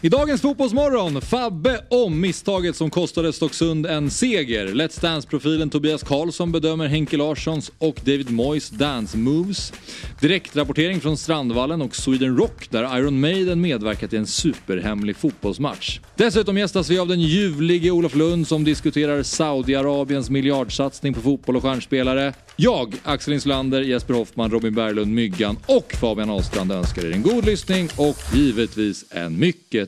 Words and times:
I 0.00 0.08
dagens 0.08 0.40
Fotbollsmorgon, 0.40 1.20
Fabbe 1.20 1.80
om 1.90 2.20
misstaget 2.20 2.76
som 2.76 2.90
kostade 2.90 3.32
Stocksund 3.32 3.86
en 3.86 4.10
seger. 4.10 4.66
Let's 4.66 5.00
Dance-profilen 5.00 5.70
Tobias 5.70 6.02
Karlsson 6.02 6.52
bedömer 6.52 6.86
Henke 6.86 7.16
Larssons 7.16 7.72
och 7.78 8.00
David 8.04 8.30
Moyes 8.30 8.70
dance 8.70 9.18
moves. 9.18 9.72
Direktrapportering 10.20 11.00
från 11.00 11.16
Strandvallen 11.16 11.82
och 11.82 11.96
Sweden 11.96 12.36
Rock 12.36 12.70
där 12.70 12.98
Iron 12.98 13.20
Maiden 13.20 13.60
medverkat 13.60 14.12
i 14.12 14.16
en 14.16 14.26
superhemlig 14.26 15.16
fotbollsmatch. 15.16 16.00
Dessutom 16.16 16.58
gästas 16.58 16.90
vi 16.90 16.98
av 16.98 17.08
den 17.08 17.20
ljuvlige 17.20 17.90
Olof 17.90 18.14
Lund 18.14 18.48
som 18.48 18.64
diskuterar 18.64 19.22
Saudiarabiens 19.22 20.30
miljardsatsning 20.30 21.14
på 21.14 21.20
fotboll 21.20 21.56
och 21.56 21.62
stjärnspelare. 21.62 22.34
Jag, 22.56 22.94
Axel 23.04 23.34
Insulander, 23.34 23.80
Jesper 23.80 24.14
Hoffman, 24.14 24.50
Robin 24.50 24.74
Berglund, 24.74 25.14
Myggan 25.14 25.58
och 25.66 25.92
Fabian 26.00 26.30
Ahlstrand 26.30 26.72
önskar 26.72 27.04
er 27.04 27.12
en 27.12 27.22
god 27.22 27.46
lyssning 27.46 27.88
och 27.96 28.16
givetvis 28.34 29.04
en 29.10 29.38
mycket 29.38 29.87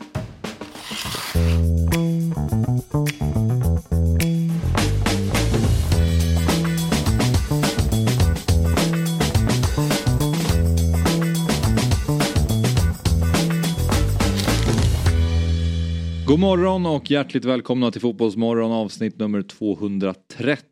Morgon 16.41 16.85
och 16.85 17.11
hjärtligt 17.11 17.45
välkomna 17.45 17.91
till 17.91 18.01
Fotbollsmorgon 18.01 18.71
avsnitt 18.71 19.19
nummer 19.19 19.41
230 19.41 20.65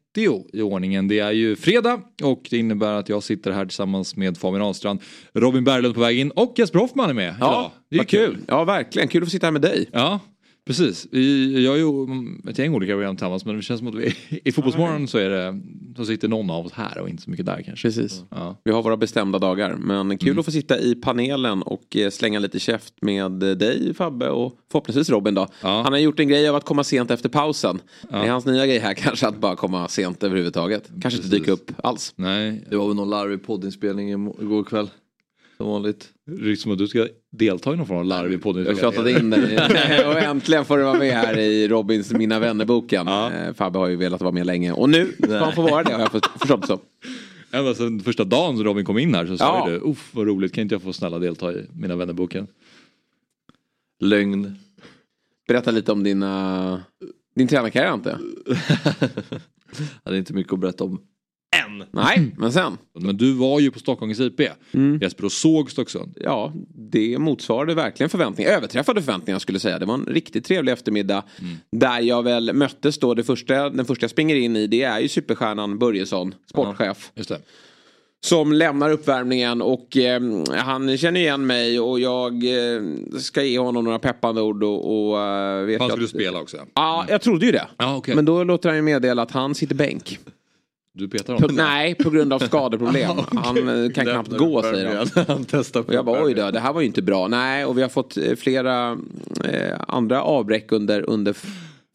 i 0.53 0.61
ordningen. 0.61 1.07
Det 1.07 1.19
är 1.19 1.31
ju 1.31 1.55
fredag 1.55 2.02
och 2.23 2.47
det 2.49 2.57
innebär 2.57 2.94
att 2.94 3.09
jag 3.09 3.23
sitter 3.23 3.52
här 3.52 3.66
tillsammans 3.66 4.16
med 4.16 4.38
Fabian 4.38 4.61
Ahlstrand, 4.61 5.02
Robin 5.33 5.63
Berglund 5.63 5.95
på 5.95 6.02
väg 6.02 6.19
in 6.19 6.31
och 6.31 6.53
Jesper 6.57 6.79
Hoffman 6.79 7.09
är 7.09 7.13
med 7.13 7.35
Ja, 7.39 7.49
idag. 7.49 7.71
Det 7.89 7.95
är 7.95 7.99
vad 7.99 8.07
kul. 8.07 8.38
Ja, 8.47 8.63
verkligen. 8.63 9.07
Kul 9.07 9.23
att 9.23 9.27
få 9.27 9.31
sitta 9.31 9.47
här 9.47 9.52
med 9.52 9.61
dig. 9.61 9.89
Ja, 9.91 10.19
precis. 10.70 11.08
Vi 11.12 11.62
gör 11.62 11.75
ju 11.75 11.86
ett 12.50 12.58
gäng 12.59 12.73
olika 12.75 12.94
program 12.94 13.16
tillsammans 13.16 13.45
men 13.45 13.56
det 13.56 13.62
känns 13.62 13.80
som 13.80 13.88
att 13.88 13.95
vi, 13.95 14.14
i 14.44 14.52
Fotbollsmorgon 14.52 15.08
så 15.08 15.17
är 15.17 15.30
det, 15.30 15.62
så 15.98 16.06
sitter 16.06 16.28
någon 16.28 16.50
av 16.50 16.66
oss 16.66 16.72
här 16.73 16.98
och 16.98 17.09
inte 17.09 17.23
så 17.23 17.30
mycket 17.30 17.45
där 17.45 17.62
kanske. 17.66 17.88
Precis. 17.88 18.23
Ja. 18.30 18.56
Vi 18.64 18.72
har 18.72 18.84
våra 18.84 18.97
bestämda 18.97 19.40
dagar. 19.40 19.75
Men 19.75 20.17
kul 20.17 20.30
Mm. 20.30 20.40
att 20.40 20.45
få 20.45 20.52
sitta 20.52 20.80
i 20.80 20.95
panelen 20.95 21.62
och 21.62 21.95
eh, 21.97 22.09
slänga 22.09 22.40
lite 22.40 22.59
käft 22.59 22.94
med 23.02 23.44
eh, 23.44 23.50
dig 23.52 23.94
Fabbe 23.94 24.30
och 24.30 24.53
förhoppningsvis 24.72 25.09
Robin 25.09 25.34
då. 25.34 25.47
Ja. 25.64 25.81
Han 25.84 25.94
har 25.94 26.00
gjort 26.00 26.20
en 26.20 26.28
grej 26.28 26.50
av 26.50 26.56
att 26.56 26.66
komma 26.66 26.84
sent 26.84 27.12
efter 27.12 27.30
pausen. 27.30 27.80
Det 28.09 28.16
är 28.16 28.30
hans 28.31 28.45
nya 28.45 28.66
grej 28.66 28.80
här 28.80 28.94
kanske 28.97 29.28
att 29.28 29.38
bara 29.38 29.56
komma 29.56 29.88
sent 29.88 30.23
överhuvudtaget. 30.23 30.90
Kanske 31.02 31.17
inte 31.23 31.36
dyka 31.38 31.52
upp 31.52 31.72
alls. 31.84 32.14
Nej, 32.16 32.66
Det 32.70 32.75
var 32.78 32.88
väl 32.88 32.95
någon 32.95 33.09
larvig 33.09 33.44
poddinspelning 33.45 34.09
igår 34.42 34.64
kväll. 34.64 34.90
Som 35.61 35.67
vanligt. 35.69 36.09
är 36.52 36.55
som 36.55 36.71
att 36.71 36.77
du 36.77 36.88
ska 36.88 37.07
delta 37.29 37.73
i 37.73 37.77
någon 37.77 37.88
form 37.88 37.97
av 37.97 38.05
larvig 38.05 38.41
podd. 38.41 38.57
Jag 38.67 38.77
tjatade 38.79 39.11
in 39.11 39.29
dig 39.29 39.57
och 40.07 40.17
äntligen 40.19 40.66
får 40.66 40.77
du 40.77 40.83
vara 40.83 40.99
med 40.99 41.11
här 41.13 41.38
i 41.39 41.67
Robins 41.67 42.11
Mina 42.11 42.39
vänner-boken. 42.39 43.07
Ja. 43.07 43.31
Eh, 43.31 43.53
Fabbe 43.53 43.79
har 43.79 43.88
ju 43.88 43.95
velat 43.95 44.21
vara 44.21 44.31
med 44.31 44.45
länge 44.45 44.71
och 44.71 44.89
nu 44.89 45.11
ska 45.23 45.38
han 45.38 45.53
få 45.53 45.61
vara 45.61 45.83
det 45.83 45.93
har 45.93 45.99
jag 45.99 46.11
för- 46.11 46.39
förstått 46.39 46.67
så. 46.67 46.79
Ända 47.51 47.75
sedan 47.75 47.99
första 47.99 48.23
dagen 48.23 48.55
som 48.57 48.63
Robin 48.66 48.85
kom 48.85 48.97
in 48.97 49.16
här 49.16 49.25
så 49.27 49.38
sa 49.38 49.63
Ja. 49.67 49.71
du 49.73 49.79
uff 49.91 50.09
vad 50.13 50.27
roligt 50.27 50.53
kan 50.53 50.61
inte 50.61 50.75
jag 50.75 50.81
få 50.81 50.93
snälla 50.93 51.19
delta 51.19 51.53
i 51.53 51.66
Mina 51.73 51.95
vännerboken. 51.95 52.47
Lögn. 53.99 54.55
Berätta 55.47 55.71
lite 55.71 55.91
om 55.91 56.03
dina, 56.03 56.83
din 57.35 57.47
tränarkarriär 57.47 57.94
inte? 57.94 58.17
Hade 60.03 60.17
inte 60.17 60.33
mycket 60.33 60.53
att 60.53 60.59
berätta 60.59 60.83
om. 60.83 61.01
Än! 61.55 61.84
Nej, 61.91 62.31
men 62.38 62.51
sen. 62.53 62.78
Men 63.00 63.18
du 63.18 63.34
var 63.34 63.59
ju 63.59 63.72
på 63.72 63.79
Stockholms 63.79 64.19
IP. 64.19 64.41
Jesper 65.01 65.25
och 65.25 65.31
såg 65.31 65.72
Stocksund. 65.72 66.18
Ja, 66.22 66.53
det 66.91 67.18
motsvarade 67.19 67.73
verkligen 67.75 68.09
förväntningar. 68.09 68.51
Överträffade 68.51 69.01
förväntningar 69.01 69.40
skulle 69.40 69.56
jag 69.56 69.62
säga. 69.62 69.79
Det 69.79 69.85
var 69.85 69.94
en 69.94 70.06
riktigt 70.06 70.46
trevlig 70.46 70.72
eftermiddag. 70.72 71.23
Där 71.72 72.00
jag 72.00 72.23
väl 72.23 72.53
möttes 72.53 73.00
då. 73.00 73.13
Det 73.13 73.23
första, 73.23 73.69
den 73.69 73.85
första 73.85 74.03
jag 74.03 74.12
springer 74.12 74.35
in 74.35 74.56
i 74.56 74.68
det 74.68 74.84
är 74.84 75.00
ju 75.00 75.07
superstjärnan 75.07 75.79
Börjesson, 75.79 76.34
sportchef. 76.50 77.12
Just 77.16 77.29
det. 77.29 77.40
Som 78.25 78.53
lämnar 78.53 78.90
uppvärmningen 78.91 79.62
och 79.62 79.97
eh, 79.97 80.22
han 80.57 80.97
känner 80.97 81.19
igen 81.19 81.47
mig 81.47 81.79
och 81.79 82.00
jag 82.00 82.34
eh, 82.34 82.81
ska 83.19 83.44
ge 83.44 83.59
honom 83.59 83.84
några 83.84 84.00
peppande 84.00 84.41
ord 84.41 84.63
och, 84.63 85.09
och 85.12 85.19
eh, 85.22 85.66
vet 85.66 85.81
Han 85.81 85.90
skulle 85.90 86.03
att- 86.06 86.09
spela 86.09 86.40
också. 86.41 86.57
Ja, 86.73 87.06
jag 87.09 87.22
trodde 87.22 87.46
ju 87.46 87.52
det. 87.52 87.68
Ja, 87.78 87.96
okej. 87.97 88.16
Men 88.16 88.25
då 88.25 88.44
låter 88.44 88.69
han 88.69 88.75
ju 88.75 88.81
meddela 88.81 89.22
att 89.22 89.31
han 89.31 89.56
sitter 89.56 89.75
bänk. 89.75 90.19
Du 90.99 91.07
petar 91.07 91.35
På, 91.35 91.41
honom. 91.41 91.55
nej, 91.55 91.95
på 91.95 92.09
grund 92.09 92.33
av 92.33 92.39
skadeproblem. 92.39 93.11
Han 93.43 93.83
eh, 93.85 93.91
kan 93.91 94.05
knappt 94.05 94.37
gå 94.37 94.61
säger 94.61 94.95
han. 95.15 95.25
han. 95.27 95.45
testar 95.49 95.79
Och 95.79 95.93
jag 95.93 96.05
bara 96.05 96.23
oj 96.23 96.33
då, 96.33 96.51
det 96.51 96.59
här 96.59 96.73
var 96.73 96.81
ju 96.81 96.87
inte 96.87 97.01
bra. 97.01 97.27
Nej, 97.27 97.65
och 97.65 97.77
vi 97.77 97.81
har 97.81 97.89
fått 97.89 98.17
eh, 98.17 98.35
flera 98.35 98.91
eh, 99.45 99.79
andra 99.87 100.23
avbräck 100.23 100.71
under, 100.71 101.09
under 101.09 101.31
f- 101.31 101.45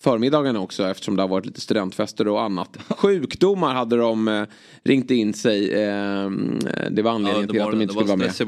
förmiddagarna 0.02 0.60
också 0.60 0.84
eftersom 0.86 1.16
det 1.16 1.22
har 1.22 1.28
varit 1.28 1.46
lite 1.46 1.60
studentfester 1.60 2.28
och 2.28 2.42
annat. 2.42 2.78
Sjukdomar 2.88 3.74
hade 3.74 3.96
de 3.96 4.28
eh, 4.28 4.44
ringt 4.84 5.10
in 5.10 5.34
sig. 5.34 5.72
Eh, 5.72 6.30
det 6.90 7.02
var 7.02 7.10
anledningen 7.10 7.48
Ja, 7.52 7.52
till 7.52 7.60
under 7.60 7.64
att 7.64 7.70
de 7.70 7.82
inte 7.82 7.86
Det 7.86 7.88
skulle 7.92 8.00
var 8.00 8.06
vara 8.06 8.16
med. 8.16 8.26
stress 8.34 8.40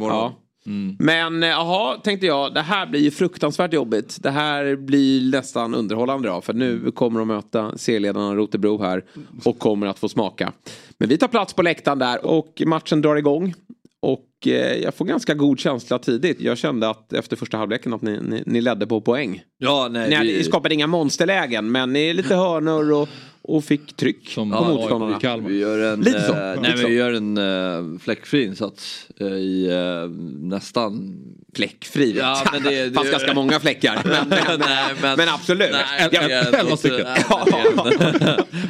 Ja. 0.66 0.72
Men 0.99 1.43
eh, 1.43 1.49
jaha, 1.49 1.97
tänkte 1.97 2.27
jag, 2.27 2.54
det 2.54 2.60
här 2.62 2.87
blir 2.87 3.00
ju 3.00 3.10
fruktansvärt 3.10 3.72
jobbigt. 3.72 4.16
Det 4.22 4.31
här 4.31 4.77
blir 4.77 5.31
nästan 5.31 5.75
underhållande 5.75 6.28
då. 6.28 6.41
För 6.41 6.53
nu 6.53 6.91
kommer 6.91 7.19
de 7.19 7.28
möta 7.28 7.72
C-ledarna 7.77 8.34
Rotebro 8.34 8.82
här 8.82 9.04
och 9.44 9.59
kommer 9.59 9.87
att 9.87 9.99
få 9.99 10.09
smaka. 10.09 10.53
Men 10.99 11.09
vi 11.09 11.19
tar 11.19 11.28
plats 11.28 11.53
på 11.54 11.62
läktaren 11.62 11.99
där 11.99 12.27
och 12.27 12.62
matchen 12.66 13.03
drar 13.03 13.16
igång. 13.16 13.54
Och 14.03 14.47
eh, 14.47 14.75
jag 14.82 14.94
får 14.94 15.04
ganska 15.04 15.34
god 15.34 15.60
känsla 15.60 15.99
tidigt. 15.99 16.41
Jag 16.41 16.59
kände 16.59 16.88
att 16.91 17.12
efter 17.12 17.37
första 17.37 17.56
halvleken 17.56 17.93
att 17.93 18.03
ni, 18.03 18.19
ni, 18.22 18.43
ni 18.47 18.60
ledde 18.60 18.87
på 18.87 19.00
poäng. 19.00 19.43
Ja, 19.59 19.88
nej. 19.91 20.10
Ni 20.10 20.33
vi- 20.33 20.44
skapade 20.44 20.75
inga 20.75 20.87
monsterlägen 20.87 21.72
men 21.72 21.93
ni 21.93 22.09
är 22.10 22.15
lite 22.15 22.34
hörnor 22.34 22.93
och, 22.93 23.09
och 23.48 23.64
fick 23.64 23.96
tryck 23.96 24.28
Som 24.28 24.50
på 24.50 24.64
motståndarna. 24.64 25.20
Kalmar. 25.20 25.48
Vi 25.48 25.58
gör 25.58 25.92
en, 25.92 26.00
Lite 26.00 26.20
så, 26.22 26.32
eh, 26.32 26.38
nej, 26.38 26.56
men 26.62 26.78
så. 26.78 26.86
vi 26.88 26.94
gör 26.94 27.12
en 27.12 27.38
uh, 27.38 27.98
fläckfri 27.98 28.44
insats 28.44 29.06
eh, 29.20 29.26
i 29.26 29.66
eh, 29.70 30.10
nästan... 30.40 31.18
Fläckfri. 31.54 32.16
Ja, 32.18 32.44
men 32.52 32.62
det- 32.62 32.88
det 32.88 32.92
fanns 32.94 33.06
det- 33.06 33.12
ganska 33.12 33.34
många 33.34 33.60
fläckar. 33.60 34.00
Men, 34.04 34.28
men, 34.28 34.58
Nej, 34.60 34.94
men, 35.02 35.16
men- 35.16 35.28
absolut. 35.28 35.70
Nej, 35.72 35.82
Jag- 36.00 36.10
det 36.10 36.32
är 36.32 36.48
en- 36.48 36.54
elva 36.54 36.76
stycken. 36.76 37.06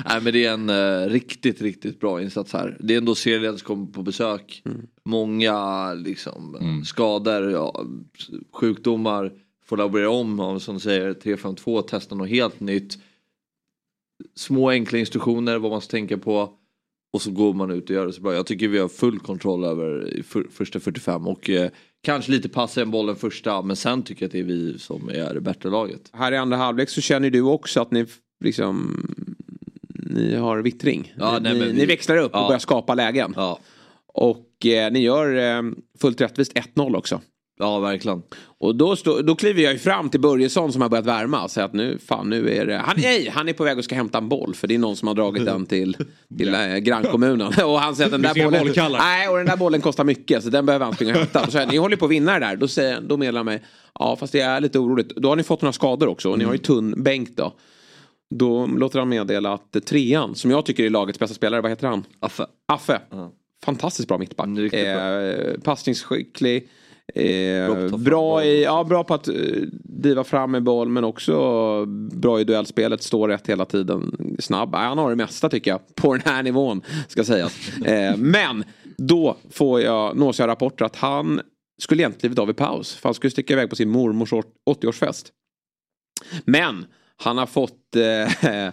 Nej, 0.09 0.21
men 0.23 0.33
det 0.33 0.45
är 0.45 0.53
en- 0.53 0.71
eh, 0.71 1.09
riktigt, 1.11 1.63
riktigt 1.63 2.01
bra 2.01 2.23
insats 2.23 2.53
här. 2.53 2.77
Det 2.81 2.95
är 2.95 2.99
ändå 2.99 3.15
serieledare 3.15 3.59
som 3.59 3.67
kommer 3.67 3.87
på 3.87 4.03
besök. 4.03 4.63
Många 5.05 5.93
liksom 5.95 6.57
skador, 6.87 7.51
ja, 7.51 7.85
sjukdomar. 8.53 9.33
Får 9.69 9.77
laborera 9.77 10.11
om, 10.11 10.39
ja, 10.39 10.61
som 10.61 10.75
du 10.75 10.81
säger, 10.81 11.15
352, 11.15 11.83
testa 11.83 12.15
något 12.15 12.29
helt 12.29 12.61
nytt. 12.61 12.99
Små 14.39 14.71
enkla 14.71 14.99
instruktioner 14.99 15.59
vad 15.59 15.71
man 15.71 15.81
ska 15.81 15.91
tänka 15.91 16.19
på. 16.19 16.51
Och 17.13 17.23
så 17.23 17.31
går 17.31 17.55
man 17.55 17.71
ut 17.71 17.85
och 17.91 17.97
gör 17.97 18.07
det 18.07 18.13
så 18.13 18.21
bra. 18.23 18.35
Jag 18.35 18.47
tycker 18.47 18.69
vi 18.69 18.79
har 18.79 18.89
full 18.89 19.19
kontroll 19.19 19.65
över 19.65 20.23
för, 20.23 20.47
första 20.51 20.81
45 20.81 21.27
och 21.27 21.51
eh, 21.51 21.71
kanske 22.03 22.31
lite 22.33 22.49
passa 22.49 22.83
en 22.83 22.91
bollen 22.91 23.17
första 23.17 23.63
men 23.63 23.77
sen 23.77 24.03
tycker 24.03 24.23
jag 24.23 24.29
att 24.29 24.33
det 24.33 24.39
är 24.39 24.43
vi 24.43 24.79
som 24.79 25.09
är 25.09 25.35
det 25.35 25.41
bättre 25.41 25.71
laget. 25.71 26.01
Här 26.13 26.33
i 26.33 26.37
andra 26.37 26.57
halvlek 26.57 26.89
så 26.89 27.01
känner 27.01 27.31
du 27.31 27.41
också 27.43 27.81
att 27.81 27.91
ni 27.91 28.07
liksom 28.45 29.07
ni 29.89 30.35
har 30.35 30.59
vittring. 30.59 31.15
Ja, 31.19 31.39
nej, 31.43 31.53
ni, 31.53 31.59
men 31.59 31.69
vi- 31.69 31.75
ni 31.75 31.87
växlar 31.87 32.17
upp 32.17 32.33
och 32.35 32.39
Ja. 32.41 32.47
börjar 32.47 32.59
skapa 32.59 32.95
lägen. 32.95 33.33
Ja, 33.37 33.59
Och 34.07 34.67
eh, 34.67 34.93
ni 34.93 34.99
gör 35.01 35.57
eh, 35.59 35.63
fullt 36.01 36.21
rättvist 36.21 36.53
1-0 36.55 36.97
också. 36.97 37.21
Ja 37.59 37.79
verkligen. 37.79 38.23
Och 38.59 38.77
då, 38.77 38.97
stå, 38.97 39.23
då 39.23 39.35
kliver 39.35 39.63
jag 39.63 39.73
ju 39.73 39.79
fram 39.79 40.11
till 40.11 40.21
Börjesson 40.21 40.73
som 40.73 40.83
har 40.83 40.89
börjat 40.89 41.07
värma 41.07 41.45
och 41.45 41.51
säger 41.51 41.65
att 41.65 41.73
nu, 41.73 41.99
fan 41.99 42.31
nu 42.31 42.51
är 42.57 42.67
det... 42.67 42.77
Han, 42.77 42.95
nej, 42.99 43.29
han 43.29 43.49
är 43.49 43.53
på 43.53 43.65
väg 43.65 43.79
och 43.79 43.85
ska 43.85 43.95
hämta 43.95 44.19
en 44.19 44.29
boll 44.29 44.55
för 44.55 44.69
det 44.69 44.75
är 44.75 44.79
någon 44.79 44.97
som 44.97 45.09
har 45.09 45.15
dragit 45.15 45.45
den 45.45 45.67
till, 45.67 45.97
till 46.39 46.55
äh, 46.55 46.77
grannkommunen. 46.77 47.47
Och 47.65 47.81
han 47.81 47.97
säger 47.97 48.07
att 48.07 48.23
den 48.23 48.23
där 48.23 48.45
bollen... 48.45 48.93
Nej, 48.99 49.29
och 49.29 49.37
den 49.37 49.47
där 49.47 49.57
bollen 49.57 49.81
kostar 49.81 50.05
mycket 50.05 50.45
så 50.45 50.51
den 50.51 50.67
behöver 50.67 50.85
han 50.85 50.95
springa 50.95 51.13
och 51.13 51.19
hämta. 51.19 51.45
Och 51.45 51.53
så 51.53 51.59
jag, 51.59 51.69
ni 51.69 51.77
håller 51.77 51.97
på 51.97 52.05
att 52.05 52.11
vinna 52.11 52.39
det 52.39 52.47
där. 52.47 52.57
Då, 52.57 52.69
säger, 52.69 53.01
då 53.01 53.17
meddelar 53.17 53.39
han 53.39 53.47
mig, 53.47 53.63
ja 53.99 54.17
fast 54.17 54.33
det 54.33 54.41
är 54.41 54.61
lite 54.61 54.79
oroligt. 54.79 55.17
Då 55.17 55.29
har 55.29 55.37
ni 55.37 55.43
fått 55.43 55.63
några 55.63 55.73
skador 55.73 56.07
också 56.09 56.31
och 56.31 56.39
ni 56.39 56.45
har 56.45 56.53
ju 56.53 56.59
tunn 56.59 57.03
bänk 57.03 57.37
då. 57.37 57.53
Då 58.31 58.67
låter 58.67 58.99
han 58.99 59.09
meddela 59.09 59.53
att 59.53 59.87
trean, 59.87 60.35
som 60.35 60.51
jag 60.51 60.67
tycker 60.67 60.85
är 60.85 60.91
lagets 60.91 61.19
bästa 61.19 61.35
spelare, 61.35 61.61
vad 61.61 61.71
heter 61.71 61.87
han? 61.87 62.05
Affe. 62.21 62.47
Affe. 62.67 63.01
Fantastiskt 63.65 64.09
bra 64.09 64.19
mittback. 64.19 64.47
Mm. 64.47 64.71
Eh, 64.73 65.61
passningsskicklig. 65.65 66.69
Bra 67.15 67.23
Eh, 67.23 67.97
bra, 67.97 68.45
i, 68.45 68.65
ja, 68.65 68.85
bra 68.85 69.05
på 69.05 69.15
att 69.15 69.29
eh, 69.29 69.35
driva 69.85 70.25
fram 70.25 70.51
med 70.51 70.63
boll 70.63 70.89
men 70.89 71.05
också 71.05 71.87
bra 72.13 72.41
i 72.41 72.45
duellspelet, 72.45 73.03
står 73.03 73.29
rätt 73.29 73.47
hela 73.47 73.65
tiden, 73.65 74.17
snabb. 74.39 74.71
Ja, 74.73 74.79
han 74.79 74.99
har 74.99 75.11
det 75.11 75.17
mesta 75.17 75.49
tycker 75.49 75.71
jag 75.71 75.95
på 75.95 76.13
den 76.13 76.23
här 76.25 76.43
nivån 76.43 76.83
ska 77.09 77.25
sägas. 77.25 77.57
Eh, 77.85 78.17
men 78.17 78.65
då 78.97 79.37
får 79.51 79.81
jag, 79.81 80.17
nås 80.17 80.39
jag 80.39 80.49
rapporter 80.49 80.85
att 80.85 80.97
han 80.97 81.41
skulle 81.79 82.03
egentligen 82.03 82.21
klivit 82.21 82.39
av 82.39 82.51
i 82.51 82.55
paus 82.55 82.95
för 82.95 83.09
han 83.09 83.15
skulle 83.15 83.31
sticka 83.31 83.53
iväg 83.53 83.71
på 83.71 83.77
sin 83.77 83.91
mormors 83.91 84.33
80-årsfest. 84.71 85.27
Men 86.45 86.87
Han 87.17 87.39
har 87.39 87.47
fått 87.47 87.97
eh, 87.97 88.49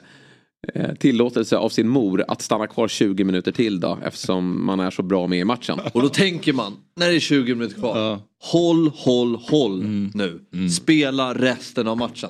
tillåtelse 1.00 1.58
av 1.58 1.70
sin 1.70 1.90
mor 1.90 2.26
att 2.28 2.42
stanna 2.42 2.68
kvar 2.68 2.88
20 2.88 3.24
minuter 3.24 3.52
till 3.52 3.80
då 3.80 4.00
eftersom 4.06 4.66
man 4.66 4.80
är 4.80 4.92
så 4.92 5.04
bra 5.04 5.28
med 5.28 5.40
i 5.40 5.44
matchen. 5.46 5.80
Och 5.94 6.02
då 6.02 6.10
tänker 6.10 6.54
man, 6.54 6.74
när 6.96 7.10
det 7.10 7.16
är 7.16 7.20
20 7.20 7.56
minuter 7.56 7.76
kvar. 7.80 7.98
Ja. 8.00 8.22
Håll, 8.44 8.92
håll, 8.96 9.36
håll 9.36 9.80
Mm. 9.82 10.12
nu. 10.14 10.70
Spela 10.70 11.34
resten 11.34 11.88
av 11.88 11.98
matchen. 11.98 12.30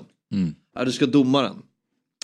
Ja, 0.76 0.86
du 0.86 0.92
ska 0.92 1.06
domaren 1.06 1.56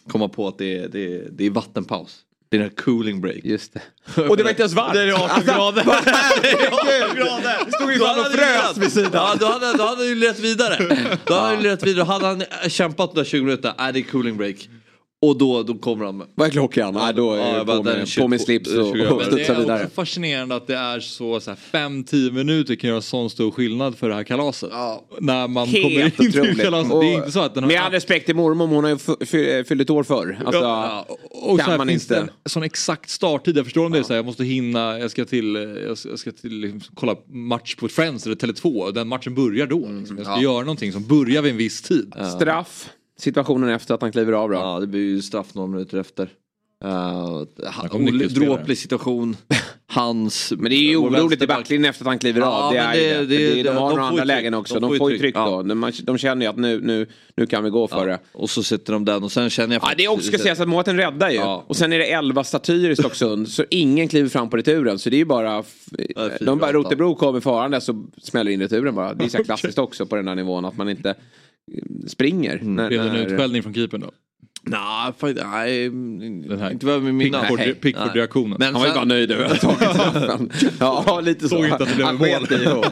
komma 0.08 0.28
på 0.30 0.48
att 0.48 0.58
det 0.58 0.78
är, 0.78 0.88
det 0.88 1.16
är, 1.16 1.28
det 1.32 1.46
är 1.46 1.50
vattenpaus. 1.50 2.18
Det 2.52 2.58
är 2.58 2.60
den 2.62 2.70
här 2.70 2.76
cooling 2.84 3.22
break. 3.22 3.40
Just 3.44 3.74
det. 3.74 3.82
Och 4.30 4.38
det 4.38 4.44
var 4.44 4.50
inte 4.50 4.62
ens 4.62 4.74
varmt. 4.74 4.94
Det 4.94 5.02
är 5.02 5.12
18 5.14 5.44
grader. 5.46 5.84
vad 5.86 5.96
herregud. 6.06 7.26
Det 7.66 7.72
stod 7.72 7.92
ju 7.94 8.00
fan 8.00 8.20
och 8.20 8.26
frös 8.26 8.78
vid 8.78 8.92
sidan. 8.92 9.12
Ja, 9.14 9.36
då 9.40 9.46
hade, 9.46 9.78
då 9.78 9.84
hade 9.84 9.98
han 9.98 10.08
ju 10.08 10.16
lett 10.16 10.40
vidare. 10.40 10.78
Då 11.26 11.34
hade 11.34 11.48
han 11.48 11.56
ju 11.64 11.70
lett 11.70 11.88
vidare. 11.88 12.04
Hade 12.06 12.26
han 12.28 12.44
kämpat 12.68 13.14
de 13.14 13.20
där 13.20 13.26
20 13.26 13.44
minuterna, 13.44 13.76
nej 13.78 13.94
det 13.94 14.00
är 14.00 14.04
cooling 14.04 14.38
break. 14.38 14.70
Och 15.22 15.38
då, 15.38 15.64
då 15.64 15.74
kommer 15.76 16.06
han. 16.06 16.24
Vad 16.36 16.48
är 16.48 16.52
klockan? 16.52 16.94
Nej, 16.94 17.14
då 17.14 17.34
är 17.34 17.58
Ja, 17.58 17.66
på, 17.66 17.84
med, 17.84 18.08
20 18.08 18.22
på 18.22 18.28
med 18.28 18.42
slips 18.42 18.70
och, 18.70 18.74
20 18.96 19.08
och 19.08 19.18
Men 19.22 19.36
det 19.36 19.48
är 19.50 19.56
vidare. 19.60 19.84
också 19.84 19.94
fascinerande 19.96 20.56
att 20.56 20.68
det 20.68 20.76
är 20.76 21.00
så, 21.00 21.40
så 21.40 21.52
5-10 21.52 22.32
minuter 22.32 22.76
kan 22.76 22.90
göra 22.90 23.02
sån 23.02 23.30
stor 23.30 23.52
skillnad 23.52 23.98
för 23.98 24.10
det 24.10 24.16
här 24.16 24.24
kalaset. 24.24 24.70
Ja. 24.74 25.06
När 25.20 25.48
man 25.48 25.68
Helt 25.68 25.84
kommer 25.84 26.06
in 26.26 26.30
otroligt. 26.30 26.62
kalaset. 26.62 26.92
Och 26.94 27.02
Det 27.04 27.10
är 27.14 27.16
inte 27.16 27.32
så 27.32 27.40
att 27.40 27.54
den 27.54 27.64
har... 27.64 27.72
Med 27.72 27.82
all 27.82 27.92
respekt 27.92 28.26
till 28.26 28.36
mormor, 28.36 28.68
hon 28.68 28.84
har 28.84 28.92
ju 28.92 29.64
fyllt 29.64 29.82
ett 29.82 29.90
år 29.90 30.04
förr. 30.04 30.40
Alltså, 30.46 30.62
Ja, 30.62 31.06
och 31.32 31.52
så 31.52 31.58
kan 31.58 31.70
här 31.72 31.78
man 31.78 31.88
finns 31.88 32.04
inte. 32.04 32.16
det 32.16 32.22
en 32.22 32.30
sån 32.50 32.64
exakt 32.64 33.10
starttid. 33.10 33.58
Jag 33.58 33.66
förstår 33.66 33.86
om 33.86 33.92
det 33.92 34.00
är 34.00 34.04
så 34.04 34.10
här, 34.10 34.16
jag 34.16 34.26
måste 34.26 34.44
hinna, 34.44 35.00
jag 35.00 35.12
ska 35.12 35.26
till, 35.26 35.56
jag 35.88 35.98
ska, 35.98 36.10
jag 36.10 36.20
ska 36.20 36.32
till 36.32 36.54
liksom, 36.60 36.82
kolla 36.96 37.16
match 37.28 37.76
på 37.76 37.88
Friends 37.88 38.26
eller 38.26 38.36
Tele2 38.36 38.82
och 38.82 38.94
den 38.94 39.08
matchen 39.08 39.36
börjar 39.36 39.68
då. 39.68 39.80
Liksom. 40.00 40.18
Jag 40.18 40.26
ska 40.26 40.36
ja. 40.36 40.42
göra 40.42 40.60
någonting 40.62 40.92
som 40.94 41.08
börjar 41.08 41.42
vid 41.42 41.52
en 41.52 41.58
viss 41.58 41.82
tid. 41.82 42.14
Straff, 42.36 42.90
situationen 43.20 43.70
efter 43.70 43.94
att 43.94 44.02
han 44.02 44.12
kliver 44.12 44.34
av 44.34 44.50
då. 44.50 44.56
Ja, 44.56 44.80
det 44.80 44.88
blir 44.88 45.02
ju 45.02 45.22
straff 45.22 45.54
några 45.56 45.68
minuter 45.68 45.98
efter. 45.98 46.30
Uh, 46.86 47.44
Där 47.56 48.30
dråplig 48.36 48.78
situation. 48.78 49.38
Hans... 49.92 50.54
Men 50.58 50.70
det 50.70 50.76
är 50.76 50.90
ju 50.90 50.98
oroligt 50.98 51.42
i 51.42 51.48
backlinjen 51.48 51.90
efter 51.90 52.04
att 52.04 52.08
han 52.08 52.20
kliver 52.20 52.42
Ja, 52.42 52.48
av. 52.48 52.74
Det 52.74 52.80
är 52.80 52.94
det- 52.96 53.26
det, 53.26 53.38
det- 53.38 53.54
det, 53.54 53.64
de 53.64 53.70
har 53.70 53.90
de 53.90 53.96
några 53.96 54.04
andra 54.04 54.24
lägen 54.24 54.54
också. 54.54 54.80
De 54.80 54.92
De, 54.92 54.98
får 54.98 55.12
ju 55.12 55.18
tryck, 55.18 55.22
tryck 55.22 55.36
ja. 55.36 55.50
då. 55.50 55.64
De, 55.64 55.92
de 56.04 56.18
känner 56.18 56.46
ju 56.46 56.50
att 56.50 56.58
nu, 56.58 56.82
nu, 56.84 57.08
nu 57.38 57.46
kan 57.46 57.64
vi 57.64 57.70
gå 57.70 57.88
för 57.88 58.08
det. 58.08 58.20
Och 58.32 58.50
så 58.50 58.64
sätter 58.64 58.94
de 58.94 59.06
den 59.06 59.24
och 59.24 59.32
sen 59.32 59.50
känner 59.50 59.76
jag 59.76 59.84
Ja, 59.84 59.94
det 59.98 60.06
är 60.06 60.10
också 60.12 60.28
ska 60.28 60.38
sägas 60.38 60.60
att 60.60 60.68
målvakten 60.68 60.98
räddar 60.98 61.30
ju. 61.30 61.36
Ja. 61.36 61.64
Och 61.68 61.76
sen 61.76 61.94
är 61.94 62.00
det 62.00 62.12
11 62.12 62.44
statyer 62.44 62.90
i 62.90 62.96
Stocksund. 62.96 63.50
så 63.50 63.66
ingen 63.70 64.08
kliver 64.08 64.30
fram 64.30 64.50
på 64.50 64.58
returen. 64.58 65.00
Så 65.00 65.10
det 65.10 65.16
är 65.16 65.20
ju 65.20 65.26
bara... 65.26 65.64
Ja, 66.16 66.30
de 66.42 66.60
bara, 66.60 66.74
Rotebro 66.74 67.16
kommer 67.16 67.40
farande 67.40 67.82
så 67.82 68.06
smäller 68.22 68.52
in 68.52 68.60
returen 68.62 68.96
bara. 68.96 69.14
Det 69.14 69.26
är 69.26 69.30
så 69.30 69.44
klassiskt 69.44 69.78
också 69.78 70.06
på 70.06 70.16
den 70.16 70.28
här 70.28 70.36
nivån 70.36 70.66
att 70.66 70.78
man 70.78 70.90
inte 70.90 71.16
springer. 72.08 72.60
när, 72.62 72.88
Blev 72.88 73.04
det 73.04 73.10
en 73.10 73.16
utskällning 73.16 73.64
från 73.64 73.74
keepern 73.74 74.02
då? 74.02 74.12
Nej, 74.62 75.14
faktiskt, 75.18 75.46
nej. 75.52 75.84
Här 76.60 76.72
Inte 76.72 76.86
vad 76.86 76.96
jag 76.96 77.14
Nej. 77.14 77.76
Pickford-reaktionen. 77.76 78.62
Han 78.62 78.74
var 78.74 78.88
ju 78.88 78.94
bara 78.94 79.06
nöjd 79.06 79.32
över 79.32 79.46
att 79.46 79.64
ha 79.64 79.76
tagit 79.76 79.96
straffen. 79.96 80.52
Ja, 80.80 81.22
lite 81.24 81.42
så. 81.42 81.56
Såg 81.56 81.64
inte 81.64 81.76
att 81.76 81.90
det 81.90 81.96
blev 81.96 82.14
mål. 82.14 82.48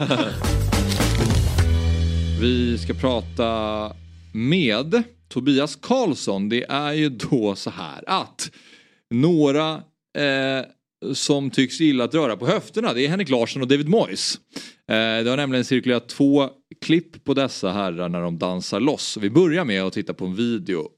Vi 2.40 2.78
ska 2.78 2.94
prata 2.94 3.92
med 4.32 5.02
Tobias 5.28 5.76
Karlsson. 5.76 6.48
Det 6.48 6.64
är 6.68 6.92
ju 6.92 7.08
då 7.08 7.54
så 7.54 7.70
här 7.70 8.04
att 8.06 8.50
några 9.10 9.72
eh, 10.18 10.64
som 11.14 11.50
tycks 11.50 11.80
gilla 11.80 12.04
att 12.04 12.14
röra 12.14 12.36
på 12.36 12.46
höfterna 12.46 12.92
det 12.92 13.04
är 13.04 13.08
Henrik 13.08 13.28
Larsson 13.28 13.62
och 13.62 13.68
David 13.68 13.88
Moyes. 13.88 14.38
Eh, 14.90 15.24
det 15.24 15.30
har 15.30 15.36
nämligen 15.36 15.64
cirkulerat 15.64 16.08
två 16.08 16.50
klipp 16.80 17.24
på 17.24 17.34
dessa 17.34 17.72
herrar 17.72 18.08
när 18.08 18.22
de 18.22 18.38
dansar 18.38 18.80
loss. 18.80 19.16
Vi 19.20 19.30
börjar 19.30 19.64
med 19.64 19.82
att 19.82 19.92
titta 19.92 20.14
på 20.14 20.26
en 20.26 20.34
video. 20.34 20.88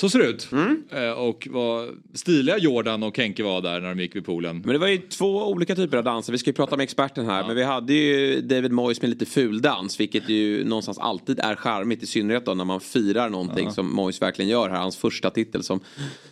Så 0.00 0.08
ser 0.08 0.18
det 0.18 0.24
ut. 0.24 0.48
Eh, 0.90 1.10
och 1.10 1.48
vad 1.50 1.88
stiliga 2.14 2.58
Jordan 2.58 3.02
och 3.02 3.18
Henke 3.18 3.42
var 3.42 3.62
där 3.62 3.80
när 3.80 3.88
de 3.88 4.00
gick 4.00 4.16
vid 4.16 4.24
poolen. 4.24 4.62
Men 4.64 4.72
det 4.72 4.78
var 4.78 4.86
ju 4.86 4.98
två 4.98 5.46
olika 5.46 5.74
typer 5.74 5.96
av 5.96 6.04
danser. 6.04 6.32
Vi 6.32 6.38
ska 6.38 6.50
ju 6.50 6.54
prata 6.54 6.76
med 6.76 6.84
experten 6.84 7.26
här. 7.26 7.46
Men 7.46 7.56
vi 7.56 7.62
hade 7.62 7.92
ju 7.92 8.40
David 8.40 8.72
Moyes 8.72 9.02
med 9.02 9.10
lite 9.10 9.26
fuldans. 9.26 10.00
Vilket 10.00 10.28
ju 10.28 10.64
någonstans 10.64 10.98
alltid 10.98 11.40
är 11.40 11.54
charmigt. 11.54 12.02
I 12.02 12.06
synnerhet 12.06 12.46
då 12.46 12.54
när 12.54 12.64
man 12.64 12.80
firar 12.80 13.28
någonting 13.28 13.70
som 13.70 13.94
Moyes 13.94 14.22
verkligen 14.22 14.50
gör 14.50 14.68
här. 14.68 14.78
Hans 14.78 14.96
första 14.96 15.30
titel 15.30 15.62
som, 15.62 15.80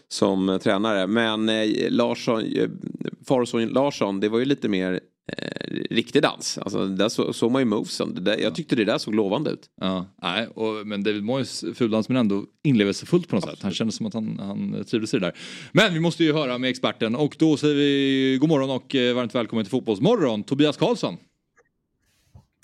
som 0.09 0.59
tränare. 0.63 1.07
Men 1.07 1.49
eh, 1.49 1.91
Larsson, 1.91 2.45
eh, 2.45 2.69
Farson 3.27 3.67
Larsson, 3.67 4.21
det 4.21 4.29
var 4.29 4.39
ju 4.39 4.45
lite 4.45 4.69
mer 4.69 5.01
eh, 5.29 5.75
riktig 5.91 6.23
dans. 6.23 6.59
Alltså 6.59 6.87
där 6.87 7.09
så, 7.09 7.33
såg 7.33 7.53
man 7.53 7.63
ju 7.63 7.67
movesen. 7.67 8.25
Där, 8.25 8.39
jag 8.39 8.55
tyckte 8.55 8.77
det 8.77 8.85
där 8.85 8.99
såg 8.99 9.15
lovande 9.15 9.51
ut. 9.51 9.71
Ja, 9.81 10.07
nej, 10.23 10.47
och, 10.47 10.87
men 10.87 11.03
David 11.03 11.25
Moyes 11.25 11.65
fuldans 11.75 12.09
men 12.09 12.17
ändå 12.17 12.45
inlevelsefullt 12.65 13.29
på 13.29 13.37
något 13.37 13.45
sätt. 13.45 13.63
Han 13.63 13.73
kände 13.73 13.93
som 13.93 14.07
att 14.07 14.15
han, 14.15 14.39
han 14.39 14.85
trivdes 14.85 15.15
i 15.15 15.19
det 15.19 15.27
där. 15.27 15.37
Men 15.73 15.95
vi 15.95 16.01
måste 16.01 16.25
ju 16.25 16.33
höra 16.33 16.59
med 16.59 16.71
experten 16.71 17.17
och 17.17 17.37
då 17.39 17.57
säger 17.57 17.75
vi 17.75 18.39
god 18.41 18.49
morgon 18.49 18.71
och 18.71 18.95
eh, 18.95 19.15
varmt 19.15 19.35
välkommen 19.35 19.65
till 19.65 19.71
Fotbollsmorgon, 19.71 20.43
Tobias 20.43 20.77
Karlsson. 20.77 21.17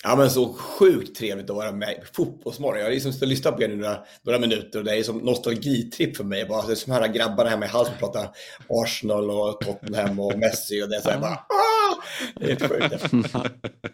Ja 0.06 0.16
men 0.16 0.30
så 0.30 0.52
sjukt 0.52 1.16
trevligt 1.16 1.50
att 1.50 1.56
vara 1.56 1.72
med 1.72 1.90
i 1.90 2.06
Fotbollsmorgon. 2.12 2.78
Jag 2.78 2.86
har 2.86 2.92
liksom 2.92 3.28
lyssnat 3.28 3.56
på 3.56 3.62
er 3.62 3.68
nu 3.68 3.76
några, 3.76 3.98
några 4.22 4.38
minuter 4.38 4.78
och 4.78 4.84
det 4.84 4.96
är 4.96 5.02
som 5.02 5.18
nostalgitripp 5.18 6.16
för 6.16 6.24
mig. 6.24 6.46
Bara, 6.46 6.66
det 6.66 6.72
är 6.72 6.76
som 6.76 6.92
här 6.92 7.08
grabbarna 7.08 7.50
hemma 7.50 7.64
i 7.64 7.68
Hallsberg 7.68 7.98
pratar 7.98 8.28
Arsenal 8.68 9.30
och 9.30 9.60
Tottenham 9.60 10.20
och 10.20 10.38
Messi 10.38 10.82
och 10.82 10.88
det 10.88 10.96
är 10.96 11.00
så 11.00 11.10
här 11.10 11.20
bara! 11.20 11.32
Ah! 11.32 12.02
Det 12.36 12.44
är 12.44 12.48
helt 12.48 13.02
sjukt. 13.02 13.34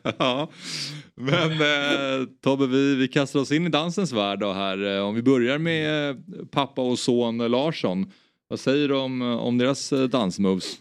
ja, 0.18 0.50
men 1.14 1.52
eh, 1.52 2.26
Tobbe, 2.42 2.66
vi, 2.66 2.94
vi 2.94 3.08
kastar 3.08 3.40
oss 3.40 3.52
in 3.52 3.66
i 3.66 3.68
dansens 3.68 4.12
värld 4.12 4.40
då 4.40 4.52
här. 4.52 4.96
Eh, 4.96 5.02
om 5.02 5.14
vi 5.14 5.22
börjar 5.22 5.58
med 5.58 6.10
eh, 6.10 6.16
pappa 6.50 6.82
och 6.82 6.98
son 6.98 7.38
Larsson. 7.38 8.12
Vad 8.48 8.60
säger 8.60 8.88
du 8.88 8.96
om, 8.96 9.22
eh, 9.22 9.38
om 9.38 9.58
deras 9.58 9.92
dansmoves? 10.10 10.76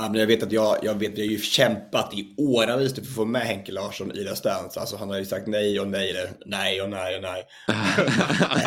Ja, 0.00 0.08
men 0.08 0.20
jag 0.20 0.26
vet 0.26 0.42
att 0.42 0.52
jag, 0.52 0.78
jag 0.82 0.94
vet, 0.94 1.18
jag 1.18 1.24
har 1.24 1.30
ju 1.30 1.38
kämpat 1.38 2.14
i 2.14 2.34
åravis 2.36 2.94
för 2.94 3.00
att 3.00 3.08
få 3.08 3.24
med 3.24 3.42
Henke 3.42 3.72
Larsson 3.72 4.12
i 4.12 4.24
Let's 4.24 4.44
Dance. 4.44 4.80
Alltså 4.80 4.96
han 4.96 5.10
har 5.10 5.18
ju 5.18 5.24
sagt 5.24 5.46
nej 5.46 5.80
och 5.80 5.88
nej, 5.88 6.10
eller 6.10 6.30
nej 6.46 6.82
och 6.82 6.90
nej 6.90 7.16
och 7.16 7.22
nej. 7.22 7.44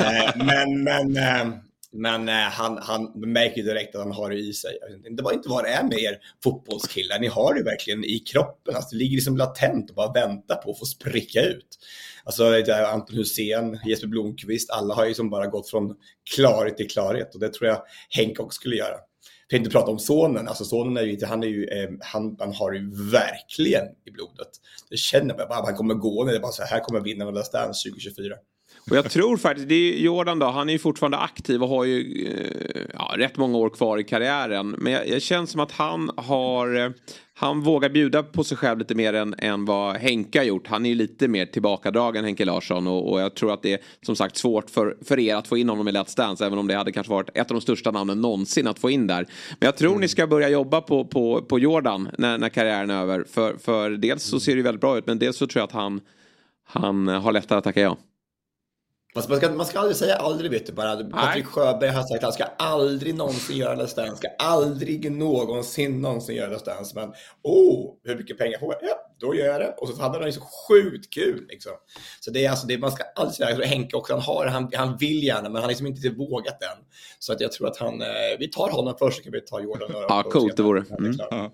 Eh, 0.02 0.46
men 0.46 0.84
men, 0.84 1.18
eh, 1.18 1.58
men 1.92 2.30
eh, 2.30 2.36
han, 2.36 2.78
han 2.78 3.12
märker 3.16 3.58
ju 3.58 3.64
direkt 3.64 3.96
att 3.96 4.02
han 4.02 4.12
har 4.12 4.30
det 4.30 4.36
i 4.36 4.54
sig. 4.54 4.78
Jag 4.82 4.98
vet 4.98 5.06
inte, 5.06 5.50
vad 5.50 5.64
det 5.64 5.70
är 5.70 5.84
med 5.84 6.00
er 6.00 6.18
fotbollskillar. 6.44 7.20
Ni 7.20 7.28
har 7.28 7.54
det 7.54 7.64
verkligen 7.64 8.04
i 8.04 8.20
kroppen. 8.20 8.76
Alltså, 8.76 8.90
det 8.92 8.98
ligger 8.98 9.16
liksom 9.16 9.38
latent 9.38 9.90
och 9.90 9.96
bara 9.96 10.12
väntar 10.12 10.56
på 10.56 10.72
att 10.72 10.80
få 10.80 10.86
spricka 10.86 11.42
ut. 11.42 11.78
Alltså 12.24 12.50
det 12.50 12.88
Anton 12.88 13.18
Hussein, 13.18 13.80
Jesper 13.86 14.08
Blomqvist, 14.08 14.70
alla 14.70 14.94
har 14.94 15.06
ju 15.06 15.14
som 15.14 15.30
bara 15.30 15.48
gått 15.48 15.70
från 15.70 15.96
klarhet 16.36 16.78
till 16.78 16.90
klarhet 16.90 17.34
och 17.34 17.40
det 17.40 17.54
tror 17.54 17.70
jag 17.70 17.82
Henke 18.10 18.42
också 18.42 18.56
skulle 18.56 18.76
göra 18.76 18.96
kan 19.52 19.58
inte 19.58 19.70
prata 19.70 19.92
om 19.92 20.00
sonen, 20.00 20.48
alltså 20.48 20.66
sonen 20.66 20.98
är 20.98 21.02
ju 21.02 21.12
inte, 21.12 21.26
han 21.26 21.44
är 21.44 21.48
ju, 21.48 21.66
eh, 21.66 21.90
han, 22.00 22.36
han 22.40 22.54
har 22.54 22.74
ju 22.74 22.92
verkligen 23.12 23.86
i 24.06 24.12
blodet. 24.12 24.48
Det 24.90 24.98
känner 24.98 25.38
man 25.38 25.48
bara, 25.50 25.66
han 25.66 25.76
kommer 25.76 25.94
gå 25.94 26.24
när 26.24 26.32
det 26.32 26.38
är 26.38 26.42
bara 26.42 26.52
så 26.52 26.64
här, 26.64 26.70
här 26.70 26.80
kommer 26.80 27.00
vinnaren 27.00 27.38
av 27.38 27.44
Let's 27.44 27.52
Dance 27.52 27.90
2024. 27.90 28.36
Och 28.90 28.98
jag 28.98 29.12
tror 29.12 29.38
faktiskt, 29.38 29.70
det 29.70 29.76
är 29.76 30.00
Jordan 30.00 30.40
då, 30.40 30.46
han 30.46 30.70
är 30.70 30.74
ju 30.74 30.80
fortfarande 30.80 31.18
aktiv 31.18 31.64
och 31.64 31.70
har 31.70 31.86
ju 31.86 32.28
eh, 32.28 32.82
ja, 32.94 33.14
rätt 33.18 33.38
många 33.38 33.58
år 33.58 33.70
kvar 33.70 33.98
i 33.98 34.04
karriären. 34.04 34.76
Men 34.78 34.94
jag, 34.94 35.08
jag 35.08 35.22
känns 35.22 35.52
som 35.52 35.62
att 35.62 35.72
han 35.72 36.12
har, 36.18 36.76
eh, 36.76 36.90
han 37.34 37.62
vågar 37.62 37.90
bjuda 37.90 38.24
på 38.24 38.44
sig 38.44 38.58
själv 38.58 38.80
lite 38.80 38.96
mer 38.96 39.14
än, 39.14 39.36
än 39.38 39.66
vad 39.66 39.96
Henke 39.96 40.40
har 40.40 40.44
gjort. 40.44 40.68
Han 40.68 40.86
är 40.86 40.90
ju 40.90 40.96
lite 40.96 41.28
mer 41.28 41.46
tillbakadragen 41.46 42.26
Henke 42.26 42.46
Larsson 42.46 42.88
och, 42.88 43.12
och 43.12 43.22
jag 43.22 43.36
tror 43.36 43.54
att 43.54 43.62
det 43.62 43.74
är 43.74 43.80
som 44.06 44.16
sagt 44.16 44.38
svårt 44.38 44.70
för, 44.70 44.98
för 45.06 45.20
er 45.20 45.36
att 45.36 45.48
få 45.48 45.58
in 45.58 45.70
honom 45.70 45.88
i 45.88 45.92
Let's 45.92 46.18
Dance. 46.18 46.46
Även 46.46 46.60
om 46.60 46.68
det 46.68 46.76
hade 46.76 46.92
kanske 46.92 47.12
varit 47.12 47.30
ett 47.34 47.52
av 47.52 47.56
de 47.56 47.62
största 47.62 47.92
namnen 47.92 48.22
någonsin 48.22 48.68
att 48.68 48.80
få 48.80 48.90
in 48.90 49.08
där. 49.08 49.28
Men 49.60 49.68
jag 49.68 49.78
tror 49.78 50.00
ni 50.00 50.08
ska 50.08 50.28
börja 50.28 50.50
jobba 50.50 50.82
på, 50.82 51.06
på, 51.06 51.42
på 51.42 51.60
Jordan 51.60 52.10
när, 52.18 52.38
när 52.38 52.50
karriären 52.50 52.90
är 52.90 53.02
över. 53.02 53.24
För, 53.24 53.58
för 53.58 53.90
dels 53.90 54.24
så 54.24 54.40
ser 54.40 54.52
det 54.52 54.58
ju 54.58 54.64
väldigt 54.64 54.82
bra 54.82 54.98
ut 54.98 55.08
men 55.08 55.20
dels 55.20 55.38
så 55.38 55.48
tror 55.48 55.60
jag 55.60 55.68
att 55.68 55.72
han, 55.72 56.02
han 56.66 57.08
har 57.08 57.32
lättare 57.32 57.58
att 57.58 57.64
tacka 57.64 57.82
ja. 57.82 57.98
Man 59.16 59.24
ska, 59.24 59.50
man 59.50 59.66
ska 59.66 59.80
aldrig 59.80 59.98
säga 59.98 60.16
aldrig, 60.16 60.52
vet 60.52 60.66
du 60.66 60.74
bara. 60.74 61.04
Patrik 61.04 61.46
Sjöberg 61.46 61.90
har 61.90 62.04
sagt 62.04 62.16
att 62.16 62.24
han 62.24 62.34
ska 62.34 62.44
aldrig 62.44 63.16
någonsin 63.16 63.58
göra 63.58 63.76
Let's 63.76 63.96
Dance. 63.96 64.16
Ska 64.16 64.28
aldrig 64.40 65.12
någonsin 65.12 66.02
någonsin 66.02 66.36
göra 66.36 66.54
Let's 66.54 66.66
Dance. 66.66 66.96
Men 66.96 67.14
oh, 67.44 67.94
hur 68.04 68.16
mycket 68.16 68.38
pengar 68.38 68.60
får 68.60 68.74
jag? 68.74 68.90
Ja, 68.90 68.96
då 69.20 69.36
gör 69.36 69.46
jag 69.46 69.62
det. 69.62 69.76
Och 69.78 69.88
så 69.88 70.02
hade 70.02 70.18
han 70.18 70.28
ju 70.28 70.32
så 70.32 70.42
sjukt 70.42 71.14
kul 71.14 71.46
liksom. 71.50 71.72
Så 72.20 72.32
det 72.32 72.46
är 72.46 72.50
alltså, 72.50 72.68
det, 72.68 72.78
man 72.78 72.92
ska 72.92 73.04
aldrig 73.16 73.36
säga, 73.36 73.50
jag 73.50 73.58
tror 73.58 73.68
Henke 73.68 73.96
också, 73.96 74.14
han 74.14 74.22
har, 74.22 74.46
han, 74.46 74.72
han 74.76 74.98
vill 74.98 75.24
gärna, 75.24 75.42
men 75.42 75.54
han 75.54 75.62
har 75.62 75.70
liksom 75.70 75.88
inte 75.88 76.10
vågat 76.10 76.64
än. 76.64 76.86
Så 77.20 77.34
att 77.34 77.42
jag 77.42 77.52
tror 77.52 77.68
att 77.68 77.78
han, 77.78 78.02
eh, 78.02 78.08
vi 78.40 78.48
tar 78.48 78.70
honom 78.70 78.96
först 79.00 79.18
så 79.18 79.24
kan 79.24 79.32
vi 79.32 79.42
ta 79.42 79.62
Jordan. 79.62 79.90
Ja, 79.92 80.24
coolt 80.24 80.58
det 80.58 80.64
vore. 80.64 80.86
Mm. 81.00 81.16
Ja. 81.18 81.52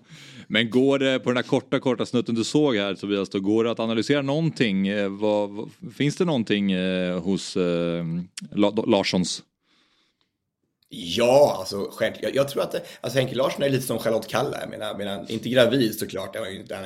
Men 0.50 0.70
går 0.70 0.98
det 0.98 1.18
på 1.18 1.30
den 1.30 1.36
här 1.36 1.42
korta, 1.42 1.80
korta 1.80 2.06
snutten 2.06 2.34
du 2.34 2.44
såg 2.44 2.76
här 2.76 2.94
Tobias, 2.94 3.28
då 3.28 3.40
går 3.40 3.64
det 3.64 3.70
att 3.70 3.80
analysera 3.80 4.22
någonting? 4.22 4.88
Eh, 4.88 5.08
vad, 5.08 5.70
finns 5.96 6.16
det 6.16 6.24
någonting 6.24 6.72
eh, 6.72 7.20
hos 7.20 7.56
eh, 7.56 8.04
Larssons? 8.86 9.42
Ja, 10.90 11.56
alltså 11.58 11.90
självklart. 11.92 12.22
Jag, 12.22 12.34
jag, 12.34 12.48
tror 12.48 12.62
att 12.62 12.72
det, 12.72 12.82
alltså 13.00 13.18
Henke 13.18 13.34
Larsson 13.34 13.62
är 13.62 13.68
lite 13.68 13.86
som 13.86 13.98
Charlotte 13.98 14.26
Kalla. 14.26 14.60
Jag 14.60 14.70
menar, 14.70 14.94
menar 14.94 15.30
inte 15.30 15.48
gravid 15.48 15.98
såklart, 15.98 16.32
det 16.32 16.38
är 16.38 16.42
han 16.42 16.52
ju 16.54 16.60
inte. 16.60 16.78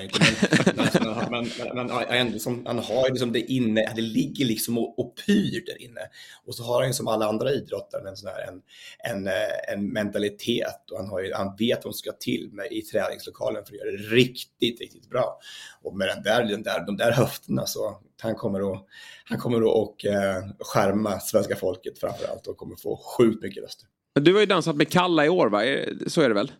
Men, 1.30 1.30
men, 1.30 1.50
men, 1.74 1.86
men, 2.08 2.40
som, 2.40 2.66
han 2.66 2.78
har 2.78 3.06
ju 3.06 3.12
liksom 3.12 3.32
det 3.32 3.40
inne, 3.40 3.92
det 3.96 4.02
ligger 4.02 4.44
liksom 4.44 4.78
och, 4.78 4.98
och 4.98 5.14
pyr 5.26 5.64
där 5.66 5.82
inne. 5.82 6.00
Och 6.46 6.54
så 6.54 6.62
har 6.62 6.80
han 6.80 6.86
ju 6.86 6.92
som 6.92 7.08
alla 7.08 7.26
andra 7.26 7.50
idrottare 7.50 8.08
en, 8.08 8.16
sån 8.16 8.30
här, 8.30 8.48
en, 8.48 8.62
en, 8.98 9.26
eh, 9.26 9.72
en 9.72 9.92
mentalitet 9.92 10.90
och 10.90 10.98
han, 10.98 11.08
har 11.08 11.20
ju, 11.20 11.32
han 11.34 11.56
vet 11.56 11.84
vad 11.84 11.94
som 11.94 11.98
ska 11.98 12.12
till 12.12 12.48
med, 12.52 12.72
i 12.72 12.82
träningslokalen 12.82 13.64
för 13.64 13.74
att 13.74 13.80
göra 13.80 13.90
det 13.90 14.16
riktigt, 14.16 14.80
riktigt 14.80 15.10
bra. 15.10 15.38
Och 15.82 15.96
med 15.96 16.08
den 16.08 16.22
där, 16.22 16.44
den 16.44 16.62
där, 16.62 16.86
de 16.86 16.96
där 16.96 17.12
höfterna 17.12 17.66
så 17.66 18.00
han 18.20 18.34
kommer 18.34 18.72
att, 18.72 18.86
han 19.24 19.38
kommer 19.38 19.58
att 19.58 19.76
och, 19.76 20.04
eh, 20.04 20.44
skärma 20.58 21.20
svenska 21.20 21.56
folket 21.56 21.98
framför 21.98 22.28
allt 22.28 22.46
och 22.46 22.56
kommer 22.56 22.76
få 22.76 22.96
sjukt 22.96 23.42
mycket 23.42 23.62
röster. 23.62 23.91
Du 24.20 24.32
har 24.32 24.40
ju 24.40 24.46
dansat 24.46 24.76
med 24.76 24.88
Kalla 24.88 25.26
i 25.26 25.28
år 25.28 25.48
va? 25.48 25.60
Så 26.06 26.20
är 26.20 26.28
det 26.28 26.34
väl? 26.34 26.52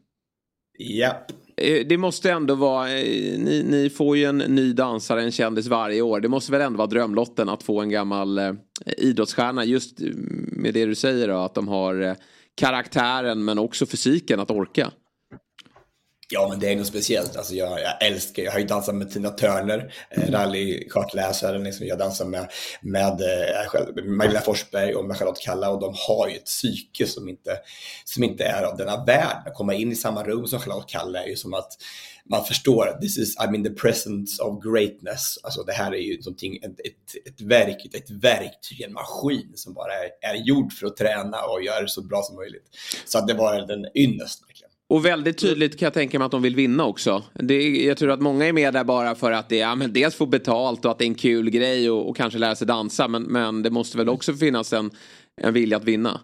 Ja. 0.78 1.26
Eh, 1.56 1.86
det 1.86 1.98
måste 1.98 2.30
ändå 2.30 2.54
vara, 2.54 2.90
eh, 2.90 3.38
ni, 3.38 3.64
ni, 3.68 3.90
får 3.90 4.16
ju 4.16 4.24
en 4.24 4.38
ny 4.38 4.72
dansare, 4.72 5.22
en 5.22 5.32
kändis 5.32 5.66
varje 5.66 6.02
år. 6.02 6.20
Det 6.20 6.28
måste 6.28 6.52
väl 6.52 6.60
ändå 6.60 6.78
vara 6.78 6.86
drömlotten 6.86 7.48
att 7.48 7.62
få 7.62 7.80
en 7.80 7.90
gammal 7.90 8.38
eh, 8.38 8.52
idrottsstjärna. 8.96 9.64
Just 9.64 10.00
med 10.52 10.74
det 10.74 10.86
du 10.86 10.94
säger 10.94 11.28
då, 11.28 11.36
att 11.36 11.54
de 11.54 11.68
har 11.68 12.00
eh, 12.00 12.14
karaktären 12.54 13.44
men 13.44 13.58
också 13.58 13.86
fysiken 13.86 14.40
att 14.40 14.50
orka. 14.50 14.90
Ja, 16.28 16.48
men 16.50 16.58
det 16.58 16.72
är 16.72 16.76
något 16.76 16.86
speciellt. 16.86 17.36
Alltså 17.36 17.54
jag, 17.54 17.80
jag 17.80 18.06
älskar, 18.06 18.42
jag 18.42 18.52
har 18.52 18.58
ju 18.58 18.66
dansat 18.66 18.94
med 18.94 19.10
Tina 19.10 19.30
Turner, 19.30 19.94
eh, 20.10 20.22
mm. 20.22 20.34
rallykartläsaren. 20.34 21.64
Liksom 21.64 21.86
jag 21.86 21.98
dansar 21.98 22.24
med, 22.24 22.50
med 22.80 23.20
eh, 23.20 24.04
Magdalena 24.04 24.40
Forsberg 24.40 24.94
och 24.94 25.04
med 25.04 25.16
Charlotte 25.16 25.40
Kalla 25.40 25.70
och 25.70 25.80
de 25.80 25.94
har 26.08 26.28
ju 26.28 26.36
ett 26.36 26.44
psyke 26.44 27.06
som 27.06 27.28
inte, 27.28 27.58
som 28.04 28.24
inte 28.24 28.44
är 28.44 28.62
av 28.62 28.76
denna 28.76 29.04
värld. 29.04 29.42
Att 29.46 29.54
komma 29.54 29.74
in 29.74 29.92
i 29.92 29.96
samma 29.96 30.24
rum 30.24 30.46
som 30.46 30.60
Charlotte 30.60 30.88
Kalla 30.88 31.24
är 31.24 31.28
ju 31.28 31.36
som 31.36 31.54
att 31.54 31.72
man 32.24 32.44
förstår, 32.44 32.98
this 33.00 33.18
is, 33.18 33.36
I 33.36 33.50
mean 33.50 33.64
the 33.64 33.70
presence 33.70 34.42
of 34.42 34.64
greatness. 34.64 35.38
Alltså 35.42 35.62
det 35.62 35.72
här 35.72 35.94
är 35.94 35.98
ju 35.98 36.16
någonting, 36.18 36.56
ett, 36.56 36.80
ett, 36.80 37.26
ett 37.26 37.40
verk, 37.40 37.94
ett 37.94 38.10
verktyg, 38.10 38.80
en 38.80 38.92
maskin 38.92 39.52
som 39.54 39.74
bara 39.74 39.92
är, 39.92 40.30
är 40.32 40.34
gjord 40.34 40.72
för 40.72 40.86
att 40.86 40.96
träna 40.96 41.42
och 41.42 41.62
göra 41.62 41.80
det 41.80 41.88
så 41.88 42.02
bra 42.02 42.22
som 42.22 42.36
möjligt. 42.36 42.64
Så 43.06 43.18
att 43.18 43.28
det 43.28 43.34
var 43.34 43.54
en 43.54 43.86
ynnest 43.94 44.42
verkligen. 44.48 44.71
Och 44.92 45.06
väldigt 45.06 45.38
tydligt 45.38 45.78
kan 45.78 45.86
jag 45.86 45.94
tänka 45.94 46.18
mig 46.18 46.26
att 46.26 46.32
de 46.32 46.42
vill 46.42 46.56
vinna 46.56 46.84
också. 46.84 47.22
Det 47.34 47.54
är, 47.54 47.86
jag 47.86 47.96
tror 47.96 48.10
att 48.10 48.20
många 48.20 48.46
är 48.46 48.52
med 48.52 48.74
där 48.74 48.84
bara 48.84 49.14
för 49.14 49.32
att 49.32 49.48
det 49.48 49.60
är, 49.60 49.68
ja, 49.68 49.74
men 49.74 49.92
dels 49.92 50.14
få 50.14 50.26
betalt 50.26 50.84
och 50.84 50.90
att 50.90 50.98
det 50.98 51.04
är 51.04 51.06
en 51.06 51.14
kul 51.14 51.50
grej 51.50 51.90
och, 51.90 52.08
och 52.08 52.16
kanske 52.16 52.38
lära 52.38 52.54
sig 52.54 52.66
dansa. 52.66 53.08
Men, 53.08 53.22
men 53.22 53.62
det 53.62 53.70
måste 53.70 53.98
väl 53.98 54.08
också 54.08 54.34
finnas 54.34 54.72
en, 54.72 54.90
en 55.40 55.54
vilja 55.54 55.76
att 55.76 55.84
vinna. 55.84 56.20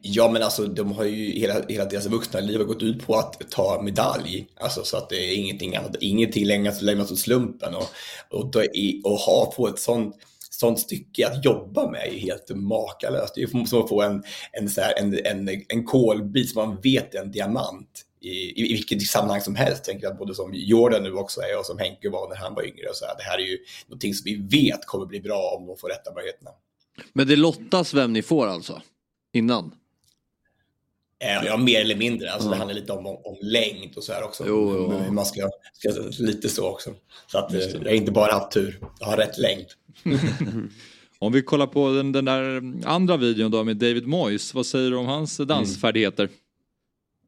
Ja, 0.00 0.30
men 0.32 0.42
alltså 0.42 0.66
de 0.66 0.92
har 0.92 1.04
ju 1.04 1.40
hela, 1.40 1.54
hela 1.68 1.84
deras 1.84 2.06
vuxna 2.06 2.40
liv 2.40 2.58
har 2.58 2.64
gått 2.64 2.82
ut 2.82 3.06
på 3.06 3.14
att 3.14 3.50
ta 3.50 3.82
medalj. 3.82 4.46
Alltså 4.60 4.84
så 4.84 4.96
att 4.96 5.08
det 5.08 5.16
är 5.16 5.36
ingenting 5.36 5.76
annat, 5.76 5.96
ingenting 6.00 6.46
längre 6.46 6.72
lämnas 6.80 7.12
åt 7.12 7.18
slumpen 7.18 7.74
och, 7.74 7.88
och, 8.30 8.56
och 9.04 9.18
ha 9.18 9.52
på 9.56 9.68
ett 9.68 9.78
sånt 9.78 10.16
sånt 10.60 10.80
stycke 10.80 11.26
att 11.26 11.44
jobba 11.44 11.90
med 11.90 12.08
är 12.08 12.18
helt 12.18 12.50
makalöst. 12.54 13.34
Det 13.34 13.42
är 13.42 13.66
som 13.66 13.80
att 13.80 13.88
få 13.88 14.02
en, 14.02 14.22
en, 14.52 14.68
så 14.68 14.80
här, 14.80 14.92
en, 14.98 15.26
en, 15.26 15.64
en 15.68 15.84
kolbit 15.84 16.50
som 16.50 16.68
man 16.68 16.80
vet 16.80 17.14
är 17.14 17.22
en 17.22 17.30
diamant 17.30 18.06
i, 18.20 18.62
i, 18.62 18.72
vilket 18.72 19.02
sammanhang 19.02 19.40
som 19.40 19.54
helst. 19.54 19.76
Jag 19.76 19.84
tänker 19.84 20.08
att 20.08 20.18
både 20.18 20.34
som 20.34 20.50
Jordan 20.54 21.02
nu 21.02 21.12
också 21.12 21.40
är 21.40 21.58
och 21.58 21.66
som 21.66 21.78
Henke 21.78 22.10
var 22.10 22.28
när 22.28 22.36
han 22.36 22.54
var 22.54 22.62
yngre. 22.62 22.88
Och 22.88 22.96
så 22.96 23.04
här, 23.04 23.16
det 23.16 23.22
här 23.22 23.38
är 23.38 23.42
ju 23.42 23.58
någonting 23.86 24.14
som 24.14 24.24
vi 24.24 24.34
vet 24.36 24.86
kommer 24.86 25.06
bli 25.06 25.20
bra 25.20 25.56
om 25.58 25.66
de 25.66 25.76
får 25.76 25.88
rätta 25.88 26.14
möjligheterna. 26.14 26.50
Men 27.12 27.26
det 27.26 27.36
lottas 27.36 27.94
vem 27.94 28.12
ni 28.12 28.22
får 28.22 28.46
alltså? 28.46 28.82
Innan? 29.32 29.74
Ja, 31.18 31.56
mer 31.56 31.80
eller 31.80 31.96
mindre. 31.96 32.30
Alltså, 32.30 32.48
mm. 32.48 32.50
Det 32.50 32.58
handlar 32.58 32.74
lite 32.74 32.92
om, 32.92 33.06
om, 33.06 33.36
längd 33.42 33.96
och 33.96 34.04
så 34.04 34.12
här 34.12 34.22
också. 34.22 34.44
Jo, 34.46 34.88
jo. 35.06 35.12
Man 35.12 35.26
ska, 35.26 35.50
ska, 35.72 35.90
lite 36.18 36.48
så 36.48 36.68
också. 36.68 36.90
Så 37.26 37.38
att 37.38 37.52
jag 37.52 37.80
har 37.80 37.88
inte 37.88 38.12
bara 38.12 38.32
haft 38.32 38.52
tur, 38.52 38.80
jag 39.00 39.06
har 39.06 39.16
rätt 39.16 39.38
längd. 39.38 39.66
om 41.18 41.32
vi 41.32 41.42
kollar 41.42 41.66
på 41.66 41.92
den, 41.92 42.12
den, 42.12 42.24
där 42.24 42.62
andra 42.84 43.16
videon 43.16 43.50
då 43.50 43.64
med 43.64 43.76
David 43.76 44.06
Moyes, 44.06 44.54
vad 44.54 44.66
säger 44.66 44.90
du 44.90 44.96
om 44.96 45.06
hans 45.06 45.36
dansfärdigheter? 45.36 46.28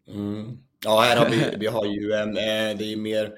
Mm. 0.09 0.59
Ja, 0.85 1.01
här 1.01 1.17
har 1.17 1.31
vi, 1.31 1.57
vi 1.59 1.67
har 1.67 1.87
ju 1.87 2.13
en, 2.13 2.29
eh, 2.29 2.79
det 2.79 2.93
är 2.93 2.97
mer 2.97 3.31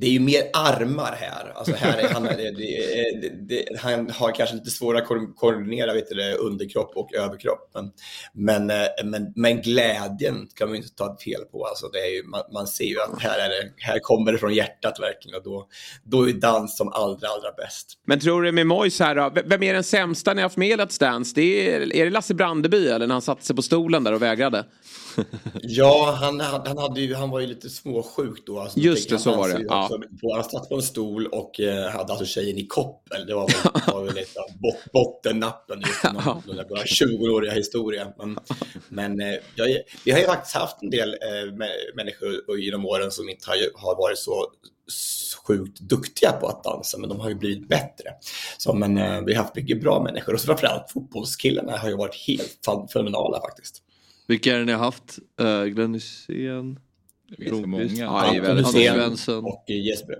det 0.00 0.06
är 0.06 0.10
ju 0.10 0.20
mer 0.20 0.42
armar 0.52 1.16
här. 1.20 1.52
Alltså 1.54 1.74
här 1.74 1.98
är, 1.98 2.08
han, 2.08 2.22
det, 2.22 2.50
det, 2.50 3.28
det, 3.48 3.80
han 3.80 4.10
har 4.10 4.32
kanske 4.32 4.56
lite 4.56 4.70
svårare 4.70 5.02
att 5.02 5.36
koordinera 5.36 5.94
vet 5.94 6.08
du, 6.08 6.34
underkropp 6.34 6.96
och 6.96 7.14
överkropp. 7.14 7.70
Men, 7.74 7.90
men, 8.32 8.70
eh, 8.70 8.86
men, 9.04 9.32
men 9.36 9.62
glädjen 9.62 10.48
kan 10.54 10.68
man 10.68 10.76
ju 10.76 10.82
inte 10.82 10.94
ta 10.94 11.16
fel 11.24 11.40
på. 11.52 11.66
Alltså 11.66 11.88
det 11.88 11.98
är 11.98 12.14
ju, 12.14 12.22
man, 12.22 12.42
man 12.52 12.66
ser 12.66 12.84
ju 12.84 13.00
att 13.00 13.22
här, 13.22 13.38
är 13.38 13.48
det, 13.48 13.72
här 13.76 13.98
kommer 13.98 14.32
det 14.32 14.38
från 14.38 14.54
hjärtat 14.54 15.00
verkligen 15.00 15.36
och 15.36 15.44
då, 15.44 15.66
då 16.04 16.28
är 16.28 16.32
dans 16.32 16.76
som 16.76 16.88
allra, 16.88 17.28
allra 17.28 17.52
bäst. 17.56 17.98
Men 18.06 18.20
tror 18.20 18.42
du 18.42 18.52
med 18.52 18.66
Mojs 18.66 19.00
här 19.00 19.14
då, 19.14 19.32
vem 19.44 19.62
är 19.62 19.74
den 19.74 19.84
sämsta 19.84 20.34
ni 20.34 20.40
har 20.40 20.46
haft 20.46 20.56
med 20.56 20.68
i 20.68 20.76
Let's 20.76 21.00
Dance? 21.00 21.32
Det 21.34 21.74
är, 21.74 21.96
är 21.96 22.04
det 22.04 22.10
Lasse 22.10 22.34
Brandeby 22.34 22.88
eller 22.88 23.06
när 23.06 23.14
han 23.14 23.22
satte 23.22 23.44
sig 23.44 23.56
på 23.56 23.62
stolen 23.62 24.04
där 24.04 24.12
och 24.12 24.22
vägrade? 24.22 24.64
Ja, 25.62 26.16
han, 26.20 26.40
han, 26.40 26.78
hade 26.78 27.00
ju, 27.00 27.14
han 27.14 27.30
var 27.30 27.40
ju 27.40 27.46
lite 27.46 27.70
småsjuk 27.70 28.46
då. 28.46 28.60
Alltså, 28.60 28.78
Just 28.78 29.10
det, 29.10 29.18
så 29.18 29.36
var 29.36 29.48
det. 29.48 29.64
Ja. 29.68 29.90
På, 30.20 30.34
han 30.34 30.44
satt 30.44 30.68
på 30.68 30.74
en 30.74 30.82
stol 30.82 31.26
och 31.26 31.60
eh, 31.60 31.90
hade 31.90 32.12
alltså 32.12 32.26
tjejen 32.26 32.58
i 32.58 32.66
koppel. 32.66 33.26
Det 33.26 33.34
var 33.34 33.46
väl, 33.46 33.94
var 33.94 34.04
väl 34.04 34.14
lite 34.14 34.40
bot, 34.62 34.92
bottennappen 34.92 35.80
just 35.80 36.00
ja. 36.02 36.42
den 36.46 36.56
där 36.56 36.64
20-åriga 36.64 37.52
historia. 37.52 38.12
Men, 38.18 38.38
men 38.88 39.20
eh, 39.20 39.38
jag, 39.54 39.66
vi 40.04 40.10
har 40.12 40.18
ju 40.18 40.26
faktiskt 40.26 40.56
haft 40.56 40.82
en 40.82 40.90
del 40.90 41.08
eh, 41.08 41.52
människor 41.96 42.58
genom 42.58 42.86
åren 42.86 43.10
som 43.10 43.28
inte 43.28 43.50
har, 43.50 43.56
har 43.74 43.96
varit 43.96 44.18
så 44.18 44.46
sjukt 45.46 45.80
duktiga 45.80 46.32
på 46.32 46.46
att 46.46 46.64
dansa, 46.64 46.98
men 46.98 47.08
de 47.08 47.20
har 47.20 47.28
ju 47.28 47.34
blivit 47.34 47.68
bättre. 47.68 48.04
Så, 48.58 48.74
men 48.74 48.98
eh, 48.98 49.20
vi 49.26 49.34
har 49.34 49.42
haft 49.42 49.56
mycket 49.56 49.80
bra 49.80 50.02
människor 50.02 50.34
och 50.34 50.40
framförallt 50.40 50.90
fotbollskillarna 50.90 51.76
har 51.76 51.88
ju 51.88 51.96
varit 51.96 52.14
helt 52.26 52.90
fenomenala 52.92 53.40
faktiskt. 53.40 53.82
Vilka 54.30 54.54
är 54.54 54.58
det 54.58 54.64
ni 54.64 54.72
har 54.72 54.78
haft? 54.78 55.18
Uh, 55.40 55.64
Glenn 55.64 55.94
Hysén? 55.94 56.78
Ja, 57.96 58.32
Hysén 58.56 59.16
och 59.44 59.64
Jesper. 59.70 60.16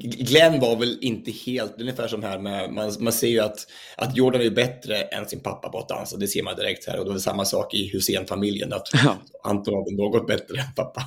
Glenn 0.00 0.60
var 0.60 0.76
väl 0.76 0.98
inte 1.00 1.30
helt, 1.30 1.80
ungefär 1.80 2.08
som 2.08 2.22
här 2.22 2.38
med, 2.38 2.72
man, 2.72 2.92
man 3.00 3.12
ser 3.12 3.28
ju 3.28 3.40
att, 3.40 3.66
att 3.96 4.16
Jordan 4.16 4.40
är 4.40 4.50
bättre 4.50 5.02
än 5.02 5.26
sin 5.26 5.40
pappa 5.40 5.68
på 5.68 5.78
att 5.78 5.88
dansa, 5.88 6.16
det 6.16 6.28
ser 6.28 6.42
man 6.42 6.56
direkt 6.56 6.86
här. 6.86 6.98
Och 6.98 7.04
det 7.04 7.10
var 7.10 7.18
samma 7.18 7.44
sak 7.44 7.74
i 7.74 7.90
Hussein-familjen, 7.92 8.72
att 8.72 8.88
ja. 8.92 9.16
Anton 9.42 9.74
var 9.74 9.92
något 9.92 10.26
bättre 10.26 10.60
än 10.60 10.74
pappa. 10.76 11.02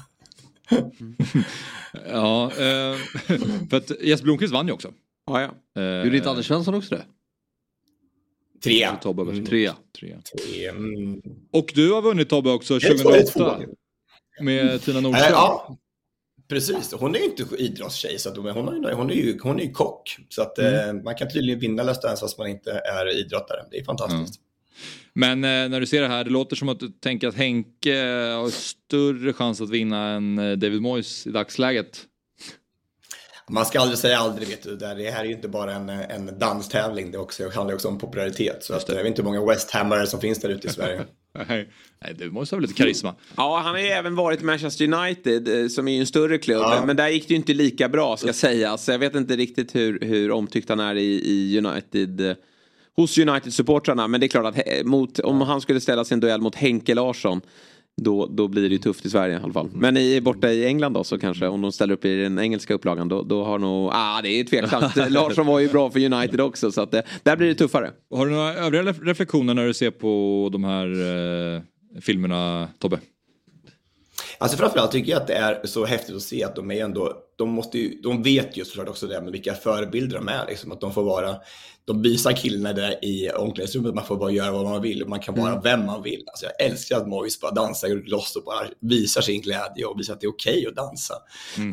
ja, 2.08 2.44
eh, 2.46 2.98
för 3.70 3.78
att 3.78 3.92
Jesper 4.02 4.24
Blomqvist 4.24 4.54
vann 4.54 4.68
ju 4.68 4.74
också. 4.74 4.94
Ja, 5.26 5.42
ja. 5.42 5.82
Eh, 5.82 6.04
Gjorde 6.04 6.18
inte 6.18 6.30
Anders 6.30 6.48
Svensson 6.48 6.76
också 6.76 6.96
det? 6.96 7.06
Trea. 8.64 8.96
Tobbe 8.96 9.22
mm. 9.22 9.46
Trea. 9.46 9.76
Trea. 10.00 10.22
Mm. 10.70 11.22
Och 11.52 11.72
du 11.76 11.92
har 11.92 12.02
vunnit 12.02 12.30
Tobbe 12.30 12.52
också 12.52 12.80
2008. 12.80 13.60
Med 14.42 14.82
Tina 14.82 15.00
Nordström. 15.00 15.26
Äh, 15.26 15.32
ja, 15.32 15.78
precis. 16.50 16.94
Hon 16.94 17.16
är 17.16 17.20
ju 17.20 17.26
inte 17.26 17.46
idrottstjej, 17.58 18.20
så 18.20 18.30
att 18.30 18.38
hon, 18.38 18.46
är, 18.48 18.54
hon, 18.94 19.10
är 19.10 19.14
ju, 19.14 19.40
hon 19.40 19.60
är 19.60 19.64
ju 19.64 19.72
kock. 19.72 20.18
Så 20.30 20.42
att 20.42 20.58
mm. 20.58 20.98
eh, 20.98 21.04
man 21.04 21.16
kan 21.16 21.30
tydligen 21.30 21.60
vinna 21.60 21.84
Let's 21.84 22.02
Dance 22.02 22.20
fast 22.20 22.38
man 22.38 22.48
inte 22.48 22.72
är 22.72 23.20
idrottare. 23.20 23.66
Det 23.72 23.78
är 23.78 23.84
fantastiskt. 23.84 24.40
Mm. 24.40 24.52
Men 25.14 25.44
eh, 25.44 25.70
när 25.70 25.80
du 25.80 25.86
ser 25.86 26.02
det 26.02 26.08
här, 26.08 26.24
det 26.24 26.30
låter 26.30 26.56
som 26.56 26.70
att 26.70 26.80
du 26.80 26.88
tänker 26.88 27.28
att 27.28 27.36
Henke 27.36 27.96
har 28.36 28.50
större 28.50 29.34
chans 29.34 29.62
att 29.62 29.70
vinna 29.70 30.10
än 30.10 30.40
eh, 30.40 30.58
David 30.58 30.82
Moyes 30.82 31.28
i 31.28 31.32
dagsläget. 31.32 32.06
Man 33.52 33.66
ska 33.66 33.80
aldrig 33.80 33.98
säga 34.00 34.18
aldrig, 34.18 34.48
vet 34.48 34.64
du. 34.64 34.76
Det 34.76 35.12
här 35.12 35.22
är 35.22 35.26
ju 35.26 35.32
inte 35.32 35.48
bara 35.48 35.74
en, 35.74 35.90
en 35.90 36.40
danstävling, 36.40 37.12
det, 37.12 37.18
också, 37.18 37.44
det 37.44 37.56
handlar 37.56 37.76
också 37.76 37.88
om 37.88 38.00
popularitet. 38.00 38.64
Så 38.64 38.74
att, 38.74 38.90
jag 38.90 38.96
vet 38.96 39.06
inte 39.06 39.22
hur 39.22 39.30
många 39.30 39.46
West 39.46 39.72
Hammare 39.72 40.08
som 40.08 40.20
finns 40.20 40.40
där 40.40 40.50
ute 40.50 40.68
i 40.68 40.72
Sverige. 40.72 41.02
Nej, 42.04 42.16
du 42.18 42.32
måste 42.32 42.56
ha 42.56 42.60
lite 42.60 42.74
karisma. 42.74 43.16
Ja, 43.38 43.62
han 43.64 43.76
har 43.76 43.82
ju 43.82 43.88
även 43.88 44.16
varit 44.16 44.42
i 44.42 44.46
Manchester 44.46 44.94
United, 44.94 45.62
eh, 45.62 45.68
som 45.68 45.88
är 45.88 45.92
ju 45.92 46.00
en 46.00 46.08
större 46.08 46.38
klubb. 46.38 46.62
Ja. 46.62 46.84
Men 46.86 46.96
där 46.96 47.10
gick 47.10 47.28
det 47.28 47.32
ju 47.32 47.38
inte 47.38 47.54
lika 47.54 47.90
bra, 47.90 48.18
ska 48.18 48.34
sägas. 48.34 48.88
Jag 48.88 49.00
vet 49.00 49.16
inte 49.16 49.36
riktigt 49.36 49.76
hur, 49.76 50.00
hur 50.02 50.32
omtyckt 50.32 50.70
han 50.70 50.80
är 50.80 50.96
i, 50.96 51.22
i 51.26 51.58
United 51.58 52.36
hos 52.96 53.18
United-supportrarna. 53.18 54.08
Men 54.08 54.20
det 54.20 54.26
är 54.26 54.28
klart 54.28 54.46
att 54.46 54.56
he- 54.56 54.84
mot, 54.84 55.20
om 55.20 55.42
han 55.42 55.62
skulle 55.62 55.82
ställa 55.82 56.06
sin 56.06 56.20
duell 56.20 56.42
mot 56.42 56.56
Henke 56.56 56.96
Larsson. 56.96 57.42
Då, 58.02 58.26
då 58.26 58.48
blir 58.48 58.62
det 58.62 58.70
ju 58.70 58.78
tufft 58.78 59.06
i 59.06 59.10
Sverige 59.10 59.40
i 59.40 59.44
alla 59.44 59.54
fall. 59.54 59.70
Men 59.74 59.98
i, 59.98 60.22
borta 60.22 60.52
i 60.52 60.66
England 60.66 60.94
då 60.94 61.04
så 61.04 61.18
kanske 61.18 61.48
om 61.48 61.62
de 61.62 61.72
ställer 61.72 61.94
upp 61.94 62.06
i 62.06 62.16
den 62.16 62.40
engelska 62.40 62.74
upplagan 62.74 63.08
då, 63.08 63.22
då 63.22 63.44
har 63.44 63.60
nog, 63.60 63.90
ah 63.94 64.22
det 64.22 64.30
är 64.30 64.44
tveksamt. 64.44 64.96
Larsson 65.10 65.46
var 65.48 65.60
ju 65.60 65.70
bra 65.70 65.90
för 65.92 66.14
United 66.14 66.42
också 66.42 66.72
så 66.72 66.82
att 66.82 66.92
det, 66.92 67.04
där 67.24 67.36
blir 67.38 67.48
det 67.48 67.56
tuffare. 67.56 67.92
Har 68.16 68.26
du 68.26 68.32
några 68.32 68.54
övriga 68.54 68.84
ref- 68.84 69.06
reflektioner 69.06 69.54
när 69.54 69.68
du 69.68 69.74
ser 69.74 69.92
på 69.92 70.50
de 70.52 70.64
här 70.64 70.88
eh, 71.56 71.62
filmerna, 72.02 72.68
Tobbe? 72.80 73.00
Alltså 74.38 74.58
framförallt 74.58 74.92
tycker 74.92 75.12
jag 75.12 75.22
att 75.22 75.28
det 75.28 75.34
är 75.34 75.60
så 75.64 75.86
häftigt 75.86 76.16
att 76.16 76.22
se 76.22 76.44
att 76.44 76.56
de 76.56 76.72
är 76.72 76.84
ändå, 76.84 77.14
de 77.38 77.50
måste 77.50 77.80
ju, 77.80 78.02
de 78.02 78.24
vet 78.24 78.58
ju 78.58 78.66
såklart 78.66 78.90
också 78.90 79.08
det 79.08 79.22
med 79.22 79.32
vilka 79.32 79.54
förebilder 79.54 80.18
de 80.18 80.28
är, 80.28 80.46
liksom, 80.48 80.72
att 80.72 80.82
de 80.82 80.94
får 80.94 81.04
vara, 81.04 81.36
de 81.86 82.02
visar 82.02 82.32
killarna 82.32 82.74
där 82.74 83.06
i 83.06 83.30
omklädningsrummet 83.30 83.96
man 83.96 84.06
får 84.06 84.18
bara 84.18 84.32
göra 84.32 84.52
vad 84.52 84.64
man 84.64 84.82
vill 84.82 85.08
man 85.08 85.20
kan 85.20 85.36
vara 85.36 85.62
vem 85.62 85.86
man 85.86 86.04
vill. 86.04 86.24
Alltså 86.28 86.46
jag 86.46 86.68
älskar 86.68 86.98
att 86.98 87.08
Mois 87.08 87.40
bara 87.40 87.52
dansar 87.52 88.10
loss 88.10 88.36
och 88.36 88.44
bara 88.44 88.68
visar 88.80 89.22
sin 89.22 89.42
glädje 89.42 89.86
och 89.86 90.00
visar 90.00 90.14
att 90.14 90.22
det 90.22 90.26
är 90.26 90.32
okej 90.32 90.68
att 90.68 90.76
dansa. 90.76 91.14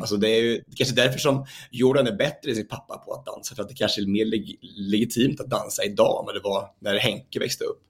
Alltså 0.01 0.17
det 0.17 0.29
är 0.29 0.41
ju 0.41 0.63
kanske 0.75 0.95
därför 0.95 1.19
som 1.19 1.45
Jordan 1.71 2.07
är 2.07 2.15
bättre 2.15 2.49
än 2.49 2.55
sin 2.55 2.67
pappa 2.67 2.97
på 2.97 3.13
att 3.13 3.25
dansa, 3.25 3.55
för 3.55 3.63
att 3.63 3.69
det 3.69 3.75
kanske 3.75 4.01
är 4.01 4.05
mer 4.05 4.25
leg 4.25 4.59
legitimt 4.77 5.39
att 5.39 5.49
dansa 5.49 5.83
idag 5.83 6.25
än 6.29 6.35
det 6.35 6.49
var 6.49 6.67
när 6.79 6.97
Henke 6.97 7.39
växte 7.39 7.63
upp. 7.63 7.81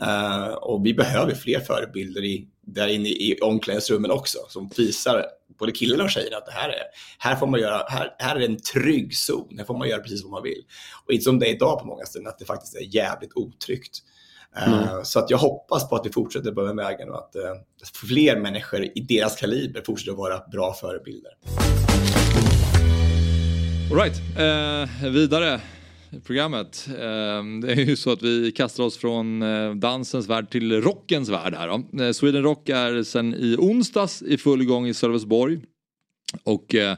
Eh, 0.00 0.52
och 0.52 0.86
vi 0.86 0.94
behöver 0.94 1.34
fler 1.34 1.60
förebilder 1.60 2.24
i, 2.24 2.48
där 2.66 2.88
inne 2.88 3.08
i 3.08 3.38
omklädningsrummen 3.42 4.10
också, 4.10 4.38
som 4.48 4.70
visar 4.76 5.26
både 5.58 5.72
killarna 5.72 6.04
och 6.04 6.10
tjejerna 6.10 6.36
att 6.36 6.46
det 6.46 6.52
här 6.52 6.68
är, 6.68 6.82
här 7.18 7.36
får 7.36 7.46
man 7.46 7.60
göra, 7.60 7.82
här, 7.88 8.14
här 8.18 8.36
är 8.36 8.40
en 8.40 8.56
trygg 8.62 9.16
zon, 9.16 9.54
här 9.58 9.64
får 9.64 9.78
man 9.78 9.88
göra 9.88 10.00
precis 10.00 10.22
vad 10.22 10.32
man 10.32 10.42
vill. 10.42 10.64
Och 11.06 11.12
inte 11.12 11.24
som 11.24 11.38
det 11.38 11.46
är 11.46 11.54
idag 11.54 11.78
på 11.78 11.86
många 11.86 12.04
ställen, 12.04 12.28
att 12.28 12.38
det 12.38 12.44
faktiskt 12.44 12.76
är 12.76 12.94
jävligt 12.94 13.32
otryggt. 13.34 13.98
Eh, 14.56 15.02
Så 15.02 15.18
att 15.18 15.30
jag 15.30 15.38
hoppas 15.38 15.88
på 15.88 15.96
att 15.96 16.06
vi 16.06 16.12
fortsätter 16.12 16.52
på 16.52 16.62
den 16.62 16.76
vägen 16.76 17.08
och 17.10 17.18
att 17.18 17.36
eh, 17.36 17.42
fler 18.08 18.40
människor 18.40 18.84
i 18.84 19.00
deras 19.08 19.36
kaliber 19.36 19.82
fortsätter 19.86 20.12
att 20.12 20.18
vara 20.18 20.38
bra 20.52 20.74
förebilder. 20.74 21.32
Alright, 23.92 24.16
eh, 24.38 25.10
vidare 25.10 25.60
programmet. 26.24 26.88
Ehm, 27.00 27.60
det 27.60 27.72
är 27.72 27.76
ju 27.76 27.96
så 27.96 28.12
att 28.12 28.22
vi 28.22 28.52
kastar 28.52 28.84
oss 28.84 28.96
från 28.96 29.42
eh, 29.42 29.74
dansens 29.74 30.28
värld 30.28 30.50
till 30.50 30.82
rockens 30.82 31.28
värld 31.28 31.54
här 31.54 31.68
då. 31.68 32.04
Eh, 32.04 32.12
Sweden 32.12 32.42
Rock 32.42 32.68
är 32.68 33.02
sen 33.02 33.34
i 33.34 33.56
onsdags 33.58 34.22
i 34.22 34.38
full 34.38 34.64
gång 34.64 34.86
i 34.86 34.94
Sölvesborg. 34.94 35.60
Och 36.44 36.74
eh, 36.74 36.96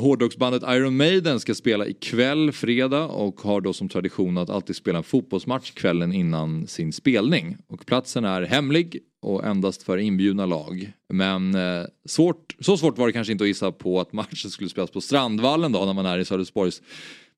hårdrocksbandet 0.00 0.62
Iron 0.62 0.96
Maiden 0.96 1.40
ska 1.40 1.54
spela 1.54 1.86
ikväll, 1.86 2.52
fredag 2.52 3.06
och 3.06 3.40
har 3.40 3.60
då 3.60 3.72
som 3.72 3.88
tradition 3.88 4.38
att 4.38 4.50
alltid 4.50 4.76
spela 4.76 4.98
en 4.98 5.04
fotbollsmatch 5.04 5.70
kvällen 5.70 6.12
innan 6.12 6.66
sin 6.66 6.92
spelning. 6.92 7.56
Och 7.68 7.86
platsen 7.86 8.24
är 8.24 8.42
hemlig 8.42 8.98
och 9.22 9.44
endast 9.44 9.82
för 9.82 9.98
inbjudna 9.98 10.46
lag. 10.46 10.92
Men 11.08 11.54
eh, 11.54 11.84
svårt, 12.08 12.56
så 12.60 12.76
svårt 12.76 12.98
var 12.98 13.06
det 13.06 13.12
kanske 13.12 13.32
inte 13.32 13.44
att 13.44 13.48
gissa 13.48 13.72
på 13.72 14.00
att 14.00 14.12
matchen 14.12 14.50
skulle 14.50 14.68
spelas 14.68 14.90
på 14.90 15.00
Strandvallen 15.00 15.72
då 15.72 15.84
när 15.84 15.92
man 15.92 16.06
är 16.06 16.18
i 16.18 16.24
Sölvesborgs 16.24 16.82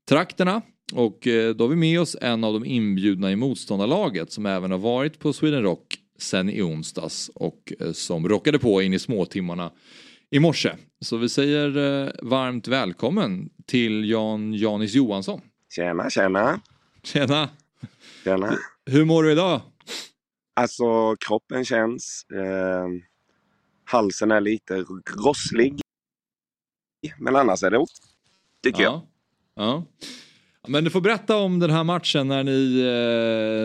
trakterna. 0.09 0.63
Och 0.93 1.27
eh, 1.27 1.55
då 1.55 1.65
har 1.65 1.69
vi 1.69 1.77
med 1.77 2.01
oss 2.01 2.17
en 2.21 2.45
av 2.45 2.53
de 2.53 2.65
inbjudna 2.65 3.33
i 3.33 3.37
motståndarlaget 3.37 4.33
som 4.33 4.47
även 4.47 4.71
har 4.71 4.79
varit 4.79 5.19
på 5.19 5.33
Sweden 5.33 5.63
Rock 5.63 5.99
sen 6.19 6.51
i 6.51 6.63
onsdags 6.63 7.31
och 7.35 7.73
eh, 7.81 7.93
som 7.93 8.29
rockade 8.29 8.59
på 8.59 8.83
in 8.83 8.93
i 8.93 8.99
småtimmarna 8.99 9.73
i 10.31 10.41
morse. 10.41 10.77
Så 11.01 11.17
vi 11.17 11.29
säger 11.29 11.77
eh, 11.77 12.11
varmt 12.23 12.69
välkommen 12.69 13.51
till 13.67 14.11
Jan 14.11 14.55
Janis 14.55 14.95
Johansson. 14.95 15.41
Tjena, 15.75 16.11
tjena. 16.11 16.61
Tjena! 17.03 17.49
tjena. 18.25 18.59
Hur 18.87 19.05
mår 19.05 19.23
du 19.23 19.33
idag? 19.33 19.61
Alltså 20.57 21.17
kroppen 21.17 21.65
känns. 21.65 22.27
Eh, 22.35 22.89
halsen 23.85 24.31
är 24.31 24.41
lite 24.41 24.85
rosslig. 25.25 25.81
Men 27.19 27.37
annars 27.37 27.63
är 27.63 27.71
det 27.71 27.79
ok, 27.79 27.91
tycker 28.63 28.83
jag. 28.83 29.03
Ja. 29.55 29.85
Men 30.69 30.85
du 30.85 30.91
får 30.91 31.01
berätta 31.01 31.37
om 31.37 31.59
den 31.59 31.71
här 31.71 31.85
matchen 31.85 32.29
när 32.29 32.45
ni 32.45 32.81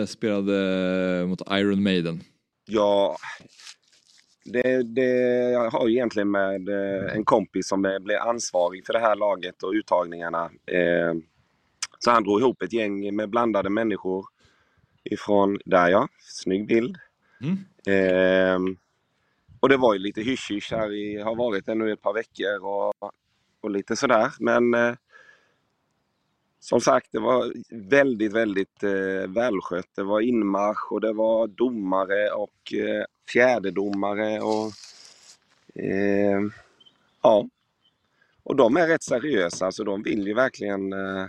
eh, 0.00 0.06
spelade 0.06 1.26
mot 1.26 1.42
Iron 1.50 1.82
Maiden. 1.82 2.20
Ja, 2.66 3.16
det, 4.44 4.82
det 4.82 5.10
jag 5.50 5.70
har 5.70 5.88
ju 5.88 5.94
egentligen 5.94 6.30
med 6.30 6.68
eh, 6.68 7.14
en 7.14 7.24
kompis 7.24 7.68
som 7.68 7.82
blev 7.82 8.18
ansvarig 8.20 8.86
för 8.86 8.92
det 8.92 8.98
här 8.98 9.16
laget 9.16 9.62
och 9.62 9.72
uttagningarna. 9.72 10.44
Eh, 10.66 11.14
så 11.98 12.10
han 12.10 12.24
drog 12.24 12.40
ihop 12.40 12.62
ett 12.62 12.72
gäng 12.72 13.16
med 13.16 13.30
blandade 13.30 13.70
människor 13.70 14.26
ifrån, 15.04 15.58
där 15.64 15.88
ja, 15.88 16.08
snygg 16.20 16.66
bild. 16.66 16.96
Mm. 17.40 17.58
Eh, 17.86 18.76
och 19.60 19.68
det 19.68 19.76
var 19.76 19.94
ju 19.94 19.98
lite 19.98 20.20
hysch 20.20 20.72
här 20.72 20.92
i, 20.92 21.20
har 21.20 21.36
varit 21.36 21.66
det 21.66 21.74
nu 21.74 21.92
ett 21.92 22.02
par 22.02 22.14
veckor 22.14 22.64
och, 22.64 23.12
och 23.60 23.70
lite 23.70 23.96
sådär. 23.96 24.32
Men 24.38 24.74
eh, 24.74 24.94
som 26.60 26.80
sagt, 26.80 27.08
det 27.12 27.18
var 27.18 27.52
väldigt, 27.70 28.32
väldigt 28.32 28.82
eh, 28.82 29.28
välskött. 29.28 29.88
Det 29.96 30.02
var 30.02 30.20
inmarsch 30.20 30.92
och 30.92 31.00
det 31.00 31.12
var 31.12 31.46
domare 31.46 32.30
och 32.30 32.74
eh, 32.74 33.04
fjärdedomare 33.32 34.40
och 34.40 34.72
eh, 35.82 36.40
ja. 37.22 37.48
Och 38.42 38.56
de 38.56 38.76
är 38.76 38.88
rätt 38.88 39.02
seriösa, 39.02 39.72
så 39.72 39.84
de 39.84 40.02
vill 40.02 40.26
ju 40.26 40.34
verkligen 40.34 40.92
eh, 40.92 41.22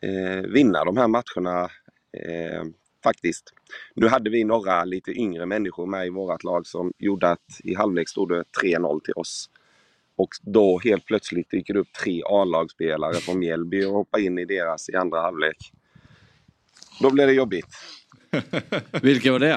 eh 0.00 0.42
vinna 0.42 0.84
de 0.84 0.96
här 0.96 1.08
matcherna 1.08 1.70
eh, 2.12 2.64
faktiskt. 3.02 3.52
Nu 3.94 4.08
hade 4.08 4.30
vi 4.30 4.44
några 4.44 4.84
lite 4.84 5.10
yngre 5.10 5.46
människor 5.46 5.86
med 5.86 6.06
i 6.06 6.10
vårt 6.10 6.44
lag 6.44 6.66
som 6.66 6.92
gjorde 6.98 7.30
att 7.30 7.60
i 7.64 7.74
halvlek 7.74 8.08
stod 8.08 8.28
det 8.28 8.44
3-0 8.62 9.00
till 9.00 9.14
oss. 9.16 9.50
Och 10.16 10.28
då 10.42 10.78
helt 10.78 11.04
plötsligt 11.06 11.50
dyker 11.50 11.74
det 11.74 11.80
upp 11.80 11.92
tre 12.04 12.22
A-lagsspelare 12.26 13.14
från 13.14 13.38
Mjällby 13.38 13.84
och 13.84 13.92
hoppar 13.92 14.18
in 14.18 14.38
i 14.38 14.44
deras 14.44 14.88
i 14.88 14.94
andra 14.96 15.20
halvlek. 15.20 15.56
Då 17.00 17.10
blev 17.10 17.26
det 17.26 17.32
jobbigt. 17.34 17.66
Vilka 19.02 19.32
var 19.32 19.38
det? 19.38 19.52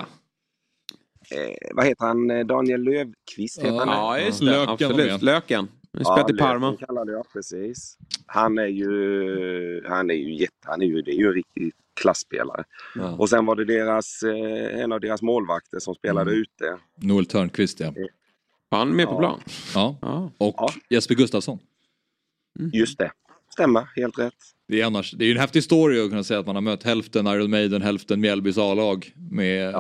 Eh, 1.31 1.55
vad 1.73 1.85
heter 1.85 2.05
han? 2.05 2.31
Eh, 2.31 2.45
Daniel 2.45 2.81
Lövqvist 2.83 3.59
heter 3.59 3.77
han. 3.77 3.87
Ja, 3.87 4.19
just 4.19 4.39
det. 4.39 4.45
Löken 4.45 4.69
Absolut. 4.91 5.21
Löken. 5.21 5.67
Spelat 5.93 6.29
i 6.29 6.33
Parma. 6.33 6.71
Löken 6.71 6.87
kallade 6.87 7.11
jag, 7.11 7.25
precis. 7.33 7.97
Han 8.25 8.57
är 8.57 8.65
ju, 8.67 9.83
han 9.87 10.09
är 10.09 10.15
ju 10.15 10.35
jätte, 10.35 10.53
han 10.65 10.81
är 10.81 10.85
ju, 10.85 11.01
det 11.01 11.11
är 11.11 11.15
ju 11.15 11.27
en 11.27 11.33
riktig 11.33 11.71
klassspelare. 12.01 12.63
Ja. 12.95 13.11
Och 13.15 13.29
sen 13.29 13.45
var 13.45 13.55
det 13.55 13.65
deras, 13.65 14.23
eh, 14.23 14.81
en 14.83 14.91
av 14.91 14.99
deras 14.99 15.21
målvakter 15.21 15.79
som 15.79 15.95
spelade 15.95 16.31
Mm. 16.31 16.41
ute. 16.41 16.77
Noel 16.95 17.25
Törnqvist 17.25 17.79
ja. 17.79 17.93
Var 18.69 18.79
han 18.79 18.89
med 18.95 19.05
på 19.07 19.13
Ja. 19.13 19.19
plan? 19.19 19.39
ja. 19.75 19.97
Ja. 20.01 20.31
Och 20.37 20.55
Ja. 20.57 20.73
Jesper 20.89 21.15
Gustafsson. 21.15 21.59
Just 22.73 22.97
det. 22.97 23.11
Stämmer, 23.53 23.87
helt 23.95 24.19
rätt. 24.19 24.33
Det 24.67 24.81
är, 24.81 24.85
annars, 24.85 25.11
det 25.11 25.23
är 25.23 25.27
ju 25.27 25.31
en 25.31 25.39
häftig 25.39 25.63
story 25.63 25.99
att 25.99 26.09
kunna 26.09 26.23
säga 26.23 26.39
att 26.39 26.45
man 26.45 26.55
har 26.55 26.61
mött 26.61 26.83
hälften 26.83 27.27
Iron 27.27 27.49
Maiden, 27.49 27.81
hälften 27.81 28.21
Mjällbys 28.21 28.57
A-lag 28.57 29.11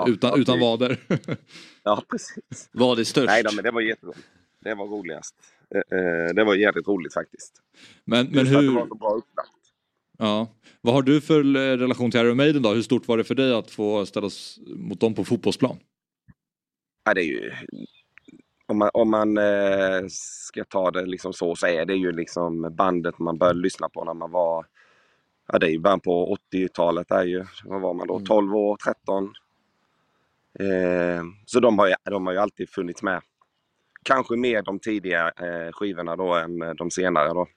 utan, 0.07 0.39
utan 0.41 0.59
vader. 0.59 0.97
Ja, 1.83 2.03
precis. 2.09 2.69
Var 2.71 2.95
det 2.95 3.05
störst? 3.05 3.27
Nej 3.27 3.43
då, 3.43 3.51
men 3.55 3.63
det 3.63 3.71
var 3.71 3.81
jätteroligt. 3.81 4.19
Det 4.63 4.75
var 4.75 4.85
roligast. 4.87 5.35
Eh, 5.75 5.97
eh, 5.99 6.33
Det 6.35 6.43
var 6.43 6.55
jävligt 6.55 6.87
roligt 6.87 7.13
faktiskt. 7.13 7.61
men, 8.05 8.25
men 8.25 8.33
Just 8.35 8.55
att 8.55 8.61
det 8.61 8.67
hur, 8.67 8.75
var 8.75 8.87
så 8.87 8.95
bra 8.95 9.09
upplagt. 9.15 9.49
ja, 10.17 10.47
vad 10.81 10.93
har 10.93 11.01
du 11.01 11.21
för 11.21 11.39
eh, 11.55 11.77
relation 11.77 12.11
till 12.11 12.19
Iron 12.19 12.37
Maiden 12.37 12.61
då? 12.61 12.73
Hur 12.73 12.81
stort 12.81 13.07
var 13.07 13.17
det 13.17 13.23
för 13.23 13.35
dig 13.35 13.53
att 13.53 13.71
få 13.71 14.05
ställas 14.05 14.59
mot 14.65 14.99
dem 14.99 15.13
på 15.13 15.25
fotbollsplan? 15.25 15.77
Ja, 17.05 17.13
det 17.13 17.21
är 17.21 17.25
ju... 17.25 17.51
Om 18.69 18.77
man, 18.77 18.89
om 18.93 19.11
man 19.11 19.37
eh, 19.37 20.07
ska 20.09 20.63
ta 20.63 20.91
det 20.91 21.05
liksom 21.05 21.33
så, 21.33 21.55
så 21.55 21.67
är 21.67 21.85
det 21.85 21.95
ju 21.95 22.11
liksom 22.11 22.75
bandet 22.75 23.19
man 23.19 23.37
började 23.37 23.59
lyssna 23.59 23.89
på 23.89 24.03
när 24.03 24.13
man 24.13 24.31
var... 24.31 24.65
Ja, 25.47 25.59
det 25.59 25.65
är 25.65 25.69
ju 25.69 25.79
början 25.79 25.99
på 25.99 26.37
80-talet. 26.53 27.11
Är 27.11 27.23
ju, 27.23 27.45
vad 27.65 27.81
var 27.81 27.93
man 27.93 28.07
då? 28.07 28.19
12 28.19 28.55
år, 28.55 28.77
13? 28.77 29.33
Eh, 30.59 31.23
så 31.45 31.59
de 31.59 31.79
har, 31.79 31.87
ju, 31.87 31.93
de 32.03 32.25
har 32.25 32.33
ju 32.33 32.39
alltid 32.39 32.69
funnits 32.69 33.03
med. 33.03 33.21
Kanske 34.03 34.35
mer 34.35 34.61
de 34.61 34.79
tidiga 34.79 35.27
eh, 35.27 35.71
skivorna 35.71 36.15
då 36.15 36.33
än 36.33 36.61
eh, 36.61 36.73
de 36.73 36.91
senare 36.91 37.27
då. 37.27 37.47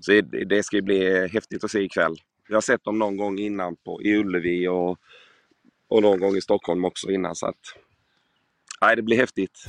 Så 0.00 0.12
det, 0.12 0.44
det 0.44 0.62
ska 0.62 0.76
ju 0.76 0.82
bli 0.82 1.28
häftigt 1.28 1.64
att 1.64 1.70
se 1.70 1.80
ikväll. 1.80 2.16
Jag 2.48 2.56
har 2.56 2.60
sett 2.60 2.84
dem 2.84 2.98
någon 2.98 3.16
gång 3.16 3.38
innan 3.38 3.76
på, 3.76 4.02
i 4.02 4.16
Ullevi 4.16 4.68
och, 4.68 4.98
och 5.88 6.02
någon 6.02 6.20
gång 6.20 6.36
i 6.36 6.40
Stockholm 6.40 6.84
också 6.84 7.10
innan. 7.10 7.34
Så 7.34 7.46
att, 7.46 7.60
nej, 8.80 8.96
det 8.96 9.02
blir 9.02 9.16
häftigt. 9.16 9.68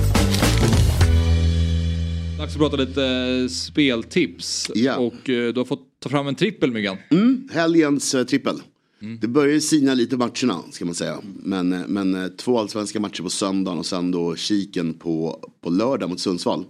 Dags 2.41 2.53
att 2.53 2.59
prata 2.59 2.77
lite 2.77 3.05
eh, 3.05 3.47
speltips. 3.47 4.71
Ja. 4.75 4.97
Och 4.97 5.29
eh, 5.29 5.53
du 5.53 5.59
har 5.59 5.65
fått 5.65 5.99
ta 5.99 6.09
fram 6.09 6.27
en 6.27 6.35
trippel 6.35 6.71
Myggan. 6.71 6.97
Mm, 7.11 7.49
helgens 7.51 8.15
eh, 8.15 8.23
trippel. 8.23 8.61
Det 9.21 9.27
börjar 9.27 9.53
ju 9.53 9.61
sina 9.61 9.93
lite 9.93 10.17
matcherna 10.17 10.63
ska 10.71 10.85
man 10.85 10.95
säga. 10.95 11.19
Men, 11.43 11.69
men 11.69 12.37
två 12.37 12.59
allsvenska 12.59 12.99
matcher 12.99 13.23
på 13.23 13.29
söndagen 13.29 13.79
och 13.79 13.85
sen 13.85 14.11
då 14.11 14.35
kiken 14.35 14.93
på, 14.93 15.39
på 15.61 15.69
lördag 15.69 16.09
mot 16.09 16.19
Sundsvall. 16.19 16.65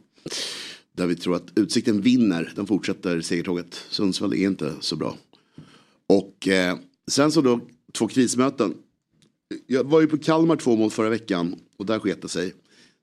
Där 0.98 1.08
vi 1.08 1.16
tror 1.16 1.36
att 1.36 1.48
Utsikten 1.56 2.02
vinner. 2.02 2.54
De 2.56 2.68
fortsätter 2.68 3.22
segertåget. 3.22 3.86
Sundsvall 3.90 4.34
är 4.34 4.48
inte 4.48 4.74
så 4.80 4.96
bra. 4.96 5.18
Och 6.08 6.48
eh, 6.48 6.78
sen 7.08 7.32
så 7.32 7.42
då 7.42 7.60
två 7.94 8.08
krismöten. 8.08 8.74
Jag 9.68 9.84
var 9.84 10.02
ju 10.02 10.08
på 10.08 10.18
Kalmar 10.18 10.56
två 10.56 10.76
mål 10.76 10.92
förra 10.92 11.10
veckan 11.10 11.56
och 11.78 11.86
där 11.86 12.00
sket 12.00 12.22
det 12.22 12.30
sig. 12.30 12.54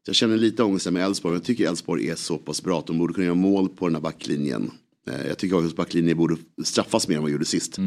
Jag 0.09 0.15
känner 0.17 0.37
lite 0.37 0.63
ångest 0.63 0.91
med 0.91 1.05
Elfsborg. 1.05 1.33
men 1.33 1.39
Jag 1.41 1.45
tycker 1.47 1.69
Elfsborg 1.69 2.09
är 2.09 2.15
så 2.15 2.39
pass 2.39 2.63
bra 2.63 2.79
att 2.79 2.87
de 2.87 2.99
borde 2.99 3.15
kunna 3.15 3.25
göra 3.25 3.35
mål 3.35 3.69
på 3.69 3.87
den 3.87 3.95
här 3.95 4.03
backlinjen. 4.03 4.71
Eh, 5.11 5.27
Jag 5.27 5.39
tycker 5.39 5.57
AIKs 5.63 5.77
backlinje 5.77 6.15
borde 6.15 6.37
straffas 6.65 7.09
mer 7.09 7.17
än 7.17 7.23
vad 7.23 7.31
de 7.31 7.33
gjorde 7.33 7.45
sist. 7.45 7.79
Eh, 7.79 7.85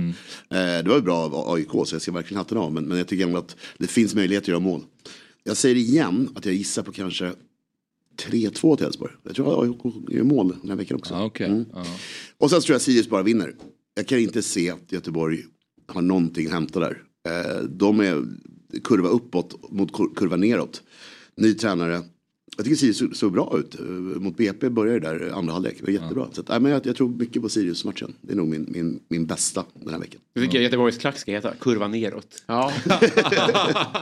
Det 0.50 0.84
var 0.88 0.96
ju 0.96 1.02
bra 1.02 1.18
av 1.18 1.54
AIK 1.54 1.70
så 1.72 1.96
jag 1.96 2.02
ska 2.02 2.12
verkligen 2.12 2.38
hatten 2.38 2.58
av. 2.58 2.74
Men, 2.74 2.86
men 2.86 2.98
jag 2.98 3.08
tycker 3.08 3.26
ändå 3.26 3.38
att 3.38 3.56
det 3.78 3.88
finns 3.88 4.16
möjlighet 4.16 4.44
att 4.44 4.48
göra 4.48 4.60
mål. 4.60 4.82
Jag 5.44 5.58
säger 5.58 5.76
igen 5.76 6.30
att 6.36 6.46
jag 6.46 6.56
gissar 6.56 6.84
på 6.84 6.92
kanske 6.92 7.34
3-2 8.22 8.76
till 8.78 8.86
Elfsborg. 8.86 9.14
Jag 9.24 9.36
tror 9.36 9.52
att 9.64 9.70
AIK 9.70 9.94
gör 10.10 10.24
mål 10.24 10.56
den 10.62 10.70
här 10.70 10.78
veckan 10.78 10.98
också. 10.98 11.14
Ah, 11.14 11.26
okej. 11.26 11.48
Mm. 11.48 11.66
Ja. 11.74 11.86
Och 12.38 12.50
sen 12.50 12.62
tror 12.62 12.74
jag 12.74 12.82
Sirius 12.82 13.10
bara 13.10 13.24
vinner. 13.24 13.56
Jag 13.96 14.08
kan 14.08 14.20
inte 14.20 14.42
se 14.42 14.70
att 14.70 14.92
Göteborg 14.92 15.44
har 15.88 16.02
någonting 16.02 16.46
att 16.48 16.54
hämta 16.54 16.80
där. 16.80 17.02
Eh, 17.28 17.64
De 17.64 18.00
är 18.00 18.26
kurva 18.84 19.10
uppåt 19.10 19.72
mot 19.72 19.92
kur- 19.94 20.16
kurva 20.16 20.36
neråt. 20.36 20.84
Ny 21.38 21.54
tränare. 21.54 22.02
Jag 22.58 22.66
tycker 22.66 22.76
Sirius 22.78 22.98
såg- 22.98 23.16
såg 23.16 23.32
bra 23.32 23.56
ut. 23.60 23.80
Eh, 23.80 23.86
Mot 24.22 24.38
BP 24.38 24.70
började 24.70 25.00
det 25.00 25.20
där 25.26 25.32
andra 25.32 25.54
halvlek. 25.54 25.76
Det 25.80 25.86
var 25.86 25.94
jättebra. 26.02 26.28
Så 26.32 26.42
att, 26.42 26.48
nej, 26.50 26.60
men 26.60 26.72
jag, 26.72 26.86
jag 26.86 26.96
tror 26.96 27.10
mycket 27.10 27.42
på 27.42 27.50
Sirius-matchen. 27.50 28.14
Det 28.22 28.32
är 28.34 28.38
nog 28.38 28.48
min, 28.48 28.66
min, 28.70 29.00
min 29.08 29.26
bästa 29.26 29.64
den 29.74 29.94
här 29.94 30.00
veckan. 30.00 30.22
Det 30.36 30.42
tycker 30.42 30.56
jag 30.56 30.64
Göteborgs 30.64 30.98
klack 30.98 31.18
ska 31.18 31.32
heta. 31.32 31.54
Kurva 31.60 31.88
neråt. 31.88 32.44
Ja. 32.48 32.72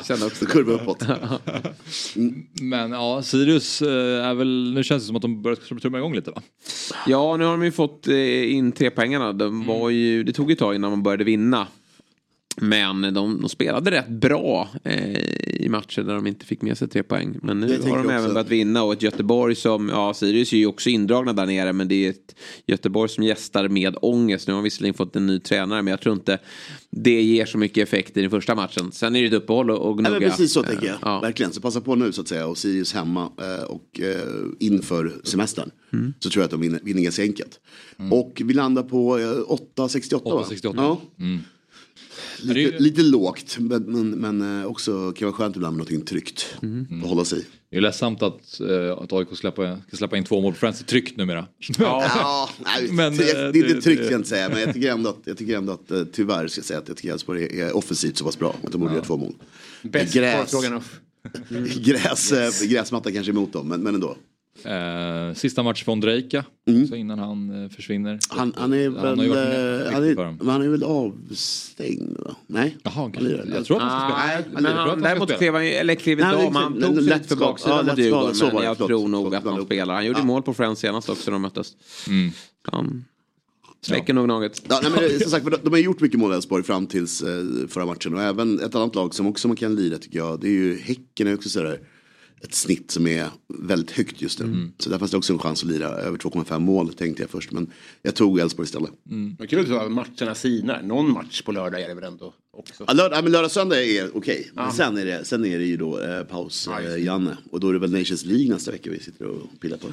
Känner 0.07 0.25
också. 0.25 0.45
Kurva 0.45 0.73
uppåt. 0.73 1.03
Men 2.61 2.91
ja, 2.91 3.21
Sirius 3.21 3.81
eh, 3.81 4.25
är 4.25 4.33
väl, 4.33 4.71
nu 4.73 4.83
känns 4.83 5.03
det 5.03 5.07
som 5.07 5.15
att 5.15 5.21
de 5.21 5.41
börjar 5.41 5.79
trumma 5.79 5.97
igång 5.97 6.15
lite 6.15 6.31
va? 6.31 6.41
Ja, 7.07 7.37
nu 7.37 7.43
har 7.45 7.51
de 7.51 7.63
ju 7.63 7.71
fått 7.71 8.07
eh, 8.07 8.53
in 8.53 8.71
tre 8.71 8.89
poängarna. 8.89 9.33
De 9.33 9.65
var 9.65 9.89
ju, 9.89 10.23
det 10.23 10.33
tog 10.33 10.51
ett 10.51 10.59
tag 10.59 10.75
innan 10.75 10.89
man 10.91 11.03
började 11.03 11.23
vinna. 11.23 11.67
Men 12.61 13.01
de, 13.01 13.41
de 13.41 13.49
spelade 13.49 13.91
rätt 13.91 14.09
bra 14.09 14.69
eh, 14.83 15.19
i 15.61 15.69
matcher 15.69 16.01
där 16.01 16.13
de 16.13 16.27
inte 16.27 16.45
fick 16.45 16.61
med 16.61 16.77
sig 16.77 16.87
tre 16.87 17.03
poäng. 17.03 17.39
Men 17.43 17.59
nu 17.59 17.81
har 17.81 17.97
de 17.97 18.09
även 18.09 18.33
börjat 18.33 18.49
vinna 18.49 18.83
och 18.83 18.93
ett 18.93 19.01
Göteborg 19.01 19.55
som, 19.55 19.89
ja 19.89 20.13
Sirius 20.13 20.53
är 20.53 20.57
ju 20.57 20.65
också 20.65 20.89
indragna 20.89 21.33
där 21.33 21.45
nere 21.45 21.73
men 21.73 21.87
det 21.87 22.05
är 22.05 22.09
ett 22.09 22.35
Göteborg 22.65 23.09
som 23.09 23.23
gästar 23.23 23.67
med 23.67 23.95
ångest. 24.01 24.47
Nu 24.47 24.53
har 24.53 24.57
de 24.57 24.63
visserligen 24.63 24.93
fått 24.93 25.15
en 25.15 25.27
ny 25.27 25.39
tränare 25.39 25.81
men 25.81 25.91
jag 25.91 26.01
tror 26.01 26.15
inte 26.15 26.39
det 26.89 27.21
ger 27.21 27.45
så 27.45 27.57
mycket 27.57 27.87
effekt 27.87 28.17
i 28.17 28.21
den 28.21 28.29
första 28.29 28.55
matchen. 28.55 28.91
Sen 28.91 29.15
är 29.15 29.21
det 29.21 29.27
ett 29.27 29.33
uppehåll 29.33 29.71
och, 29.71 29.89
och 29.89 29.97
gnugga. 29.97 30.09
Nej, 30.09 30.19
men 30.19 30.29
precis 30.29 30.53
så 30.53 30.63
Eh, 30.63 30.69
tänker 30.69 30.87
jag. 30.87 30.97
Ja. 31.01 31.19
Verkligen. 31.19 31.53
Så 31.53 31.61
passa 31.61 31.81
på 31.81 31.95
nu 31.95 32.11
så 32.11 32.21
att 32.21 32.27
säga. 32.27 32.47
Och 32.47 32.57
Sirius 32.57 32.93
hemma 32.93 33.31
eh, 33.41 33.63
och 33.63 33.99
eh, 33.99 34.17
inför 34.59 35.13
semestern. 35.23 35.71
Mm. 35.93 36.13
Så 36.19 36.29
tror 36.29 36.41
jag 36.41 36.45
att 36.45 36.51
de 36.51 36.61
vinner, 36.61 36.79
vinner 36.83 37.01
ganska 37.01 37.21
enkelt. 37.21 37.59
Och 38.11 38.41
vi 38.45 38.53
landar 38.53 38.83
på 38.83 39.17
eh, 39.17 39.23
8,68 39.23 40.23
va? 40.23 40.45
8,68. 40.49 40.73
Ja. 40.75 41.01
Mm. 41.19 41.39
Lite, 42.41 42.53
Det 42.53 42.59
är 42.59 42.71
ju- 42.71 42.79
lite 42.79 43.01
lågt. 43.01 43.57
Men, 43.59 43.83
men, 43.83 44.09
men 44.09 44.61
eh, 44.61 44.65
också 44.67 45.11
kan 45.11 45.25
vara 45.25 45.35
skönt 45.35 45.55
ibland 45.55 45.77
med 45.77 45.87
någonting 45.87 46.05
tryggt. 46.07 46.55
Mm. 46.61 46.87
Att 47.03 47.09
hålla 47.09 47.25
sig 47.25 47.39
i. 47.39 47.45
Det 47.71 47.77
är 47.77 47.81
ledsamt 47.81 48.21
att, 48.23 48.59
eh, 48.59 48.97
att 49.03 49.13
AIK 49.13 49.27
släppa, 49.37 49.77
ska 49.87 49.97
släppa 49.97 50.17
in 50.17 50.23
två 50.23 50.41
mål 50.41 50.53
på 50.53 50.59
Friends. 50.59 50.79
Det 50.79 50.83
är 50.83 50.87
tryggt 50.87 51.17
numera. 51.17 51.45
Ja, 51.79 52.49
nej, 52.65 52.91
Men, 52.91 53.17
det, 53.17 53.23
eh, 53.31 53.37
det 53.51 53.59
är 53.59 53.63
inte 53.63 53.73
det- 53.73 53.81
tryggt 53.81 54.01
kan 54.01 54.11
jag 54.11 54.19
inte 54.19 54.29
säga. 54.29 54.49
Men 54.49 54.61
jag 54.61 54.73
tycker 54.73 54.91
ändå 54.91 55.09
att, 55.09 55.17
jag 55.25 55.37
tycker 55.37 55.57
ändå 55.57 55.73
att 55.73 55.91
eh, 55.91 56.03
tyvärr 56.11 56.47
ska 56.47 56.59
jag 56.59 56.65
säga 56.65 56.79
att 56.79 56.87
jag 56.87 56.97
tycker 56.97 57.11
Elfsborg 57.13 57.43
är, 57.43 57.65
är 57.67 57.75
offensivt 57.75 58.17
så 58.17 58.25
pass 58.25 58.39
bra. 58.39 58.55
Att 58.63 58.71
de 58.71 58.81
borde 58.81 58.93
göra 58.93 59.03
två 59.05 59.17
mål. 59.17 59.33
Bäst 59.83 60.13
Gräs. 60.13 60.53
Gräs, 61.85 62.31
eh, 62.31 62.67
Gräsmatta 62.67 63.11
kanske 63.11 63.31
emot 63.31 63.53
dem, 63.53 63.67
men, 63.67 63.81
men 63.81 63.95
ändå. 63.95 64.17
Eh, 64.65 65.33
sista 65.35 65.63
match 65.63 65.83
för 65.83 65.91
Ondrejka. 65.91 66.45
Så 66.89 66.95
innan 66.95 67.19
han 67.19 67.63
eh, 67.63 67.69
försvinner. 67.69 68.09
Mm. 68.09 68.19
Han, 68.29 68.53
han 68.57 68.73
är 68.73 68.89
har 68.89 69.15
väl, 69.15 69.23
ju 69.23 69.29
varit 69.29 69.85
eh, 69.87 69.93
han 69.93 70.03
är, 70.03 70.51
han 70.51 70.61
är 70.61 70.67
väl 70.69 70.83
avstängd 70.83 72.17
va? 72.19 72.35
Nej? 72.47 72.77
Jaha, 72.83 72.93
Han 72.93 73.11
kanske. 73.11 73.33
Jag 73.55 73.65
tror 73.65 73.77
att 73.77 73.83
han 73.83 74.09
ska 74.09 74.19
spela. 74.19 74.27
Nej, 74.27 74.45
Jag 74.53 74.61
men 74.63 74.73
han, 74.77 74.89
ska 74.89 74.95
däremot 75.09 75.37
klev 75.37 75.53
han 75.53 75.65
ju- 75.65 75.71
eller 75.73 75.95
klev 75.95 76.19
inte 76.19 76.31
det 76.31 76.37
av. 76.47 76.53
Han 76.53 76.73
lätt 76.73 76.85
tog 76.87 76.95
sig 76.95 77.03
lite 77.03 77.27
för 77.27 77.35
Ja, 77.35 77.51
baksidan 77.51 77.85
lätt 77.85 77.97
mot 77.97 78.05
Djurgården. 78.05 78.35
Men 78.53 78.63
jag 78.63 78.77
Förlåt, 78.77 78.89
tror 78.89 79.07
nog 79.07 79.25
förlåt, 79.25 79.45
att 79.47 79.53
han 79.53 79.65
spelar. 79.65 79.93
Han 79.93 80.05
gjorde 80.05 80.19
Ja. 80.19 80.25
mål 80.25 80.41
på 80.43 80.53
Friends 80.53 80.79
senast 80.81 81.09
också 81.09 81.31
när 81.31 81.35
de 81.35 81.41
möttes. 81.41 81.71
Mm. 82.07 82.31
Han 82.71 83.05
släcker 83.81 84.13
nog 84.13 84.25
Gnaget. 84.25 84.61
Ja, 84.69 84.79
nej, 84.83 84.91
men, 85.09 85.19
som 85.19 85.31
sagt, 85.31 85.45
de, 85.45 85.57
de 85.63 85.69
har 85.69 85.77
gjort 85.79 85.99
mycket 86.01 86.19
mål 86.19 86.31
Elfsborg 86.33 86.63
fram 86.63 86.87
tills 86.87 87.21
eh, 87.21 87.27
förra 87.67 87.85
matchen. 87.85 88.13
Och 88.13 88.21
även 88.21 88.59
ett 88.59 88.75
annat 88.75 88.95
lag 88.95 89.15
som 89.15 89.27
också 89.27 89.47
man 89.47 89.57
kan 89.57 89.75
lira 89.75 89.97
tycker 89.97 90.17
jag. 90.19 90.39
Det 90.41 90.47
är 90.47 90.51
ju 90.51 90.77
Häcken 90.79 91.27
är 91.27 91.33
också 91.35 91.49
sådär 91.49 91.79
ett 92.41 92.53
snitt 92.53 92.91
som 92.91 93.07
är 93.07 93.27
väldigt 93.47 93.91
högt 93.91 94.21
just 94.21 94.39
nu. 94.39 94.71
Så 94.77 94.89
där 94.89 94.97
fanns 94.97 95.11
det 95.11 95.17
också 95.17 95.33
en 95.33 95.39
chans 95.39 95.63
att 95.63 95.69
lira 95.69 95.87
över 95.87 96.17
2,5 96.17 96.59
mål 96.59 96.93
tänkte 96.93 97.23
jag 97.23 97.29
först. 97.29 97.51
Men 97.51 97.71
jag 98.01 98.15
tog 98.15 98.39
Elfsborg 98.39 98.65
istället. 98.65 98.91
Men 99.03 99.47
kul 99.47 99.75
att 99.75 99.91
matcherna 99.91 100.35
sinar. 100.35 100.81
Någon 100.81 101.11
match 101.11 101.41
på 101.41 101.51
lördag 101.51 101.81
är 101.81 101.87
det 101.87 101.93
väl 101.93 102.03
ändå 102.03 102.33
också. 102.51 102.83
Ja, 102.87 102.93
lördag, 102.93 103.23
men 103.23 103.31
lördag 103.31 103.51
söndag 103.51 103.83
är 103.83 104.17
okej. 104.17 104.51
Men 104.53 104.71
sen 104.71 104.97
är, 104.97 105.05
det, 105.05 105.25
sen 105.25 105.45
är 105.45 105.59
det 105.59 105.65
ju 105.65 105.77
då 105.77 106.01
eh, 106.01 106.23
paus, 106.23 106.67
eh, 106.67 107.03
Janne. 107.03 107.37
Och 107.51 107.59
då 107.59 107.69
är 107.69 107.73
det 107.73 107.79
väl 107.79 107.91
Nations 107.91 108.25
League 108.25 108.53
nästa 108.53 108.71
vecka 108.71 108.89
vi 108.89 108.99
sitter 108.99 109.25
och 109.25 109.59
pillar 109.61 109.77
på. 109.77 109.87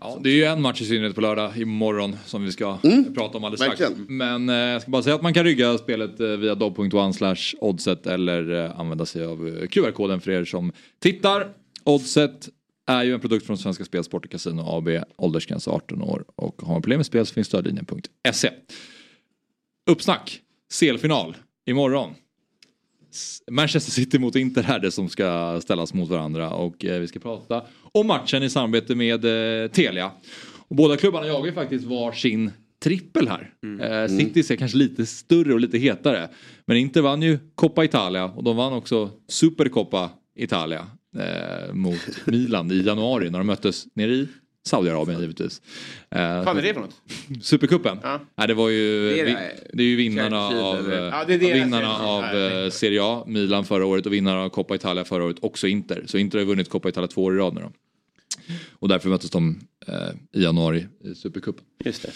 Ja, 0.00 0.18
det 0.22 0.28
är 0.30 0.34
ju 0.34 0.44
en 0.44 0.62
match 0.62 0.80
i 0.80 0.84
synnerhet 0.84 1.14
på 1.14 1.20
lördag 1.20 1.56
imorgon 1.56 2.16
som 2.26 2.44
vi 2.44 2.52
ska 2.52 2.78
prata 3.14 3.38
om 3.38 3.44
alldeles 3.44 3.76
strax. 3.76 3.92
Men 4.08 4.48
eh, 4.48 4.54
jag 4.54 4.82
ska 4.82 4.90
bara 4.90 5.02
säga 5.02 5.14
att 5.14 5.22
man 5.22 5.34
kan 5.34 5.44
rygga 5.44 5.78
spelet 5.78 6.20
eh, 6.20 6.26
via 6.26 6.54
dobb.one 6.54 7.12
slash 7.12 7.54
oddset 7.60 8.06
eller 8.06 8.64
eh, 8.64 8.80
använda 8.80 9.06
sig 9.06 9.24
av 9.24 9.48
eh, 9.48 9.68
QR-koden 9.68 10.20
för 10.20 10.30
er 10.30 10.44
som 10.44 10.72
tittar. 10.98 11.48
Oddset 11.84 12.48
är 12.86 13.02
ju 13.02 13.14
en 13.14 13.20
produkt 13.20 13.46
från 13.46 13.58
Svenska 13.58 13.84
Spel, 13.84 14.04
Sport 14.04 14.24
och 14.24 14.30
Casino 14.30 14.60
AB, 14.60 14.88
åldersgräns 15.16 15.68
18 15.68 16.02
år 16.02 16.24
och 16.36 16.62
har 16.62 16.72
man 16.72 16.82
problem 16.82 16.98
med 16.98 17.06
spel 17.06 17.26
så 17.26 17.34
finns 17.34 17.46
stödlinjen.se. 17.46 18.50
Uppsnack, 19.90 20.40
CL-final 20.80 21.36
imorgon. 21.66 22.10
Manchester 23.50 23.92
City 23.92 24.18
mot 24.18 24.36
Inter 24.36 24.70
är 24.70 24.78
det 24.78 24.90
som 24.90 25.08
ska 25.08 25.60
ställas 25.62 25.94
mot 25.94 26.08
varandra 26.08 26.50
och 26.50 26.84
eh, 26.84 27.00
vi 27.00 27.06
ska 27.06 27.18
prata 27.18 27.62
om 27.92 28.06
matchen 28.06 28.42
i 28.42 28.50
samarbete 28.50 28.94
med 28.94 29.24
eh, 29.24 29.70
Telia. 29.70 30.10
Och 30.68 30.76
båda 30.76 30.96
klubbarna 30.96 31.26
jagar 31.26 31.46
ju 31.46 31.52
faktiskt 31.52 31.84
var 31.84 32.12
sin 32.12 32.50
trippel 32.82 33.28
här. 33.28 33.50
Eh, 33.80 34.08
City 34.18 34.42
ser 34.42 34.56
kanske 34.56 34.78
lite 34.78 35.06
större 35.06 35.54
och 35.54 35.60
lite 35.60 35.78
hetare. 35.78 36.28
Men 36.66 36.76
Inter 36.76 37.00
vann 37.00 37.22
ju 37.22 37.38
Coppa 37.54 37.84
Italia 37.84 38.24
och 38.24 38.44
de 38.44 38.56
vann 38.56 38.72
också 38.72 39.10
Supercoppa 39.28 40.10
Italia 40.36 40.86
eh, 41.18 41.74
mot 41.74 42.00
Milan 42.26 42.70
i 42.70 42.82
januari 42.82 43.30
när 43.30 43.38
de 43.38 43.46
möttes 43.46 43.86
nere 43.94 44.12
i 44.12 44.28
Saudiarabien 44.66 45.20
givetvis. 45.20 45.62
Eh, 46.10 46.34
Vad 46.36 46.44
fan 46.44 46.58
är 46.58 46.62
det 46.62 46.74
för 46.74 46.80
något? 46.80 47.02
Supercupen? 47.44 47.98
Ja. 48.02 48.20
Nej, 48.36 48.48
det 48.48 48.54
var 48.54 48.68
ju, 48.68 49.10
Det 49.10 49.20
är 49.20 49.24
det. 49.24 49.50
det 49.72 49.82
är 49.82 49.86
ju 49.86 49.96
vinnarna 49.96 50.50
Chelsea, 50.50 50.64
av, 50.66 50.76
eller? 50.92 50.98
eh, 50.98 51.04
Ja, 51.04 51.24
det 51.28 51.36
vinnarna 51.36 51.96
av 51.98 52.22
Ja, 52.24 52.64
eh. 52.64 52.70
Serie 52.70 53.00
A, 53.02 53.24
Milan 53.26 53.64
förra 53.64 53.86
året 53.86 54.06
och 54.06 54.12
vinnarna 54.12 54.40
av 54.42 54.48
Coppa 54.48 54.74
Italia 54.74 55.04
förra 55.04 55.24
året, 55.24 55.36
också 55.40 55.66
Inter. 55.66 56.02
Så 56.06 56.18
Inter 56.18 56.38
har 56.38 56.44
vunnit 56.46 56.68
Coppa 56.68 56.88
Italia 56.88 57.08
två 57.08 57.24
år 57.24 57.34
i 57.34 57.38
rad 57.38 57.54
nu 57.54 57.60
då. 57.60 57.72
Och 58.72 58.88
därför 58.88 59.08
möttes 59.08 59.30
de 59.30 59.60
eh, 59.86 59.94
i 60.32 60.42
januari 60.42 60.86
i 61.04 61.14
Supercupen. 61.14 61.64
Just 61.84 62.02
det. 62.02 62.10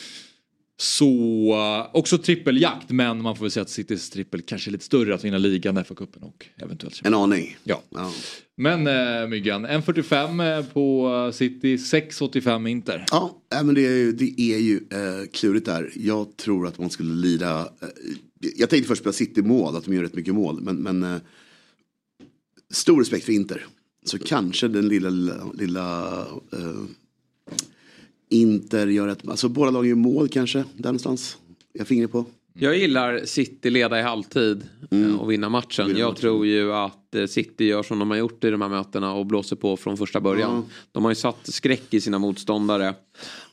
Så 0.80 1.06
eh, 1.50 1.96
också 1.96 2.18
trippeljakt, 2.18 2.90
men 2.90 3.22
man 3.22 3.36
får 3.36 3.44
väl 3.44 3.50
säga 3.50 3.62
att 3.62 3.70
Citys 3.70 4.10
trippel 4.10 4.42
kanske 4.42 4.70
är 4.70 4.72
lite 4.72 4.84
större 4.84 5.14
att 5.14 5.24
vinna 5.24 5.38
ligan, 5.38 5.78
FA-cupen 5.78 6.22
och 6.22 6.46
eventuellt 6.56 7.00
En 7.04 7.14
aning. 7.14 7.56
Ja. 7.64 7.82
Ja. 7.90 8.12
Men 8.56 8.86
äh, 8.86 9.28
Myggan, 9.28 9.66
1.45 9.66 10.62
på 10.62 11.14
eh, 11.26 11.32
City, 11.32 11.76
6.85 11.76 12.68
Inter. 12.68 13.04
Ja, 13.10 13.42
men 13.50 13.74
det 13.74 13.86
är 13.86 13.96
ju, 13.96 14.12
det 14.12 14.40
är 14.40 14.58
ju 14.58 14.76
eh, 14.76 15.28
klurigt 15.32 15.66
där. 15.66 15.92
Jag 15.94 16.36
tror 16.36 16.66
att 16.66 16.78
man 16.78 16.90
skulle 16.90 17.14
lira. 17.14 17.60
Eh, 17.60 17.88
jag 18.56 18.70
tänkte 18.70 18.88
först 18.88 19.04
på 19.04 19.12
City-mål, 19.12 19.76
att 19.76 19.84
de 19.84 19.94
gör 19.94 20.02
rätt 20.02 20.14
mycket 20.14 20.34
mål. 20.34 20.60
Men, 20.60 20.76
men 20.76 21.20
stor 22.70 22.98
respekt 22.98 23.24
för 23.24 23.32
Inter. 23.32 23.66
Så 24.04 24.18
kanske 24.18 24.68
den 24.68 24.88
lilla, 24.88 25.10
lilla, 25.10 25.34
lilla 25.54 26.26
Inter 28.28 28.86
gör 28.86 29.08
ett, 29.08 29.28
alltså 29.28 29.48
båda 29.48 29.70
lagen 29.70 29.88
gör 29.88 29.96
mål 29.96 30.28
kanske, 30.28 30.58
där 30.74 30.84
någonstans. 30.84 31.36
Jag 31.72 31.86
fingrar 31.86 32.08
på. 32.08 32.24
Jag 32.60 32.78
gillar 32.78 33.24
City 33.24 33.70
leda 33.70 33.98
i 33.98 34.02
halvtid 34.02 34.68
Mm. 34.90 35.10
eh, 35.10 35.20
och 35.20 35.30
vinna 35.32 35.48
matchen. 35.48 35.96
Jag 35.96 36.16
tror 36.16 36.46
ju 36.46 36.72
att 36.72 37.14
eh, 37.14 37.26
City 37.26 37.64
gör 37.64 37.82
som 37.82 37.98
de 37.98 38.10
har 38.10 38.16
gjort 38.18 38.44
i 38.44 38.50
de 38.50 38.62
här 38.62 38.68
mötena 38.68 39.12
och 39.12 39.26
blåser 39.26 39.56
på 39.56 39.76
från 39.76 39.96
första 39.96 40.20
början. 40.20 40.54
Ja. 40.54 40.74
De 40.92 41.04
har 41.04 41.10
ju 41.10 41.14
satt 41.14 41.38
skräck 41.42 41.94
i 41.94 42.00
sina 42.00 42.18
motståndare. 42.18 42.94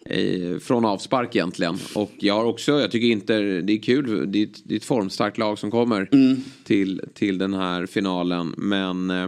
Eh, 0.09 0.59
från 0.59 0.85
avspark 0.85 1.35
egentligen. 1.35 1.77
Och 1.95 2.11
jag 2.19 2.33
har 2.33 2.45
också, 2.45 2.71
jag 2.71 2.91
tycker 2.91 3.07
inte 3.07 3.37
det 3.61 3.73
är 3.73 3.81
kul. 3.81 4.31
Det 4.31 4.39
är 4.39 4.43
ett, 4.43 4.61
det 4.65 4.73
är 4.73 4.77
ett 4.77 4.85
formstarkt 4.85 5.37
lag 5.37 5.59
som 5.59 5.71
kommer 5.71 6.09
Mm. 6.11 6.35
till, 6.63 7.01
till 7.13 7.37
den 7.37 7.53
här 7.53 7.85
finalen. 7.85 8.53
Men 8.57 9.09
eh, 9.09 9.27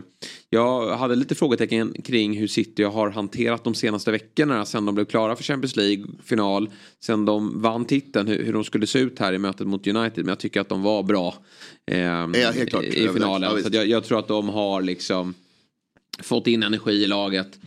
jag 0.49 0.97
hade 0.97 1.15
lite 1.15 1.35
frågetecken 1.35 1.93
kring 2.03 2.37
hur 2.37 2.47
City 2.47 2.83
har 2.83 3.09
hanterat 3.09 3.63
de 3.63 3.73
senaste 3.75 4.11
veckorna 4.11 4.65
sen 4.65 4.85
de 4.85 4.95
blev 4.95 5.05
klara 5.05 5.35
för 5.35 5.43
Champions 5.43 5.75
League-final. 5.75 6.69
Sen 7.03 7.25
de 7.25 7.61
vann 7.61 7.85
titeln, 7.85 8.27
hur, 8.27 8.43
hur 8.45 8.53
de 8.53 8.63
skulle 8.63 8.87
se 8.87 8.99
ut 8.99 9.19
här 9.19 9.33
i 9.33 9.37
mötet 9.37 9.67
mot 9.67 9.87
United. 9.87 10.17
Men 10.25 10.27
jag 10.27 10.39
tycker 10.39 10.61
att 10.61 10.69
de 10.69 10.81
var 10.81 11.03
bra 11.03 11.35
eh, 11.91 11.97
Ja, 11.99 12.27
helt 12.55 12.69
klart. 12.69 12.83
i 12.83 13.05
Ja, 13.05 13.13
finalen. 13.13 13.55
visst. 13.55 13.67
så 13.69 13.75
jag, 13.75 13.87
jag 13.87 14.03
tror 14.03 14.19
att 14.19 14.27
de 14.27 14.49
har 14.49 14.81
liksom 14.81 15.33
fått 16.23 16.47
in 16.47 16.63
energi 16.63 16.91
i 17.03 17.07
laget. 17.07 17.59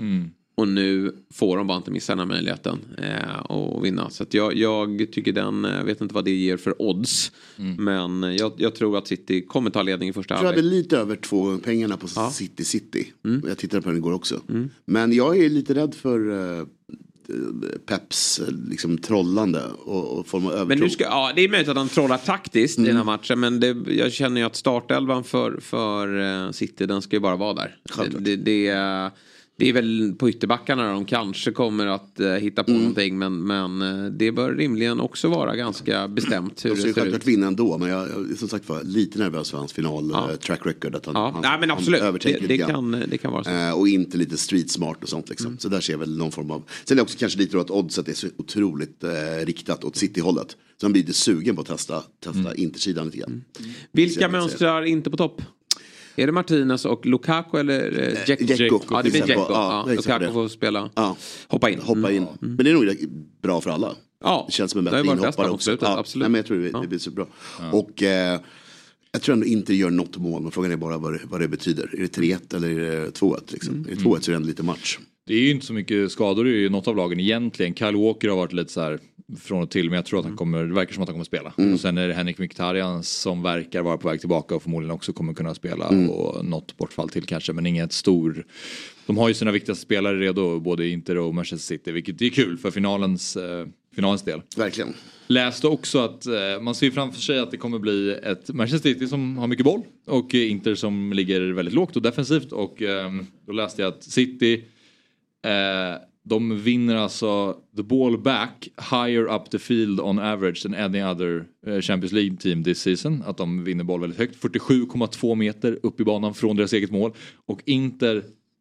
Och 0.61 0.69
nu 0.69 1.13
får 1.33 1.57
de 1.57 1.67
bara 1.67 1.77
inte 1.79 1.91
missa 1.91 2.13
den 2.13 2.19
här 2.19 2.27
möjligheten 2.27 2.79
eh, 2.99 3.39
och 3.41 3.85
vinna. 3.85 4.11
Så 4.11 4.23
att 4.23 4.35
jag, 4.35 4.57
jag 4.57 5.07
tycker 5.13 5.33
den, 5.33 5.65
jag 5.65 5.85
vet 5.85 6.01
inte 6.01 6.15
vad 6.15 6.25
det 6.25 6.31
ger 6.31 6.57
för 6.57 6.83
odds. 6.83 7.33
Men 7.79 8.37
jag, 8.39 8.53
jag 8.57 8.75
tror 8.75 8.99
att 8.99 9.09
City 9.09 9.43
kommer 9.43 9.71
ta 9.71 9.83
ledning 9.83 10.09
i 10.09 10.13
första 10.13 10.35
tror 10.35 10.47
jag 10.47 10.53
hade 10.53 10.63
halvlek. 10.63 10.83
lite 10.85 10.99
över 10.99 11.17
två 11.17 11.43
gånger 11.43 11.59
pengarna 11.59 11.97
på 11.97 12.09
City 12.33 12.65
City. 12.65 13.13
Mm. 13.25 13.43
Jag 13.49 13.59
tittade 13.59 13.83
på 13.83 13.89
den 13.89 13.99
igår 13.99 14.13
också. 14.13 14.41
Men 14.85 15.13
jag 15.13 15.39
är 15.39 15.51
lite 15.51 15.75
rädd 15.75 15.95
för 15.95 16.31
eh, 16.59 16.65
Peps 17.87 18.39
eh, 18.39 18.55
liksom, 18.69 18.99
trollande 18.99 19.63
och, 19.85 20.19
och 20.19 20.27
form 20.27 20.47
av 20.47 20.53
övertro. 20.53 20.69
Men 20.69 20.79
nu 20.79 20.91
ska, 20.91 21.05
ja, 21.05 21.33
det 21.37 21.43
är 21.43 21.49
möjligt 21.49 21.69
att 21.69 21.77
han 21.77 21.89
trollar 21.89 22.19
taktiskt 22.19 22.79
i 22.79 22.83
den 22.85 22.97
här 22.97 23.05
matchen. 23.05 23.41
Men 23.41 23.61
det, 23.61 23.77
jag 23.89 24.13
känner 24.13 24.41
ju 24.41 24.47
att 24.47 24.57
startelvan 24.57 25.25
för, 25.25 25.61
för 25.61 26.21
eh, 26.47 26.51
City, 26.51 26.87
den 26.87 27.03
ska 27.03 27.17
ju 27.17 27.21
bara 27.21 27.37
vara 27.37 27.55
där. 27.55 27.77
Självklart. 27.91 28.25
Det, 28.25 28.37
det, 28.37 28.67
är- 28.69 29.11
det 29.61 29.69
är 29.69 29.73
väl 29.73 30.15
på 30.19 30.29
ytterbackarna 30.29 30.93
de 30.93 31.05
kanske 31.05 31.53
kommer 31.53 31.87
att 31.87 32.21
eh, 32.21 32.29
hitta 32.33 32.65
på 32.65 32.71
någonting. 32.71 33.19
Men, 33.19 33.47
men 33.47 33.83
eh, 33.83 34.11
det 34.13 34.33
bör 34.33 34.55
rimligen 34.55 35.01
också 35.01 35.29
vara 35.29 35.57
ganska 35.57 36.09
bestämt 36.09 36.65
hur 36.65 36.71
De 36.71 36.77
ska 36.77 36.87
det 36.89 36.93
ser 36.95 37.01
självklart 37.01 37.23
ut. 37.23 37.29
vinna 37.29 37.47
ändå. 37.47 37.79
Men 37.79 37.89
jag 37.89 38.09
som 38.39 38.49
sagt 38.49 38.69
var 38.69 38.83
lite 38.83 39.19
nervös 39.19 39.51
för 39.51 39.59
hans 39.59 39.73
final 39.73 40.11
Ja. 40.13 40.31
eh, 40.31 40.37
track 40.37 40.67
record. 40.67 40.95
Att 40.95 41.07
han, 41.07 41.15
Ja, 41.15 41.31
han, 41.35 41.43
nej, 41.43 41.57
men 41.61 41.71
absolut. 41.71 42.01
Han 42.03 42.19
Det- 42.25 42.47
det 42.47 42.59
kan- 42.59 43.05
det 43.09 43.19
kan 43.19 43.33
vara 43.33 43.45
så. 43.45 43.51
Eh, 43.51 43.73
och 43.79 43.89
inte 43.89 44.17
lite 44.19 44.37
street 44.37 44.71
smart 44.71 44.99
och 45.03 45.09
sånt 45.09 45.29
liksom. 45.29 45.59
Så 45.59 45.69
där 45.69 45.81
ser 45.81 45.93
jag 45.93 45.99
väl 45.99 46.19
någon 46.19 46.33
form 46.33 46.51
av. 46.51 46.63
Sen 46.85 46.95
är 46.95 46.97
det 46.97 47.03
också 47.03 47.19
kanske 47.19 47.39
lite 47.39 47.57
då 47.57 47.61
att 47.61 47.71
oddset 47.71 48.09
är 48.09 48.13
så 48.13 48.27
otroligt 48.37 49.05
eh, 49.05 49.11
riktat 49.47 49.85
åt 49.85 49.97
City-hållet. 49.97 50.57
Så 50.81 50.87
han 50.87 50.93
blir 50.93 51.03
lite 51.03 51.13
sugen 51.15 51.55
på 51.55 51.61
att 51.63 51.67
testa, 51.69 52.03
testa 52.25 52.55
intersidan 52.55 53.05
lite 53.07 53.19
grann. 53.19 53.45
Vilka 53.93 54.21
jag 54.21 54.29
vill 54.29 54.41
mönstrar 54.41 54.83
inte 54.83 55.11
på 55.11 55.17
topp? 55.17 55.43
Är 56.23 56.27
det 56.27 56.33
Martinez 56.33 56.85
och 56.85 57.07
Lukaku 57.07 57.59
eller 57.59 58.09
eh, 58.09 58.25
Dzeko? 58.25 58.45
Dzeko. 58.45 58.81
Ja, 58.91 59.03
det 59.03 59.11
blir 59.11 59.23
Dzeko. 59.23 59.41
Ja, 59.49 59.85
Ja, 59.87 59.95
Lukaku 59.95 60.25
det. 60.27 60.33
får 60.33 60.49
spela. 60.49 60.91
Ja. 60.95 61.17
Hoppa 61.49 61.71
in. 61.71 61.81
Hoppa 61.81 62.13
in. 62.13 62.27
Men 62.41 62.57
det 62.57 62.71
är 62.71 62.75
nog 62.75 62.95
bra 63.43 63.61
för 63.61 63.71
alla. 63.71 63.95
Ja, 64.25 64.45
Det 64.49 64.53
känns 64.53 64.71
som 64.71 64.79
en 64.79 64.85
bättre 64.85 65.01
inhoppare 65.07 65.51
också. 65.51 65.65
slutet, 65.65 65.89
ja. 65.89 65.99
absolut. 65.99 66.23
Nej, 66.23 66.31
men 66.31 66.39
jag 66.39 66.47
tror 66.47 66.59
det, 66.59 66.81
det 66.81 66.89
blir 66.89 66.99
så 66.99 67.11
bra. 67.11 67.27
Och 67.73 68.03
eh, 68.03 68.41
jag 69.13 69.23
tror 69.23 69.33
ändå 69.33 69.47
inte 69.47 69.73
det 69.73 69.77
gör 69.77 69.91
något 69.91 70.17
mål. 70.17 70.43
Men 70.43 70.51
frågan 70.53 70.73
är 70.73 70.77
bara 70.77 70.99
vad 70.99 71.13
det, 71.13 71.21
vad 71.25 71.41
det 71.41 71.49
betyder. 71.49 71.91
Är 71.95 72.01
det 72.01 72.17
3-1 72.19 72.57
eller 72.57 72.69
är 72.71 73.01
det 73.01 73.11
2-1? 73.21 73.41
Liksom? 73.53 73.75
Mm. 73.75 73.87
Är 73.91 73.95
det 73.95 74.01
2-1 74.03 74.21
så 74.21 74.31
är 74.31 74.33
det 74.33 74.37
ändå 74.37 74.49
lite 74.49 74.63
match. 74.63 74.99
Det 75.31 75.37
är 75.37 75.41
ju 75.41 75.51
inte 75.51 75.67
så 75.67 75.73
mycket 75.73 76.13
skador 76.13 76.49
i 76.49 76.69
något 76.69 76.89
av 76.89 76.97
lagen 76.97 77.21
egentligen. 77.21 77.75
Kyle 77.75 77.97
Walker 77.97 78.29
har 78.29 78.37
varit 78.37 78.53
lite 78.53 78.73
så 78.73 78.81
här 78.81 78.99
från 79.41 79.63
och 79.63 79.71
till 79.71 79.91
men 79.91 79.97
jag 79.97 80.07
tror 80.07 80.19
att 80.19 80.25
han 80.25 80.37
kommer, 80.37 80.65
det 80.65 80.75
verkar 80.75 80.95
som 80.95 81.03
att 81.03 81.09
han 81.09 81.15
kommer 81.15 81.25
spela. 81.25 81.53
Och 81.75 81.81
sen 81.81 81.99
är 81.99 82.09
det 82.09 82.15
Henrik 82.15 82.39
Mkhitaryan 82.39 83.03
som 83.03 83.43
verkar 83.43 83.83
vara 83.83 83.99
på 83.99 84.09
väg 84.09 84.21
tillbaka 84.21 84.55
och 84.55 84.63
förmodligen 84.63 84.95
också 84.95 85.13
kommer 85.13 85.35
kunna 85.35 85.55
spela 85.55 85.89
och 85.89 86.45
något 86.45 86.77
bortfall 86.77 87.09
till 87.09 87.25
kanske 87.25 87.53
men 87.53 87.67
inget 87.67 87.93
stor. 87.93 88.45
De 89.07 89.19
har 89.19 89.29
ju 89.29 89.35
sina 89.35 89.51
viktigaste 89.51 89.83
spelare 89.83 90.21
redo 90.21 90.61
både 90.61 90.89
Inter 90.89 91.19
och 91.19 91.35
Manchester 91.35 91.77
City 91.77 91.93
vilket 91.93 92.23
är 92.23 92.29
kul 92.29 92.59
för 92.59 92.71
finalens, 92.71 93.37
eh, 93.37 93.67
finalens 93.95 94.23
del. 94.23 94.43
Verkligen. 94.57 94.95
Läste 95.27 95.67
också 95.67 95.99
att 95.99 96.27
eh, 96.27 96.33
man 96.61 96.75
ser 96.75 96.91
framför 96.91 97.21
sig 97.21 97.39
att 97.39 97.51
det 97.51 97.57
kommer 97.57 97.79
bli 97.79 98.19
ett 98.23 98.49
Manchester 98.49 98.93
City 98.93 99.07
som 99.07 99.39
har 99.39 99.47
mycket 99.47 99.65
boll 99.65 99.83
och 100.07 100.35
Inter 100.35 100.75
som 100.75 101.13
ligger 101.13 101.53
väldigt 101.53 101.75
lågt 101.75 101.97
och 101.97 102.03
defensivt 102.03 102.53
och 102.53 102.83
eh, 102.83 103.11
då 103.47 103.53
läste 103.53 103.83
jag 103.83 103.89
att 103.89 104.05
City 104.05 104.65
eh, 105.45 106.03
de 106.23 106.63
vinner 106.63 106.97
alltså 106.97 107.57
the 107.77 107.83
ball 107.83 108.19
back 108.19 108.69
higher 108.91 109.35
up 109.35 109.51
the 109.51 109.59
field 109.59 110.01
on 110.01 110.19
average 110.19 110.63
than 110.63 110.75
any 110.75 111.03
other 111.03 111.45
eh, 111.67 111.81
Champions 111.81 112.13
League 112.13 112.37
team 112.37 112.65
this 112.65 112.81
season. 112.81 113.23
Att 113.27 113.37
de 113.37 113.65
vinner 113.65 113.85
boll 113.85 114.01
väldigt 114.01 114.19
högt. 114.19 114.43
47,2 114.43 115.35
meter 115.35 115.79
upp 115.83 116.01
i 116.01 116.05
banan 116.05 116.35
från 116.35 116.57
deras 116.57 116.73
eget 116.73 116.91
mål. 116.91 117.13
Och 117.47 117.61
Inter 117.65 118.17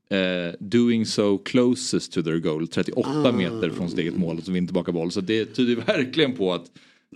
eh, 0.10 0.56
doing 0.60 1.06
so 1.06 1.38
closest 1.38 2.14
to 2.14 2.22
their 2.22 2.40
goal. 2.40 2.68
38 2.68 3.32
meter 3.32 3.70
från 3.70 3.90
sitt 3.90 4.00
eget 4.00 4.18
mål 4.18 4.38
och 4.38 4.44
så 4.44 4.52
vinner 4.52 4.68
tillbaka 4.68 4.92
boll. 4.92 5.12
Så 5.12 5.22
det 5.22 5.46
tyder 5.46 5.76
verkligen 5.86 6.36
på 6.36 6.54
att 6.54 6.66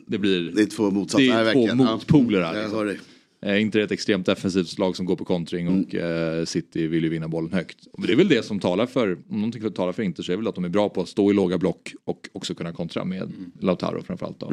det 0.07 0.17
blir... 0.17 0.51
Det 0.55 0.61
är 0.61 0.65
två 0.65 0.91
motsatser. 0.91 1.43
Det 1.43 1.49
är 1.49 1.53
två 1.53 1.75
motpoler 1.75 2.41
här. 2.41 2.63
Liksom. 2.63 3.05
Eh, 3.45 3.61
Inter 3.61 3.79
är 3.79 3.83
ett 3.83 3.91
extremt 3.91 4.25
defensivt 4.25 4.79
lag 4.79 4.95
som 4.95 5.05
går 5.05 5.15
på 5.15 5.25
kontring 5.25 5.67
och 5.67 5.95
eh, 5.95 6.45
City 6.45 6.87
vill 6.87 7.03
ju 7.03 7.09
vinna 7.09 7.27
bollen 7.27 7.53
högt. 7.53 7.77
Men 7.97 8.07
det 8.07 8.13
är 8.13 8.17
väl 8.17 8.27
det 8.27 8.45
som 8.45 8.59
talar 8.59 8.85
för, 8.85 9.11
om 9.29 9.37
någonting 9.37 9.71
talar 9.71 9.91
för 9.91 10.03
Inter 10.03 10.23
så 10.23 10.31
är 10.31 10.33
det 10.33 10.41
väl 10.41 10.47
att 10.47 10.55
de 10.55 10.65
är 10.65 10.69
bra 10.69 10.89
på 10.89 11.01
att 11.01 11.09
stå 11.09 11.31
i 11.31 11.33
låga 11.33 11.57
block 11.57 11.93
och 12.05 12.29
också 12.31 12.55
kunna 12.55 12.73
kontra 12.73 13.05
med 13.05 13.33
Lautaro 13.59 14.01
framförallt. 14.01 14.39
Då. 14.39 14.47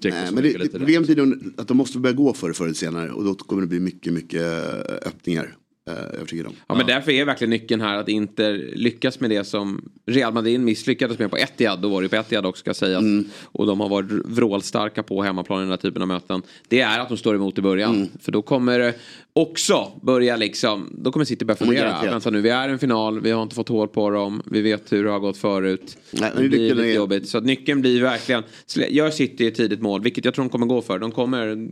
Dzeko 0.00 0.16
Nej, 0.16 0.32
men 0.32 0.42
det, 0.42 0.72
problemet 0.72 1.08
är 1.08 1.38
att 1.56 1.68
de 1.68 1.76
måste 1.76 1.98
börja 1.98 2.14
gå 2.16 2.32
för 2.32 2.48
det 2.48 2.54
förr 2.54 2.64
eller 2.64 2.74
senare. 2.74 3.10
Och 3.10 3.24
då 3.24 3.34
kommer 3.34 3.62
det 3.62 3.68
bli 3.68 3.80
mycket, 3.80 4.12
mycket 4.12 4.42
eh, 4.42 5.08
öppningar. 5.08 5.56
Eh, 5.90 6.18
övertygad 6.18 6.46
om. 6.46 6.52
Ja, 6.66 6.74
men 6.74 6.86
därför 6.86 7.12
är 7.12 7.24
verkligen 7.24 7.50
nyckeln 7.50 7.80
här 7.80 7.96
att 7.96 8.08
Inter 8.08 8.70
lyckas 8.74 9.20
med 9.20 9.30
det 9.30 9.44
som 9.44 9.90
Real 10.06 10.32
Madrid 10.32 10.60
misslyckades 10.60 11.18
med 11.18 11.30
på 11.30 11.36
Etihad. 11.36 11.80
Då 11.80 11.88
var 11.88 12.02
det 12.02 12.08
på 12.08 12.16
Etihad 12.16 12.46
också 12.46 12.60
ska 12.60 12.74
sägas. 12.74 13.04
Och 13.42 13.66
de 13.66 13.80
har 13.80 13.88
varit 13.88 14.10
vrålstarka 14.10 15.02
på 15.02 15.22
hemmaplan 15.22 15.58
i 15.58 15.62
den 15.62 15.70
här 15.70 15.76
typen 15.76 16.02
av 16.02 16.08
möten. 16.08 16.42
Det 16.68 16.80
är 16.80 17.00
att 17.00 17.08
de 17.08 17.16
står 17.16 17.34
emot 17.34 17.58
i 17.58 17.62
början. 17.62 18.08
För 18.20 18.32
då 18.32 18.42
kommer 18.42 18.94
också 19.36 19.92
börja 20.02 20.36
liksom, 20.36 20.90
då 20.98 21.12
kommer 21.12 21.24
City 21.24 21.44
börja 21.44 21.56
fundera. 21.56 21.80
garanterat. 21.88 22.14
Vänta 22.14 22.30
nu, 22.30 22.40
vi 22.40 22.48
är 22.48 22.68
en 22.68 22.78
final, 22.78 23.20
vi 23.20 23.30
har 23.30 23.42
inte 23.42 23.54
fått 23.54 23.68
hål 23.68 23.88
på 23.88 24.10
dem, 24.10 24.42
vi 24.46 24.62
vet 24.62 24.92
hur 24.92 25.04
det 25.04 25.10
har 25.10 25.18
gått 25.18 25.36
förut. 25.36 25.98
Nej, 26.10 26.30
det 26.36 26.48
blir 26.48 26.74
lite 26.74 26.88
är- 26.88 26.94
jobbigt. 26.94 27.28
Så 27.28 27.38
att 27.38 27.44
nyckeln 27.44 27.80
blir 27.80 28.02
verkligen, 28.02 28.42
gör 28.88 29.10
City 29.10 29.46
ett 29.46 29.54
tidigt 29.54 29.80
mål, 29.80 30.02
vilket 30.02 30.24
jag 30.24 30.34
tror 30.34 30.44
de 30.44 30.48
kommer 30.48 30.66
gå 30.66 30.82
för. 30.82 30.98
De 30.98 31.12
kommer 31.12 31.68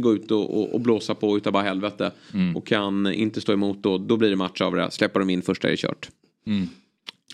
gå 0.00 0.14
ut 0.14 0.30
och, 0.30 0.58
och, 0.60 0.74
och 0.74 0.80
blåsa 0.80 1.14
på 1.14 1.36
utav 1.36 1.52
bara 1.52 1.62
helvete. 1.62 2.10
Och 2.54 2.66
kan 2.66 3.12
inte 3.12 3.40
stå 3.40 3.52
emot 3.52 3.82
då, 3.82 3.98
då 3.98 4.16
blir 4.16 4.30
det 4.30 4.36
match 4.36 4.60
av 4.60 4.74
det. 4.74 4.90
Släpper 4.90 5.20
de 5.20 5.30
in 5.30 5.42
första 5.42 5.66
är 5.68 5.70
det 5.70 5.76
kört. 5.76 6.08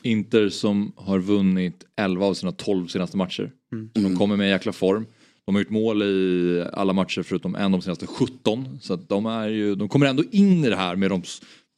Inter 0.02 0.48
som 0.48 0.92
har 0.96 1.18
vunnit 1.18 1.84
11 1.96 2.26
av 2.26 2.34
sina 2.34 2.52
12 2.52 2.86
senaste 2.86 3.16
matcher. 3.16 3.50
De 3.92 4.16
kommer 4.16 4.36
med 4.36 4.44
en 4.44 4.50
jäkla 4.50 4.72
form. 4.72 5.06
De 5.50 5.54
har 5.54 5.60
gjort 5.60 5.70
mål 5.70 6.02
i 6.02 6.64
alla 6.72 6.92
matcher 6.92 7.22
förutom 7.22 7.54
en 7.54 7.72
de 7.72 7.82
senaste 7.82 8.06
17. 8.06 8.78
Så 8.82 8.94
att 8.94 9.08
de, 9.08 9.26
är 9.26 9.48
ju, 9.48 9.74
de 9.74 9.88
kommer 9.88 10.06
ändå 10.06 10.22
in 10.30 10.64
i 10.64 10.68
det 10.68 10.76
här 10.76 10.96
med 10.96 11.10
de, 11.10 11.22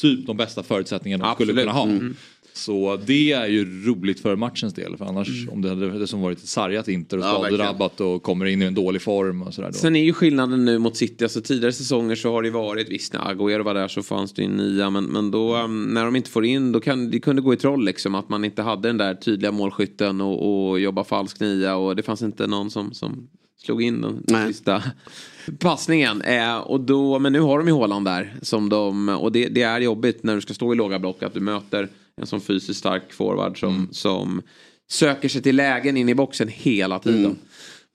typ 0.00 0.26
de 0.26 0.37
bästa 0.37 0.62
förutsättningarna 0.62 1.24
de 1.24 1.35
skulle 1.35 1.52
Absolut. 1.52 1.64
kunna 1.64 1.78
ha. 1.78 1.85
Mm. 1.85 2.16
Så 2.54 2.98
det 3.06 3.32
är 3.32 3.46
ju 3.46 3.85
roligt 3.87 4.20
för 4.20 4.37
matchens 4.37 4.74
del. 4.74 4.96
För 4.96 5.04
annars 5.04 5.48
om 5.48 5.62
det 5.62 5.68
hade 5.68 5.98
det 5.98 6.06
som 6.06 6.20
varit 6.20 6.38
ett 6.38 6.48
sargat 6.48 6.88
Inter 6.88 7.18
och 7.18 7.24
Ja, 7.24 7.42
skadedrabbat 7.42 8.00
och 8.00 8.22
kommer 8.22 8.46
in 8.46 8.62
i 8.62 8.64
en 8.64 8.74
dålig 8.74 9.02
form 9.02 9.42
och 9.42 9.54
sådär. 9.54 9.68
Då. 9.68 9.74
Sen 9.74 9.96
är 9.96 10.04
ju 10.04 10.12
skillnaden 10.12 10.64
nu 10.64 10.78
mot 10.78 10.96
City, 10.96 11.24
alltså 11.24 11.40
tidigare 11.40 11.72
säsonger 11.72 12.14
så 12.14 12.32
har 12.32 12.42
det 12.42 12.50
varit, 12.50 12.88
visst 12.88 13.12
när 13.12 13.20
Agüero 13.20 13.62
var 13.62 13.74
där 13.74 13.88
så 13.88 14.02
fanns 14.02 14.32
det 14.32 14.42
ju 14.42 14.48
nia, 14.48 14.90
men, 14.90 15.04
men 15.04 15.30
då 15.30 15.56
um, 15.56 15.85
när 15.85 16.04
de 16.04 16.16
inte 16.16 16.30
får 16.30 16.44
in, 16.44 16.72
då 16.72 16.80
kan 16.80 17.11
det 17.11 17.20
kunde 17.20 17.42
gå 17.42 17.54
i 17.54 17.56
troll 17.56 17.85
liksom 17.85 18.14
att 18.14 18.28
man 18.28 18.44
inte 18.44 18.62
hade 18.62 18.88
den 18.88 18.98
där 18.98 19.14
tydliga 19.14 19.52
målskytten 19.52 20.20
och, 20.20 20.70
och 20.70 20.80
jobba 20.80 21.04
falsk 21.04 21.40
nia 21.40 21.76
och 21.76 21.96
det 21.96 22.02
fanns 22.02 22.22
inte 22.22 22.46
någon 22.46 22.70
som, 22.70 22.92
som 22.92 23.28
slog 23.62 23.83
in 23.83 24.01
den 24.01 24.25
Nej. 24.29 24.48
sista 24.53 24.83
passningen. 25.59 26.22
Eh, 26.22 26.57
och 26.57 26.81
då, 26.81 27.18
men 27.18 27.33
nu 27.33 27.40
har 27.40 27.59
de 27.59 27.68
ju 27.68 27.75
Haaland 27.75 28.05
där 28.05 28.35
som 28.42 28.68
de, 28.68 29.09
och 29.09 29.33
det, 29.33 29.48
det 29.48 29.62
är 29.62 29.81
jobbigt 29.81 30.22
när 30.22 30.35
du 30.35 30.40
ska 30.40 30.55
stå 30.55 30.72
i 30.72 30.77
låga 30.77 30.98
block 30.98 31.22
att 31.22 31.35
du 31.35 31.40
möter 31.40 31.88
en 32.16 32.27
sån 32.27 32.40
fysiskt 32.40 32.79
stark 32.79 33.12
forward 33.12 33.61
som, 33.61 33.88
som 33.92 34.42
söker 34.90 35.29
sig 35.29 35.42
till 35.42 35.57
lägen 35.57 35.96
in 35.96 36.09
i 36.09 36.14
boxen 36.14 36.48
hela 36.48 36.98
tiden. 36.98 37.37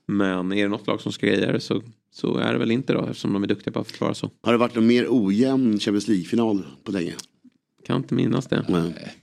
Men 0.08 0.52
är 0.52 0.64
det 0.64 0.70
något 0.70 0.88
lag 0.88 1.02
som 1.02 1.12
ska 1.12 1.28
greja 1.28 1.52
det 1.52 1.60
så, 1.60 1.82
så 2.12 2.38
är 2.38 2.54
det 2.54 2.60
väl 2.60 2.72
inte 2.72 2.94
då 2.94 3.06
eftersom 3.06 3.34
de 3.34 3.44
är 3.44 3.48
duktiga 3.48 3.74
på 3.74 3.80
att 3.80 3.92
försvara 3.92 4.14
så. 4.14 4.30
Har 4.42 4.52
det 4.52 4.58
varit 4.58 4.76
någon 4.76 4.88
mer 4.88 5.06
ojämn 5.10 5.80
Champions 5.80 6.08
League-final 6.08 6.66
på 6.84 6.92
länge? 6.92 7.14
Kan 7.86 7.98
inte 7.98 8.14
minnas 8.14 8.48
det. 8.48 8.66
Nej. 8.70 9.16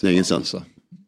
Länge 0.00 0.24
sedan. 0.24 0.36
Alltså, 0.36 0.62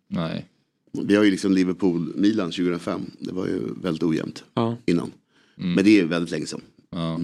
nej. 0.09 0.47
Vi 0.93 1.17
har 1.17 1.25
ju 1.25 1.31
liksom 1.31 1.53
Liverpool-Milan 1.53 2.51
2005. 2.51 3.01
Det 3.19 3.33
var 3.33 3.47
ju 3.47 3.61
väldigt 3.83 4.03
ojämnt 4.03 4.45
Ja. 4.55 4.77
innan. 4.87 5.13
Men 5.57 5.85
det 5.85 6.01
är 6.01 6.05
väldigt 6.05 6.31
länge 6.31 6.47
sedan. 6.47 6.61
Ja, 6.91 7.21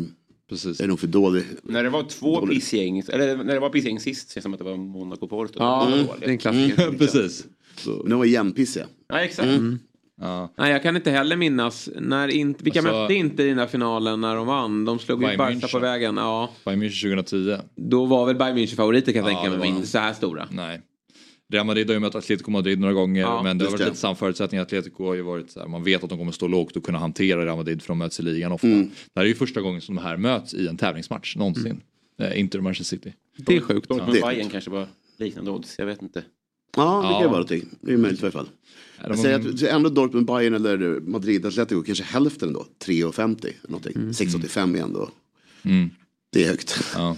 precis. 0.48 0.78
Det 0.78 0.84
är 0.84 0.88
nog 0.88 1.00
för 1.00 1.06
dålig. 1.06 1.44
När 1.62 1.82
det 1.84 1.90
var 1.90 2.02
två 2.02 2.46
pissgäng, 2.46 2.98
eller 3.08 3.36
när 3.36 3.54
det 3.54 3.60
var 3.60 3.70
pissgäng 3.70 4.00
sist, 4.00 4.32
känns 4.34 4.42
som 4.42 4.52
att 4.52 4.58
det 4.58 4.64
var 4.64 4.76
Monaco 4.76 5.28
Porto. 5.28 5.52
Ja, 5.58 5.88
Det 6.20 6.24
är 6.26 6.30
en 6.30 6.38
klassiker. 6.38 6.92
precis. 6.98 7.46
Men 7.86 8.10
de 8.10 8.18
var 8.18 8.24
jämnpissiga. 8.24 8.86
Ja, 9.08 9.20
exakt. 9.20 9.48
Mm. 9.48 9.78
Ja. 10.20 10.52
Nej, 10.58 10.72
jag 10.72 10.82
kan 10.82 10.96
inte 10.96 11.10
heller 11.10 11.36
minnas. 11.36 11.88
När 12.00 12.28
in, 12.28 12.54
vilka 12.58 12.78
Alltså- 12.78 12.92
mötte 12.94 13.14
inte 13.14 13.42
i 13.42 13.48
den 13.48 13.56
där 13.56 13.66
finalen 13.66 14.20
när 14.20 14.34
de 14.36 14.46
vann? 14.46 14.84
De 14.84 14.98
slog 14.98 15.22
ju 15.22 15.36
Barca 15.36 15.68
på 15.68 15.78
vägen. 15.78 16.16
Ja, 16.16 16.50
Bayern 16.64 16.82
München 16.82 17.22
2010. 17.22 17.56
då 17.76 18.04
var 18.06 18.26
väl 18.26 18.36
Bayern 18.36 18.56
München 18.58 18.76
favoriter 18.76 19.12
kan 19.12 19.22
jag 19.22 19.32
Ja, 19.32 19.36
tänka 19.42 19.50
mig, 19.50 19.58
men 19.68 19.76
inte 19.76 19.88
så 19.88 19.98
här 19.98 20.12
stora. 20.12 20.48
Nej. 20.50 20.80
Real 21.52 21.66
Madrid 21.66 21.86
har 21.86 21.94
ju 21.94 22.00
mött 22.00 22.14
Atletico 22.14 22.50
Madrid 22.50 22.80
några 22.80 22.94
gånger 22.94 23.20
Ja, 23.20 23.42
men 23.42 23.58
det 23.58 23.64
har 23.64 23.70
varit 23.70 23.78
det. 23.80 23.84
lite 23.84 23.96
samma 23.96 24.14
förutsättningar. 24.14 24.62
Atletico 24.62 25.04
har 25.06 25.14
ju 25.14 25.22
varit 25.22 25.50
så 25.50 25.60
här, 25.60 25.66
man 25.68 25.84
vet 25.84 26.04
att 26.04 26.08
de 26.10 26.18
kommer 26.18 26.32
stå 26.32 26.48
lågt 26.48 26.76
och 26.76 26.84
kunna 26.84 26.98
hantera 26.98 27.44
Real 27.46 27.56
Madrid 27.56 27.82
för 27.82 27.88
de 27.88 27.98
möts 27.98 28.20
i 28.20 28.22
ligan 28.22 28.52
ofta. 28.52 28.66
Mm. 28.66 28.90
Det 29.14 29.20
här 29.20 29.24
är 29.24 29.28
ju 29.28 29.34
första 29.34 29.60
gången 29.60 29.80
som 29.80 29.94
de 29.94 30.02
här 30.02 30.16
möts 30.16 30.54
i 30.54 30.66
en 30.68 30.76
tävlingsmatch 30.76 31.36
någonsin. 31.36 31.80
Eh, 32.18 32.40
Inter 32.40 32.58
och 32.58 32.64
Manchester 32.64 32.96
City. 32.96 33.12
Det 33.36 33.56
är 33.56 33.60
sjukt. 33.60 33.88
Dortmund 33.88 34.12
Det- 34.12 34.20
Bayern 34.20 34.48
kanske 34.50 34.70
var 34.70 34.86
liknande 35.16 35.50
odds, 35.50 35.74
jag 35.78 35.86
vet 35.86 36.02
inte. 36.02 36.24
Ja, 36.76 36.96
det 36.96 37.02
kan 37.02 37.12
Ja. 37.12 37.18
ju 37.20 37.24
vara 37.26 37.30
någonting. 37.30 37.64
Det 37.80 37.92
är 37.92 37.96
möjligt 37.96 38.20
i 38.20 38.24
alla 38.24 38.32
fall. 38.32 38.48
de- 39.00 39.06
Jag 39.08 39.18
säger 39.18 39.38
att 39.38 39.62
ändå 39.62 39.90
Dortmund, 39.90 40.26
Bayern 40.26 40.54
eller 40.54 41.00
Madrid, 41.00 41.46
Atletico 41.46 41.82
kanske 41.82 42.04
hälften 42.04 42.52
då. 42.52 42.66
3,50 42.78 43.52
någonting. 43.68 44.12
6,85 44.12 44.74
igen 44.76 44.92
då. 44.92 45.08
Mm. 45.62 45.90
Det 46.30 46.44
är 46.44 46.48
högt. 46.48 46.94
Ja. 46.94 47.16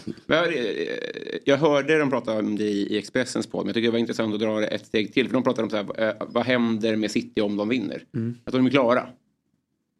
Jag, 1.44 1.56
hörde 1.56 1.98
dem 1.98 2.10
prata 2.10 2.38
om 2.38 2.56
det 2.56 2.64
i 2.64 2.98
Expressens 2.98 3.46
podd, 3.46 3.60
men 3.60 3.68
jag 3.68 3.74
tycker 3.74 3.88
det 3.88 3.92
var 3.92 3.98
intressant 3.98 4.34
att 4.34 4.40
dra 4.40 4.60
det 4.60 4.66
ett 4.66 4.86
steg 4.86 5.14
till. 5.14 5.26
För 5.26 5.34
de 5.34 5.42
pratade 5.42 5.62
om 5.62 5.70
så 5.70 5.76
här, 5.76 6.08
eh, 6.08 6.26
vad 6.28 6.46
händer 6.46 6.96
med 6.96 7.10
City 7.10 7.40
om 7.40 7.56
de 7.56 7.68
vinner? 7.68 8.04
Att 8.44 8.52
de 8.52 8.66
är 8.66 8.70
klara. 8.70 9.08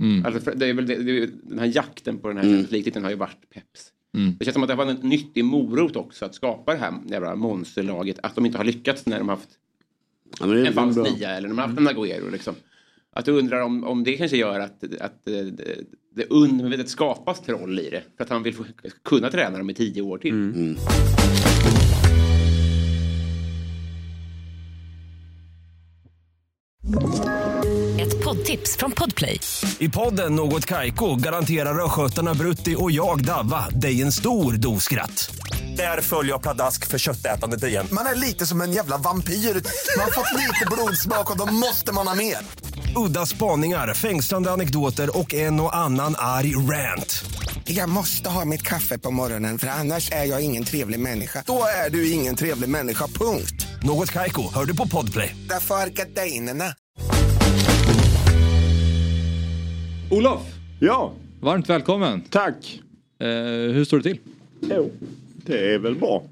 Mm. 0.00 0.26
Alltså, 0.26 0.50
det 0.50 0.66
är 0.66 0.74
väl 0.74 0.86
det, 0.86 0.94
det 0.94 1.26
den 1.42 1.58
här 1.58 1.72
jakten 1.74 2.18
på 2.18 2.28
den 2.28 2.36
här 2.36 2.44
Champions 2.44 2.70
League-titeln 2.70 3.04
har 3.04 3.10
ju 3.10 3.16
varit 3.16 3.50
peps. 3.50 3.92
Mm. 4.14 4.36
Det 4.38 4.44
känns 4.44 4.52
som 4.54 4.62
att 4.62 4.68
det 4.68 4.74
var 4.74 4.86
en 4.86 4.96
nyttig 4.96 5.44
morot 5.44 5.96
också 5.96 6.24
att 6.24 6.34
skapa 6.34 6.72
det 6.72 6.78
här 6.78 6.94
jävla 7.06 7.34
monsterlaget. 7.34 8.18
Att 8.22 8.34
de 8.34 8.46
inte 8.46 8.58
har 8.58 8.64
lyckats 8.64 9.06
när 9.06 9.18
de 9.18 9.28
har 9.28 9.36
haft 9.36 9.50
Ja, 10.40 10.46
men 10.46 10.56
det 10.56 10.62
är 10.62 10.66
en 10.66 10.72
falsk 10.72 10.98
nia 10.98 11.30
eller 11.30 11.48
när 11.48 11.56
de 11.56 11.58
har 11.58 11.68
haft 11.68 11.78
en 11.78 11.88
Agüero. 11.88 12.30
Liksom. 12.30 12.54
Att 13.12 13.24
du 13.24 13.32
undrar 13.32 13.60
om, 13.60 13.84
om 13.84 14.04
det 14.04 14.16
kanske 14.16 14.36
gör 14.36 14.60
att, 14.60 14.84
att 15.00 15.28
eh, 15.28 15.34
det, 16.14 16.26
undermedvetet 16.30 16.88
skapas 16.88 17.40
troll 17.40 17.78
i 17.78 17.90
det. 17.90 18.02
För 18.16 18.24
att 18.24 18.30
han 18.30 18.42
vill 18.42 18.54
få, 18.54 18.64
kunna 19.04 19.30
träna 19.30 19.58
dem 19.58 19.70
i 19.70 19.74
tio 19.74 20.02
år 20.02 20.18
till. 20.18 20.30
Mm. 20.30 20.76
Ett 28.00 28.24
poddtips 28.24 28.76
från 28.76 28.92
Podplay. 28.92 29.40
I 29.78 29.88
podden 29.88 30.34
Något 30.34 30.66
Kaiko 30.66 31.16
garanterar 31.16 31.84
östgötarna 31.84 32.34
Brutti 32.34 32.74
och 32.78 32.90
jag, 32.90 33.24
Davva, 33.24 33.68
dig 33.68 34.02
en 34.02 34.12
stor 34.12 34.52
dos 34.52 34.84
skratt. 34.84 35.34
Där 35.76 36.00
följer 36.00 36.32
jag 36.32 36.42
pladask 36.42 36.86
för 36.86 36.98
köttätandet 36.98 37.64
igen. 37.64 37.86
Man 37.92 38.06
är 38.06 38.14
lite 38.14 38.46
som 38.46 38.60
en 38.60 38.72
jävla 38.72 38.98
vampyr. 38.98 39.34
Man 39.34 40.04
har 40.04 40.10
fått 40.10 40.38
lite 40.38 40.66
blodsmak 40.70 41.30
och 41.30 41.38
då 41.38 41.46
måste 41.54 41.92
man 41.92 42.08
ha 42.08 42.14
mer. 42.14 42.36
Udda 42.96 43.26
spaningar, 43.26 43.94
fängslande 43.94 44.50
anekdoter 44.50 45.18
och 45.18 45.34
en 45.34 45.60
och 45.60 45.76
annan 45.76 46.14
arg 46.18 46.56
rant. 46.56 47.24
Jag 47.64 47.88
måste 47.88 48.28
ha 48.30 48.44
mitt 48.44 48.62
kaffe 48.62 48.98
på 48.98 49.10
morgonen 49.10 49.58
för 49.58 49.66
annars 49.66 50.12
är 50.12 50.24
jag 50.24 50.44
ingen 50.44 50.64
trevlig 50.64 51.00
människa. 51.00 51.42
Då 51.46 51.62
är 51.86 51.90
du 51.90 52.10
ingen 52.10 52.36
trevlig 52.36 52.68
människa, 52.68 53.06
punkt. 53.06 53.66
Något 53.82 54.10
Kaiko, 54.12 54.42
hör 54.54 54.64
du 54.64 54.76
på 54.76 54.88
Podplay. 54.88 55.36
Därför 55.48 55.74
är 55.74 55.86
gardinerna. 55.88 56.64
Olof, 60.10 60.40
Ja, 60.80 61.12
varmt 61.40 61.68
välkommen. 61.68 62.20
tack. 62.30 62.80
Eh, 63.20 63.26
hur 63.74 63.84
står 63.84 63.96
det 63.96 64.02
till? 64.02 64.18
Jo, 64.60 64.90
det 65.36 65.74
är 65.74 65.78
väl 65.78 65.94
bra. 65.94 66.22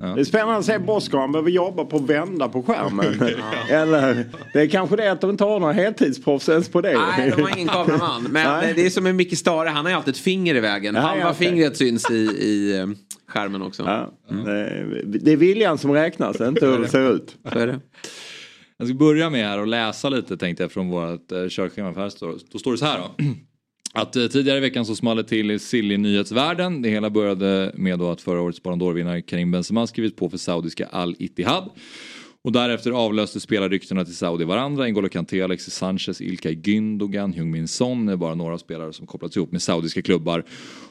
Ja. 0.00 0.06
Det 0.06 0.20
är 0.20 0.24
spännande 0.24 0.56
att 0.56 0.64
se 0.64 0.78
Bosko. 0.78 1.18
Han 1.18 1.32
behöver 1.32 1.50
jobba 1.50 1.84
på 1.84 1.96
att 1.96 2.02
vända 2.02 2.48
på 2.48 2.62
skärmen. 2.62 3.22
Eller 3.70 4.24
det 4.52 4.60
är 4.60 4.66
kanske 4.66 4.96
det 4.96 5.12
att 5.12 5.20
de 5.20 5.30
inte 5.30 5.44
har 5.44 5.60
några 5.60 5.72
heltidsproffs 5.72 6.48
ens 6.48 6.68
på 6.68 6.80
det. 6.80 6.98
Nej, 7.18 7.32
de 7.36 7.42
har 7.42 7.56
ingen 7.56 7.68
kameraman. 7.68 8.22
Men 8.22 8.32
Nej. 8.58 8.70
eh, 8.70 8.76
det 8.76 8.86
är 8.86 8.90
som 8.90 9.04
med 9.04 9.14
Micke 9.14 9.38
Stare, 9.38 9.68
han 9.68 9.84
har 9.84 9.90
ju 9.90 9.96
alltid 9.96 10.14
ett 10.14 10.20
finger 10.20 10.54
i 10.54 10.60
vägen. 10.60 10.94
Ja, 10.94 11.00
Halva 11.00 11.24
ja, 11.24 11.30
okej. 11.30 11.48
fingret 11.48 11.76
syns 11.76 12.10
i, 12.10 12.14
i 12.14 12.78
eh, 12.78 12.86
skärmen 13.28 13.62
också. 13.62 13.82
Ja, 13.82 14.12
det, 14.44 15.18
det 15.18 15.32
är 15.32 15.36
viljan 15.36 15.78
som 15.78 15.92
räknas, 15.92 16.40
inte 16.40 16.66
hur 16.66 16.78
det 16.78 16.88
ser 16.88 17.12
ut. 17.12 17.36
Så 17.52 17.58
är 17.58 17.66
det. 17.66 17.80
Jag 18.78 18.88
ska 18.88 18.94
börja 18.96 19.30
med 19.30 19.46
här 19.48 19.58
och 19.60 19.66
läsa 19.66 20.08
lite 20.08 20.36
tänkte 20.36 20.64
jag 20.64 20.72
från 20.72 20.88
vårt 20.88 21.32
eh, 21.32 21.48
körschema. 21.48 22.10
Då 22.52 22.58
står 22.58 22.72
det 22.72 22.78
så 22.78 22.84
här 22.84 22.98
då. 22.98 23.24
Att 23.92 24.16
eh, 24.16 24.26
tidigare 24.26 24.58
i 24.58 24.60
veckan 24.60 24.86
så 24.86 24.94
small 24.94 25.16
det 25.16 25.24
till 25.24 25.50
i 25.50 25.58
silly 25.58 25.96
nyhetsvärlden. 25.96 26.82
Det 26.82 26.88
hela 26.88 27.10
började 27.10 27.72
med 27.74 27.98
då 27.98 28.10
att 28.10 28.20
förra 28.20 28.40
årets 28.40 28.62
Ballon 28.62 28.80
d'Or-vinnare 28.80 29.20
Karim 29.20 29.50
Benzema 29.50 29.86
skrivit 29.86 30.16
på 30.16 30.30
för 30.30 30.38
saudiska 30.38 30.86
Al 30.86 31.16
Ittihad. 31.18 31.70
Och 32.42 32.52
därefter 32.52 32.90
avlöste 32.90 33.40
spelarryktena 33.40 34.04
till 34.04 34.16
Saudi 34.16 34.44
varandra. 34.44 34.86
N'Golo 34.86 35.08
Kanté, 35.08 35.42
Alexis 35.42 35.74
Sanchez, 35.74 36.20
Ilkay 36.20 36.54
Gündogan, 36.54 37.32
Heung-Min 37.32 37.68
Son 37.68 38.08
är 38.08 38.16
bara 38.16 38.34
några 38.34 38.58
spelare 38.58 38.92
som 38.92 39.06
kopplats 39.06 39.36
ihop 39.36 39.52
med 39.52 39.62
saudiska 39.62 40.02
klubbar. 40.02 40.44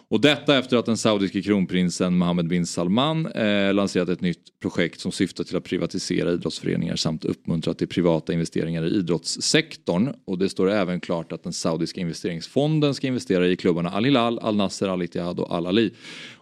Och 0.10 0.22
detta 0.22 0.58
efter 0.58 0.78
att 0.78 0.86
den 0.86 0.98
saudiske 0.98 1.42
kronprinsen 1.42 2.18
Mohammed 2.18 2.48
bin 2.48 2.66
Salman 2.66 3.26
eh, 3.26 3.74
lanserat 3.74 4.10
ett 4.10 4.22
nytt 4.22 4.60
projekt 4.60 5.00
som 5.00 5.12
syftar 5.12 5.44
till 5.44 5.58
att 5.58 5.64
privatisera 5.64 6.32
idrottsföreningar 6.32 6.96
samt 6.96 7.26
uppmuntra 7.26 7.74
till 7.74 7.88
privata 7.88 8.34
investeringar 8.34 8.84
i 8.86 8.96
idrottssektorn. 8.96 10.14
Och 10.26 10.38
det 10.38 10.50
står 10.50 10.70
även 10.70 11.00
klart 11.00 11.32
att 11.32 11.44
den 11.44 11.54
saudiska 11.54 12.02
investeringsfonden 12.02 12.94
ska 12.94 13.08
investera 13.08 13.48
i 13.48 13.56
klubbarna 13.56 13.90
Al 13.90 14.06
Hilal, 14.06 14.40
Al 14.40 14.56
Nasser, 14.56 14.88
Al 14.88 15.02
Ittihad 15.02 15.40
och 15.40 15.52
Al 15.52 15.68
Ali. 15.68 15.94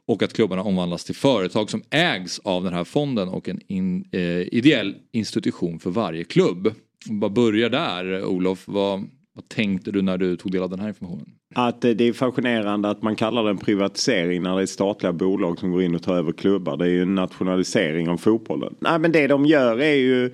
Och 0.06 0.24
att 0.24 0.34
klubbarna 0.34 0.64
omvandlas 0.64 1.04
till 1.04 1.16
företag 1.16 1.70
som 1.70 1.84
ägs 1.90 2.40
av 2.40 2.64
den 2.64 2.74
här 2.74 2.84
fonden 2.84 3.30
och 3.30 3.50
en 3.50 3.62
in, 3.68 4.10
eh, 4.12 4.22
ideell 4.42 4.96
institution 5.12 5.80
för 5.80 5.90
varje 5.90 6.24
klubb. 6.24 6.74
Bara 7.10 7.30
börjar 7.30 7.70
där 7.70 8.26
Olof, 8.26 8.64
vad, 8.68 9.10
vad 9.34 9.50
tänkte 9.50 9.92
du 9.92 10.02
när 10.02 10.18
du 10.18 10.38
tog 10.38 10.52
del 10.52 10.64
av 10.64 10.70
den 10.70 10.80
här 10.80 10.88
informationen? 10.88 11.30
Att 11.58 11.86
eh, 11.86 11.92
det 11.92 12.08
är 12.08 12.14
fascinerande 12.14 12.90
att 12.90 13.02
man 13.02 13.16
kallar 13.16 13.44
det 13.44 13.50
en 13.50 13.58
privatisering 13.58 14.44
när 14.44 14.56
det 14.56 14.62
är 14.62 14.66
statliga 14.66 15.14
bolag 15.14 15.60
som 15.60 15.72
går 15.72 15.84
in 15.84 15.96
och 15.96 16.04
tar 16.04 16.16
över 16.16 16.32
klubbar. 16.32 16.78
Det 16.78 16.86
är 16.86 16.90
ju 16.90 17.02
en 17.02 17.16
nationalisering 17.16 18.10
av 18.10 18.18
fotbollen. 18.18 18.76
Nej 18.80 19.00
men 19.00 19.12
det 19.12 19.28
de 19.28 19.46
gör 19.46 19.82
är 19.82 19.96
ju 19.96 20.32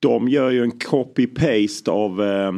de 0.00 0.28
gör 0.28 0.50
ju 0.50 0.62
en 0.62 0.72
copy-paste 0.72 1.90
av 1.90 2.22
eh, 2.22 2.52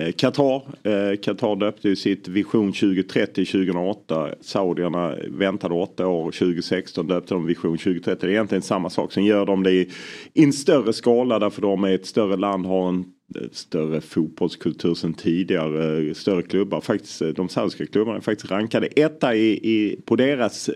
eh 0.00 0.12
Qatar. 0.12 0.62
Eh, 0.82 1.16
Qatar 1.16 1.56
döpte 1.56 1.88
ju 1.88 1.96
sitt 1.96 2.28
Vision 2.28 2.72
2030 2.72 3.44
2008. 3.44 4.28
Saudierna 4.40 5.14
väntade 5.28 5.74
åtta 5.74 6.06
år. 6.06 6.30
2016 6.30 7.06
döpte 7.06 7.34
de 7.34 7.46
Vision 7.46 7.78
2030. 7.78 8.16
Det 8.20 8.26
är 8.26 8.30
egentligen 8.30 8.62
samma 8.62 8.90
sak. 8.90 9.12
Sen 9.12 9.24
gör 9.24 9.46
de 9.46 9.62
det 9.62 9.70
i, 9.70 9.90
i 10.34 10.44
en 10.44 10.52
större 10.52 10.92
skala 10.92 11.38
därför 11.38 11.62
de 11.62 11.84
är 11.84 11.94
ett 11.94 12.06
större 12.06 12.36
land. 12.36 12.66
Har 12.66 12.88
en 12.88 13.04
större 13.52 14.00
fotbollskultur 14.00 14.94
sen 14.94 15.14
tidigare. 15.14 16.14
Större 16.14 16.42
klubbar. 16.42 16.80
Faktiskt, 16.80 17.22
de 17.36 17.48
saudiska 17.48 17.86
klubbarna 17.86 18.16
är 18.16 18.20
faktiskt 18.20 18.50
rankade 18.50 18.86
etta 18.86 19.34
i, 19.34 19.50
i, 19.52 20.00
på 20.04 20.16
deras 20.16 20.70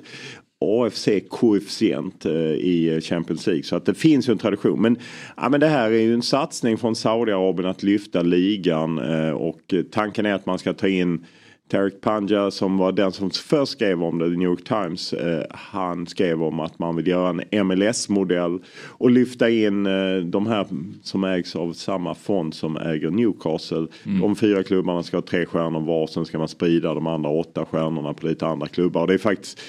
AFC-koefficient 0.61 2.27
eh, 2.27 2.33
i 2.53 3.01
Champions 3.03 3.47
League. 3.47 3.63
Så 3.63 3.77
att 3.77 3.87
det 3.87 3.95
finns 3.95 4.29
ju 4.29 4.33
en 4.33 4.39
tradition. 4.39 4.83
Men, 4.83 4.99
ja, 5.37 5.49
men 5.49 5.61
det 5.61 5.67
här 5.67 5.91
är 5.91 6.01
ju 6.01 6.15
en 6.15 6.23
satsning 6.23 6.79
från 6.79 6.97
Saudiarabien 6.97 7.71
att 7.71 7.83
lyfta 7.83 8.23
ligan. 8.23 8.99
Eh, 8.99 9.31
och 9.31 9.75
tanken 9.91 10.27
är 10.27 10.35
att 10.35 10.47
man 10.47 10.59
ska 10.59 10.73
ta 10.73 10.89
in 10.89 11.25
Tarek 11.69 12.01
Panja 12.01 12.51
som 12.51 12.79
var 12.79 12.93
den 12.93 13.13
som 13.13 13.31
först 13.31 13.73
skrev 13.73 14.03
om 14.03 14.19
det, 14.19 14.31
The 14.31 14.37
New 14.37 14.49
York 14.49 14.65
Times. 14.65 15.13
Eh, 15.13 15.45
han 15.51 16.07
skrev 16.07 16.43
om 16.43 16.61
att 16.61 16.79
man 16.79 16.97
vill 16.97 17.07
göra 17.07 17.29
en 17.29 17.67
MLS-modell 17.67 18.59
och 18.89 19.11
lyfta 19.11 19.51
in 19.51 19.87
eh, 19.87 20.17
de 20.17 20.47
här 20.47 20.67
som 21.03 21.25
ägs 21.25 21.57
av 21.57 21.73
samma 21.73 22.15
fond 22.15 22.55
som 22.55 22.77
äger 22.77 23.11
Newcastle. 23.11 23.87
De 24.21 24.37
fyra 24.37 24.63
klubbarna 24.63 25.03
ska 25.03 25.17
ha 25.17 25.23
tre 25.23 25.47
stjärnor 25.47 25.81
var, 25.81 26.07
sen 26.07 26.25
ska 26.25 26.39
man 26.39 26.49
sprida 26.49 26.95
de 26.95 27.07
andra 27.07 27.31
åtta 27.31 27.65
stjärnorna 27.65 28.15
på 28.15 28.27
lite 28.27 28.47
andra 28.47 28.67
klubbar. 28.67 29.01
Och 29.01 29.07
det 29.07 29.15
är 29.15 29.19
faktiskt 29.19 29.61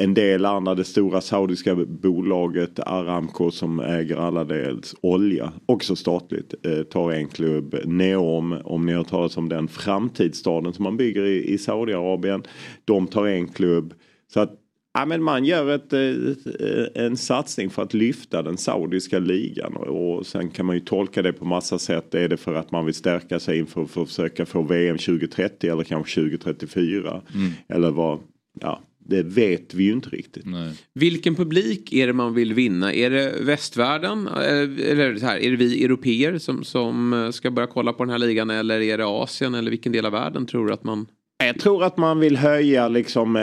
en 0.00 0.14
del 0.14 0.44
andra, 0.44 0.74
det 0.74 0.84
stora 0.84 1.20
saudiska 1.20 1.74
bolaget 1.74 2.80
Aramco 2.80 3.50
som 3.50 3.80
äger 3.80 4.16
alla 4.16 4.44
dels 4.44 4.94
olja, 5.00 5.52
också 5.66 5.96
statligt, 5.96 6.54
eh, 6.62 6.82
tar 6.82 7.12
en 7.12 7.28
klubb. 7.28 7.76
Neom, 7.84 8.52
om 8.64 8.86
ni 8.86 8.92
har 8.92 8.98
hört 8.98 9.08
talas 9.08 9.36
om 9.36 9.48
den 9.48 9.68
framtidsstaden 9.68 10.72
som 10.72 10.82
man 10.82 10.96
bygger 10.96 11.24
i, 11.24 11.52
i 11.52 11.58
Saudiarabien. 11.58 12.42
De 12.84 13.06
tar 13.06 13.26
en 13.26 13.48
klubb. 13.48 13.94
Så 14.32 14.40
att 14.40 14.54
Ja, 14.92 15.06
men 15.06 15.22
man 15.22 15.44
gör 15.44 15.68
ett, 15.70 15.92
eh, 15.92 17.04
en 17.04 17.16
satsning 17.16 17.70
för 17.70 17.82
att 17.82 17.94
lyfta 17.94 18.42
den 18.42 18.56
saudiska 18.56 19.18
ligan 19.18 19.76
och 19.76 20.26
sen 20.26 20.50
kan 20.50 20.66
man 20.66 20.76
ju 20.76 20.80
tolka 20.80 21.22
det 21.22 21.32
på 21.32 21.44
massa 21.44 21.78
sätt. 21.78 22.14
Är 22.14 22.28
det 22.28 22.36
för 22.36 22.54
att 22.54 22.70
man 22.70 22.84
vill 22.84 22.94
stärka 22.94 23.40
sig 23.40 23.58
inför 23.58 23.84
för 23.84 24.02
att 24.02 24.08
försöka 24.08 24.46
få 24.46 24.62
VM 24.62 24.98
2030 24.98 25.70
eller 25.70 25.84
kanske 25.84 26.20
2034? 26.20 27.22
Mm. 27.34 27.50
Eller 27.68 27.90
vad? 27.90 28.18
Ja, 28.60 28.80
det 29.08 29.22
vet 29.22 29.74
vi 29.74 29.84
ju 29.84 29.92
inte 29.92 30.08
riktigt. 30.08 30.46
Nej. 30.46 30.72
Vilken 30.94 31.34
publik 31.34 31.92
är 31.92 32.06
det 32.06 32.12
man 32.12 32.34
vill 32.34 32.54
vinna? 32.54 32.94
Är 32.94 33.10
det 33.10 33.34
västvärlden? 33.40 34.26
Eh, 34.26 34.90
Eller 34.90 35.16
så 35.16 35.26
här, 35.26 35.38
är 35.38 35.50
det 35.50 35.56
vi 35.56 35.84
europeer 35.84 36.38
som, 36.38 36.64
som 36.64 37.12
eh, 37.12 37.30
ska 37.30 37.50
börja 37.50 37.66
kolla 37.66 37.92
på 37.92 38.04
den 38.04 38.10
här 38.10 38.18
ligan? 38.18 38.50
Eller 38.50 38.80
är 38.80 38.98
det 38.98 39.06
Asien? 39.06 39.54
Eller 39.54 39.70
vilken 39.70 39.92
del 39.92 40.06
av 40.06 40.12
världen 40.12 40.46
tror 40.46 40.66
du 40.66 40.72
att 40.72 40.84
man... 40.84 41.06
Jag 41.44 41.60
tror 41.60 41.84
att 41.84 41.96
man 41.96 42.20
vill 42.20 42.36
höja 42.36 42.88
liksom 42.88 43.36
eh, 43.36 43.42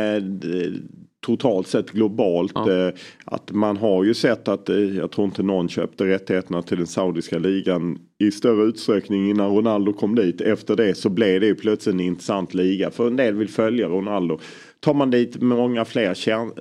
totalt 1.26 1.68
sett 1.68 1.91
globalt. 1.91 2.55
Eh, 2.57 2.89
att 3.26 3.51
man 3.51 3.78
har 3.78 4.03
ju 4.03 4.13
sett 4.13 4.47
att, 4.47 4.70
eh, 4.70 4.78
jag 4.78 5.11
tror 5.11 5.26
inte 5.26 5.43
någon 5.43 5.70
köpte 5.70 6.05
rättigheterna 6.05 6.61
till 6.61 6.78
den 6.78 6.88
saudiska 6.88 7.38
ligan 7.38 7.97
i 8.20 8.32
större 8.32 8.63
utsträckning 8.63 9.30
innan 9.30 9.55
Ronaldo 9.55 9.93
kom 9.93 10.16
dit. 10.16 10.41
Efter 10.41 10.76
det 10.76 10.95
så 10.95 11.09
blev 11.09 11.41
det 11.41 11.47
ju 11.47 11.55
plötsligt 11.55 11.93
en 11.93 11.99
intressant 11.99 12.53
liga. 12.53 12.91
För 12.91 13.07
en 13.07 13.16
del 13.16 13.36
vill 13.36 13.49
följa 13.49 13.88
Ronaldo. 13.88 14.39
Tar 14.86 14.93
man 14.93 15.09
dit 15.11 15.41
många 15.41 15.86
fler 15.86 16.13
kärn, 16.13 16.51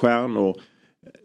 stjärnor 0.00 0.60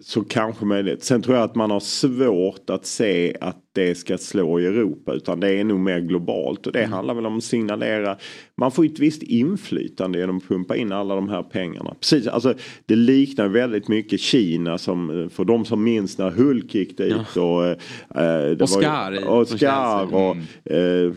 så 0.01 0.23
kanske 0.23 0.65
möjligt. 0.65 1.03
Sen 1.03 1.21
tror 1.21 1.36
jag 1.36 1.43
att 1.43 1.55
man 1.55 1.71
har 1.71 1.79
svårt 1.79 2.69
att 2.69 2.86
se 2.86 3.38
att 3.41 3.57
det 3.73 3.95
ska 3.95 4.17
slå 4.17 4.59
i 4.59 4.65
Europa 4.65 5.13
utan 5.13 5.39
det 5.39 5.49
är 5.49 5.63
nog 5.63 5.79
mer 5.79 5.99
globalt 5.99 6.67
och 6.67 6.73
det 6.73 6.79
Mm. 6.79 6.91
handlar 6.91 7.13
väl 7.13 7.25
om 7.25 7.38
att 7.38 7.43
signalera. 7.43 8.17
Man 8.57 8.71
får 8.71 8.86
ett 8.86 8.99
visst 8.99 9.23
inflytande 9.23 10.19
genom 10.19 10.38
att 10.38 10.47
pumpa 10.47 10.75
in 10.75 10.91
alla 10.91 11.15
de 11.15 11.29
här 11.29 11.43
pengarna. 11.43 11.95
Precis, 11.99 12.27
alltså 12.27 12.53
det 12.86 12.95
liknar 12.95 13.47
väldigt 13.47 13.88
mycket 13.88 14.19
Kina 14.19 14.77
som 14.77 15.29
för 15.34 15.45
de 15.45 15.65
som 15.65 15.84
minns 15.84 16.17
när 16.17 16.32
Hulk 16.32 16.75
gick 16.75 16.97
dit 16.97 17.38
och 17.38 17.65
eh, 17.65 17.75
det 18.57 18.61
Oscar 18.61 19.15
från 19.21 19.39
Oscar 19.39 20.15
och 20.15 20.38
eh, 20.73 21.13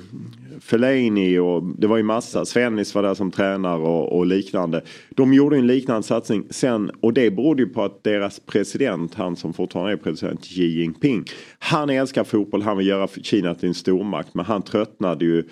Fellaini 0.61 1.39
och 1.39 1.63
det 1.79 1.87
var 1.87 1.97
ju 1.97 2.03
massa. 2.03 2.45
Svennis 2.45 2.95
var 2.95 3.03
där 3.03 3.15
som 3.15 3.31
tränare 3.31 3.81
och, 3.81 4.19
och 4.19 4.27
liknande. 4.27 4.83
De 5.11 5.35
gjorde 5.35 5.57
en 5.57 5.67
liknande 5.67 6.03
satsning 6.03 6.47
sen 6.51 6.91
och 7.01 7.13
det 7.13 7.31
berodde 7.31 7.63
ju 7.63 7.69
på 7.69 7.83
att 7.83 8.05
deras 8.05 8.41
president, 8.41 9.15
han 9.15 9.37
som 9.37 9.53
fortfarande 9.53 9.93
är 9.93 9.97
president, 9.97 10.45
Xi 10.45 10.65
Jinping. 10.65 11.25
Han 11.59 11.91
älskar 11.91 12.25
fotboll, 12.25 12.63
han 12.63 12.79
vill 12.79 12.87
göra 12.87 13.09
Kina 13.23 13.55
till 13.55 13.69
en 13.69 13.75
stormakt 13.75 14.35
men 14.35 14.45
han 14.45 14.63
tröttnade 14.63 15.25
ju 15.25 15.45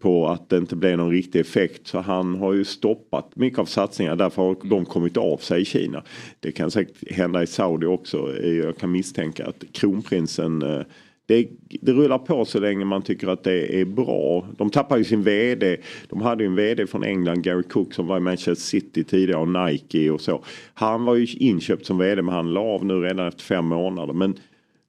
på 0.00 0.28
att 0.28 0.48
det 0.48 0.56
inte 0.56 0.76
blev 0.76 0.98
någon 0.98 1.10
riktig 1.10 1.40
effekt 1.40 1.86
så 1.86 2.00
han 2.00 2.34
har 2.34 2.52
ju 2.52 2.64
stoppat 2.64 3.36
mycket 3.36 3.58
av 3.58 3.64
satsningarna 3.64 4.16
därför 4.16 4.42
har 4.42 4.56
de 4.68 4.84
kommit 4.84 5.16
av 5.16 5.36
sig 5.36 5.62
i 5.62 5.64
Kina. 5.64 6.02
Det 6.40 6.52
kan 6.52 6.70
säkert 6.70 7.12
hända 7.12 7.42
i 7.42 7.46
Saudi 7.46 7.86
också. 7.86 8.42
Jag 8.42 8.76
kan 8.76 8.92
misstänka 8.92 9.46
att 9.46 9.64
kronprinsen 9.72 10.62
eh, 10.62 10.82
det, 11.28 11.48
det 11.80 11.92
rullar 11.92 12.18
på 12.18 12.44
så 12.44 12.60
länge 12.60 12.84
man 12.84 13.02
tycker 13.02 13.28
att 13.28 13.44
det 13.44 13.80
är 13.80 13.84
bra. 13.84 14.46
De 14.56 14.70
tappar 14.70 14.96
ju 14.96 15.04
sin 15.04 15.22
VD. 15.22 15.76
De 16.08 16.20
hade 16.20 16.44
ju 16.44 16.46
en 16.46 16.54
VD 16.54 16.86
från 16.86 17.04
England, 17.04 17.42
Gary 17.42 17.62
Cook, 17.62 17.94
som 17.94 18.06
var 18.06 18.16
i 18.16 18.20
Manchester 18.20 18.54
City 18.54 19.04
tidigare 19.04 19.40
och 19.40 19.48
Nike 19.48 20.10
och 20.10 20.20
så. 20.20 20.44
Han 20.74 21.04
var 21.04 21.14
ju 21.14 21.26
inköpt 21.26 21.86
som 21.86 21.98
VD 21.98 22.22
men 22.22 22.34
han 22.34 22.52
la 22.52 22.60
av 22.60 22.84
nu 22.84 22.94
redan 22.94 23.28
efter 23.28 23.42
fem 23.42 23.64
månader. 23.64 24.12
Men 24.14 24.34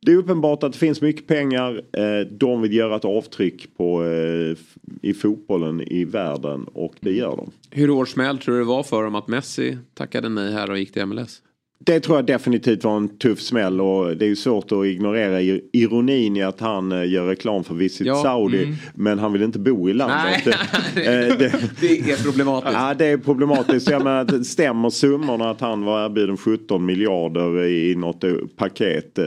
det 0.02 0.12
är 0.12 0.16
uppenbart 0.16 0.64
att 0.64 0.74
det 0.74 0.80
finns 0.80 1.02
mycket 1.02 1.28
pengar. 1.28 1.82
Eh, 1.94 2.28
de 2.32 2.62
vill 2.62 2.74
göra 2.74 2.96
ett 2.96 3.06
avtryck 3.06 3.78
på, 3.78 4.06
eh, 4.06 4.58
i 5.02 5.14
fotbollen 5.14 5.82
i 5.82 6.06
världen 6.06 6.64
och 6.64 6.96
det 7.00 7.12
gör 7.12 7.36
de. 7.38 7.52
Hur 7.72 7.88
hård 7.88 8.10
smäll 8.10 8.38
tror 8.38 8.56
du 8.56 8.62
det 8.62 8.68
var 8.68 8.84
för 8.84 9.04
dem 9.04 9.16
att 9.16 9.28
Messi 9.28 9.78
tackade 9.94 10.30
nej 10.30 10.54
här 10.54 10.72
och 10.72 10.80
gick 10.80 10.94
till 10.94 11.06
MLS? 11.06 11.42
Det 11.86 11.99
tror 11.99 12.17
jag 12.17 12.25
definitivt 12.25 12.84
var 12.84 12.97
en 12.97 13.17
tuff 13.17 13.41
smäll 13.41 13.82
och 13.82 14.17
det 14.17 14.25
är 14.25 14.30
ju 14.30 14.36
svårt 14.36 14.71
att 14.71 14.86
ignorera 14.86 15.41
ir- 15.41 15.61
ironin 15.73 16.38
i 16.38 16.43
att 16.43 16.59
han 16.59 16.91
eh, 16.91 17.09
gör 17.11 17.25
reklam 17.27 17.63
för 17.63 17.75
Visit 17.75 18.07
Ja, 18.07 18.15
Saudi 18.23 18.63
mm. 18.63 18.75
men 18.95 19.19
han 19.19 19.34
vill 19.34 19.41
inte 19.43 19.59
bo 19.59 19.89
i 19.89 19.93
landet. 19.93 20.41
Nej, 20.45 21.07
Eh, 21.30 21.38
det, 21.38 21.51
det 21.82 22.11
är 22.11 22.23
problematiskt. 22.23 22.73
Ja, 22.73 22.93
det 22.93 23.05
är 23.05 23.17
problematiskt. 23.17 23.89
Jag 23.89 24.03
menar, 24.03 24.23
det 24.23 24.43
stämmer 24.43 24.89
summorna 24.89 25.49
att 25.49 25.61
han 25.61 25.86
var 25.86 26.05
erbjuden 26.05 26.38
17 26.38 26.86
miljarder 26.86 27.65
i 27.65 27.95
något 27.95 28.23
eh, 28.23 28.34
paket. 28.57 29.19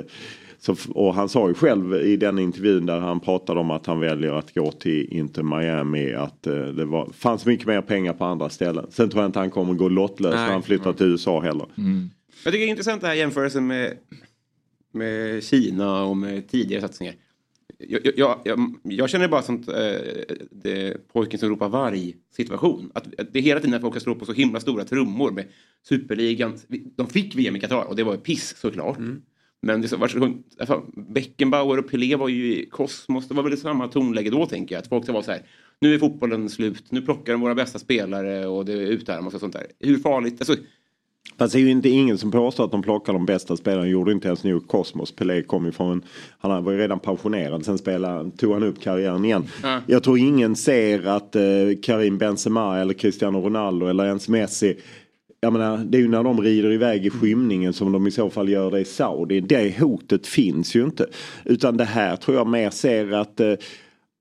Så, 0.58 0.76
och 0.94 1.14
han 1.14 1.28
sa 1.28 1.48
ju 1.48 1.54
själv 1.54 1.94
i 1.94 2.16
den 2.16 2.38
intervjun 2.38 2.86
där 2.86 2.98
han 3.00 3.20
pratade 3.20 3.60
om 3.60 3.70
att 3.70 3.86
han 3.86 4.00
väljer 4.00 4.32
att 4.32 4.54
gå 4.54 4.72
till 4.72 5.06
Inter 5.12 5.42
Miami 5.42 6.12
att 6.14 6.46
eh, 6.46 6.54
det 6.54 6.84
var, 6.84 7.08
fanns 7.18 7.46
mycket 7.46 7.66
mer 7.66 7.80
pengar 7.80 8.12
på 8.12 8.24
andra 8.24 8.48
ställen. 8.48 8.86
Sen 8.90 9.08
tror 9.10 9.22
jag 9.22 9.28
inte 9.28 9.38
han 9.38 9.50
kommer 9.50 9.74
gå 9.74 9.88
lottlös 9.88 10.34
när 10.34 10.52
han 10.52 10.62
flyttar 10.62 10.92
till 10.92 11.06
USA 11.06 11.40
heller. 11.40 11.66
Jag 12.44 12.52
tycker 12.52 12.66
det 12.66 12.68
är 12.68 12.70
intressant 12.70 13.00
det 13.00 13.06
här 13.06 13.14
jämförelsen 13.14 13.66
med, 13.66 13.98
med 14.92 15.44
Kina 15.44 16.04
och 16.04 16.16
med 16.16 16.48
tidigare 16.48 16.80
satsningar. 16.80 17.14
Jag, 17.78 18.00
jag, 18.16 18.40
jag, 18.44 18.74
jag, 18.82 19.10
känner 19.10 19.28
bara 19.28 19.42
sånt, 19.42 19.68
eh, 19.68 19.74
det, 20.50 21.08
pojken 21.12 21.40
som 21.40 21.48
ropar 21.48 21.68
varg 21.68 22.16
situation. 22.30 22.90
Att, 22.94 23.20
att 23.20 23.32
det 23.32 23.38
är 23.38 23.42
hela 23.42 23.60
tiden 23.60 23.74
att 23.74 23.80
folk 23.80 23.94
ska 23.94 24.00
slå 24.00 24.14
på 24.14 24.24
så 24.24 24.32
himla 24.32 24.60
stora 24.60 24.84
trummor 24.84 25.30
med 25.30 25.44
superligan. 25.88 26.58
De 26.96 27.06
fick 27.06 27.34
VM 27.34 27.56
i 27.56 27.60
Qatar 27.60 27.84
och 27.84 27.96
det 27.96 28.04
var 28.04 28.16
piss 28.16 28.56
såklart. 28.56 28.98
Men 29.62 29.82
det 29.82 29.92
var 29.92 30.08
så, 30.08 30.38
alltså, 30.58 30.84
Beckenbauer 30.96 31.78
och 31.78 31.90
Pelé 31.90 32.16
var 32.16 32.28
ju 32.28 32.56
i 32.56 32.66
kosmos. 32.66 33.28
Det 33.28 33.34
var 33.34 33.42
väl 33.42 33.58
samma 33.58 33.88
tonläge 33.88 34.30
då 34.30 34.46
tänker 34.46 34.74
jag. 34.74 34.82
Att 34.82 34.88
folk 34.88 35.04
ska 35.04 35.12
vara 35.12 35.22
så 35.22 35.30
här. 35.30 35.42
Nu 35.80 35.94
är 35.94 35.98
fotbollen 35.98 36.48
slut. 36.48 36.92
Nu 36.92 37.02
plockar 37.02 37.32
de 37.32 37.40
våra 37.40 37.54
bästa 37.54 37.78
spelare 37.78 38.46
och 38.46 38.64
det 38.64 38.72
utarmas 38.72 39.34
och 39.34 39.40
sånt 39.40 39.52
där. 39.52 39.66
Hur 39.80 39.98
farligt? 39.98 40.40
Alltså, 40.40 40.56
Fast 41.38 41.52
det 41.52 41.58
är 41.58 41.60
ju 41.60 41.70
inte 41.70 41.88
ingen 41.88 42.18
som 42.18 42.30
påstår 42.30 42.64
att 42.64 42.70
de 42.70 42.82
plockar 42.82 43.12
de 43.12 43.26
bästa 43.26 43.56
spelarna. 43.56 43.86
gjorde 43.86 44.12
inte 44.12 44.28
ens 44.28 44.44
New 44.44 44.60
Cosmos. 44.60 45.12
Pelé 45.12 45.42
kom 45.42 45.66
ju 45.66 45.72
från, 45.72 46.02
han 46.38 46.64
var 46.64 46.72
ju 46.72 46.78
redan 46.78 46.98
pensionerad. 46.98 47.64
Sen 47.64 47.78
spelade, 47.78 48.30
tog 48.30 48.52
han 48.52 48.62
upp 48.62 48.80
karriären 48.80 49.24
igen. 49.24 49.44
Ja. 49.62 49.80
Jag 49.86 50.02
tror 50.02 50.18
ingen 50.18 50.56
ser 50.56 51.06
att 51.06 51.36
eh, 51.36 51.42
Karim 51.82 52.18
Benzema 52.18 52.78
eller 52.78 52.94
Cristiano 52.94 53.40
Ronaldo 53.40 53.86
eller 53.86 54.06
ens 54.06 54.28
Messi 54.28 54.76
jag 55.44 55.52
menar, 55.52 55.78
det 55.78 55.98
är 55.98 56.02
ju 56.02 56.08
när 56.08 56.22
de 56.22 56.40
rider 56.40 56.72
iväg 56.72 57.06
i 57.06 57.10
skymningen 57.10 57.72
som 57.72 57.92
de 57.92 58.06
i 58.06 58.10
så 58.10 58.30
fall 58.30 58.48
gör 58.48 58.70
det 58.70 58.80
i 58.80 58.84
Saudi. 58.84 59.40
Det 59.40 59.80
hotet 59.80 60.26
finns 60.26 60.74
ju 60.76 60.84
inte. 60.84 61.06
Utan 61.44 61.76
det 61.76 61.84
här 61.84 62.16
tror 62.16 62.36
jag 62.36 62.46
mer 62.46 62.70
ser 62.70 63.12
att 63.12 63.40
eh, 63.40 63.54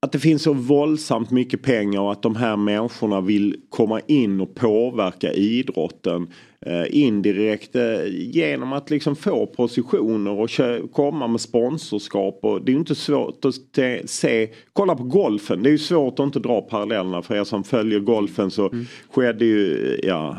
att 0.05 0.11
det 0.11 0.19
finns 0.19 0.43
så 0.43 0.53
våldsamt 0.53 1.31
mycket 1.31 1.61
pengar 1.61 2.01
och 2.01 2.11
att 2.11 2.21
de 2.21 2.35
här 2.35 2.57
människorna 2.57 3.21
vill 3.21 3.55
komma 3.69 3.99
in 4.07 4.41
och 4.41 4.55
påverka 4.55 5.33
idrotten 5.33 6.27
indirekt 6.89 7.75
eh, 7.75 8.05
genom 8.07 8.73
att 8.73 8.89
liksom 8.89 9.15
få 9.15 9.45
positioner 9.45 10.31
och 10.31 10.49
komma 10.91 11.27
med 11.27 11.41
sponsorskap. 11.41 12.39
Och 12.41 12.61
det 12.61 12.71
är 12.71 12.73
ju 12.73 12.79
inte 12.79 12.95
svårt 12.95 13.45
att 13.45 13.55
se, 14.09 14.49
kolla 14.73 14.95
på 14.95 15.03
golfen, 15.03 15.63
det 15.63 15.69
är 15.69 15.71
ju 15.71 15.77
svårt 15.77 16.19
att 16.19 16.25
inte 16.25 16.39
dra 16.39 16.61
parallellerna. 16.61 17.21
För 17.21 17.35
er 17.35 17.43
som 17.43 17.63
följer 17.63 17.99
golfen 17.99 18.51
så 18.51 18.71
skedde 19.09 19.45
ju, 19.45 19.99
ja, 20.03 20.37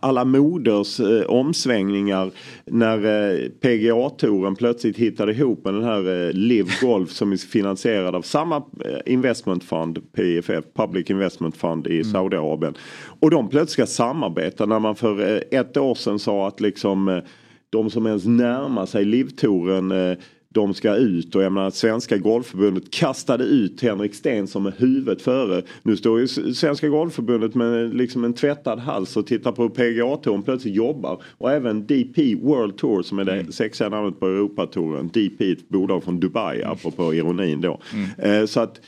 alla 0.00 0.24
moders 0.24 1.00
eh, 1.00 1.22
omsvängningar 1.22 2.30
när 2.64 2.96
eh, 2.96 3.48
PGA-touren 3.48 4.54
plötsligt 4.54 4.96
hittade 4.96 5.32
ihop 5.32 5.64
med 5.64 5.74
den 5.74 5.84
här 5.84 6.26
eh, 6.26 6.32
Live 6.32 6.70
Golf 6.82 7.10
som 7.10 7.32
är 7.32 7.36
finansierad 7.36 8.14
av 8.14 8.22
samma 8.22 8.56
eh, 8.56 9.12
investment 9.12 9.64
fund, 9.64 10.12
PFF, 10.12 10.64
Public 10.74 11.10
Investment 11.10 11.56
Fund 11.56 11.86
i 11.86 12.04
Saudiarabien. 12.04 12.74
Och 13.20 13.30
de 13.30 13.48
plötsligt 13.48 13.70
ska 13.70 13.86
samarbeta 13.86 14.66
när 14.66 14.78
man 14.78 14.96
för 14.96 15.34
eh, 15.34 15.60
ett 15.60 15.76
år 15.76 15.94
sedan 15.94 16.18
sa 16.18 16.48
att 16.48 16.60
liksom 16.60 17.08
eh, 17.08 17.22
de 17.70 17.90
som 17.90 18.06
ens 18.06 18.24
närmar 18.24 18.86
sig 18.86 19.04
Live-touren 19.04 19.90
eh, 19.92 20.18
de 20.54 20.74
ska 20.74 20.94
ut 20.94 21.34
och 21.34 21.42
jag 21.42 21.52
menar 21.52 21.70
Svenska 21.70 22.16
Golfförbundet 22.16 22.90
kastade 22.90 23.44
ut 23.44 23.82
Henrik 23.82 24.14
Sten 24.14 24.46
som 24.46 24.66
är 24.66 24.74
huvudet 24.78 25.22
före. 25.22 25.62
Nu 25.82 25.96
står 25.96 26.20
ju 26.20 26.28
Svenska 26.54 26.88
Golfförbundet 26.88 27.54
med 27.54 27.94
liksom 27.94 28.24
en 28.24 28.34
tvättad 28.34 28.78
hals 28.78 29.16
och 29.16 29.26
tittar 29.26 29.52
på 29.52 29.68
PGA-touren 29.68 30.42
plötsligt 30.42 30.74
jobbar. 30.74 31.22
Och 31.38 31.52
även 31.52 31.86
DP 31.86 32.34
World 32.34 32.76
Tour 32.76 33.02
som 33.02 33.18
är 33.18 33.24
det 33.24 33.52
sexiga 33.52 33.88
namnet 33.88 34.20
på 34.20 34.26
Europatouren. 34.26 35.08
DP 35.08 35.52
ett 35.52 35.68
bolag 35.68 36.04
från 36.04 36.20
Dubai 36.20 36.62
apropå 36.62 37.14
ironin 37.14 37.60
då. 37.60 37.80
Eh, 38.18 38.46
så 38.46 38.60
att 38.60 38.80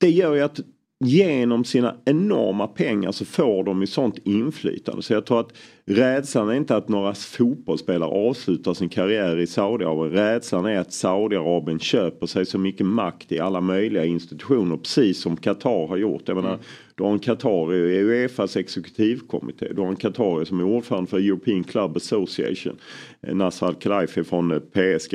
det 0.00 0.10
gör 0.10 0.34
ju 0.34 0.40
att 0.40 0.60
genom 1.00 1.64
sina 1.64 1.96
enorma 2.04 2.66
pengar 2.66 3.12
så 3.12 3.24
får 3.24 3.64
de 3.64 3.80
ju 3.80 3.86
sånt 3.86 4.18
inflytande. 4.24 5.02
Så 5.02 5.12
jag 5.12 5.26
tror 5.26 5.40
att 5.40 5.52
rädslan 5.84 6.48
är 6.48 6.54
inte 6.54 6.76
att 6.76 6.88
några 6.88 7.14
fotbollsspelare 7.14 8.10
avslutar 8.10 8.74
sin 8.74 8.88
karriär 8.88 9.38
i 9.38 9.46
Saudiarabien. 9.46 10.12
Rädslan 10.12 10.66
är 10.66 10.78
att 10.78 10.92
Saudiarabien 10.92 11.78
köper 11.78 12.26
sig 12.26 12.46
så 12.46 12.58
mycket 12.58 12.86
makt 12.86 13.32
i 13.32 13.40
alla 13.40 13.60
möjliga 13.60 14.04
institutioner. 14.04 14.76
Precis 14.76 15.20
som 15.20 15.36
Qatar 15.36 15.86
har 15.86 15.96
gjort. 15.96 16.22
Jag 16.26 16.34
menar, 16.34 16.58
du 16.94 17.02
har 17.02 17.12
en 17.12 17.18
Qatar 17.18 17.74
i 17.74 17.98
Uefas 17.98 18.56
exekutivkommitté. 18.56 19.72
Du 19.72 19.80
har 19.80 19.88
en 19.88 19.96
Qatar 19.96 20.44
som 20.44 20.60
är 20.60 20.64
ordförande 20.64 21.10
för 21.10 21.18
European 21.18 21.64
Club 21.64 21.96
Association. 21.96 22.78
eh, 23.22 23.34
Nasser 23.34 23.66
Al-Khelaifi 23.66 24.24
från 24.24 24.50
eh, 24.52 24.58
PSG. 24.58 25.14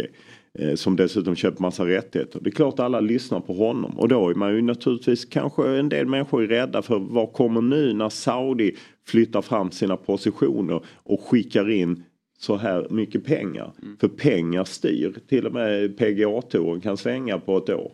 Eh, 0.59 0.75
Som 0.75 0.95
dessutom 0.95 1.35
köpt 1.35 1.59
massa 1.59 1.85
rättigheter. 1.85 2.39
Det 2.43 2.49
är 2.49 2.51
klart 2.51 2.79
alla 2.79 2.99
lyssnar 2.99 3.39
på 3.39 3.53
honom. 3.53 3.97
Och 3.99 4.07
då 4.07 4.29
är 4.29 4.35
man 4.35 4.55
ju 4.55 4.61
naturligtvis 4.61 5.25
kanske 5.25 5.67
en 5.79 5.89
del 5.89 6.07
människor 6.07 6.43
är 6.43 6.47
rädda 6.47 6.81
för 6.81 6.99
vad 6.99 7.33
kommer 7.33 7.61
nu 7.61 7.93
när 7.93 8.09
Saudi 8.09 8.75
flyttar 9.07 9.41
fram 9.41 9.71
sina 9.71 9.97
positioner 9.97 10.81
och 11.03 11.21
skickar 11.21 11.69
in 11.69 12.03
så 12.39 12.55
här 12.57 12.87
mycket 12.89 13.25
pengar. 13.25 13.71
För 13.99 14.07
pengar 14.07 14.63
styr. 14.63 15.15
Till 15.29 15.47
och 15.47 15.53
med 15.53 15.97
PGA-touren 15.97 16.81
kan 16.81 16.97
svänga 16.97 17.39
på 17.39 17.57
ett 17.57 17.69
år. 17.69 17.91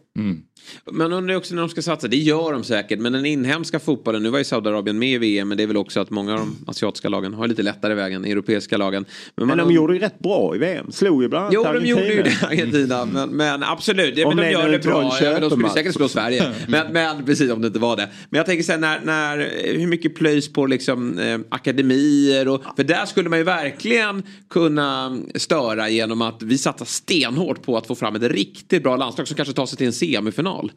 Men 0.92 1.14
undrar 1.14 1.36
också 1.36 1.56
när 1.56 1.62
de 1.62 1.70
ska 1.70 1.82
satsa, 1.82 2.08
det 2.08 2.18
gör 2.18 2.52
de 2.52 2.64
säkert. 2.64 3.00
Men 3.00 3.14
den 3.14 3.26
inhemska 3.26 3.80
fotbollen, 3.80 4.24
nu 4.24 4.30
var 4.30 4.38
ju 4.38 4.44
Saudiarabien 4.44 5.00
med 5.00 5.10
i 5.10 5.18
VM. 5.18 5.48
Men 5.48 5.58
det 5.58 5.64
är 5.64 5.68
väl 5.68 5.78
också 5.78 6.00
att 6.00 6.10
många 6.10 6.34
av 6.34 6.40
de 6.40 6.56
asiatiska 6.68 7.10
lagen 7.10 7.34
har 7.34 7.48
lite 7.48 7.64
lättare 7.64 7.94
väg 7.94 8.14
än 8.14 8.26
europeiska 8.26 8.78
lagen. 8.78 9.06
Men 9.36 9.48
man 9.48 9.58
de 9.58 9.72
gjorde 9.72 9.94
ju 9.94 10.00
rätt 10.00 10.20
bra 10.20 10.56
i 10.56 10.58
VM. 10.58 10.92
Slog 10.92 11.24
ju 11.24 11.30
bland 11.30 11.44
annat 11.44 11.54
Jo, 11.54 11.64
de 11.64 11.70
Argentina. 11.70 12.00
gjorde 12.00 12.14
ju 12.14 12.24
det 12.24 12.48
Argentina. 12.48 13.06
Men, 13.06 13.30
men 13.30 13.64
absolut, 13.64 14.18
ja, 14.18 14.28
men 14.28 14.38
de 14.38 14.52
gör 14.52 14.72
det 14.72 14.80
bra. 14.80 15.18
Ja, 15.22 15.32
men 15.32 15.42
de 15.42 15.50
skulle 15.50 15.70
säkert 15.70 15.94
slå 15.94 16.08
Sverige. 16.08 16.54
Men, 16.68 16.94
men 16.94 17.26
precis 17.26 17.52
om 17.52 17.62
det 17.62 17.68
inte 17.68 17.80
var 17.80 17.98
det. 17.98 18.10
Men 18.30 18.38
jag 18.38 18.46
tänker 18.46 18.72
här, 18.72 18.78
när, 18.78 19.02
när, 19.02 19.38
hur 19.78 19.88
mycket 19.88 20.16
plöjs 20.16 20.54
på 20.54 20.66
liksom, 20.66 21.20
eh, 21.20 21.40
akademier? 21.50 22.48
Och, 22.48 22.64
för 22.76 22.84
där 22.84 23.06
skulle 23.06 23.30
man 23.30 23.40
ju 23.40 23.46
verkligen 23.46 24.24
kunna 24.50 25.20
störa 25.36 25.90
genom 25.90 26.22
att 26.22 26.44
vi 26.44 26.58
satsar 26.58 26.86
stenhårt 26.86 27.62
på 27.62 27.78
att 27.78 27.88
få 27.88 27.96
fram 27.96 28.16
ett 28.16 28.24
riktigt 28.24 28.84
bra 28.84 28.96
landslag 28.96 29.28
som 29.28 29.36
kanske 29.36 29.54
tar 29.54 29.66
sig 29.66 29.78
till 29.78 29.88
en 29.88 29.94
semifinal. 30.16 30.72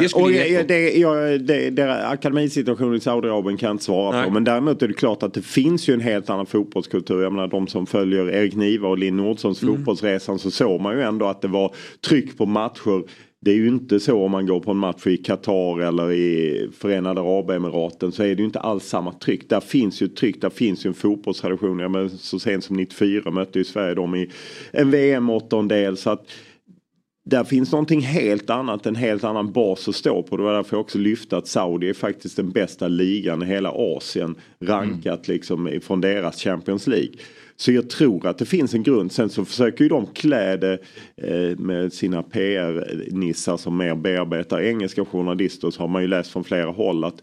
Det 0.00 0.08
skulle 0.08 0.24
och 0.24 0.32
jag, 0.32 0.68
det, 0.68 0.92
jag, 0.98 1.40
det, 1.40 1.70
det, 1.70 2.06
akademisituationen 2.08 2.94
i 2.94 3.00
Saudiarabien 3.00 3.56
kan 3.56 3.66
jag 3.66 3.74
inte 3.74 3.84
svara 3.84 4.16
Nej. 4.16 4.24
på. 4.24 4.30
Men 4.30 4.44
däremot 4.44 4.82
är 4.82 4.88
det 4.88 4.94
klart 4.94 5.22
att 5.22 5.34
det 5.34 5.42
finns 5.42 5.88
ju 5.88 5.94
en 5.94 6.00
helt 6.00 6.30
annan 6.30 6.46
fotbollskultur. 6.46 7.22
Jag 7.22 7.32
menar 7.32 7.48
de 7.48 7.66
som 7.66 7.86
följer 7.86 8.30
Erik 8.30 8.54
Niva 8.56 8.88
och 8.88 8.98
Linn 8.98 9.16
Nordssons 9.16 9.62
Mm. 9.62 9.76
fotbollsresan 9.76 10.38
så 10.38 10.50
såg 10.50 10.80
man 10.80 10.96
ju 10.96 11.02
ändå 11.02 11.26
att 11.26 11.42
det 11.42 11.48
var 11.48 11.74
tryck 12.08 12.38
på 12.38 12.46
matcher. 12.46 13.02
Det 13.40 13.50
är 13.50 13.54
ju 13.54 13.68
inte 13.68 14.00
så 14.00 14.24
om 14.24 14.30
man 14.30 14.46
går 14.46 14.60
på 14.60 14.70
en 14.70 14.76
match 14.76 15.06
i 15.06 15.16
Qatar 15.16 15.80
eller 15.80 16.12
i 16.12 16.68
Förenade 16.78 17.20
Arabemiraten 17.20 18.12
så 18.12 18.22
är 18.22 18.26
det 18.34 18.40
ju 18.40 18.44
inte 18.44 18.60
alls 18.60 18.84
samma 18.84 19.12
tryck. 19.12 19.48
Där 19.48 19.60
finns 19.60 20.02
ju 20.02 20.06
ett 20.06 20.16
tryck, 20.16 20.40
där 20.40 20.50
finns 20.50 20.86
ju 20.86 20.88
en 20.88 20.94
fotbollstradition. 20.94 21.78
Jag 21.78 21.90
menar, 21.90 22.08
så 22.08 22.38
sent 22.38 22.64
som 22.64 22.76
94 22.76 23.30
mötte 23.30 23.58
ju 23.58 23.64
Sverige 23.64 23.94
dem 23.94 24.14
i 24.14 24.30
en 24.72 24.90
VM-åttondel. 24.90 25.96
Så 25.96 26.10
att 26.10 26.26
där 27.24 27.44
finns 27.44 27.72
någonting 27.72 28.00
helt 28.00 28.50
annat, 28.50 28.86
en 28.86 28.96
helt 28.96 29.24
annan 29.24 29.52
bas 29.52 29.88
att 29.88 29.94
stå 29.94 30.22
på. 30.22 30.36
Det 30.36 30.42
var 30.42 30.54
därför 30.54 30.76
jag 30.76 30.80
också 30.80 30.98
lyfte 30.98 31.36
att 31.36 31.46
Saudi 31.46 31.88
är 31.88 31.94
faktiskt 31.94 32.36
den 32.36 32.50
bästa 32.50 32.88
ligan 32.88 33.42
i 33.42 33.46
hela 33.46 33.70
Asien. 33.70 34.34
Rankat 34.60 35.28
liksom 35.28 35.80
från 35.82 36.00
deras 36.00 36.42
Champions 36.42 36.86
League. 36.86 37.12
Så 37.56 37.72
jag 37.72 37.90
tror 37.90 38.26
att 38.26 38.38
det 38.38 38.44
finns 38.44 38.74
en 38.74 38.82
grund. 38.82 39.12
Sen 39.12 39.28
så 39.28 39.44
försöker 39.44 39.84
ju 39.84 39.88
de 39.88 40.06
klä 40.06 40.56
det 40.56 40.78
eh, 41.16 41.58
med 41.58 41.92
sina 41.92 42.22
PR-nissar 42.22 43.56
som 43.56 43.76
mer 43.76 43.94
bearbetar 43.94 44.60
engelska 44.60 45.04
journalister. 45.04 45.70
Så 45.70 45.82
har 45.82 45.88
man 45.88 46.02
ju 46.02 46.08
läst 46.08 46.30
från 46.30 46.44
flera 46.44 46.70
håll 46.70 47.04
att 47.04 47.22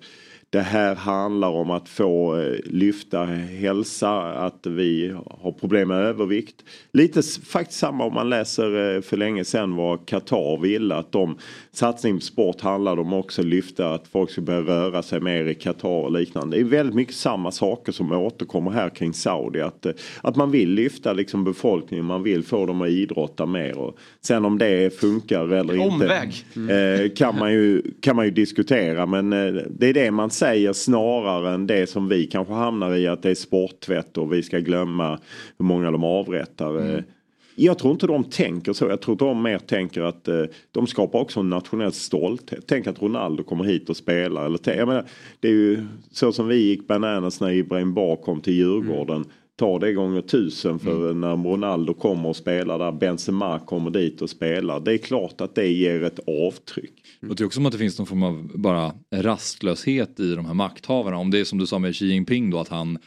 det 0.51 0.61
här 0.61 0.95
handlar 0.95 1.49
om 1.49 1.71
att 1.71 1.89
få 1.89 2.41
eh, 2.41 2.59
lyfta 2.65 3.23
hälsa, 3.25 4.21
att 4.21 4.67
vi 4.67 5.15
har 5.41 5.51
problem 5.51 5.87
med 5.87 5.97
övervikt. 5.97 6.63
Lite 6.93 7.21
faktiskt 7.45 7.79
samma 7.79 8.03
om 8.03 8.13
man 8.13 8.29
läser 8.29 8.95
eh, 8.95 9.01
för 9.01 9.17
länge 9.17 9.43
sedan 9.43 9.75
vad 9.75 10.05
Qatar 10.05 10.61
ville. 10.61 10.95
Att 10.95 11.11
de 11.11 11.37
satsning 11.71 12.15
på 12.15 12.21
sport 12.21 12.61
handlade 12.61 13.01
om 13.01 13.13
också 13.13 13.43
lyfta 13.43 13.93
att 13.93 14.07
folk 14.07 14.31
ska 14.31 14.41
börja 14.41 14.61
röra 14.61 15.03
sig 15.03 15.19
mer 15.19 15.45
i 15.45 15.55
Qatar 15.55 15.89
och 15.89 16.11
liknande. 16.11 16.57
Det 16.57 16.61
är 16.61 16.65
väldigt 16.65 16.95
mycket 16.95 17.15
samma 17.15 17.51
saker 17.51 17.91
som 17.91 18.11
återkommer 18.11 18.71
här 18.71 18.89
kring 18.89 19.13
Saudi. 19.13 19.61
Att, 19.61 19.85
eh, 19.85 19.91
att 20.21 20.35
man 20.35 20.51
vill 20.51 20.69
lyfta 20.69 21.13
liksom 21.13 21.43
befolkningen, 21.43 22.05
man 22.05 22.23
vill 22.23 22.43
få 22.43 22.65
dem 22.65 22.81
att 22.81 22.89
idrotta 22.89 23.45
mer. 23.45 23.77
Och 23.77 23.97
sen 24.21 24.45
om 24.45 24.57
det 24.57 24.99
funkar 24.99 25.53
eller 25.53 25.75
inte 25.75 26.31
eh, 26.73 27.09
kan, 27.15 27.39
man 27.39 27.53
ju, 27.53 27.81
kan 28.01 28.15
man 28.15 28.25
ju 28.25 28.31
diskutera. 28.31 29.05
Men 29.05 29.29
det 29.69 29.87
är 29.87 29.93
det 29.93 30.11
man 30.11 30.29
säger 30.39 30.73
snarare 30.73 31.53
än 31.53 31.67
det 31.67 31.89
som 31.89 32.09
vi 32.09 32.27
kanske 32.27 32.53
hamnar 32.53 32.95
i 32.95 33.07
att 33.07 33.21
det 33.21 33.29
är 33.29 33.35
sporttvätt 33.35 34.17
och 34.17 34.33
vi 34.33 34.43
ska 34.43 34.59
glömma 34.59 35.19
hur 35.57 35.65
många 35.65 35.91
de 35.91 36.03
avrättar. 36.03 36.95
Eh, 36.95 36.99
Jag 37.55 37.77
tror 37.79 37.91
inte 37.91 38.07
de 38.07 38.23
tänker 38.23 38.73
så. 38.73 38.85
Jag 38.85 39.01
tror 39.01 39.15
de 39.15 39.41
mer 39.43 39.59
tänker 39.59 40.01
att 40.01 40.27
eh, 40.27 40.43
de 40.71 40.87
skapar 40.87 41.19
också 41.19 41.39
en 41.39 41.49
nationell 41.49 41.91
stolthet. 41.91 42.63
Tänk 42.67 42.87
att 42.87 43.01
Ronaldo 43.01 43.43
kommer 43.43 43.63
hit 43.63 43.89
och 43.89 43.97
spelar. 43.97 44.45
Eller 44.45 44.59
jag 44.77 44.87
menar, 44.87 45.05
det 45.39 45.47
är 45.47 45.51
ju 45.51 45.85
så 46.11 46.31
som 46.31 46.47
vi 46.47 46.55
gick 46.55 46.87
bananas 46.87 47.41
när 47.41 47.51
Ibrahim 47.51 47.93
Bar 47.93 48.15
kom 48.15 48.41
till 48.41 48.53
Djurgården. 48.53 49.25
Ta 49.55 49.79
det 49.79 49.93
gånger 49.93 50.21
tusen 50.21 50.79
för 50.79 51.13
när 51.13 51.35
Ronaldo 51.35 51.93
kommer 51.93 52.29
och 52.29 52.35
spelar 52.35 52.79
där. 52.79 52.91
Benzema 52.91 53.59
kommer 53.59 53.89
dit 53.89 54.21
och 54.21 54.29
spelar. 54.29 54.79
Det 54.79 54.93
är 54.93 54.97
klart 54.97 55.41
att 55.41 55.55
det 55.55 55.67
ger 55.67 56.03
ett 56.03 56.19
avtryck. 56.27 56.98
Jag 57.21 57.37
tror 57.37 57.45
också 57.45 57.57
som 57.57 57.65
att 57.65 57.71
det 57.71 57.77
finns 57.77 57.97
någon 57.97 58.07
form 58.07 58.23
av 58.23 58.51
bara 58.55 58.93
rastlöshet 59.11 60.19
i 60.19 60.35
de 60.35 60.45
här 60.45 60.53
makthavarna. 60.53 61.17
Om 61.17 61.31
det 61.31 61.39
är 61.39 61.43
som 61.43 61.59
du 61.59 61.67
sa 61.67 61.79
med 61.79 61.95
Xi 61.95 62.05
Jinping 62.05 62.49
då 62.49 62.59
att 62.59 62.67
han 62.67 62.97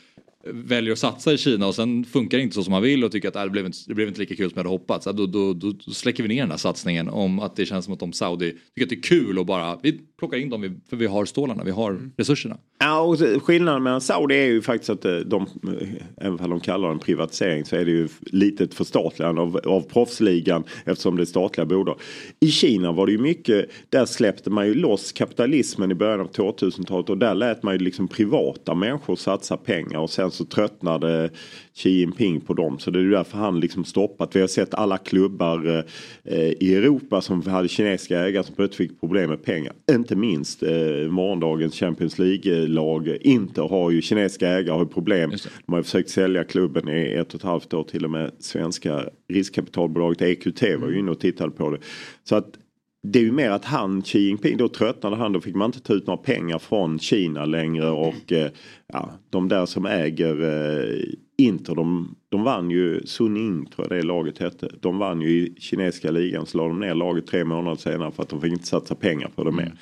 väljer 0.45 0.93
att 0.93 0.99
satsa 0.99 1.33
i 1.33 1.39
Kina 1.39 1.67
och 1.67 1.75
sen 1.75 2.05
funkar 2.05 2.39
det 2.39 2.45
inte 2.45 2.55
så 2.55 2.65
som 2.65 2.73
han 2.73 2.83
vill 2.83 3.05
och 3.05 3.13
tycker 3.13 3.29
att 3.29 3.37
äh, 3.37 3.43
det, 3.43 3.51
blev 3.51 3.67
inte, 3.67 3.79
det 3.87 3.95
blev 3.95 4.09
inte 4.09 4.21
lika 4.21 4.37
kul 4.37 4.51
som 4.51 4.55
jag 4.55 4.65
hade 4.65 4.69
hoppats. 4.69 5.07
Ja, 5.07 5.13
Då, 5.13 5.27
då, 5.27 5.53
då, 5.53 5.73
då 5.87 5.93
släcker 5.93 6.23
vi 6.23 6.29
ner 6.29 6.43
den 6.43 6.51
här 6.51 6.59
satsningen 6.59 7.09
om 7.09 7.41
att 7.41 7.57
det 7.57 7.67
känns 7.67 7.85
som 7.85 7.95
att 7.95 8.01
de 8.01 8.13
Saudi 8.13 8.51
tycker 8.51 8.83
att 8.83 8.89
det 8.89 8.97
är 8.97 9.03
kul 9.03 9.39
och 9.39 9.47
bara 9.47 9.79
vi 9.83 10.01
plockar 10.19 10.39
in 10.39 10.51
dem 10.51 10.81
för 10.91 10.97
vi 10.97 11.07
har 11.07 11.25
stålarna, 11.25 11.65
vi 11.65 11.71
har 11.71 12.11
resurserna. 12.17 12.57
Ja, 12.79 13.01
och 13.01 13.43
skillnaden 13.43 13.83
mellan 13.83 14.01
Saudi 14.01 14.35
är 14.35 14.47
ju 14.47 14.63
faktiskt 14.63 14.91
att 14.91 15.05
eh, 15.05 15.17
de, 15.17 15.43
eh, 15.43 15.89
även 16.27 16.41
om 16.41 16.51
de 16.51 16.61
kallar 16.61 16.89
det 16.89 16.95
en 16.95 16.99
privatisering 16.99 17.65
så 17.65 17.77
är 17.77 17.85
det 17.85 17.91
ju 17.91 18.09
lite 18.21 18.65
ett 18.65 18.75
förstatligande 18.75 19.41
av, 19.41 19.61
av 19.65 19.81
proffsligan 19.81 20.65
eftersom 20.85 21.17
det 21.17 21.23
är 21.23 21.25
statliga 21.25 21.65
bolag. 21.65 22.01
I 22.41 22.51
Kina 22.51 22.93
var 22.93 23.07
det 23.07 23.13
ju 23.13 23.19
mycket, 23.19 23.71
där 23.89 24.05
släppte 24.05 24.51
man 24.51 24.67
ju 24.67 24.75
loss 24.75 25.13
kapitalismen 25.13 25.91
i 25.91 25.95
början 25.95 26.21
av 26.21 26.31
2000-talet 26.31 27.11
och 27.11 27.19
där 27.19 27.35
lät 27.35 27.63
man 27.63 27.75
ju 27.75 27.79
liksom 27.79 28.09
privata 28.09 28.75
människor 28.75 29.17
satsa 29.17 29.57
pengar 29.57 29.99
och 29.99 30.11
sen 30.11 30.31
så 30.33 30.45
tröttnade 30.45 31.31
Xi 31.75 31.91
Jinping 31.91 32.41
på 32.41 32.55
dem 32.55 32.79
så 32.79 32.91
det 32.91 33.01
är 33.01 33.05
därför 33.05 33.39
han 33.39 33.61
liksom 33.61 33.85
stoppat. 33.85 34.37
Vi 34.37 34.41
har 34.41 34.49
sett 34.49 34.75
alla 34.75 34.99
klubbar 34.99 35.85
eh, 36.25 36.37
i 36.37 36.75
Europa 36.75 37.21
som 37.21 37.43
hade 37.43 37.69
kinesiska 37.69 38.21
ägare 38.21 38.45
som 38.45 38.55
plötsligt 38.55 38.91
fick 38.91 39.01
problem 39.01 39.31
med 39.31 39.45
pengar. 39.45 39.73
Inte 39.91 40.17
minst 40.17 40.63
eh, 40.63 40.71
morgondagens 41.11 41.75
Champions 41.75 42.19
League-lag. 42.19 43.09
Inter 43.21 43.63
har 43.63 43.91
ju 43.91 44.03
kinesiska 44.03 44.49
ägare 44.49 44.77
har 44.79 44.85
problem. 44.85 45.31
De 45.67 45.73
har 45.73 45.79
ju 45.79 45.83
försökt 45.83 46.11
sälja 46.11 46.45
klubben 46.45 46.89
i 46.89 47.13
ett 47.13 47.29
och 47.29 47.41
ett 47.41 47.43
halvt 47.43 47.75
år. 47.75 47.85
Till 47.85 48.05
och 48.05 48.11
med 48.11 48.31
svenska 48.39 49.05
riskkapitalbolaget 49.29 50.23
EQT 50.23 50.63
var 50.81 50.89
ju 50.89 50.99
inne 50.99 51.11
och 51.11 51.21
tittade 51.21 51.51
på 51.51 51.71
det. 51.71 51.79
Så 52.25 52.37
att 52.37 52.59
det 53.03 53.19
är 53.19 53.23
ju 53.23 53.33
mer 53.33 53.51
att 53.51 53.65
han, 53.65 54.03
Xi 54.03 54.19
Jinping, 54.19 54.57
då 54.57 54.69
tröttnade 54.69 55.17
han. 55.17 55.33
Då 55.33 55.41
fick 55.41 55.55
man 55.55 55.67
inte 55.67 55.81
ta 55.81 55.95
ut 55.95 56.07
några 56.07 56.23
pengar 56.23 56.59
från 56.59 56.99
Kina 56.99 57.45
längre 57.45 57.91
och 57.91 58.33
eh, 58.33 58.51
ja, 58.87 59.11
de 59.31 59.49
där 59.49 59.67
som 59.67 59.87
äger 59.87 60.43
eh, 60.43 61.05
Inter, 61.39 61.75
de, 61.75 62.15
de 62.29 62.43
vann 62.43 62.71
ju, 62.71 63.07
Suning 63.07 63.67
tror 63.67 63.87
jag 63.91 63.99
det 63.99 64.07
laget 64.07 64.39
hette. 64.39 64.69
De 64.81 64.99
vann 64.99 65.21
ju 65.21 65.29
i 65.29 65.55
kinesiska 65.59 66.11
ligan 66.11 66.47
så 66.47 66.59
la 66.59 66.69
de 66.69 66.81
ner 66.81 66.95
laget 66.95 67.27
tre 67.27 67.45
månader 67.45 67.77
senare 67.77 68.11
för 68.13 68.23
att 68.23 68.29
de 68.29 68.41
fick 68.41 68.53
inte 68.53 68.67
satsa 68.67 68.95
pengar 68.95 69.31
på 69.35 69.45
det 69.45 69.53
mer. 69.53 69.73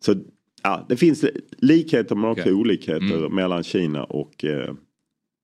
Så 0.00 0.14
ja, 0.62 0.86
det 0.88 0.96
finns 0.96 1.24
likheter 1.58 2.14
men 2.14 2.30
också 2.30 2.42
Okej. 2.42 2.52
olikheter 2.54 3.28
mellan 3.28 3.62
Kina 3.62 4.04
och 4.04 4.44
eh, 4.44 4.74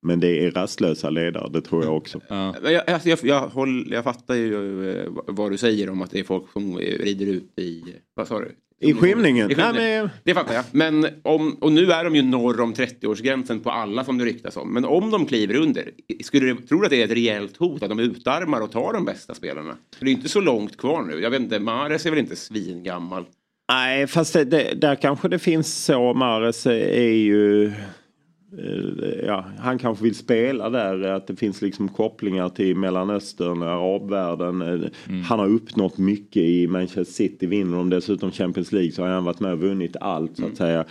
men 0.04 0.20
det 0.20 0.44
är 0.46 0.50
rastlösa 0.50 1.10
ledare, 1.10 1.50
det 1.52 1.60
tror 1.60 1.84
jag 1.84 1.96
också. 1.96 2.20
Men 2.28 2.54
Jag, 2.72 2.90
alltså 2.90 3.08
jag, 3.08 3.18
jag, 3.22 3.40
håll, 3.48 3.88
jag 3.92 4.04
fattar 4.04 4.34
ju 4.34 4.90
eh, 4.90 5.06
vad 5.26 5.50
du 5.50 5.56
säger 5.58 5.90
om 5.90 6.02
att 6.02 6.10
det 6.10 6.20
är 6.20 6.24
folk 6.24 6.52
som 6.52 6.78
rider 6.78 7.26
ut 7.26 7.58
i... 7.58 7.82
Vad 8.14 8.28
sa 8.28 8.38
du? 8.40 8.52
I 8.80 8.94
skymningen? 8.94 9.50
I 9.50 9.54
skymningen. 9.54 9.74
Nej, 9.76 10.00
men- 10.02 10.10
Det 10.24 10.34
fattar 10.34 10.54
jag. 10.54 10.64
Men 10.72 11.06
om, 11.22 11.54
och 11.60 11.72
nu 11.72 11.90
är 11.92 12.04
de 12.04 12.14
ju 12.16 12.22
norr 12.22 12.60
om 12.60 12.74
30-årsgränsen 12.74 13.60
på 13.62 13.70
alla 13.70 14.04
som 14.04 14.18
det 14.18 14.24
ryktas 14.24 14.56
om. 14.56 14.72
Men 14.74 14.84
om 14.84 15.10
de 15.10 15.26
kliver 15.26 15.54
under, 15.56 15.90
skulle 16.24 16.46
du 16.46 16.56
tro 16.56 16.82
att 16.84 16.90
det 16.90 17.00
är 17.00 17.04
ett 17.04 17.10
rejält 17.10 17.56
hot 17.56 17.82
att 17.82 17.88
de 17.88 17.98
utarmar 17.98 18.60
och 18.60 18.72
tar 18.72 18.92
de 18.92 19.04
bästa 19.04 19.34
spelarna? 19.34 19.76
För 19.98 20.04
det 20.04 20.10
är 20.10 20.12
inte 20.12 20.28
så 20.28 20.40
långt 20.40 20.76
kvar 20.76 21.02
nu. 21.02 21.20
Jag 21.20 21.30
vet 21.30 21.40
inte, 21.40 21.58
Mahrez 21.60 22.06
är 22.06 22.10
väl 22.10 22.18
inte 22.18 22.36
svingammal? 22.36 23.24
Nej, 23.72 24.06
fast 24.06 24.32
det, 24.32 24.44
det, 24.44 24.74
där 24.74 24.94
kanske 24.94 25.28
det 25.28 25.38
finns 25.38 25.84
så. 25.84 26.14
Mares 26.14 26.66
är 26.66 27.08
ju... 27.12 27.72
eh, 28.58 29.26
Ja, 29.26 29.44
han 29.58 29.78
kanske 29.78 30.04
vill 30.04 30.14
spela 30.14 30.70
där, 30.70 31.02
att 31.02 31.26
det 31.26 31.36
finns 31.36 31.62
liksom 31.62 31.88
kopplingar 31.88 32.48
till 32.48 32.76
Mellanöstern, 32.76 33.62
arabvärlden. 33.62 34.62
Eh, 34.62 34.90
Han 35.24 35.38
har 35.38 35.48
uppnått 35.48 35.98
mycket 35.98 36.42
i 36.42 36.66
Manchester 36.66 37.04
City, 37.12 37.46
vinner 37.46 37.76
de 37.76 37.90
dessutom 37.90 38.30
Champions 38.30 38.72
League 38.72 38.92
så 38.92 39.02
har 39.02 39.08
han 39.08 39.24
varit 39.24 39.40
med 39.40 39.52
och 39.52 39.58
vunnit 39.60 39.96
allt 40.00 40.36
så 40.36 40.46
att 40.46 40.56
säga. 40.56 40.84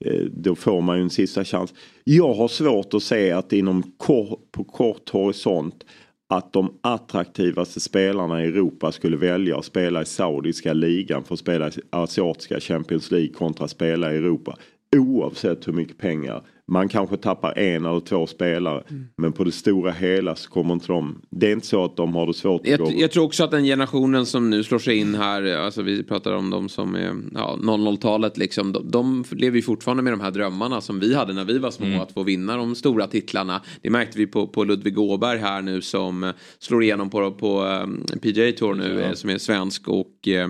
Eh, 0.00 0.20
Då 0.30 0.54
får 0.54 0.80
man 0.80 0.96
ju 0.96 1.02
en 1.02 1.10
sista 1.10 1.44
chans. 1.44 1.74
Jag 2.04 2.34
har 2.34 2.48
svårt 2.48 2.94
att 2.94 3.02
se 3.02 3.32
att 3.32 3.52
inom 3.52 3.82
kor, 3.96 4.38
på 4.52 4.64
kort 4.64 5.10
horisont 5.10 5.84
att 6.28 6.52
de 6.52 6.72
attraktivaste 6.80 7.80
spelarna 7.80 8.44
i 8.44 8.46
Europa 8.48 8.92
skulle 8.92 9.16
välja 9.16 9.58
att 9.58 9.64
spela 9.64 10.02
i 10.02 10.04
Saudiska 10.04 10.72
ligan 10.72 11.24
för 11.24 11.34
att 11.34 11.40
spela 11.40 11.68
i 11.68 11.72
asiatiska 11.90 12.60
Champions 12.60 13.10
League 13.10 13.28
kontra 13.32 13.64
att 13.64 13.70
spela 13.70 14.12
i 14.12 14.16
Europa. 14.16 14.56
Oavsett 14.96 15.68
hur 15.68 15.72
mycket 15.72 15.98
pengar 15.98 16.42
Man 16.68 16.88
kanske 16.88 17.16
tappar 17.16 17.58
en 17.58 17.86
eller 17.86 18.00
två 18.00 18.26
spelare. 18.26 18.84
Men 19.16 19.32
på 19.32 19.44
det 19.44 19.52
stora 19.52 19.92
hela 19.92 20.36
så 20.36 20.50
kommer 20.50 20.74
inte 20.74 20.86
de... 20.86 21.20
Det 21.30 21.48
är 21.48 21.52
inte 21.52 21.66
så 21.66 21.84
att 21.84 21.96
de 21.96 22.14
har 22.14 22.26
det 22.26 22.34
svårt 22.34 22.60
att 22.68 22.78
gå. 22.78 22.84
Jag, 22.90 23.00
jag 23.00 23.10
tror 23.10 23.24
också 23.24 23.44
att 23.44 23.50
den 23.50 23.64
generationen 23.64 24.26
som 24.26 24.50
nu 24.50 24.62
slår 24.64 24.78
sig 24.78 24.96
in 24.96 25.14
här, 25.14 25.56
alltså 25.56 25.82
vi 25.82 26.02
pratar 26.02 26.32
om 26.32 26.50
de 26.50 26.68
som 26.68 26.94
är 26.94 27.14
ja, 27.34 27.58
00-talet, 27.62 28.36
liksom, 28.36 28.72
de, 28.72 28.90
de 28.90 29.24
lever 29.30 29.56
ju 29.56 29.62
fortfarande 29.62 30.02
med 30.02 30.12
de 30.12 30.20
här 30.20 30.30
drömmarna 30.30 30.80
som 30.80 31.00
vi 31.00 31.14
hade 31.14 31.32
när 31.32 31.44
vi 31.44 31.58
var 31.58 31.70
små, 31.70 32.02
att 32.02 32.12
få 32.12 32.22
vinna 32.22 32.56
de 32.56 32.74
stora 32.74 33.06
titlarna. 33.06 33.60
Det 33.82 33.90
märkte 33.90 34.18
vi 34.18 34.26
på, 34.26 34.46
på 34.46 34.64
Ludvig 34.64 34.98
Åberg 34.98 35.38
här 35.38 35.62
nu 35.62 35.82
som 35.82 36.24
eh, 36.24 36.30
slår 36.58 36.82
igenom 36.82 37.10
på, 37.10 37.32
på 37.32 37.62
um, 37.64 38.04
PGA 38.22 38.52
Tour 38.52 38.74
nu, 38.74 39.00
eh, 39.00 39.12
som 39.12 39.30
är 39.30 39.38
svensk 39.38 39.88
och 39.88 40.28
eh, 40.28 40.48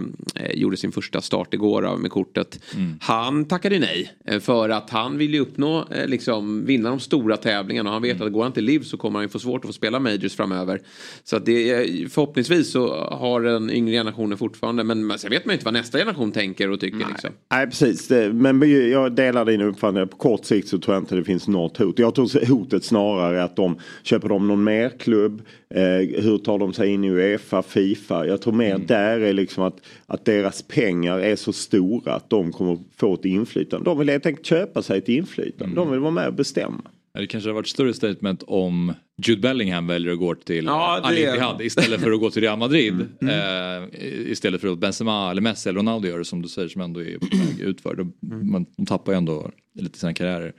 gjorde 0.54 0.76
sin 0.76 0.92
första 0.92 1.20
start 1.20 1.54
igår 1.54 1.82
av- 1.86 2.00
med 2.00 2.10
kortet. 2.10 2.60
Han 3.00 3.44
tackade 3.44 3.78
nej 3.78 4.10
eh, 4.24 4.40
för 4.40 4.68
att 4.68 4.90
han 4.90 5.18
vill 5.18 5.34
ju 5.34 5.40
uppnå, 5.40 5.84
eh, 5.90 6.05
liksom, 6.06 6.66
vinna 6.66 6.90
de 6.90 7.00
stora 7.00 7.36
tävlingarna 7.36 7.90
och 7.90 7.94
han 7.94 8.02
vet 8.02 8.20
att 8.20 8.32
går 8.32 8.42
han 8.42 8.52
till 8.52 8.64
liv 8.64 8.80
så 8.80 8.96
kommer 8.96 9.18
han 9.18 9.24
ju 9.24 9.28
få 9.28 9.38
svårt 9.38 9.64
att 9.64 9.68
få 9.68 9.72
spela 9.72 10.00
majors 10.00 10.36
framöver. 10.36 10.80
Så 11.24 11.36
att 11.36 11.46
det 11.46 11.70
är, 11.70 12.08
förhoppningsvis 12.08 12.70
så 12.72 12.94
har 13.04 13.40
den 13.40 13.70
yngre 13.70 13.92
generationen 13.92 14.38
fortfarande, 14.38 14.84
men 14.84 15.18
sen 15.18 15.30
vet 15.30 15.44
man 15.44 15.52
ju 15.52 15.54
inte 15.54 15.64
vad 15.64 15.74
nästa 15.74 15.98
generation 15.98 16.32
tänker 16.32 16.70
och 16.70 16.80
tycker. 16.80 16.98
Liksom. 16.98 17.30
Nej 17.50 17.66
precis, 17.66 18.10
men 18.32 18.90
jag 18.90 19.12
delar 19.12 19.44
din 19.44 19.60
uppfattning. 19.60 20.08
På 20.08 20.16
kort 20.16 20.44
sikt 20.44 20.68
så 20.68 20.78
tror 20.78 20.94
jag 20.96 21.02
inte 21.02 21.14
det 21.14 21.24
finns 21.24 21.48
något 21.48 21.76
hot. 21.76 21.98
Jag 21.98 22.14
tror 22.14 22.46
hotet 22.46 22.84
snarare 22.84 23.44
att 23.44 23.56
de 23.56 23.78
köper 24.02 24.28
de 24.28 24.48
någon 24.48 24.64
mer 24.64 24.88
klubb. 24.98 25.42
Eh, 25.74 26.22
hur 26.22 26.38
tar 26.38 26.58
de 26.58 26.72
sig 26.72 26.88
in 26.88 27.04
i 27.04 27.10
Uefa, 27.10 27.62
Fifa? 27.62 28.26
Jag 28.26 28.42
tror 28.42 28.52
mer 28.52 28.78
där 28.78 29.20
är 29.20 29.32
liksom 29.32 29.64
att, 29.64 29.76
att 30.06 30.24
deras 30.24 30.62
pengar 30.62 31.18
är 31.18 31.36
så 31.36 31.52
stora 31.52 32.14
att 32.14 32.30
de 32.30 32.52
kommer 32.52 32.78
få 32.96 33.14
ett 33.14 33.24
inflytande. 33.24 33.84
De 33.84 33.98
vill 33.98 34.08
helt 34.08 34.26
enkelt 34.26 34.46
köpa 34.46 34.82
sig 34.82 34.98
ett 34.98 35.08
inflytande. 35.08 35.74
De 35.74 35.90
vill 35.90 36.00
vara 36.00 36.10
med 36.10 36.26
och 36.26 36.34
bestämma. 36.34 36.82
Det 37.14 37.26
kanske 37.26 37.50
har 37.50 37.54
varit 37.54 37.68
större 37.68 37.94
statement 37.94 38.42
om 38.46 38.92
Jude 39.26 39.40
Bellingham 39.40 39.86
väljer 39.86 40.12
att 40.12 40.18
gå 40.18 40.34
till 40.34 40.64
Ja, 40.64 41.00
Al 41.02 41.18
Ittihad 41.18 41.62
istället 41.62 42.00
för 42.00 42.12
att 42.12 42.20
gå 42.20 42.30
till 42.30 42.42
Real 42.42 42.58
Madrid. 42.58 42.94
Eh, 43.20 44.00
istället 44.30 44.60
för 44.60 44.68
att 44.68 44.78
Benzema 44.78 45.30
eller 45.30 45.42
Messi 45.42 45.68
eller 45.68 45.78
Ronaldo 45.78 46.08
gör 46.08 46.18
det 46.18 46.24
som 46.24 46.42
du 46.42 46.48
säger 46.48 46.68
som 46.68 46.80
ändå 46.80 47.00
är 47.00 47.18
på 47.18 47.36
väg 47.36 47.60
utför. 47.60 47.94
De, 47.94 48.12
man, 48.50 48.66
de 48.76 48.86
tappar 48.86 49.12
ju 49.12 49.18
ändå 49.18 49.50
lite 49.74 49.98
sina 49.98 50.14
karriärer. 50.14 50.52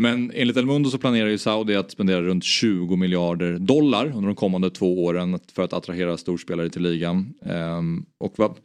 Men 0.00 0.32
enligt 0.34 0.56
El 0.56 0.66
Mundo 0.66 0.90
så 0.90 0.98
planerar 0.98 1.28
ju 1.28 1.38
Saudi 1.38 1.74
att 1.74 1.90
spendera 1.90 2.22
runt 2.22 2.44
20 2.44 2.96
miljarder 2.96 3.58
dollar 3.58 4.06
under 4.06 4.26
de 4.26 4.34
kommande 4.34 4.70
två 4.70 5.04
åren 5.04 5.38
för 5.52 5.62
att 5.62 5.72
attrahera 5.72 6.16
storspelare 6.16 6.70
till 6.70 6.82
ligan. 6.82 7.34
Ehm, 7.42 8.04
och 8.18 8.34
vad, 8.36 8.56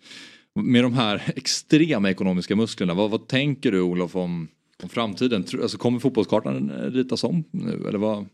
med 0.56 0.84
de 0.84 0.94
här 0.94 1.24
extrema 1.36 2.10
ekonomiska 2.10 2.56
musklerna, 2.56 2.94
vad, 2.94 3.12
vad 3.12 3.28
tänker 3.28 3.72
du 3.72 3.82
Olof 3.82 4.16
om, 4.16 4.48
om 4.84 4.90
framtiden? 4.90 5.46
Alltså, 5.62 5.78
kommer 5.78 6.00
fotbollskartan 6.00 6.72
eh, 6.72 6.92
ritas 6.92 7.24
om 7.24 7.44
nu? 7.52 7.88
Eller 7.88 8.00
vad, 8.00 8.26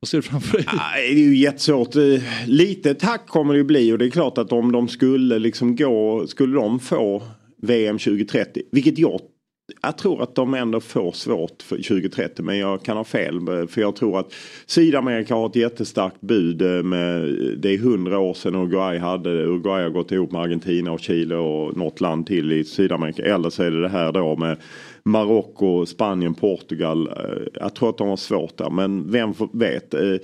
vad 0.00 0.08
ser 0.08 0.18
du 0.18 0.22
framför 0.22 0.58
dig? 0.58 0.66
Nej, 0.72 1.14
det 1.14 1.20
är 1.20 1.24
ju 1.24 1.36
jättesvårt. 1.36 1.96
Eh, 1.96 2.22
lite 2.46 2.94
tack 2.94 3.26
kommer 3.26 3.54
det 3.54 3.58
ju 3.58 3.64
bli 3.64 3.92
och 3.92 3.98
det 3.98 4.04
är 4.06 4.10
klart 4.10 4.38
att 4.38 4.52
om 4.52 4.72
de 4.72 4.88
skulle 4.88 5.38
liksom 5.38 5.76
gå, 5.76 6.26
skulle 6.26 6.54
de 6.54 6.80
få 6.80 7.22
VM 7.62 7.98
2030, 7.98 8.62
vilket 8.72 8.98
jag 8.98 9.20
jag 9.82 9.98
tror 9.98 10.22
att 10.22 10.34
de 10.34 10.54
ändå 10.54 10.80
får 10.80 11.12
svårt 11.12 11.62
för 11.62 11.76
2030 11.76 12.44
men 12.44 12.58
jag 12.58 12.82
kan 12.82 12.96
ha 12.96 13.04
fel. 13.04 13.40
För 13.68 13.80
jag 13.80 13.96
tror 13.96 14.18
att 14.20 14.32
Sydamerika 14.66 15.34
har 15.34 15.46
ett 15.46 15.56
jättestarkt 15.56 16.20
bud. 16.20 16.62
Eh, 16.62 16.82
med, 16.82 17.22
det 17.58 17.74
är 17.74 17.78
hundra 17.78 18.18
år 18.18 18.34
sedan 18.34 18.54
Uruguay 18.54 18.98
hade 18.98 19.36
det. 19.36 19.42
Uruguay 19.42 19.82
har 19.82 19.90
gått 19.90 20.12
ihop 20.12 20.32
med 20.32 20.40
Argentina 20.40 20.92
och 20.92 21.00
Chile 21.00 21.36
och 21.36 21.76
något 21.76 22.00
land 22.00 22.26
till 22.26 22.52
i 22.52 22.64
Sydamerika. 22.64 23.22
Eller 23.22 23.50
så 23.50 23.62
är 23.62 23.70
det 23.70 23.80
det 23.80 23.88
här 23.88 24.12
då 24.12 24.36
med 24.36 24.56
Marocko, 25.02 25.86
Spanien, 25.86 26.34
Portugal. 26.34 27.08
Eh, 27.08 27.14
jag 27.54 27.74
tror 27.74 27.90
att 27.90 27.98
de 27.98 28.08
har 28.08 28.16
svårt 28.16 28.56
där 28.56 28.70
men 28.70 29.10
vem 29.10 29.34
vet. 29.52 29.94
Eh, 29.94 30.16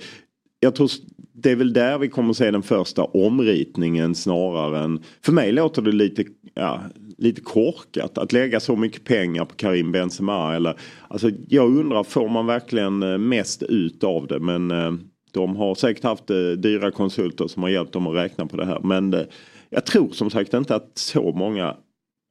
jag 0.59 0.75
tror 0.75 0.89
det 1.33 1.51
är 1.51 1.55
väl 1.55 1.73
där 1.73 1.97
vi 1.97 2.07
kommer 2.07 2.29
att 2.29 2.37
se 2.37 2.51
den 2.51 2.63
första 2.63 3.03
omritningen 3.03 4.15
snarare 4.15 4.79
än... 4.79 4.99
För 5.21 5.31
mig 5.31 5.51
låter 5.51 5.81
det 5.81 5.91
lite, 5.91 6.23
ja, 6.53 6.81
lite 7.17 7.41
korkat 7.41 8.17
att 8.17 8.33
lägga 8.33 8.59
så 8.59 8.75
mycket 8.75 9.03
pengar 9.03 9.45
på 9.45 9.55
Karim 9.55 9.91
Benzema. 9.91 10.55
Eller, 10.55 10.79
alltså, 11.07 11.29
jag 11.47 11.77
undrar, 11.77 12.03
får 12.03 12.29
man 12.29 12.45
verkligen 12.45 13.03
eh, 13.03 13.17
mest 13.17 13.63
ut 13.63 14.03
av 14.03 14.27
det? 14.27 14.39
Men 14.39 14.71
eh, 14.71 14.93
de 15.31 15.55
har 15.55 15.75
säkert 15.75 16.03
haft 16.03 16.29
eh, 16.29 16.37
dyra 16.37 16.91
konsulter 16.91 17.47
som 17.47 17.63
har 17.63 17.69
hjälpt 17.69 17.93
dem 17.93 18.07
att 18.07 18.15
räkna 18.15 18.45
på 18.45 18.57
det 18.57 18.65
här. 18.65 18.79
Men 18.79 19.25
jag 19.69 19.85
tror 19.85 20.09
som 20.11 20.29
sagt 20.29 20.53
inte 20.53 20.75
att 20.75 20.91
så 20.93 21.31
många 21.31 21.75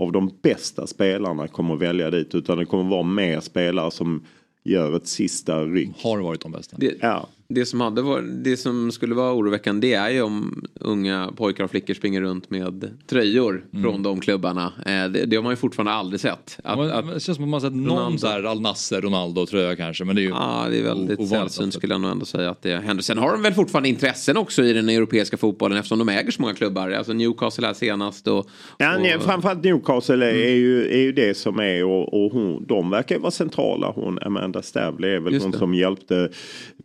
av 0.03 0.13
de 0.13 0.31
bästa 0.43 0.87
spelarna 0.87 1.49
kommer 1.49 1.75
att 1.75 1.81
välja 1.81 2.11
dit. 2.11 2.35
Utan 2.35 2.59
det 2.59 2.65
kommer 2.65 2.91
vara 2.91 3.03
mer 3.03 3.41
spelare 3.41 3.91
som 3.91 4.25
gör 4.65 4.97
ett 4.97 5.07
sista 5.07 5.65
ryck. 5.65 6.03
Har 6.03 6.21
varit 6.21 6.41
de 6.41 6.53
bästa. 6.53 6.77
Det, 6.77 6.95
Ja. 7.01 7.29
Det, 7.49 7.67
som 7.67 7.81
hade 7.81 8.03
varit, 8.03 8.45
det 8.45 8.57
som 8.57 8.93
skulle 8.93 9.15
vara 9.15 9.33
oroväckande 9.35 9.89
det 9.89 9.95
är 9.95 10.11
ju 10.11 10.23
om 10.23 10.65
unga 10.81 11.33
pojkar 11.37 11.65
och 11.65 11.71
flickor 11.71 11.95
springer 11.95 12.21
runt 12.21 12.51
med 12.51 12.91
tröjor 13.07 13.65
från 13.83 14.03
de 14.03 14.21
klubbarna. 14.21 14.73
Eh, 14.87 15.09
det, 15.11 15.27
det 15.27 15.37
har 15.37 15.43
man 15.43 15.53
ju 15.53 15.57
fortfarande 15.57 15.93
aldrig 15.93 16.21
sett. 16.21 16.59
Att, 16.65 16.79
Men- 16.79 16.91
att, 16.91 17.15
det 17.15 17.21
känns 17.21 17.37
som 17.37 17.45
att 17.45 17.49
man 17.49 17.53
har 17.53 17.61
sett 17.61 17.77
någon 17.77 17.87
Ronaldo. 17.99 18.19
så 18.19 18.27
här 18.27 18.43
Al 18.43 18.61
Nasser, 18.61 19.01
Ronaldo 19.01 19.47
tröja 19.47 19.77
kanske. 19.77 20.05
Men 20.05 20.17
det 20.17 20.23
är 20.23 20.25
ju 20.25 20.29
Ja, 20.29 20.67
det 20.71 20.79
är 20.79 20.83
väldigt 20.83 21.29
sällsynt 21.29 21.75
skulle 21.75 21.95
jag 21.95 22.01
nog 22.01 22.11
ändå 22.11 22.25
säga 22.25 22.51
att 22.51 22.63
det 22.63 22.77
händer. 22.77 23.03
Sen 23.03 23.19
har 23.19 23.33
de 23.33 23.43
väl 23.43 23.55
fortfarande 23.55 23.89
intressen 23.89 24.37
också 24.37 24.65
i 24.65 24.73
den 24.73 24.89
europeiska 24.89 25.37
fotbollen 25.37 25.79
eftersom 25.79 25.99
de 25.99 26.09
äger 26.09 26.31
så 26.31 26.43
många 26.43 26.55
klubbar. 26.55 26.91
Alltså 26.91 27.13
Newcastle 27.13 27.67
här 27.67 27.75
senast 27.75 28.29
och... 28.29 28.47
Ja, 28.79 28.99
nej, 28.99 29.17
och 29.17 29.23
framförallt 29.23 29.65
Newcastle 29.65 30.27
är, 30.27 30.35
är, 30.35 30.55
ju, 30.55 30.89
är 30.89 31.01
ju 31.01 31.13
det 31.13 31.37
som 31.37 31.59
är 31.61 31.85
och, 31.85 32.25
och 32.25 32.33
hon, 32.33 32.65
de 32.69 32.91
verkar 32.91 33.15
ju 33.15 33.21
vara 33.21 33.31
centrala. 33.31 33.93
Hon, 33.95 34.19
Amanda 34.23 34.63
Stavley 34.63 35.11
är 35.11 35.21
väl 35.21 35.33
Just 35.33 35.45
hon 35.45 35.53
det. 35.53 35.59
som 35.59 35.75
hjälpte 35.75 36.31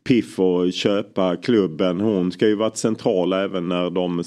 Piff 0.04 0.40
köpa 0.72 1.36
klubben. 1.36 2.02
Hon 2.02 2.32
ska 2.32 2.48
ju 2.48 2.56
varit 2.56 2.78
central 2.78 3.34
även 3.34 3.68
när 3.68 3.90
de 3.90 4.24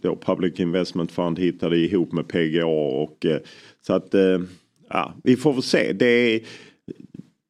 då 0.00 0.16
Public 0.16 0.60
Investment 0.60 1.12
Fund 1.12 1.38
hittade 1.38 1.76
ihop 1.76 2.12
med 2.12 2.28
PGA 2.28 2.66
och 2.66 3.26
eh, 3.26 3.38
så 3.86 3.92
att 3.92 4.14
eh, 4.14 4.40
ja, 4.88 5.14
vi 5.24 5.36
får 5.36 5.52
väl 5.52 5.62
se. 5.62 5.92
Det 5.92 6.06
är, 6.06 6.40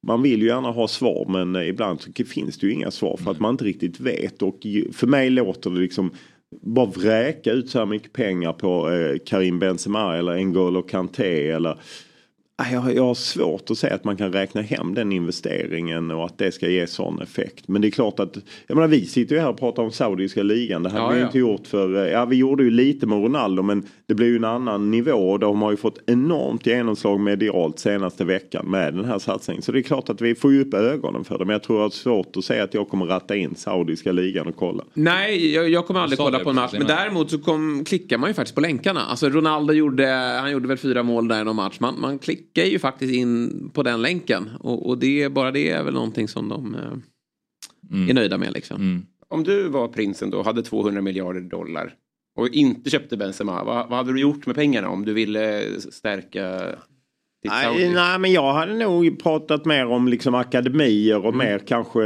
man 0.07 0.21
vill 0.21 0.41
ju 0.41 0.47
gärna 0.47 0.71
ha 0.71 0.87
svar 0.87 1.25
men 1.29 1.55
eh, 1.55 1.69
ibland 1.69 2.01
så 2.01 2.11
finns 2.25 2.57
det 2.57 2.67
ju 2.67 2.73
inga 2.73 2.91
svar 2.91 3.17
för 3.17 3.31
att 3.31 3.39
man 3.39 3.53
inte 3.53 3.65
riktigt 3.65 3.99
vet. 3.99 4.41
Och 4.41 4.59
för 4.93 5.07
mig 5.07 5.29
låter 5.29 5.69
det 5.69 5.79
liksom 5.79 6.11
bara 6.61 6.85
vräka 6.85 7.51
ut 7.51 7.69
så 7.69 7.79
här 7.79 7.85
mycket 7.85 8.13
pengar 8.13 8.53
på 8.53 8.89
Karim 9.25 9.59
Benzema 9.59 10.17
eller 10.17 10.37
N'Golo 10.37 10.81
Kanté 10.81 11.49
eller 11.49 11.79
Jag, 12.71 12.95
jag 12.95 13.03
har 13.03 13.13
svårt 13.13 13.71
att 13.71 13.77
säga 13.77 13.95
att 13.95 14.03
man 14.03 14.17
kan 14.17 14.33
räkna 14.33 14.61
hem 14.61 14.93
den 14.93 15.11
investeringen 15.11 16.11
och 16.11 16.25
att 16.25 16.37
det 16.37 16.51
ska 16.51 16.69
ge 16.69 16.87
sån 16.87 17.21
effekt. 17.21 17.67
Men 17.67 17.81
det 17.81 17.87
är 17.87 17.91
klart 17.91 18.19
att, 18.19 18.37
jag 18.67 18.75
menar 18.75 18.87
vi 18.87 19.05
sitter 19.05 19.35
ju 19.35 19.41
här 19.41 19.49
och 19.49 19.59
pratar 19.59 19.83
om 19.83 19.91
saudiska 19.91 20.43
ligan. 20.43 20.83
Det 20.83 20.89
hade 20.89 21.03
Ja, 21.03 21.09
vi 21.09 21.19
ja. 21.19 21.25
inte 21.25 21.39
gjort 21.39 21.67
för, 21.67 22.07
ja 22.07 22.25
vi 22.25 22.35
gjorde 22.35 22.63
ju 22.63 22.69
lite 22.69 23.07
med 23.07 23.23
Ronaldo 23.23 23.63
men 23.63 23.83
det 24.11 24.15
blir 24.15 24.27
ju 24.27 24.35
en 24.35 24.43
annan 24.43 24.91
nivå 24.91 25.31
och 25.31 25.39
de 25.39 25.61
har 25.61 25.71
ju 25.71 25.77
fått 25.77 25.99
enormt 26.05 26.65
genomslag 26.65 27.19
medialt 27.19 27.79
senaste 27.79 28.25
veckan 28.25 28.65
med 28.65 28.93
den 28.93 29.05
här 29.05 29.19
satsningen. 29.19 29.61
Så 29.61 29.71
det 29.71 29.79
är 29.79 29.83
klart 29.83 30.09
att 30.09 30.21
vi 30.21 30.35
får 30.35 30.51
ju 30.51 30.61
upp 30.61 30.73
ögonen 30.73 31.23
för 31.23 31.37
det 31.37 31.45
men 31.45 31.53
jag 31.53 31.63
tror 31.63 31.85
att 31.85 31.91
det 31.91 31.95
är 31.95 31.99
svårt 31.99 32.37
att 32.37 32.45
säga 32.45 32.63
att 32.63 32.73
jag 32.73 32.89
kommer 32.89 33.05
ratta 33.05 33.35
in 33.35 33.55
saudiska 33.55 34.11
ligan 34.11 34.47
och 34.47 34.55
kolla. 34.55 34.83
Nej, 34.93 35.53
jag, 35.53 35.69
jag 35.69 35.87
kommer 35.87 35.99
aldrig 35.99 36.19
kolla 36.19 36.37
det 36.37 36.43
på 36.43 36.49
en 36.49 36.55
match. 36.55 36.73
Men 36.73 36.87
däremot 36.87 37.31
så 37.31 37.39
kom, 37.39 37.83
klickar 37.85 38.17
man 38.17 38.29
ju 38.29 38.33
faktiskt 38.33 38.55
på 38.55 38.61
länkarna. 38.61 39.01
Alltså 39.01 39.29
Ronaldo 39.29 39.73
gjorde, 39.73 40.07
han 40.41 40.51
gjorde 40.51 40.67
väl 40.67 40.77
fyra 40.77 41.03
mål 41.03 41.27
där 41.27 41.41
i 41.41 41.43
någon 41.43 41.55
match. 41.55 41.79
Man, 41.79 42.01
man 42.01 42.19
klickar 42.19 42.63
ju 42.63 42.79
faktiskt 42.79 43.13
in 43.13 43.69
på 43.73 43.83
den 43.83 44.01
länken. 44.01 44.49
Och, 44.59 44.89
och 44.89 44.97
det, 44.97 45.29
bara 45.29 45.51
det 45.51 45.69
är 45.69 45.83
väl 45.83 45.93
någonting 45.93 46.27
som 46.27 46.49
de 46.49 46.75
eh, 46.75 48.09
är 48.09 48.13
nöjda 48.13 48.37
med 48.37 48.53
liksom. 48.53 49.05
Om 49.27 49.43
du 49.43 49.67
var 49.67 49.87
prinsen 49.87 50.29
då 50.29 50.37
och 50.37 50.45
hade 50.45 50.63
200 50.63 51.01
miljarder 51.01 51.41
dollar 51.41 51.93
och 52.37 52.49
inte 52.49 52.89
köpte 52.89 53.17
Benzema, 53.17 53.63
vad, 53.63 53.89
vad 53.89 53.97
hade 53.97 54.13
du 54.13 54.19
gjort 54.21 54.45
med 54.45 54.55
pengarna 54.55 54.89
om 54.89 55.05
du 55.05 55.13
ville 55.13 55.63
stärka 55.79 56.61
Nej, 57.45 57.93
nej 57.93 58.19
men 58.19 58.31
jag 58.31 58.53
hade 58.53 58.73
nog 58.73 59.19
pratat 59.23 59.65
mer 59.65 59.85
om 59.87 60.07
liksom 60.07 60.35
akademier 60.35 61.25
och 61.25 61.35
mer 61.35 61.59
kanske 61.59 62.01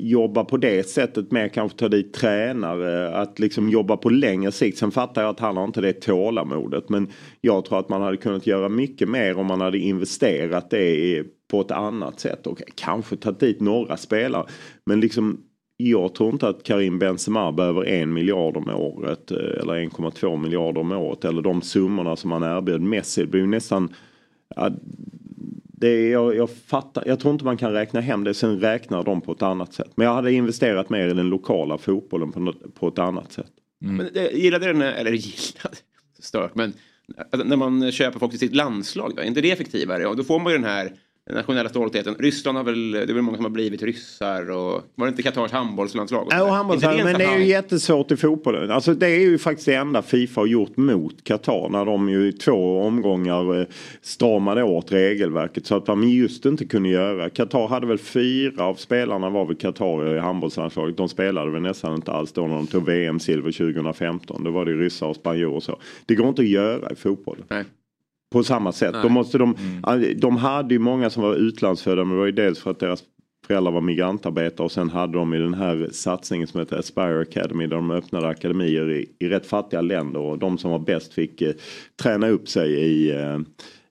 jobba 0.00 0.44
på 0.44 0.56
det 0.56 0.88
sättet. 0.88 1.30
Mer 1.32 1.48
kanske 1.48 1.78
ta 1.78 1.88
dit 1.88 2.12
tränare. 2.12 3.16
Att 3.16 3.38
liksom 3.38 3.68
jobba 3.70 3.96
på 3.96 4.10
längre 4.10 4.52
sikt. 4.52 4.78
Sen 4.78 4.90
fattar 4.90 5.22
jag 5.22 5.30
att 5.30 5.40
han 5.40 5.56
har 5.56 5.64
inte 5.64 5.80
det 5.80 5.92
tålamodet. 5.92 6.88
Men 6.88 7.08
jag 7.40 7.64
tror 7.64 7.78
att 7.78 7.88
man 7.88 8.02
hade 8.02 8.16
kunnat 8.16 8.46
göra 8.46 8.68
mycket 8.68 9.08
mer 9.08 9.38
om 9.38 9.46
man 9.46 9.60
hade 9.60 9.78
investerat 9.78 10.70
det 10.70 10.90
i- 10.96 11.24
på 11.50 11.60
ett 11.60 11.70
annat 11.70 12.20
sätt. 12.20 12.46
Och 12.46 12.58
kanske 12.74 13.16
tagit 13.16 13.40
dit 13.40 13.60
några 13.60 13.96
spelare. 13.96 14.46
Men 14.86 15.00
liksom 15.00 15.40
jag 15.76 16.14
tror 16.14 16.30
inte 16.30 16.48
att 16.48 16.62
Karim 16.62 16.98
Benzema 16.98 17.52
behöver 17.52 17.84
en 17.86 18.12
miljard 18.12 18.56
om 18.56 18.68
året 18.68 19.30
eh, 19.30 19.36
eller 19.38 19.74
1,2 19.74 20.42
miljarder 20.42 20.80
om 20.80 20.92
året 20.92 21.24
eller 21.24 21.42
de 21.42 21.62
summorna 21.62 22.16
som 22.16 22.32
han 22.32 22.42
erbjöd 22.42 22.80
Messi. 22.80 23.20
Det 23.20 23.26
blir 23.26 23.40
ju 23.40 23.46
nästan 23.46 23.94
ja, 24.56 24.70
det 25.78 25.88
är, 25.88 26.12
jag, 26.12 26.36
jag 26.36 26.50
fattar, 26.50 27.04
jag 27.06 27.20
tror 27.20 27.32
inte 27.32 27.44
man 27.44 27.56
kan 27.56 27.72
räkna 27.72 28.00
hem 28.00 28.24
det, 28.24 28.34
sen 28.34 28.60
räknar 28.60 29.02
de 29.02 29.20
på 29.20 29.32
ett 29.32 29.42
annat 29.42 29.72
sätt. 29.72 29.90
Men 29.94 30.06
jag 30.06 30.14
hade 30.14 30.32
investerat 30.32 30.90
mer 30.90 31.08
i 31.08 31.14
den 31.14 31.28
lokala 31.28 31.78
fotbollen 31.78 32.32
på, 32.32 32.40
något- 32.40 32.74
på 32.74 32.88
ett 32.88 32.98
annat 32.98 33.32
sätt. 33.32 33.50
Mm. 33.82 33.96
Men 33.96 34.06
eh, 34.06 34.12
det, 34.12 34.30
gillade 34.32 34.66
den, 34.66 34.82
eh, 34.82 35.00
eller 35.00 35.10
gillade, 35.10 35.76
stört, 36.18 36.54
men 36.54 36.72
alltså, 37.30 37.48
när 37.48 37.56
man 37.56 37.92
köper 37.92 38.18
folk 38.18 38.30
till 38.32 38.40
sitt 38.40 38.54
landslag, 38.54 39.12
då, 39.16 39.22
är 39.22 39.26
inte 39.26 39.40
det 39.40 39.50
effektivare? 39.50 40.14
Då 40.14 40.24
får 40.24 40.40
man 40.40 40.52
ju 40.52 40.58
den 40.58 40.68
här 40.68 40.92
nationella 41.32 41.68
stoltheten. 41.68 42.14
Ryssland 42.18 42.58
har 42.58 42.64
väl, 42.64 42.90
det 42.90 43.02
är 43.02 43.06
väl 43.06 43.22
många 43.22 43.36
som 43.36 43.44
har 43.44 43.50
blivit 43.50 43.82
ryssar 43.82 44.50
och 44.50 44.82
var 44.94 45.06
det 45.06 45.08
inte 45.08 45.22
Qatars 45.22 45.52
handbollslandslag? 45.52 46.28
Ja, 46.30 46.50
handbollshallen, 46.50 47.00
Inte 47.00 47.12
men 47.12 47.18
det 47.18 47.34
är 47.34 47.38
ju 47.38 47.44
jättesvårt 47.44 48.10
i 48.10 48.16
fotbollen. 48.16 48.70
Alltså 48.70 48.94
det 48.94 49.06
är 49.06 49.20
ju 49.20 49.38
faktiskt 49.38 49.66
det 49.66 49.74
enda 49.74 50.02
Fifa 50.02 50.40
har 50.40 50.46
gjort 50.46 50.76
mot 50.76 51.24
Qatar 51.24 51.68
när 51.68 51.84
de 51.84 52.08
ju 52.08 52.28
i 52.28 52.32
två 52.32 52.80
omgångar 52.80 53.60
eh, 53.60 53.66
stramade 54.02 54.62
åt 54.62 54.92
regelverket 54.92 55.66
så 55.66 55.76
att 55.76 55.86
de 55.86 56.08
just 56.08 56.46
inte 56.46 56.64
kunde 56.64 56.88
göra. 56.88 57.30
Qatar 57.30 57.68
hade 57.68 57.86
väl 57.86 57.98
fyra 57.98 58.64
av 58.64 58.74
spelarna 58.74 59.30
var 59.30 59.46
väl 59.46 59.56
Qatar 59.56 60.16
i 60.16 60.18
handbollslandslaget. 60.18 60.96
De 60.96 61.08
spelade 61.08 61.50
väl 61.50 61.62
nästan 61.62 61.94
inte 61.94 62.12
alls 62.12 62.32
då 62.32 62.46
när 62.46 62.56
de 62.56 62.66
tog 62.66 62.86
VM-silver 62.86 63.52
2015. 63.52 64.44
Då 64.44 64.50
var 64.50 64.64
det 64.64 64.72
ryssar 64.72 65.06
och 65.06 65.16
spanjorer 65.16 65.56
och 65.56 65.62
så. 65.62 65.78
Det 66.06 66.14
går 66.14 66.28
inte 66.28 66.42
att 66.42 66.48
göra 66.48 66.90
i 66.90 66.94
fotbollen. 66.94 67.44
Nej. 67.48 67.64
På 68.34 68.44
samma 68.44 68.72
sätt. 68.72 68.92
Nej. 68.92 69.02
Då 69.02 69.08
måste 69.08 69.38
de, 69.38 69.56
de 70.16 70.36
hade 70.36 70.74
ju 70.74 70.78
många 70.78 71.10
som 71.10 71.22
var 71.22 71.34
utlandsfödda 71.34 72.04
men 72.04 72.12
det 72.12 72.18
var 72.18 72.26
ju 72.26 72.32
dels 72.32 72.58
för 72.58 72.70
att 72.70 72.80
deras 72.80 73.02
föräldrar 73.46 73.72
var 73.72 73.80
migrantarbetare 73.80 74.64
och 74.64 74.72
sen 74.72 74.90
hade 74.90 75.12
de 75.12 75.34
i 75.34 75.38
den 75.38 75.54
här 75.54 75.88
satsningen 75.92 76.46
som 76.46 76.60
heter 76.60 76.78
Aspire 76.78 77.20
Academy 77.20 77.66
där 77.66 77.76
de 77.76 77.90
öppnade 77.90 78.28
akademier 78.28 78.90
i, 78.90 79.10
i 79.18 79.28
rätt 79.28 79.46
fattiga 79.46 79.80
länder 79.80 80.20
och 80.20 80.38
de 80.38 80.58
som 80.58 80.70
var 80.70 80.78
bäst 80.78 81.12
fick 81.12 81.42
eh, 81.42 81.52
träna 82.02 82.28
upp 82.28 82.48
sig 82.48 82.72
i, 82.72 83.10
eh, 83.10 83.38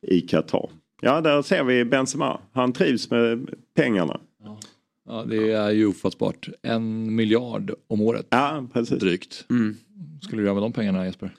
i 0.01 0.21
Qatar. 0.21 0.69
Ja, 1.01 1.21
där 1.21 1.41
ser 1.41 1.63
vi 1.63 1.85
Benzema. 1.85 2.39
Han 2.53 2.73
trivs 2.73 3.09
med 3.09 3.49
pengarna. 3.75 4.19
Ja, 5.07 5.25
det 5.29 5.51
är 5.51 5.71
ju 5.71 5.87
ofattbart. 5.87 6.49
En 6.61 7.15
miljard 7.15 7.71
om 7.87 8.01
året. 8.01 8.27
Ja, 8.29 8.67
precis. 8.73 8.99
Drygt. 8.99 9.45
Mm. 9.49 9.75
Skulle 10.21 10.41
du 10.41 10.45
göra 10.45 10.53
med 10.53 10.63
de 10.63 10.73
pengarna 10.73 11.05
Jesper? 11.05 11.31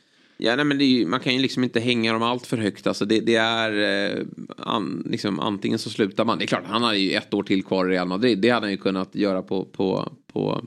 Ja, 0.45 0.57
nej, 0.57 0.64
men 0.64 0.78
det 0.78 0.84
är 0.84 0.88
ju, 0.88 1.07
man 1.07 1.20
kan 1.20 1.34
ju 1.34 1.38
liksom 1.38 1.64
inte 1.64 1.80
hänga 1.80 2.12
dem 2.12 2.22
allt 2.22 2.47
för 2.47 2.57
högt. 2.57 2.86
Alltså 2.86 3.05
det, 3.05 3.20
det 3.20 3.34
är 3.36 3.72
eh, 4.18 4.26
an, 4.57 5.07
liksom, 5.11 5.40
antingen 5.40 5.78
så 5.78 5.90
slutar 5.90 6.24
man. 6.24 6.38
Det 6.38 6.45
är 6.45 6.47
klart, 6.47 6.64
han 6.66 6.82
har 6.82 6.95
ju 6.95 7.12
ett 7.12 7.34
år 7.34 7.42
till 7.42 7.64
kvar 7.64 7.86
i 7.86 7.92
Real 7.92 8.09
Madrid. 8.09 8.38
Det 8.38 8.51
hade 8.51 8.66
han 8.66 8.70
ju 8.70 8.76
kunnat 8.76 9.14
göra 9.14 9.42
på, 9.42 9.64
på, 9.64 10.12
på, 10.32 10.64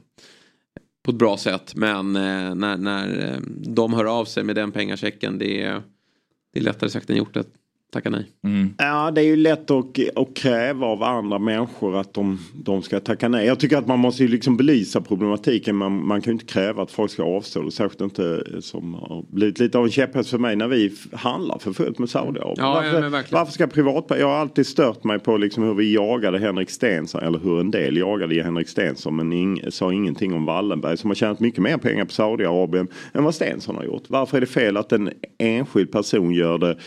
på 1.04 1.12
ett 1.12 1.18
bra 1.18 1.38
sätt. 1.38 1.76
Men 1.76 2.16
eh, 2.16 2.56
när, 2.56 2.78
när 2.78 3.34
eh, 3.34 3.40
de 3.74 3.94
hör 3.94 4.06
av 4.06 4.26
sig 4.26 4.44
med 4.44 4.56
den 4.56 4.72
pengachecken, 4.72 5.38
det 5.38 5.62
är, 5.62 5.82
det 6.54 6.60
är 6.60 6.64
lättare 6.64 6.90
sagt 6.90 7.10
än 7.10 7.18
gjort 7.18 7.34
Det 7.34 7.48
tacka 7.92 8.10
nej. 8.10 8.26
Ja, 8.78 9.12
det 9.12 9.22
är 9.22 9.26
ju 9.26 9.36
lätt 9.36 9.72
att, 9.72 9.86
att 10.16 10.36
kräva 10.36 10.86
av 10.86 11.04
andra 11.04 11.40
människor 11.40 11.98
att 11.98 12.14
de, 12.14 12.40
de 12.54 12.82
ska 12.82 13.00
tacka 13.00 13.30
nej. 13.30 13.48
Jag 13.48 13.60
tycker 13.60 13.78
att 13.78 13.88
man 13.88 14.00
måste 14.00 14.24
ju 14.24 14.30
liksom 14.30 14.58
belysa 14.58 15.02
problematiken. 15.02 15.76
Man, 15.76 16.08
man 16.08 16.22
kan 16.22 16.32
ju 16.32 16.34
inte 16.34 16.54
kräva 16.54 16.84
att 16.84 16.92
folk 16.92 17.12
ska 17.12 17.24
avstå. 17.24 17.62
det. 17.62 17.72
Särskilt 17.72 18.02
inte 18.02 18.44
som 18.62 18.94
har 18.94 19.26
blivit 19.30 19.60
lite 19.60 19.78
av 19.78 19.86
en 19.86 19.92
käpphäst 19.92 20.30
för 20.30 20.38
mig 20.38 20.56
när 20.56 20.68
vi 20.68 20.96
handlar 21.14 21.60
för 21.60 21.74
fullt 21.74 22.00
med 22.00 22.10
Saudiarabien. 22.10 22.56
Ja, 22.58 22.86
ja, 22.86 22.92
varför, 22.94 23.10
verkligen. 23.10 23.40
varför 23.40 23.52
ska 23.54 23.68
privat... 23.68 24.06
Jag 24.10 24.28
har 24.28 24.36
alltid 24.36 24.68
stört 24.68 25.04
mig 25.04 25.20
på 25.20 25.38
liksom 25.38 25.64
hur 25.64 25.74
vi 25.74 25.94
jagade 25.94 26.40
Henrik 26.40 26.70
Stenson. 26.70 27.24
Eller 27.24 27.40
hur 27.40 27.60
en 27.60 27.72
del 27.72 27.98
jagade 27.98 28.44
Henrik 28.44 28.70
Stenson. 28.70 29.16
Men 29.16 29.34
ing, 29.34 29.62
sa 29.70 29.94
ingenting 29.94 30.34
om 30.34 30.46
Wallenberg 30.46 30.98
som 30.98 31.10
har 31.10 31.16
tjänat 31.16 31.40
mycket 31.40 31.64
mer 31.64 31.78
pengar 31.78 32.06
på 32.06 32.12
Saudiarabien 32.12 32.88
än 33.14 33.24
vad 33.24 33.36
Stenson 33.36 33.76
har 33.76 33.84
gjort. 33.84 34.04
Varför 34.08 34.38
är 34.38 34.42
det 34.42 34.48
fel 34.48 34.78
att 34.78 34.92
en 34.92 35.10
enskild 35.40 35.92
person 35.92 36.34
gör 36.34 36.58
det 36.58 36.78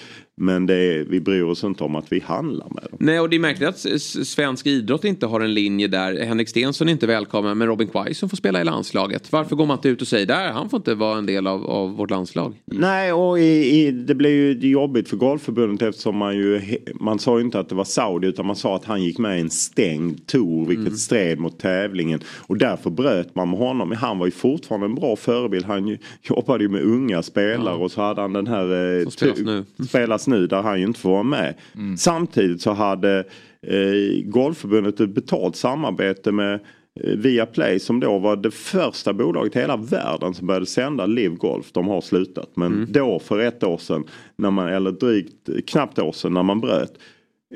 men 0.40 0.66
det 0.66 0.74
är, 0.74 1.04
vi 1.04 1.20
bryr 1.20 1.42
oss 1.42 1.64
inte 1.64 1.84
om 1.84 1.96
att 1.96 2.12
vi 2.12 2.20
handlar 2.20 2.66
med 2.70 2.84
dem. 2.90 2.98
Nej, 3.00 3.20
och 3.20 3.30
det 3.30 3.36
är 3.36 3.40
märkligt 3.40 3.68
att 3.68 3.78
svensk 4.26 4.66
idrott 4.66 5.04
inte 5.04 5.26
har 5.26 5.40
en 5.40 5.54
linje 5.54 5.88
där 5.88 6.24
Henrik 6.24 6.48
Stenson 6.48 6.88
är 6.88 6.92
inte 6.92 7.06
välkommen, 7.06 7.58
men 7.58 7.68
Robin 7.68 7.88
Quaison 7.88 8.28
får 8.28 8.36
spela 8.36 8.60
i 8.60 8.64
landslaget. 8.64 9.32
Varför 9.32 9.56
går 9.56 9.66
man 9.66 9.76
inte 9.76 9.88
ut 9.88 10.02
och 10.02 10.08
säger 10.08 10.26
där, 10.26 10.52
han 10.52 10.70
får 10.70 10.76
inte 10.76 10.94
vara 10.94 11.18
en 11.18 11.26
del 11.26 11.46
av, 11.46 11.66
av 11.66 11.96
vårt 11.96 12.10
landslag? 12.10 12.54
Nej, 12.64 13.12
och 13.12 13.38
i, 13.38 13.80
i, 13.80 13.90
det 13.90 14.14
blev 14.14 14.32
ju 14.32 14.70
jobbigt 14.70 15.08
för 15.08 15.16
Golfförbundet 15.16 15.88
eftersom 15.88 16.16
man 16.16 16.36
ju, 16.36 16.60
man 16.94 17.18
sa 17.18 17.38
ju 17.38 17.44
inte 17.44 17.60
att 17.60 17.68
det 17.68 17.74
var 17.74 17.84
Saudi 17.84 18.28
utan 18.28 18.46
man 18.46 18.56
sa 18.56 18.76
att 18.76 18.84
han 18.84 19.02
gick 19.02 19.18
med 19.18 19.38
i 19.38 19.40
en 19.40 19.50
stängd 19.50 20.26
tour 20.26 20.66
vilket 20.66 20.98
stred 20.98 21.38
mot 21.38 21.58
tävlingen. 21.58 22.20
Och 22.46 22.58
därför 22.58 22.90
bröt 22.90 23.34
man 23.34 23.50
med 23.50 23.58
honom. 23.58 23.92
Han 23.92 24.18
var 24.18 24.26
ju 24.26 24.32
fortfarande 24.32 24.86
en 24.86 24.94
bra 24.94 25.16
förebild. 25.16 25.64
Han 25.64 25.98
jobbade 26.22 26.64
ju 26.64 26.70
med 26.70 26.82
unga 26.82 27.22
spelare 27.22 27.74
och 27.74 27.92
så 27.92 28.00
hade 28.02 28.20
han 28.20 28.32
den 28.32 28.46
här 28.46 28.98
eh, 28.98 29.02
Som 29.02 29.10
spelas 29.10 29.38
nu. 29.40 29.64
spelas 29.86 30.29
nu 30.30 30.46
där 30.46 30.62
han 30.62 30.80
ju 30.80 30.86
inte 30.86 31.00
får 31.00 31.10
vara 31.10 31.22
med. 31.22 31.54
Samtidigt 31.98 32.62
så 32.62 32.72
hade 32.72 33.18
eh, 33.66 34.24
Golfförbundet 34.24 35.00
ett 35.00 35.14
betalt 35.14 35.56
samarbete 35.56 36.32
med 36.32 36.54
eh, 37.00 37.16
Viaplay 37.16 37.78
som 37.78 38.00
då 38.00 38.18
var 38.18 38.36
det 38.36 38.50
första 38.50 39.12
bolaget 39.12 39.56
i 39.56 39.58
hela 39.58 39.76
världen 39.76 40.34
som 40.34 40.46
började 40.46 40.66
sända 40.66 41.06
Live 41.06 41.36
Golf. 41.36 41.72
De 41.72 41.88
har 41.88 42.00
slutat. 42.00 42.50
Men 42.54 42.86
då 42.92 43.18
för 43.18 43.38
ett 43.38 43.64
år 43.64 43.78
sedan, 43.78 44.04
när 44.36 44.50
man, 44.50 44.68
eller 44.68 44.90
drygt 44.90 45.66
knappt 45.66 45.98
år 45.98 46.12
sedan 46.12 46.34
när 46.34 46.42
man 46.42 46.60
bröt. 46.60 46.92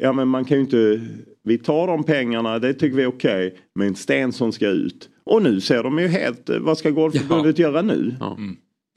Ja 0.00 0.12
men 0.12 0.28
man 0.28 0.44
kan 0.44 0.56
ju 0.56 0.60
inte, 0.60 1.00
vi 1.44 1.58
tar 1.58 1.86
de 1.86 2.04
pengarna, 2.04 2.58
det 2.58 2.74
tycker 2.74 2.96
vi 2.96 3.02
är 3.02 3.06
okej. 3.06 3.54
men 3.74 3.94
Stensson 3.94 4.52
ska 4.52 4.68
ut. 4.68 5.08
Och 5.26 5.42
nu 5.42 5.60
ser 5.60 5.82
de 5.82 5.98
ju 5.98 6.08
helt, 6.08 6.48
eh, 6.48 6.58
vad 6.58 6.78
ska 6.78 6.90
Golfförbundet 6.90 7.58
göra 7.58 7.82
nu? 7.82 8.14
Ja, 8.20 8.38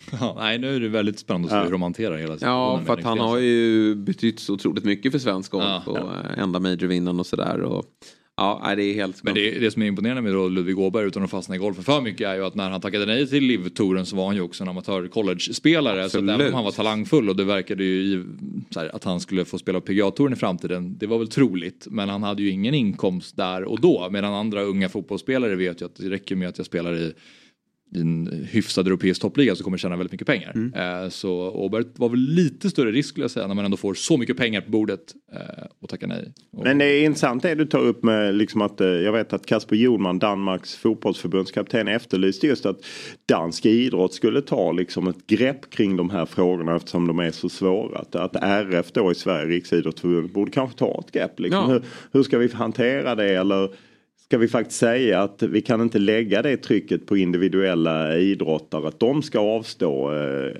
nej, 0.36 0.58
nu 0.60 0.76
är 0.76 0.80
det 0.80 0.88
väldigt 0.89 1.20
spännande 1.20 1.48
att 1.48 1.62
se 1.62 1.66
hur 1.66 1.72
de 1.72 1.82
hanterar 1.82 2.18
hela 2.18 2.34
situationen. 2.34 2.80
Ja, 2.80 2.86
för 2.86 2.93
att 2.93 3.04
han 3.04 3.20
har 3.20 3.38
ju 3.38 3.95
betytt 3.95 4.39
så 4.39 4.54
otroligt 4.54 4.84
mycket 4.86 5.12
för 5.12 5.20
svensk 5.20 5.52
golf 5.52 5.84
Ja. 5.86 5.91
och 5.91 5.98
eh, 5.98 6.39
enda 6.43 6.60
majorvinnaren 6.60 7.20
och 7.20 7.26
sådär. 7.26 7.62
Och, 7.62 7.86
ja, 8.38 8.74
det 8.76 8.84
är 8.84 8.93
helt 8.93 9.24
Men 9.24 9.34
det, 9.34 9.52
det 9.60 9.72
som 9.72 9.82
är 9.82 9.86
imponerande 9.86 10.22
med 10.22 10.34
då 10.34 10.48
Ludvig 10.48 10.80
Åberg 10.80 11.06
utan 11.08 11.24
att 11.24 11.30
fastna 11.30 11.56
i 11.56 11.58
golfen 11.58 11.84
för 11.84 12.02
mycket 12.02 12.28
är 12.28 12.36
ju 12.36 12.45
att 12.45 12.56
när 12.56 12.70
han 12.70 12.82
tackade 12.82 13.06
nej 13.06 13.28
till 13.28 13.43
Live-touren 13.43 14.06
så 14.06 14.16
var 14.16 14.26
han 14.26 14.36
ju 14.36 14.41
också 14.41 14.64
en 14.64 14.70
amatör 14.70 15.08
college-spelare. 15.08 16.10
Så 16.10 16.18
att 16.18 16.24
även 16.24 16.48
om 16.48 16.54
han 16.54 16.64
var 16.64 16.72
talangfull 16.72 17.30
och 17.30 17.36
det 17.36 17.43
verkade 17.43 17.84
ju 17.84 18.26
här, 18.76 18.95
att 18.95 19.04
han 19.04 19.20
skulle 19.20 19.45
få 19.45 19.58
spela 19.58 19.82
PGA-touren 19.82 20.34
i 20.34 20.36
framtiden. 20.36 20.98
Det 20.98 21.08
var 21.08 21.18
väl 21.18 21.28
troligt. 21.28 21.88
Men 21.89 22.10
han 22.10 22.24
hade 22.24 22.41
ju 22.43 22.50
ingen 22.50 22.74
inkomst 22.74 23.38
där 23.38 23.64
och 23.64 23.82
då. 23.82 24.08
Medan 24.12 24.34
andra 24.34 24.62
unga 24.62 24.89
fotbollsspelare 24.89 25.56
vet 25.56 25.82
ju 25.82 25.86
att 25.86 25.95
det 25.95 26.10
räcker 26.10 26.36
med 26.36 26.50
att 26.50 26.58
jag 26.58 26.66
spelar 26.66 26.95
i 26.95 27.14
i 27.96 28.00
en 28.02 28.46
hyfsad 28.52 28.88
europeisk 28.88 29.22
toppliga 29.22 29.56
så 29.56 29.64
kommer 29.64 29.78
tjäna 29.78 29.96
väldigt 29.96 30.12
mycket 30.12 30.28
pengar. 30.28 30.52
Mm. 30.56 31.04
Eh, 31.04 31.10
så 31.10 31.52
Åberg 31.52 31.84
var 31.96 32.10
väl 32.10 32.20
lite 32.20 32.70
större 32.70 32.92
risk 32.92 33.10
skulle 33.10 33.24
jag 33.24 33.32
säga 33.32 33.48
när 33.48 33.56
man 33.56 33.66
ändå 33.66 33.78
får 33.78 33.94
så 33.94 34.18
mycket 34.18 34.38
pengar 34.38 34.62
på 34.62 34.72
bordet 34.72 35.00
eh, 35.34 35.66
och 35.82 35.90
tackar 35.90 36.08
nej. 36.08 36.34
Men 36.64 36.78
det 36.78 36.86
är 36.86 37.06
intressant 37.06 37.44
det 37.44 37.56
du 37.56 37.66
tar 37.66 37.80
upp 37.80 38.04
med 38.04 38.36
liksom 38.36 38.62
att 38.62 38.82
eh, 38.82 38.88
jag 38.88 39.12
vet 39.12 39.34
att 39.34 39.46
Kasper 39.46 39.76
Jonman, 39.76 40.20
Danmarks 40.20 40.76
fotbollsförbundskapten 40.76 41.88
efterlyste 41.88 42.48
just 42.48 42.66
att 42.66 42.86
dansk 43.26 43.66
idrott 43.66 44.14
skulle 44.14 44.42
ta 44.42 44.72
liksom 44.72 45.08
ett 45.08 45.28
grepp 45.28 45.70
kring 45.70 45.98
de 45.98 46.10
här 46.10 46.26
frågorna 46.26 46.76
eftersom 46.76 47.08
de 47.08 47.20
är 47.20 47.32
så 47.32 47.50
svåra. 47.50 48.00
Att, 48.00 48.16
att 48.16 48.36
RF 48.36 48.92
då 48.92 49.12
i 49.12 49.16
Sverige, 49.16 49.46
Riksidrottsförbundet, 49.46 50.34
borde 50.34 50.52
kanske 50.52 50.78
ta 50.78 51.04
ett 51.08 51.12
grepp. 51.12 51.40
Liksom. 51.40 51.60
Ja. 51.60 51.68
Hur, 51.68 51.84
hur 52.12 52.24
ska 52.24 52.38
vi 52.38 52.52
hantera 52.54 53.16
det 53.16 53.36
eller 53.36 53.70
ska 54.28 54.38
vi 54.38 54.48
faktiskt 54.48 54.80
säga 54.80 55.22
att 55.22 55.44
vi 55.44 55.62
kan 55.62 55.82
inte 55.82 56.00
lägga 56.00 56.42
det 56.42 56.58
trycket 56.58 57.06
på 57.06 57.18
individuella 57.18 58.18
idrottare 58.18 58.88
att 58.88 59.00
de 59.00 59.22
ska 59.22 59.40
avstå. 59.40 60.14
eh, 60.16 60.52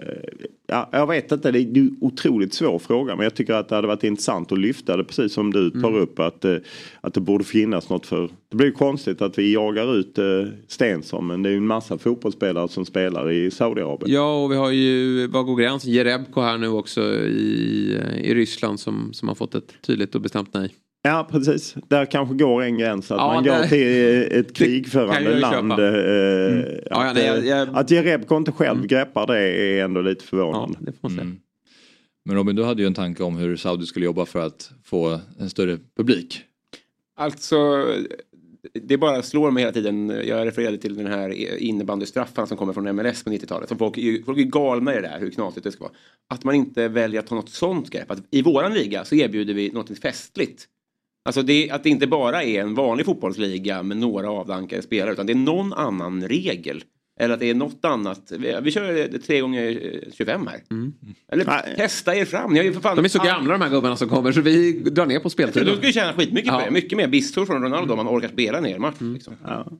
Ja, 0.70 0.89
jag 0.91 1.07
vet 1.07 1.32
inte, 1.32 1.51
det 1.51 1.59
är 1.59 1.78
en 1.78 1.97
otroligt 2.01 2.53
svår 2.53 2.80
fråga 2.80 3.15
men 3.15 3.24
jag 3.24 3.36
tycker 3.36 3.53
att 3.53 3.70
det 3.70 3.76
hade 3.76 3.88
varit 3.88 4.03
intressant 4.03 4.51
att 4.51 4.59
lyfta 4.59 4.97
det 4.97 5.03
precis 5.03 5.34
som 5.34 5.53
du 5.53 5.70
tar 5.70 5.97
upp 5.97 6.20
att, 6.20 6.45
eh, 6.45 6.55
att 7.01 7.13
det 7.13 7.20
borde 7.22 7.43
finnas 7.43 7.89
något 7.89 8.05
för. 8.05 8.30
Det 8.49 8.57
blir 8.57 8.72
konstigt 8.72 9.22
att 9.22 9.38
vi 9.38 9.53
jagar 9.53 9.95
ut 9.95 10.18
eh, 10.18 10.26
Stensson 10.68 11.28
men 11.28 11.43
det 11.43 11.49
är 11.49 11.51
ju 11.51 11.57
en 11.57 11.68
massa 11.68 11.97
fotbollsspelare 11.97 12.68
som 12.68 12.86
spelar 12.86 13.32
i 13.32 13.51
Saudiarabien. 13.51 14.15
Ja, 14.15 14.43
och 14.43 14.51
vi 14.51 14.55
har 14.55 14.72
ju, 14.72 15.28
var 15.28 15.43
går 15.43 15.55
gränsen? 15.55 15.91
Jerebko 15.91 16.41
här 16.41 16.57
nu 16.57 16.68
också 16.68 17.01
i, 17.26 18.01
i 18.24 18.34
Ryssland 18.34 18.80
som, 18.80 19.13
som 19.13 19.28
har 19.28 19.36
fått 19.36 19.55
ett 19.55 19.74
tydligt 19.82 20.15
och 20.15 20.22
bestämt 20.22 20.49
nej. 20.53 20.74
Ja 21.07 21.27
precis, 21.31 21.75
där 21.87 22.05
kanske 22.05 22.35
går 22.35 22.61
en 22.63 22.77
gräns 22.77 23.11
att 23.11 23.17
Ja, 23.17 23.33
man 23.33 23.43
går 23.43 23.51
där- 23.51 23.67
till 23.67 24.39
ett 24.39 24.53
krigförande 24.55 25.39
land. 25.39 25.71
eh, 25.71 25.77
Ja, 25.79 26.63
ja, 26.89 27.09
att, 27.09 27.15
nej, 27.15 27.25
jag- 27.25 27.37
eh, 27.37 27.45
jag- 27.45 27.69
att 27.77 27.91
Jerebko 27.91 28.37
inte 28.37 28.51
själv 28.51 28.87
greppar 28.87 29.27
det 29.27 29.39
är 29.39 29.83
ändå 29.83 30.01
lite 30.01 30.23
förvånande. 30.25 30.77
det 30.81 30.91
får 31.01 31.09
man. 31.09 31.19
Mm. 31.19 31.37
Men 32.25 32.35
Robin, 32.35 32.55
du 32.55 32.63
hade 32.63 32.81
ju 32.81 32.87
en 32.87 32.93
tanke 32.93 33.23
om 33.23 33.37
hur 33.37 33.55
Saudi 33.57 33.85
skulle 33.85 34.05
jobba 34.05 34.25
för 34.25 34.39
att 34.45 34.71
få 34.85 35.19
en 35.39 35.49
större 35.49 35.77
publik. 35.97 36.41
Alltså, 37.19 37.85
det 38.73 38.97
bara 38.97 39.21
slår 39.21 39.51
mig 39.51 39.63
hela 39.63 39.73
tiden. 39.73 40.09
Jag 40.25 40.47
refererade 40.47 40.77
till 40.77 40.95
den 40.95 41.07
här 41.07 41.29
innebandystraffen 41.61 42.47
som 42.47 42.57
kommer 42.57 42.73
från 42.73 42.87
MLS 42.95 43.23
på 43.23 43.29
90-talet. 43.29 43.69
Som 43.69 43.77
folk, 43.77 43.97
är- 43.97 44.23
folk 44.23 44.37
är 44.39 44.43
galna 44.43 44.91
i 44.93 44.95
det 44.95 45.01
där, 45.01 45.19
hur 45.19 45.29
knasigt 45.29 45.63
det 45.63 45.71
ska 45.71 45.83
vara. 45.83 45.93
Att 46.29 46.43
man 46.43 46.55
inte 46.55 46.87
väljer 46.87 47.19
att 47.19 47.27
ta 47.27 47.35
något 47.35 47.49
sånt 47.49 47.89
grepp. 47.89 48.11
Att 48.11 48.19
I 48.31 48.41
våran 48.41 48.73
liga 48.73 49.05
så 49.05 49.15
erbjuder 49.15 49.53
vi 49.53 49.71
något 49.71 49.99
festligt. 49.99 50.65
Alltså 51.28 51.41
det, 51.41 51.69
att 51.69 51.84
det 51.84 51.89
inte 51.89 52.07
bara 52.07 52.43
är 52.43 52.61
en 52.61 52.75
vanlig 52.75 53.05
fotbollsliga 53.05 53.84
med 53.84 53.97
några 53.97 54.32
avdankade 54.32 54.82
spelare 54.82 55.11
utan 55.11 55.25
det 55.25 55.34
är 55.34 55.36
någon 55.36 55.73
annan 55.73 56.28
regel. 56.28 56.84
Eller 57.20 57.34
att 57.34 57.39
det 57.39 57.49
är 57.49 57.53
något 57.53 57.86
annat. 57.86 58.32
Vi, 58.39 58.55
vi 58.61 58.72
kör 58.72 58.99
eh, 58.99 59.05
tre 59.20 59.39
gånger 59.39 59.70
eh, 59.70 60.11
25 60.18 60.47
här. 60.47 60.59
Eller 61.32 61.76
testa 61.78 62.15
er 62.15 62.26
fram. 62.26 62.51
Ni 62.53 62.59
har 62.59 62.65
ju 62.65 62.74
för 62.74 62.82
fan 62.82 62.95
De 62.95 63.05
är 63.05 63.09
så 63.09 63.24
gamla 63.24 63.53
de 63.53 63.61
här 63.61 63.70
gubbarna 63.70 63.95
som 63.95 64.09
kommer 64.09 64.32
så 64.32 64.41
vi 64.41 64.72
drar 64.72 65.05
ner 65.05 65.18
på 65.20 65.24
Du 65.24 65.30
speltiden. 65.30 65.78
ska 65.78 65.88
ju 65.88 65.93
tjäna 65.93 66.13
skitmycket 66.13 66.49
på 66.51 66.55
Ja. 66.59 66.65
det. 66.65 66.72
Mycket 66.72 66.97
mer 66.97 67.07
bistro 67.07 67.45
från 67.45 67.63
Ronaldo 67.63 67.93
om 67.93 67.97
man 68.05 68.07
orkar 68.18 68.28
spela 68.28 68.59
ner 68.59 68.78
match. 68.80 68.95
Mm. 69.01 69.13
Liksom. 69.13 69.34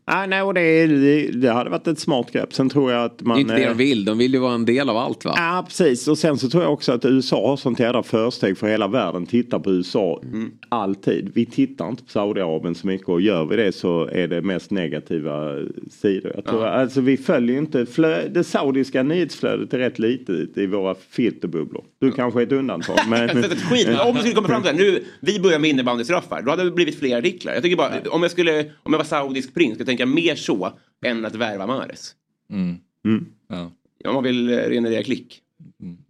Ah, 0.06 0.26
nej, 0.26 0.42
och 0.42 0.54
det, 0.54 0.88
det, 0.88 1.28
det 1.32 1.52
hade 1.52 1.70
varit 1.70 1.88
ett 1.88 2.00
smart 2.00 2.32
grepp. 2.32 2.54
Sen 2.54 2.70
tror 2.70 2.92
jag 2.92 3.04
att 3.06 3.18
Det 3.20 3.26
man... 3.26 3.38
är 3.38 3.42
inte 3.42 3.54
det 3.56 3.64
eh, 3.64 3.70
de 3.70 3.78
vill, 3.78 4.06
de 4.06 4.18
vill 4.18 4.34
ju 4.34 4.40
vara 4.40 4.54
en 4.54 4.66
del 4.66 4.90
av 4.90 4.98
allt 4.98 5.26
va? 5.26 5.34
Ja, 5.38 5.64
precis. 5.68 6.08
Och 6.08 6.18
sen 6.18 6.38
så 6.38 6.50
tror 6.50 6.64
jag 6.64 6.74
också 6.74 6.92
att 6.92 7.06
USA 7.06 7.50
har 7.50 7.58
sånt 7.58 7.80
jävla 7.80 8.04
försteg 8.04 8.58
för 8.58 8.68
hela 8.68 8.88
världen 8.88 9.26
tittar 9.26 9.60
på 9.60 9.72
USA 9.72 10.22
alltid. 10.70 11.32
Vi 11.34 11.46
tittar 11.46 11.90
inte 11.90 12.04
på 12.04 12.10
Saudiarabien 12.10 12.76
så 12.76 12.88
mycket 12.88 13.08
och 13.10 13.22
gör 13.22 13.46
vi 13.46 13.56
det 13.56 13.72
så 13.72 14.06
är 14.06 14.28
det 14.28 14.42
mest 14.42 14.72
negativa 14.72 15.56
sidor. 15.92 16.32
Jag 16.36 16.46
tror, 16.46 16.66
alltså, 16.66 17.02
vi 17.02 17.18
följer 17.28 17.58
inte 17.58 17.86
flö- 17.86 18.30
det 18.30 18.44
saudiska 18.44 19.04
nyhetsflödet 19.04 19.74
är 19.74 19.78
rätt 19.78 20.00
litet 20.00 20.58
i 20.58 20.66
våra 20.68 20.96
filterbubblor. 21.10 21.86
Du 22.00 22.12
kanske 22.12 22.42
är 22.42 22.46
ett 22.46 22.52
undantag. 22.52 22.98
Men... 23.08 23.30
Skit, 23.44 23.88
om 24.06 24.16
vi 24.16 24.20
skulle 24.20 24.36
komma 24.36 24.48
fram 24.48 24.64
till 24.64 24.78
det 24.78 24.84
nu, 24.84 25.04
vi 25.20 25.40
börjar 25.40 25.60
med 25.60 25.70
innebandystraffar, 25.70 26.42
då 26.42 26.52
hade 26.52 26.64
det 26.64 26.72
blivit 26.72 27.00
fler 27.00 27.18
artiklar. 27.18 27.54
Jag 27.54 27.64
tycker 27.64 27.78
bara, 27.78 28.02
om 28.10 28.22
jag 28.22 28.32
skulle, 28.32 28.60
om 28.84 28.94
jag 28.94 28.98
var 28.98 29.06
saudisk 29.06 29.54
prins, 29.54 29.74
skulle 29.74 29.82
jag 29.82 29.88
tänka 29.88 30.06
mer 30.06 30.36
så 30.36 30.72
än 31.06 31.26
att 31.26 31.36
värva 31.36 31.68
Mahrez. 31.68 32.16
Mm. 32.52 33.26
Ja. 33.50 33.72
Om 34.06 34.14
man 34.14 34.24
vill 34.24 34.50
eh, 34.50 34.70
generera 34.70 35.04
klick. 35.04 35.42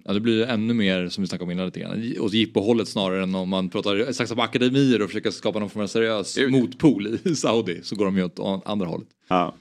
Ja, 0.04 0.14
det 0.14 0.20
blir 0.20 0.46
ännu 0.46 0.74
mer 0.74 1.10
som 1.10 1.22
vi 1.22 1.28
snackade 1.28 1.44
om 1.44 1.52
innan 1.52 1.66
lite 1.66 1.80
grann. 1.80 2.14
Åt 2.20 2.34
jippohållet 2.34 2.88
snarare 2.88 3.24
än 3.24 3.36
om 3.36 3.50
man 3.50 3.70
pratar 3.70 4.12
satsar 4.12 4.36
på 4.36 4.42
akademier 4.42 5.02
och 5.02 5.10
försöker 5.10 5.32
skapa 5.32 5.60
någon 5.60 5.70
form 5.70 5.84
av 5.84 5.88
seriös 5.88 6.38
motpol 6.50 7.08
i 7.08 7.18
Saudi 7.36 7.80
så 7.84 7.96
går 7.96 8.06
de 8.06 8.18
ju 8.18 8.24
åt 8.24 8.40
andra 8.66 8.88
hållet. 8.88 9.08
Ja. 9.28 9.56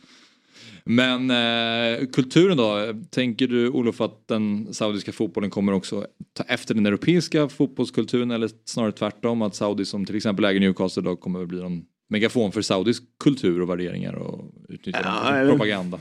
Men 0.89 1.31
eh, 1.31 2.07
kulturen 2.07 2.57
då? 2.57 2.95
Tänker 3.11 3.47
du 3.47 3.69
Olof 3.69 4.01
att 4.01 4.29
den 4.29 4.75
saudiska 4.75 5.13
fotbollen 5.13 5.51
kommer 5.51 5.73
också 5.73 6.07
ta 6.33 6.45
efter 6.49 6.75
den 6.75 6.87
europeiska 6.87 7.49
fotbollskulturen 7.49 8.31
eller 8.31 8.51
snarare 8.65 8.93
tvärtom 8.93 9.43
att 9.43 9.55
Saudi 9.55 9.85
som 9.85 10.05
till 10.05 10.17
exempel 10.17 10.45
äger 10.45 10.61
Newcastle 10.61 11.03
då 11.03 11.17
kommer 11.17 11.43
att 11.43 11.49
bli 11.49 11.63
någon 11.63 11.83
megafon 12.09 12.53
för 12.53 12.63
saudisk 12.63 13.03
kultur 13.21 13.63
och 13.63 13.71
värderingar 13.71 14.15
och 14.15 14.45
utnyttja 14.69 15.01
Ja, 15.05 15.31
den 15.31 15.51
propaganda? 15.51 15.99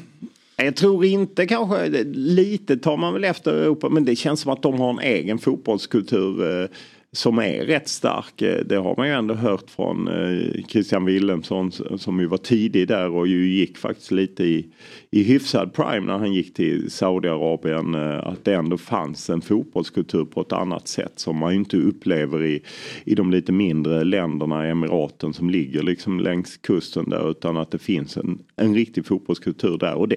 Jag 0.57 0.75
tror 0.75 1.05
inte 1.05 1.45
kanske, 1.45 2.03
lite 2.13 2.77
tar 2.77 2.97
man 2.97 3.13
väl 3.13 3.23
efter 3.23 3.53
Europa 3.53 3.89
men 3.89 4.05
det 4.05 4.15
känns 4.15 4.39
som 4.39 4.51
att 4.51 4.61
de 4.61 4.79
har 4.79 4.89
en 4.89 4.99
egen 4.99 5.38
fotbollskultur 5.39 6.61
eh, 6.61 6.67
som 7.16 7.39
är 7.39 7.66
rätt 7.66 7.88
stark. 7.88 8.41
Eh, 8.41 8.66
det 8.66 8.76
har 8.76 8.95
man 8.97 9.07
ju 9.07 9.13
ändå 9.13 9.34
hört 9.34 9.70
från 9.70 10.07
eh, 10.07 10.63
Christian 10.68 11.05
Wilhelmsson 11.05 11.72
som 11.97 12.20
ju 12.20 12.26
var 12.26 12.38
tidig 12.38 12.88
där 12.88 13.09
och 13.09 13.28
ju 13.28 13.47
gick 13.47 13.78
faktiskt 13.78 14.11
lite 14.11 14.43
i, 14.43 14.66
i 15.11 15.24
hyfsad 15.24 15.74
prime 15.74 16.07
när 16.07 16.18
han 16.18 16.34
gick 16.34 16.53
till 16.53 16.91
Saudiarabien. 16.91 17.95
Eh, 17.95 18.28
att 18.28 18.45
det 18.45 18.53
ändå 18.53 18.78
fanns 18.78 19.30
en 19.30 19.41
fotbollskultur 19.41 20.26
på 20.26 20.41
ett 20.41 20.53
annat 20.53 20.88
sätt 20.88 21.20
som 21.20 21.38
man 21.38 21.51
ju 21.51 21.59
inte 21.59 21.78
upplever 21.78 22.43
i, 22.43 22.63
i 23.03 23.16
de 23.16 23.32
lite 23.32 23.51
mindre 23.51 24.03
länderna 24.03 24.68
i 24.68 24.72
emiraten 24.72 25.34
som 25.34 25.49
ligger 25.49 25.84
liksom 25.84 26.20
längs 26.20 26.57
kusten 26.57 27.09
där 27.09 27.32
utan 27.32 27.57
att 27.57 27.72
det 27.72 27.80
finns 27.80 28.18
en, 28.18 28.39
en 28.55 28.76
riktig 28.76 29.05
fotbollskultur 29.05 29.78
där. 29.78 29.95
Och 29.95 30.07
det, 30.07 30.16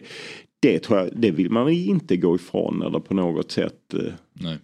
det 0.60 0.78
tror 0.78 0.98
jag, 0.98 1.08
det 1.12 1.30
vill 1.30 1.50
man 1.50 1.74
ju 1.74 1.84
inte 1.84 2.16
gå 2.16 2.34
ifrån 2.34 2.82
eller 2.82 3.00
på 3.00 3.14
något 3.14 3.50
sätt. 3.50 3.94
Nej 4.32 4.58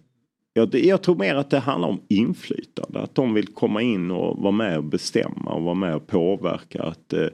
jag, 0.57 0.75
jag 0.75 1.03
tror 1.03 1.15
mer 1.15 1.35
att 1.35 1.49
det 1.49 1.59
handlar 1.59 1.89
om 1.89 2.01
inflytande. 2.07 2.99
Att 2.99 3.15
de 3.15 3.33
vill 3.33 3.47
komma 3.47 3.81
in 3.81 4.11
och 4.11 4.37
vara 4.37 4.51
med 4.51 4.77
och 4.77 4.83
bestämma 4.83 5.51
och 5.51 5.63
vara 5.63 5.75
med 5.75 5.95
och 5.95 6.07
påverka. 6.07 6.83
Att 6.83 7.13
eh, 7.13 7.27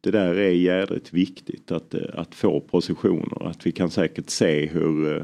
det 0.00 0.10
där 0.10 0.34
är 0.34 0.50
jädrigt 0.50 1.12
viktigt 1.12 1.72
att, 1.72 1.94
eh, 1.94 2.00
att 2.14 2.34
få 2.34 2.60
positioner. 2.60 3.46
Att 3.48 3.66
vi 3.66 3.72
kan 3.72 3.90
säkert 3.90 4.30
se 4.30 4.66
hur, 4.66 5.16
eh, 5.16 5.22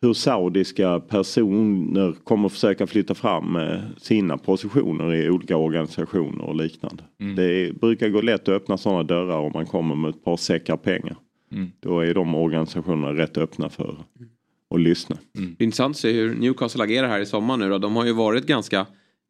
hur 0.00 0.12
saudiska 0.12 1.00
personer 1.00 2.14
kommer 2.24 2.48
försöka 2.48 2.86
flytta 2.86 3.14
fram 3.14 3.56
eh, 3.56 3.80
sina 3.96 4.38
positioner 4.38 5.14
i 5.14 5.30
olika 5.30 5.56
organisationer 5.56 6.44
och 6.44 6.56
liknande. 6.56 7.02
Det 7.36 7.80
brukar 7.80 8.08
gå 8.08 8.20
lätt 8.20 8.42
att 8.42 8.48
öppna 8.48 8.76
sådana 8.76 9.02
dörrar 9.02 9.38
om 9.38 9.52
man 9.54 9.66
kommer 9.66 9.94
med 9.94 10.10
ett 10.10 10.24
par 10.24 10.36
säckar 10.36 10.76
pengar. 10.76 11.16
Mm. 11.52 11.70
Då 11.80 12.00
är 12.00 12.14
de 12.14 12.34
organisationerna 12.34 13.12
rätt 13.12 13.38
öppna 13.38 13.68
för 13.68 13.96
och 14.70 14.78
lyssna. 14.78 15.18
Det 15.32 15.40
är 15.40 15.64
intressant 15.64 15.96
att 15.96 16.00
se 16.00 16.12
hur 16.12 16.34
Newcastle 16.34 16.84
agerar 16.84 17.08
här 17.08 17.20
i 17.20 17.26
sommar 17.26 17.56
nu 17.56 17.68
då. 17.68 17.78
De 17.78 17.96
har 17.96 18.04
ju 18.04 18.12
varit 18.12 18.46
ganska 18.46 18.86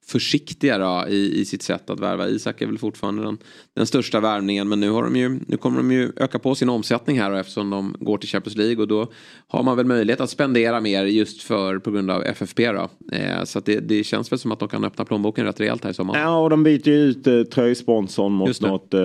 försiktiga 0.08 0.78
då, 0.78 1.04
i, 1.08 1.40
i 1.40 1.44
sitt 1.44 1.62
sätt 1.62 1.90
att 1.90 2.00
värva. 2.00 2.28
Isak 2.28 2.62
är 2.62 2.66
väl 2.66 2.78
fortfarande 2.78 3.22
den, 3.22 3.38
den 3.74 3.86
största 3.86 4.20
värvningen 4.20 4.68
men 4.68 4.80
nu, 4.80 4.90
har 4.90 5.02
de 5.02 5.16
ju, 5.16 5.40
nu 5.46 5.56
kommer 5.56 5.76
de 5.76 5.92
ju 5.92 6.12
öka 6.16 6.38
på 6.38 6.54
sin 6.54 6.68
omsättning 6.68 7.20
här 7.20 7.30
och 7.30 7.38
eftersom 7.38 7.70
de 7.70 7.96
går 8.00 8.18
till 8.18 8.28
Champions 8.28 8.56
League 8.56 8.76
och 8.82 8.88
då 8.88 9.06
har 9.48 9.62
man 9.62 9.76
väl 9.76 9.86
möjlighet 9.86 10.20
att 10.20 10.30
spendera 10.30 10.80
mer 10.80 11.04
just 11.04 11.42
för 11.42 11.78
på 11.78 11.90
grund 11.90 12.10
av 12.10 12.22
FFP 12.22 12.72
då. 12.72 12.88
Eh, 13.12 13.44
så 13.44 13.58
att 13.58 13.64
det, 13.64 13.80
det 13.80 14.04
känns 14.04 14.32
väl 14.32 14.38
som 14.38 14.52
att 14.52 14.58
de 14.58 14.68
kan 14.68 14.84
öppna 14.84 15.04
plånboken 15.04 15.44
rätt 15.44 15.60
rejält 15.60 15.84
här 15.84 15.90
i 15.90 15.94
sommar. 15.94 16.18
Ja, 16.18 16.38
och 16.38 16.50
de 16.50 16.62
byter 16.62 16.88
ju 16.88 16.94
ut 16.94 17.26
eh, 17.26 17.42
tröjsponsorn 17.42 18.32
mot 18.32 18.48
Just 18.48 18.62
det. 18.62 18.68
något, 18.68 18.94
eh, 18.94 19.00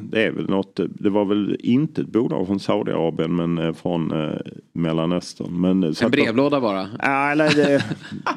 det 0.00 0.22
är 0.24 0.30
väl 0.30 0.48
något, 0.50 0.80
det 0.88 1.10
var 1.10 1.24
väl 1.24 1.56
inte 1.60 2.00
ett 2.00 2.08
bolag 2.08 2.46
från 2.46 2.60
Saudiarabien 2.60 3.36
men 3.36 3.58
eh, 3.58 3.72
från 3.72 4.12
eh, 4.12 4.36
Mellanöstern. 4.72 5.60
Men, 5.60 5.82
eh, 5.82 5.88
En 5.88 5.94
de- 6.00 6.10
brevlåda 6.10 6.60
bara. 6.60 6.88
Ja, 6.98 7.30
eller 7.32 7.54
det, 7.54 7.84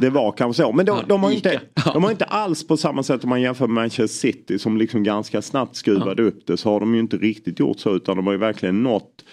det 0.01 0.09
var 0.09 0.31
kanske 0.31 0.63
så. 0.63 0.71
Men 0.71 0.85
de, 0.85 0.97
de, 1.07 1.23
har 1.23 1.31
inte, 1.31 1.61
de 1.93 2.02
har 2.03 2.11
inte 2.11 2.25
alls 2.25 2.67
på 2.67 2.77
samma 2.77 3.03
sätt 3.03 3.23
om 3.23 3.29
man 3.29 3.41
jämför 3.41 3.67
med 3.67 3.75
Manchester 3.75 4.07
City 4.07 4.59
som 4.59 4.77
liksom 4.77 5.03
ganska 5.03 5.41
snabbt 5.41 5.75
skruvade 5.75 6.23
upp 6.23 6.47
det 6.47 6.57
så 6.57 6.69
har 6.69 6.79
de 6.79 6.93
ju 6.93 6.99
inte 6.99 7.17
riktigt 7.17 7.59
gjort 7.59 7.79
så 7.79 7.95
utan 7.95 8.15
de 8.15 8.25
har 8.25 8.33
ju 8.33 8.39
verkligen 8.39 8.83
nått 8.83 9.25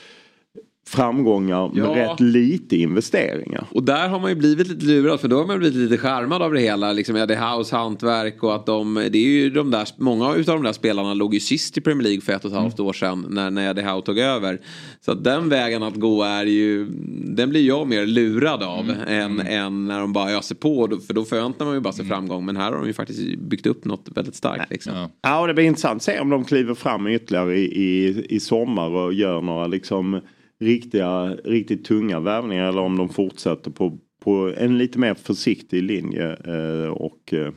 framgångar 0.91 1.69
med 1.69 1.85
Ja. 1.85 1.95
rätt 1.97 2.21
lite 2.21 2.77
investeringar. 2.77 3.67
Och 3.71 3.83
där 3.83 4.09
har 4.09 4.21
man 4.21 4.31
ju 4.31 4.37
blivit 4.37 4.69
lite 4.69 4.87
lurad 4.87 5.21
för 5.21 5.29
då 5.29 5.37
har 5.39 5.47
man 5.47 5.59
blivit 5.59 5.77
lite 5.79 5.97
charmad 5.99 6.43
av 6.43 6.53
det 6.53 6.61
hela. 6.61 6.93
Liksom 6.93 7.17
Eddie 7.17 7.35
House, 7.35 7.77
hantverk 7.77 8.43
och 8.43 8.55
att 8.55 8.67
de, 8.67 8.95
det 8.95 9.19
är 9.19 9.29
ju 9.29 9.51
de 9.51 9.71
där, 9.71 9.89
många 9.97 10.35
utav 10.35 10.55
de 10.55 10.63
där 10.65 10.73
spelarna 10.73 11.15
låg 11.15 11.35
ju 11.35 11.41
sist 11.41 11.79
i 11.79 11.81
Premier 11.81 12.03
League 12.03 12.21
för 12.21 12.33
ett 12.33 12.45
och 12.45 12.51
ett 12.51 12.57
halvt 12.57 12.81
år 12.81 12.93
sedan 12.93 13.27
när, 13.31 13.51
när 13.51 13.71
Eddie 13.71 13.83
Howe 13.83 14.03
tog 14.03 14.19
över. 14.19 14.61
Så 15.01 15.13
att 15.13 15.25
den 15.25 15.49
vägen 15.49 15.83
att 15.83 15.97
gå 15.97 16.23
är 16.23 16.45
ju, 16.47 16.87
den 17.25 17.51
blir 17.51 17.67
jag 17.67 17.89
mer 17.89 18.07
lurad 18.07 18.63
av 18.63 18.95
än, 19.07 19.41
än 19.41 19.85
när 19.87 20.01
de 20.01 20.13
bara 20.13 20.31
öser 20.31 20.55
på. 20.55 20.99
För 21.07 21.15
då 21.15 21.25
förväntar 21.25 21.65
man 21.65 21.75
ju 21.75 21.81
bara 21.81 21.93
sig 21.93 22.05
framgång. 22.05 22.45
Men 22.47 22.57
här 22.57 22.65
har 22.73 22.79
de 22.79 22.87
ju 22.87 22.93
faktiskt 22.93 23.39
byggt 23.39 23.67
upp 23.67 23.85
något 23.85 24.09
väldigt 24.15 24.35
starkt. 24.35 24.71
Liksom. 24.71 25.09
Ja, 25.23 25.41
och 25.41 25.47
det 25.47 25.55
blir 25.55 25.65
intressant 25.65 25.97
att 25.97 26.03
se 26.03 26.21
om 26.21 26.31
de 26.31 26.45
kliver 26.45 26.75
fram 26.75 27.07
ytterligare 27.07 27.59
i, 27.59 27.65
i, 27.65 28.27
i 28.29 28.41
sommar 28.41 28.91
och 28.91 29.13
gör 29.15 29.41
några 29.43 29.67
liksom 29.67 30.21
riktiga, 30.61 31.35
riktigt 31.45 31.85
tunga 31.85 32.21
värvningar 32.21 32.69
eller 32.69 32.81
om 32.81 32.97
de 32.97 33.09
fortsätter 33.09 33.71
på, 33.71 33.99
på 34.25 34.53
en 34.57 34.79
lite 34.79 34.99
mer 34.99 35.15
försiktig 35.15 35.83
linje. 35.83 36.37
Eh, 36.45 36.91
och, 36.91 37.33
eh, 37.33 37.53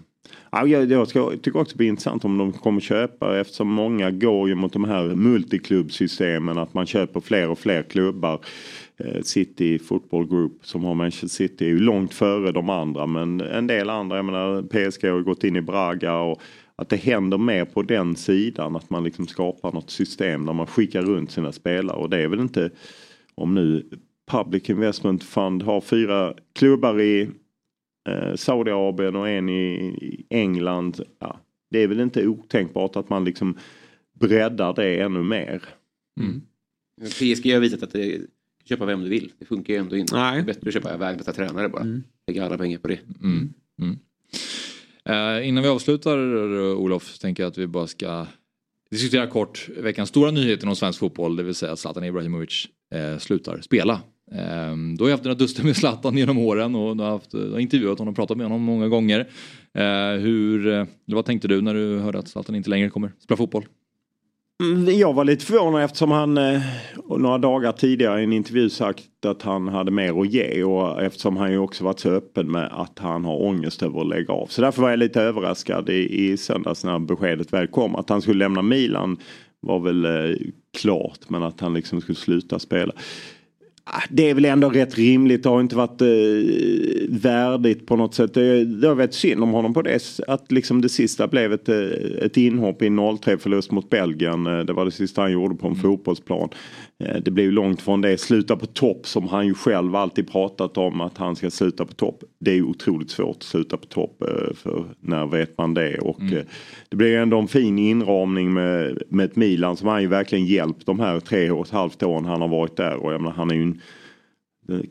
ja, 0.51 0.67
jag, 0.67 0.91
jag 0.91 1.07
ska, 1.07 1.31
tycker 1.31 1.59
också 1.59 1.73
det 1.73 1.77
blir 1.77 1.87
intressant 1.87 2.25
om 2.25 2.37
de 2.37 2.53
kommer 2.53 2.81
köpa 2.81 3.39
eftersom 3.39 3.67
många 3.67 4.11
går 4.11 4.49
ju 4.49 4.55
mot 4.55 4.73
de 4.73 4.83
här 4.83 5.03
multiklubbsystemen 5.15 6.57
att 6.57 6.73
man 6.73 6.85
köper 6.85 7.19
fler 7.19 7.49
och 7.49 7.59
fler 7.59 7.83
klubbar. 7.83 8.39
Eh, 8.97 9.21
City 9.21 9.79
Football 9.79 10.27
Group 10.27 10.59
som 10.61 10.83
har 10.83 10.93
Manchester 10.93 11.27
City 11.27 11.65
är 11.65 11.69
ju 11.69 11.79
långt 11.79 12.13
före 12.13 12.51
de 12.51 12.69
andra 12.69 13.05
men 13.05 13.41
en 13.41 13.67
del 13.67 13.89
andra, 13.89 14.15
jag 14.15 14.25
menar 14.25 14.61
PSG 14.61 15.09
har 15.09 15.17
ju 15.17 15.23
gått 15.23 15.43
in 15.43 15.55
i 15.55 15.61
Braga 15.61 16.17
och 16.17 16.41
att 16.75 16.89
det 16.89 16.95
händer 16.95 17.37
mer 17.37 17.65
på 17.65 17.81
den 17.81 18.15
sidan 18.15 18.75
att 18.75 18.89
man 18.89 19.03
liksom 19.03 19.27
skapar 19.27 19.71
något 19.71 19.89
system 19.89 20.45
där 20.45 20.53
man 20.53 20.67
skickar 20.67 21.01
runt 21.01 21.31
sina 21.31 21.51
spelare 21.51 21.97
och 21.97 22.09
det 22.09 22.17
är 22.17 22.27
väl 22.27 22.39
inte 22.39 22.69
om 23.35 23.55
nu 23.55 23.89
Public 24.31 24.69
Investment 24.69 25.23
Fund 25.23 25.63
har 25.63 25.81
fyra 25.81 26.33
klubbar 26.53 27.01
i 27.01 27.29
eh, 28.09 28.35
Saudiarabien 28.35 29.15
och 29.15 29.29
en 29.29 29.49
i, 29.49 29.73
i 30.01 30.25
England. 30.29 31.01
Ja, 31.19 31.39
det 31.69 31.79
är 31.79 31.87
väl 31.87 31.99
inte 31.99 32.27
otänkbart 32.27 32.95
att 32.95 33.09
man 33.09 33.25
liksom 33.25 33.57
breddar 34.19 34.73
det 34.73 35.01
ännu 35.01 35.23
mer. 35.23 35.63
PSG 37.01 37.53
har 37.53 37.59
visat 37.59 37.83
att 37.83 37.91
det 37.91 38.21
köpa 38.65 38.85
vem 38.85 39.01
du 39.01 39.09
vill. 39.09 39.31
Det 39.39 39.45
funkar 39.45 39.73
ju 39.73 39.79
ändå 39.79 39.97
inte. 39.97 40.15
Nej. 40.15 40.35
Det 40.35 40.39
är 40.41 40.45
bättre 40.45 40.67
att 40.67 40.73
köpa 40.73 40.97
världens 40.97 41.35
tränare 41.35 41.69
bara. 41.69 42.01
Lägga 42.27 42.45
alla 42.45 42.57
pengar 42.57 42.77
på 42.77 42.87
det. 42.87 42.99
Mm. 43.23 43.53
Mm. 43.81 43.99
Eh, 45.09 45.47
innan 45.47 45.63
vi 45.63 45.69
avslutar 45.69 46.17
Olof 46.75 47.11
så 47.11 47.17
tänker 47.17 47.43
jag 47.43 47.49
att 47.49 47.57
vi 47.57 47.67
bara 47.67 47.87
ska 47.87 48.25
diskutera 48.91 49.27
kort 49.27 49.69
veckans 49.77 50.09
stora 50.09 50.31
nyhet 50.31 50.63
inom 50.63 50.75
svensk 50.75 50.99
fotboll, 50.99 51.35
det 51.35 51.43
vill 51.43 51.55
säga 51.55 51.71
att 51.71 51.79
Zlatan 51.79 52.03
Ibrahimovic 52.03 52.67
eh, 52.95 53.17
slutar 53.17 53.61
spela. 53.61 53.93
Eh, 54.31 54.75
då 54.97 55.05
har 55.05 55.09
jag 55.09 55.13
haft 55.13 55.23
dina 55.23 55.35
duster 55.35 55.63
med 55.63 55.77
Zlatan 55.77 56.17
genom 56.17 56.37
åren 56.37 56.75
och 56.75 56.97
du 56.97 57.03
har, 57.03 57.09
haft, 57.09 57.31
du 57.31 57.51
har 57.51 57.59
intervjuat 57.59 57.99
honom 57.99 58.11
och 58.11 58.15
pratat 58.15 58.37
med 58.37 58.45
honom 58.45 58.61
många 58.61 58.87
gånger. 58.87 59.19
Eh, 59.73 60.19
hur, 60.19 60.67
eh, 60.67 60.85
vad 61.05 61.25
tänkte 61.25 61.47
du 61.47 61.61
när 61.61 61.73
du 61.73 61.97
hörde 61.97 62.19
att 62.19 62.27
Zlatan 62.27 62.55
inte 62.55 62.69
längre 62.69 62.89
kommer 62.89 63.11
spela 63.19 63.37
fotboll? 63.37 63.65
Mm, 64.63 64.99
jag 64.99 65.13
var 65.13 65.25
lite 65.25 65.45
förvånad 65.45 65.83
eftersom 65.83 66.11
han 66.11 66.37
eh, 66.37 66.61
några 67.17 67.37
dagar 67.37 67.71
tidigare 67.71 68.21
i 68.21 68.23
en 68.23 68.33
intervju 68.33 68.69
sagt 68.69 69.25
att 69.25 69.41
han 69.41 69.67
hade 69.67 69.91
mer 69.91 70.21
att 70.21 70.33
ge 70.33 70.63
och 70.63 71.01
eftersom 71.01 71.37
han 71.37 71.51
ju 71.51 71.57
också 71.57 71.83
varit 71.83 71.99
så 71.99 72.09
öppen 72.09 72.51
med 72.51 72.69
att 72.71 72.99
han 72.99 73.25
har 73.25 73.41
ångest 73.41 73.83
över 73.83 74.01
att 74.01 74.07
lägga 74.07 74.33
av. 74.33 74.47
Så 74.47 74.61
därför 74.61 74.81
var 74.81 74.89
jag 74.89 74.99
lite 74.99 75.21
överraskad 75.21 75.89
i, 75.89 76.31
i 76.31 76.37
söndags 76.37 76.83
när 76.83 76.99
beskedet 76.99 77.53
väl 77.53 77.67
kom 77.67 77.95
att 77.95 78.09
han 78.09 78.21
skulle 78.21 78.39
lämna 78.39 78.61
Milan 78.61 79.17
var 79.59 79.79
väl 79.79 80.05
eh, 80.05 80.35
klart 80.77 81.19
men 81.27 81.43
att 81.43 81.59
han 81.59 81.73
liksom 81.73 82.01
skulle 82.01 82.15
sluta 82.15 82.59
spela. 82.59 82.93
Ah, 83.85 84.01
Det 84.09 84.29
är 84.29 84.33
väl 84.33 84.45
ändå 84.45 84.69
rätt 84.69 84.95
rimligt. 84.97 85.43
Det 85.43 85.49
har 85.49 85.61
inte 85.61 85.75
varit 85.75 86.01
eh, 86.01 86.07
värdigt 87.09 87.85
på 87.85 87.95
något 87.95 88.15
sätt. 88.15 88.33
Det, 88.33 88.65
det 88.65 88.87
har 88.87 88.95
varit 88.95 89.13
synd 89.13 89.43
om 89.43 89.49
honom 89.51 89.73
på 89.73 89.81
det. 89.81 89.99
Att 90.27 90.51
liksom 90.51 90.81
det 90.81 90.89
sista 90.89 91.27
blev 91.27 91.53
ett, 91.53 91.69
eh, 91.69 91.77
ett 92.21 92.37
inhopp 92.37 92.81
i 92.81 92.87
en 92.87 92.99
0-3 92.99 93.37
förlust 93.37 93.71
mot 93.71 93.89
Belgien. 93.89 94.47
Eh, 94.47 94.59
Det 94.59 94.73
var 94.73 94.85
det 94.85 94.91
sista 94.91 95.21
han 95.21 95.31
gjorde 95.31 95.55
på 95.55 95.67
en 95.67 95.75
fotbollsplan. 95.75 96.49
Eh, 97.05 97.21
Det 97.21 97.31
blev 97.31 97.51
långt 97.51 97.81
från 97.81 98.01
det. 98.01 98.17
Sluta 98.17 98.55
på 98.55 98.65
topp 98.65 99.07
som 99.07 99.27
han 99.27 99.47
ju 99.47 99.53
själv 99.53 99.95
alltid 99.95 100.31
pratat 100.31 100.77
om 100.77 101.01
att 101.01 101.17
han 101.17 101.35
ska 101.35 101.49
sluta 101.49 101.85
på 101.85 101.93
topp. 101.93 102.23
Det 102.39 102.51
är 102.51 102.55
ju 102.55 102.63
otroligt 102.63 103.09
svårt 103.09 103.37
att 103.37 103.43
sluta 103.43 103.77
på 103.77 103.85
topp. 103.85 104.21
eh, 104.21 104.53
För 104.55 104.85
när 104.99 105.25
vet 105.27 105.57
man 105.57 105.73
det? 105.73 105.97
Och 105.97 106.21
eh, 106.21 106.43
det 106.89 106.95
blev 106.95 107.09
ju 107.09 107.15
ändå 107.15 107.39
en 107.39 107.47
fin 107.47 107.79
inramning 107.79 108.53
med, 108.53 109.01
med 109.09 109.25
ett 109.25 109.35
Milan 109.35 109.77
som 109.77 109.87
han 109.87 110.01
ju 110.01 110.07
verkligen 110.07 110.45
hjälpt 110.45 110.85
de 110.85 110.99
här 110.99 111.19
tre 111.19 111.51
och 111.51 111.65
ett 111.65 111.71
halvt 111.71 112.03
åren 112.03 112.25
han 112.25 112.41
har 112.41 112.47
varit 112.47 112.77
där. 112.77 112.95
Och 112.95 113.13
jag 113.13 113.21
menar, 113.21 113.35
han 113.35 113.51
är 113.51 113.55
ju 113.55 113.61
en, 113.61 113.81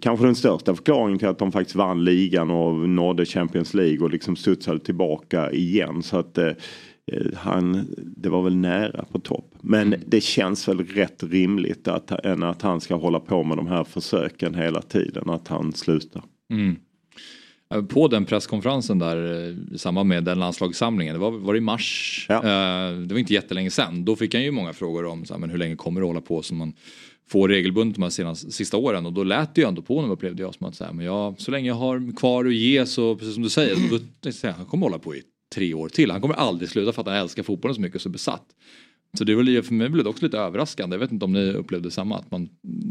kanske 0.01 0.27
den 0.27 0.35
största 0.35 0.75
förklaringen 0.75 1.19
till 1.19 1.29
att 1.29 1.39
de 1.39 1.53
faktiskt 1.53 1.77
vann 1.77 2.05
ligan 2.05 2.51
och 2.51 2.89
nådde 2.89 3.25
Champions 3.25 3.75
League 3.75 3.99
och 4.01 4.11
liksom 4.11 4.37
studsade 4.37 4.81
tillbaka 4.81 5.51
igen. 5.53 6.03
Så 6.03 6.17
att 6.17 6.39
han, 7.37 7.95
det 8.17 8.29
var 8.29 8.43
väl 8.43 8.57
nära 8.57 9.05
på 9.05 9.19
topp. 9.19 9.55
Men 9.61 9.95
det 10.07 10.21
känns 10.21 10.69
väl 10.69 10.79
rätt 10.79 11.23
rimligt 11.23 11.89
att, 11.89 12.11
än 12.11 12.43
att 12.43 12.63
han 12.63 12.81
ska 12.81 12.95
hålla 12.95 13.21
på 13.21 13.45
med 13.45 13.57
de 13.57 13.67
här 13.67 13.85
försöken 13.85 14.55
hela 14.55 14.83
tiden. 14.83 15.31
Att 15.31 15.49
han 15.49 15.73
slutar. 15.73 16.23
Mm. 16.51 16.77
Eh, 17.75 17.83
På 17.83 18.09
den 18.09 18.25
presskonferensen 18.25 18.99
där 18.99 19.49
eh, 19.49 19.75
i 19.75 19.79
samband 19.79 20.09
med 20.09 20.25
den 20.25 20.39
landslagssamlingen, 20.39 21.15
det 21.15 21.21
var, 21.21 21.31
var 21.31 21.53
det 21.53 21.59
i 21.59 21.61
mars, 21.61 22.27
Eh, 22.31 22.99
det 22.99 23.15
var 23.15 23.19
inte 23.19 23.35
jättelänge 23.35 23.71
sedan. 23.71 24.05
Då 24.05 24.17
fick 24.17 24.35
han 24.35 24.43
ju 24.43 24.51
många 24.51 24.73
frågor 24.73 25.05
om 25.05 25.25
så 25.25 25.35
här, 25.35 25.41
men 25.41 25.51
hur 25.51 25.59
länge 25.59 25.77
kommer 25.77 26.01
det 26.01 26.07
hålla 26.07 26.21
på 26.21 26.43
som 26.43 26.57
man 26.57 26.73
får 27.29 27.49
regelbundet 27.49 27.95
de 27.95 28.03
här 28.03 28.11
senaste, 28.11 28.51
sista 28.51 28.77
åren 28.77 29.07
och 29.07 29.13
då 29.13 29.25
lät 29.25 29.55
det 29.55 29.61
ju 29.61 29.69
ändå 29.69 29.83
på 29.83 29.97
honom 29.97 30.11
upplevde 30.11 30.43
jag 30.43 30.55
som 30.55 30.67
att 30.67 30.75
så, 30.75 30.85
här, 30.85 30.93
men 30.93 31.07
jag, 31.07 31.41
så 31.41 31.51
länge 31.51 31.69
jag 31.69 31.75
har 31.75 32.17
kvar 32.17 32.45
att 32.45 32.55
ge 32.55 32.87
så 32.87 33.17
precis 33.17 33.35
som 33.35 33.43
du 33.43 33.49
säger, 33.49 33.77
då, 34.21 34.33
så 34.33 34.47
här, 34.47 34.55
han 34.55 34.67
kommer 34.67 34.87
hålla 34.87 34.99
på 34.99 35.15
i 35.15 35.23
tre 35.55 35.75
år 35.75 35.89
till. 35.89 36.11
Han 36.11 36.21
kommer 36.21 36.35
aldrig 36.35 36.71
sluta 36.71 36.93
för 36.93 37.03
att 37.03 37.09
han 37.09 37.17
älskar 37.17 37.43
fotbollen 37.43 37.75
så 37.75 37.81
mycket 37.81 37.95
och 37.97 38.03
så 38.03 38.09
besatt. 38.09 38.47
Så 39.19 39.25
det 39.25 39.35
var 39.35 39.63
för 39.63 39.75
mig 39.75 39.89
blev 39.89 40.05
det 40.05 40.11
också 40.11 40.25
lite 40.25 40.39
överraskande. 40.39 40.95
Jag 40.95 41.01
vet 41.01 41.13
inte 41.13 41.25
om 41.25 41.33
ni 41.33 41.53
upplevde 41.53 41.91
samma, 41.91 42.17
att 42.17 42.31
man 42.31 42.49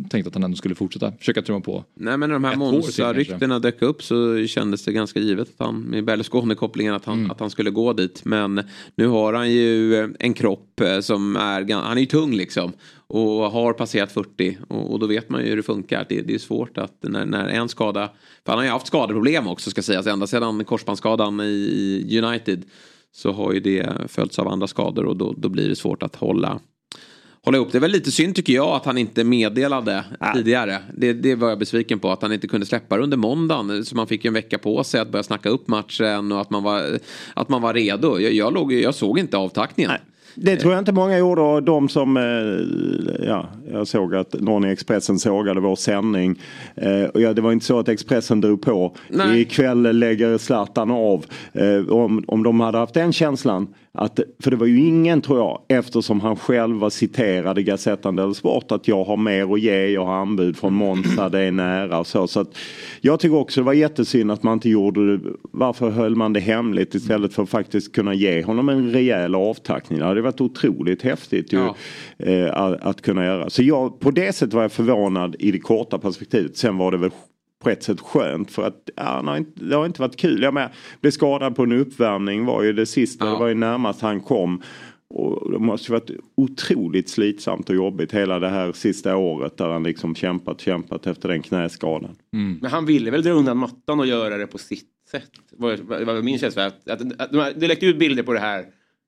tänkte 0.09 0.27
att 0.27 0.33
han 0.33 0.43
ändå 0.43 0.57
skulle 0.57 0.75
fortsätta 0.75 1.11
försöka 1.11 1.41
trumma 1.41 1.61
på. 1.61 1.85
Nej 1.95 2.17
men 2.17 2.29
när 2.29 2.33
de 2.33 2.43
här. 2.43 2.55
Monza-ryktena 2.55 3.59
dök 3.59 3.81
upp 3.81 4.03
så 4.03 4.47
kändes 4.47 4.85
det 4.85 4.91
ganska 4.91 5.19
givet 5.19 5.47
att 5.49 5.65
han, 5.65 5.81
med 5.81 6.03
Berlusconi-kopplingen 6.03 6.93
att 6.93 7.05
han, 7.05 7.19
Mm. 7.19 7.31
att 7.31 7.39
han 7.39 7.49
skulle 7.49 7.69
gå 7.69 7.93
dit. 7.93 8.25
Men 8.25 8.63
nu 8.95 9.07
har 9.07 9.33
han 9.33 9.51
ju 9.51 10.13
en 10.19 10.33
kropp 10.33 10.79
eh, 10.81 10.99
som 10.99 11.35
är, 11.35 11.73
han 11.73 11.97
är 11.97 12.01
ju 12.01 12.07
tung 12.07 12.33
liksom. 12.33 12.71
Och 13.13 13.51
har 13.51 13.73
passerat 13.73 14.11
40 14.11 14.57
och, 14.67 14.91
och 14.91 14.99
då 14.99 15.07
vet 15.07 15.29
man 15.29 15.41
ju 15.41 15.49
hur 15.49 15.57
det 15.57 15.63
funkar. 15.63 16.05
Det, 16.09 16.21
det 16.21 16.33
är 16.33 16.39
svårt 16.39 16.77
att 16.77 16.95
när, 17.01 17.25
när 17.25 17.47
en 17.47 17.69
skada, 17.69 18.09
för 18.45 18.51
han 18.51 18.57
har 18.57 18.65
ju 18.65 18.71
haft 18.71 18.87
skadeproblem 18.87 19.47
också 19.47 19.69
ska 19.69 19.81
sägas, 19.81 20.07
ända 20.07 20.27
sedan 20.27 20.65
korsbandsskadan 20.65 21.39
i, 21.39 22.21
United. 22.23 22.63
Så 23.13 23.31
har 23.31 23.53
ju 23.53 23.59
det 23.59 23.89
följts 24.07 24.39
av 24.39 24.47
andra 24.47 24.67
skador 24.67 25.05
och 25.05 25.17
då, 25.17 25.33
då 25.37 25.49
blir 25.49 25.69
det 25.69 25.75
svårt 25.75 26.03
att 26.03 26.15
hålla 26.15 26.59
hålla 27.43 27.57
ihop. 27.57 27.71
Det 27.71 27.77
är 27.77 27.79
väl 27.79 27.91
lite 27.91 28.11
synd 28.11 28.35
tycker 28.35 28.53
jag 28.53 28.75
att 28.75 28.85
han 28.85 28.97
inte 28.97 29.23
meddelade 29.23 30.03
tidigare. 30.35 30.77
Det, 30.97 31.13
det 31.13 31.35
var 31.35 31.49
jag 31.49 31.59
besviken 31.59 31.99
på. 31.99 32.11
Att 32.11 32.21
han 32.21 32.33
inte 32.33 32.47
kunde 32.47 32.65
släppa 32.65 32.97
det 32.97 33.03
under 33.03 33.17
måndagen. 33.17 33.85
Så 33.85 33.95
man 33.95 34.07
fick 34.07 34.25
ju 34.25 34.27
en 34.27 34.33
vecka 34.33 34.57
på 34.57 34.83
sig 34.83 35.01
att 35.01 35.09
börja 35.09 35.23
snacka 35.23 35.49
upp 35.49 35.67
matchen 35.67 36.31
och 36.31 36.41
att 36.41 36.49
man 36.49 36.63
var, 36.63 36.99
att 37.33 37.49
man 37.49 37.61
var 37.61 37.73
redo. 37.73 38.19
Jag, 38.19 38.33
jag, 38.33 38.53
låg, 38.53 38.73
jag 38.73 38.95
såg 38.95 39.19
inte 39.19 39.37
avtackningen. 39.37 39.91
Det 40.35 40.57
tror 40.57 40.73
jag 40.73 40.81
inte 40.81 40.91
många 40.91 41.17
gjorde 41.17 41.41
och 41.41 41.63
de 41.63 41.89
som, 41.89 42.17
eh, 42.17 43.27
ja, 43.27 43.49
jag 43.71 43.87
såg 43.87 44.15
att 44.15 44.33
någon 44.33 44.65
i 44.65 44.69
Expressen 44.69 45.19
sågade 45.19 45.59
vår 45.59 45.75
sändning. 45.75 46.39
Eh, 46.75 47.03
och 47.03 47.21
ja, 47.21 47.33
det 47.33 47.41
var 47.41 47.51
inte 47.51 47.65
så 47.65 47.79
att 47.79 47.89
Expressen 47.89 48.41
drog 48.41 48.61
på. 48.61 48.95
Nej. 49.09 49.41
Ikväll 49.41 49.99
lägger 49.99 50.37
Zlatan 50.37 50.91
av. 50.91 51.25
Eh, 51.53 51.89
om, 51.89 52.23
om 52.27 52.43
de 52.43 52.59
hade 52.59 52.77
haft 52.77 52.93
den 52.93 53.13
känslan, 53.13 53.67
att, 53.93 54.19
för 54.43 54.51
det 54.51 54.57
var 54.57 54.65
ju 54.65 54.79
ingen 54.79 55.21
tror 55.21 55.39
jag, 55.39 55.61
eftersom 55.67 56.19
han 56.19 56.35
själv 56.35 56.75
var 56.77 56.89
citerad 56.89 57.59
i 57.59 57.63
Gazettan 57.63 58.35
Sport 58.35 58.71
att 58.71 58.87
jag 58.87 59.03
har 59.03 59.17
mer 59.17 59.53
att 59.53 59.61
ge, 59.61 59.87
jag 59.87 60.05
har 60.05 60.13
anbud 60.13 60.57
från 60.57 60.73
Monza, 60.73 61.29
det 61.29 61.39
är 61.39 61.51
nära 61.51 61.99
och 61.99 62.07
så. 62.07 62.27
så 62.27 62.39
att, 62.39 62.57
jag 63.01 63.19
tycker 63.19 63.35
också 63.35 63.59
det 63.61 63.65
var 63.65 63.73
jättesynd 63.73 64.31
att 64.31 64.43
man 64.43 64.53
inte 64.53 64.69
gjorde 64.69 65.17
det, 65.17 65.23
varför 65.41 65.89
höll 65.89 66.15
man 66.15 66.33
det 66.33 66.39
hemligt 66.39 66.95
istället 66.95 67.33
för 67.33 67.43
att 67.43 67.49
faktiskt 67.49 67.95
kunna 67.95 68.13
ge 68.13 68.43
honom 68.43 68.69
en 68.69 68.91
rejäl 68.91 69.35
avtackning. 69.35 69.99
Det 69.99 70.05
hade 70.05 70.21
varit 70.21 70.41
otroligt 70.41 71.01
häftigt 71.01 71.53
ju, 71.53 71.57
Ja. 71.57 71.75
eh, 72.17 72.57
att, 72.57 72.81
att 72.81 73.01
kunna 73.01 73.25
göra. 73.25 73.49
Så 73.49 73.63
jag, 73.63 73.99
på 73.99 74.11
det 74.11 74.33
sättet 74.35 74.53
var 74.53 74.61
jag 74.61 74.71
förvånad 74.71 75.35
i 75.39 75.51
det 75.51 75.59
korta 75.59 75.97
perspektivet. 75.99 76.57
Sen 76.57 76.77
var 76.77 76.91
det 76.91 76.97
väl 76.97 77.11
på 77.61 77.69
ett 77.69 77.83
sätt 77.83 77.99
skönt 78.01 78.51
för 78.51 78.63
att 78.67 78.89
ja, 78.95 79.03
han 79.03 79.27
har 79.27 79.37
inte, 79.37 79.65
det 79.65 79.75
har 79.75 79.85
inte 79.85 80.01
varit 80.01 80.17
kul. 80.17 80.41
Jag 80.43 80.53
med, 80.53 80.69
blev 81.01 81.11
skadad 81.11 81.55
på 81.55 81.63
en 81.63 81.71
uppvärmning 81.71 82.45
var 82.45 82.63
ju 82.63 82.73
det 82.73 82.85
sista, 82.85 83.25
det 83.25 83.39
var 83.39 83.47
ju 83.47 83.53
närmast 83.53 84.01
han 84.01 84.19
kom. 84.21 84.61
Och 85.13 85.51
det 85.51 85.59
måste 85.59 85.91
ju 85.91 85.99
varit 85.99 86.11
otroligt 86.35 87.09
slitsamt 87.09 87.69
och 87.69 87.75
jobbigt 87.75 88.11
hela 88.13 88.39
det 88.39 88.49
här 88.49 88.71
sista 88.71 89.15
året 89.15 89.57
där 89.57 89.69
han 89.69 89.83
liksom 89.83 90.15
kämpat, 90.15 90.61
kämpat 90.61 91.07
efter 91.07 91.29
den 91.29 91.41
knäskadan. 91.41 92.15
Men 92.61 92.71
han 92.71 92.85
ville 92.85 93.11
väl 93.11 93.23
dra 93.23 93.31
undan 93.31 93.57
mattan 93.57 93.99
och 93.99 94.07
göra 94.07 94.37
det 94.37 94.47
på 94.47 94.57
sitt 94.57 94.87
sätt. 95.11 95.31
Vad- 95.57 95.79
vad 95.79 96.23
min 96.23 96.39
känsla. 96.39 96.65
Att, 96.65 96.89
att, 96.89 97.01
att, 97.21 97.31
här- 97.35 97.53
det 97.59 97.67
läckte 97.67 97.85
ut 97.85 97.99
bilder 97.99 98.23
på 98.23 98.33
det 98.33 98.39
här 98.39 98.65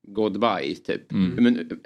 goodbye 0.07 0.75
typ. 0.75 1.01
Men 1.35 1.55
för- 1.55 1.77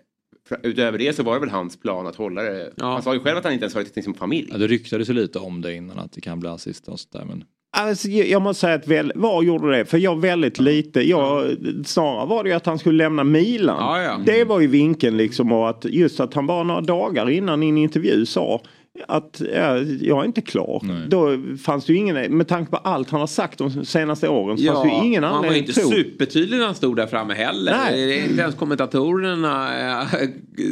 utöver 0.63 0.97
det 0.97 1.15
så 1.15 1.23
var 1.23 1.33
det 1.33 1.39
väl 1.39 1.49
hans 1.49 1.79
plan 1.79 2.07
att 2.07 2.15
hålla 2.15 2.41
det. 2.41 2.71
Han 2.77 3.01
sa 3.01 3.13
ju 3.13 3.19
själv 3.19 3.37
att 3.37 3.43
han 3.43 3.53
inte 3.53 3.63
ens 3.63 3.75
varit 3.75 3.93
till 3.93 4.03
sin 4.03 4.13
familj. 4.13 4.49
Ja, 4.51 4.57
det 4.57 4.67
ryktades 4.67 5.09
ju 5.09 5.13
lite 5.13 5.39
om 5.39 5.61
det 5.61 5.73
innan 5.73 5.99
att 5.99 6.11
det 6.11 6.21
kan 6.21 6.39
bli 6.39 6.49
assist 6.49 6.87
och 6.87 6.99
sådär 6.99 7.25
men 7.25 7.43
Alltså, 7.77 8.07
jag 8.07 8.27
jag 8.27 8.41
måste 8.41 8.61
säga 8.61 8.75
att 8.75 8.87
väl, 8.87 9.11
var 9.15 9.43
gjorde 9.43 9.77
det? 9.77 9.85
För 9.85 9.97
jag 9.97 10.21
väldigt 10.21 10.59
lite. 10.59 11.09
Jag, 11.09 11.57
snarare 11.85 12.25
var 12.25 12.43
det 12.43 12.49
ju 12.49 12.55
att 12.55 12.65
han 12.65 12.79
skulle 12.79 13.03
lämna 13.03 13.23
Milan. 13.23 13.77
Ja, 13.79 14.01
ja. 14.01 14.21
Det 14.25 14.43
var 14.43 14.59
ju 14.59 14.67
vinkeln 14.67 15.17
liksom 15.17 15.51
och 15.51 15.69
att 15.69 15.85
just 15.85 16.19
att 16.19 16.33
han 16.33 16.47
bara 16.47 16.63
några 16.63 16.81
dagar 16.81 17.29
innan 17.29 17.63
i 17.63 17.69
en 17.69 17.77
intervju 17.77 18.25
sa 18.25 18.61
att 19.07 19.41
ja, 19.53 19.77
jag 19.77 20.21
är 20.21 20.25
inte 20.25 20.41
klar. 20.41 21.07
Då 21.07 21.37
fanns 21.57 21.85
det 21.85 21.93
ju 21.93 21.99
ingen, 21.99 22.37
med 22.37 22.47
tanke 22.47 22.71
på 22.71 22.77
allt 22.77 23.09
han 23.09 23.19
har 23.19 23.27
sagt 23.27 23.57
de 23.57 23.85
senaste 23.85 24.29
åren 24.29 24.57
så 24.57 24.73
fanns 24.73 24.83
det 24.83 24.89
ju 24.89 25.05
ingen 25.05 25.23
han 25.23 25.31
var 25.31 25.37
anledning 25.37 25.61
inte 25.61 25.81
tro. 25.81 25.89
supertydlig 25.89 26.57
när 26.57 26.65
han 26.65 26.75
stod 26.75 26.95
där 26.95 27.07
framme 27.07 27.33
heller. 27.33 27.71
Nej. 27.71 28.29
Inte 28.29 28.41
ens 28.41 28.55
kommentatorerna 28.55 29.79
eh, 30.01 30.07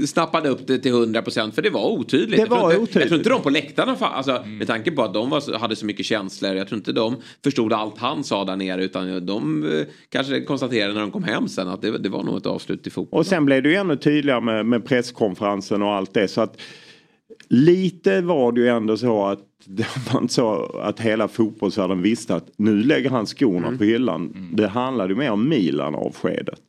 snappade 0.07 0.49
upp 0.49 0.67
det 0.67 0.77
till 0.77 0.93
100% 0.93 1.51
för 1.51 1.61
det 1.61 1.69
var 1.69 1.91
otydligt. 1.91 2.29
Det 2.29 2.37
jag, 2.37 2.47
tror 2.47 2.57
var 2.57 2.69
inte, 2.71 2.81
otydligt. 2.81 3.01
jag 3.01 3.07
tror 3.07 3.17
inte 3.17 3.29
de 3.29 3.41
på 3.41 3.49
läktarna, 3.49 3.95
alltså, 3.99 4.43
med 4.45 4.67
tanke 4.67 4.91
på 4.91 5.03
att 5.03 5.13
de 5.13 5.29
var, 5.29 5.57
hade 5.57 5.75
så 5.75 5.85
mycket 5.85 6.05
känslor, 6.05 6.55
jag 6.55 6.67
tror 6.67 6.77
inte 6.77 6.91
de 6.91 7.15
förstod 7.43 7.73
allt 7.73 7.97
han 7.97 8.23
sa 8.23 8.45
där 8.45 8.55
nere 8.55 8.83
utan 8.83 9.25
de 9.25 9.63
eh, 9.63 9.85
kanske 10.09 10.41
konstaterade 10.41 10.93
när 10.93 11.01
de 11.01 11.11
kom 11.11 11.23
hem 11.23 11.47
sen 11.47 11.67
att 11.67 11.81
det, 11.81 11.97
det 11.97 12.09
var 12.09 12.23
nog 12.23 12.37
ett 12.37 12.45
avslut 12.45 12.87
i 12.87 12.89
fotboll. 12.89 13.19
Och 13.19 13.25
sen 13.25 13.45
blev 13.45 13.63
det 13.63 13.69
ju 13.69 13.75
ännu 13.75 13.95
tydligare 13.95 14.41
med, 14.41 14.65
med 14.65 14.85
presskonferensen 14.85 15.81
och 15.81 15.93
allt 15.93 16.13
det. 16.13 16.27
Så 16.27 16.41
att 16.41 16.61
lite 17.49 18.21
var 18.21 18.51
det 18.51 18.61
ju 18.61 18.67
ändå 18.67 18.97
så 18.97 19.25
att 19.25 19.39
inte 20.21 20.33
så 20.33 20.63
att 20.83 20.99
hela 20.99 21.27
fotbollsvärlden 21.27 22.01
visste 22.01 22.35
att 22.35 22.49
nu 22.57 22.83
lägger 22.83 23.09
han 23.09 23.25
skorna 23.25 23.67
Mm. 23.67 23.77
på 23.77 23.83
hyllan. 23.83 24.49
Det 24.53 24.67
handlade 24.67 25.13
ju 25.13 25.19
mer 25.19 25.31
om 25.31 25.49
Milan-avskedet. 25.49 26.59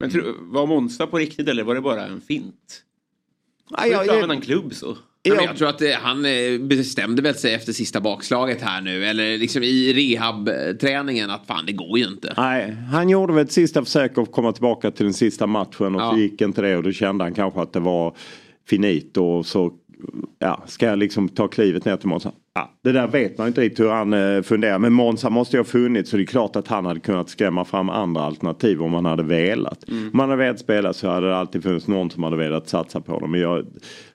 Men 0.00 0.10
tror, 0.10 0.34
var 0.40 0.66
Monza 0.66 1.06
på 1.06 1.18
riktigt 1.18 1.48
eller 1.48 1.62
var 1.64 1.74
det 1.74 1.80
bara 1.80 2.06
en 2.06 2.20
fint? 2.20 2.82
Nej, 3.78 3.90
jag- 3.90 4.08
använda 4.08 4.34
en 4.34 4.40
klubb 4.40 4.74
så. 4.74 4.96
Men 5.28 5.44
jag 5.44 5.56
tror 5.56 5.68
att 5.68 5.82
eh, 5.82 5.88
han 6.02 6.24
eh, 6.24 6.58
bestämde 6.60 7.22
väl 7.22 7.34
sig 7.34 7.54
efter 7.54 7.72
sista 7.72 8.00
bakslaget 8.00 8.60
här 8.62 8.80
nu. 8.80 9.04
Eller 9.04 9.38
liksom 9.38 9.62
i 9.62 9.92
rehab-träningen 9.92 11.30
att 11.30 11.46
fan 11.46 11.66
det 11.66 11.72
går 11.72 11.98
ju 11.98 12.06
inte. 12.06 12.34
Nej, 12.36 12.76
han 12.92 13.08
gjorde 13.08 13.32
väl 13.32 13.44
ett 13.44 13.52
sista 13.52 13.84
försök 13.84 14.18
att 14.18 14.32
komma 14.32 14.52
tillbaka 14.52 14.90
till 14.90 15.04
den 15.04 15.14
sista 15.14 15.46
matchen 15.46 15.94
och 15.94 16.00
så 16.00 16.06
Ja. 16.06 16.18
gick 16.18 16.40
inte 16.40 16.62
det 16.62 16.76
och 16.76 16.82
då 16.82 16.92
kände 16.92 17.24
han 17.24 17.34
kanske 17.34 17.60
att 17.60 17.72
det 17.72 17.80
var 17.80 18.16
finito 18.68 19.22
och 19.24 19.46
så 19.46 19.72
ja, 20.38 20.62
ska 20.66 20.86
jag 20.86 20.98
liksom 20.98 21.28
ta 21.28 21.48
klivet 21.48 21.84
ner 21.84 21.96
till 21.96 22.08
Monza. 22.08 22.32
Ja, 22.54 22.72
det 22.82 22.92
där 22.92 23.06
vet 23.06 23.38
man 23.38 23.46
inte 23.46 23.60
riktigt 23.60 23.80
hur 23.80 23.90
han 23.90 24.12
eh, 24.12 24.42
funderar 24.42 24.78
men 24.78 24.92
Monza 24.92 25.30
måste 25.30 25.56
ju 25.56 25.60
ha 25.60 25.64
funnits 25.64 26.10
så 26.10 26.16
det 26.16 26.22
är 26.22 26.26
klart 26.26 26.56
att 26.56 26.68
han 26.68 26.86
hade 26.86 27.00
kunnat 27.00 27.28
skrämma 27.28 27.64
fram 27.64 27.90
andra 27.90 28.22
alternativ 28.22 28.82
om 28.82 28.94
han 28.94 29.04
hade 29.04 29.22
velat. 29.22 29.88
Mm. 29.88 30.04
Om 30.04 30.10
man 30.12 30.30
hade 30.30 30.42
velat 30.42 30.58
spela 30.58 30.92
så 30.92 31.08
hade 31.08 31.26
det 31.26 31.36
alltid 31.36 31.62
funnits 31.62 31.86
någon 31.88 32.10
som 32.10 32.22
hade 32.22 32.36
velat 32.36 32.68
satsa 32.68 33.00
på 33.00 33.20
dem. 33.20 33.30
Men 33.30 33.40
jag, 33.40 33.66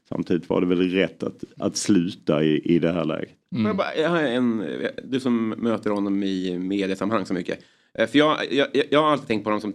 samtidigt 0.09 0.49
var 0.49 0.61
det 0.61 0.67
väl 0.67 0.89
rätt 0.89 1.23
att, 1.23 1.43
att 1.57 1.77
sluta 1.77 2.43
i, 2.43 2.59
i 2.75 2.79
det 2.79 2.91
här 2.91 3.05
läget. 3.05 3.29
Men 3.51 3.65
Jag, 3.65 3.77
bara, 3.77 3.95
jag 3.95 4.09
har 4.09 4.23
en, 4.23 4.63
du 5.03 5.19
som 5.19 5.49
möter 5.49 5.89
honom 5.89 6.23
i 6.23 6.59
mediesammanhang 6.59 7.25
så 7.25 7.33
mycket. 7.33 7.59
Eh, 7.97 8.07
För 8.07 8.17
jag, 8.17 8.37
jag, 8.51 8.67
jag 8.89 9.01
har 9.01 9.11
alltid 9.11 9.27
tänkt 9.27 9.43
på 9.43 9.49
honom 9.49 9.61
som 9.61 9.73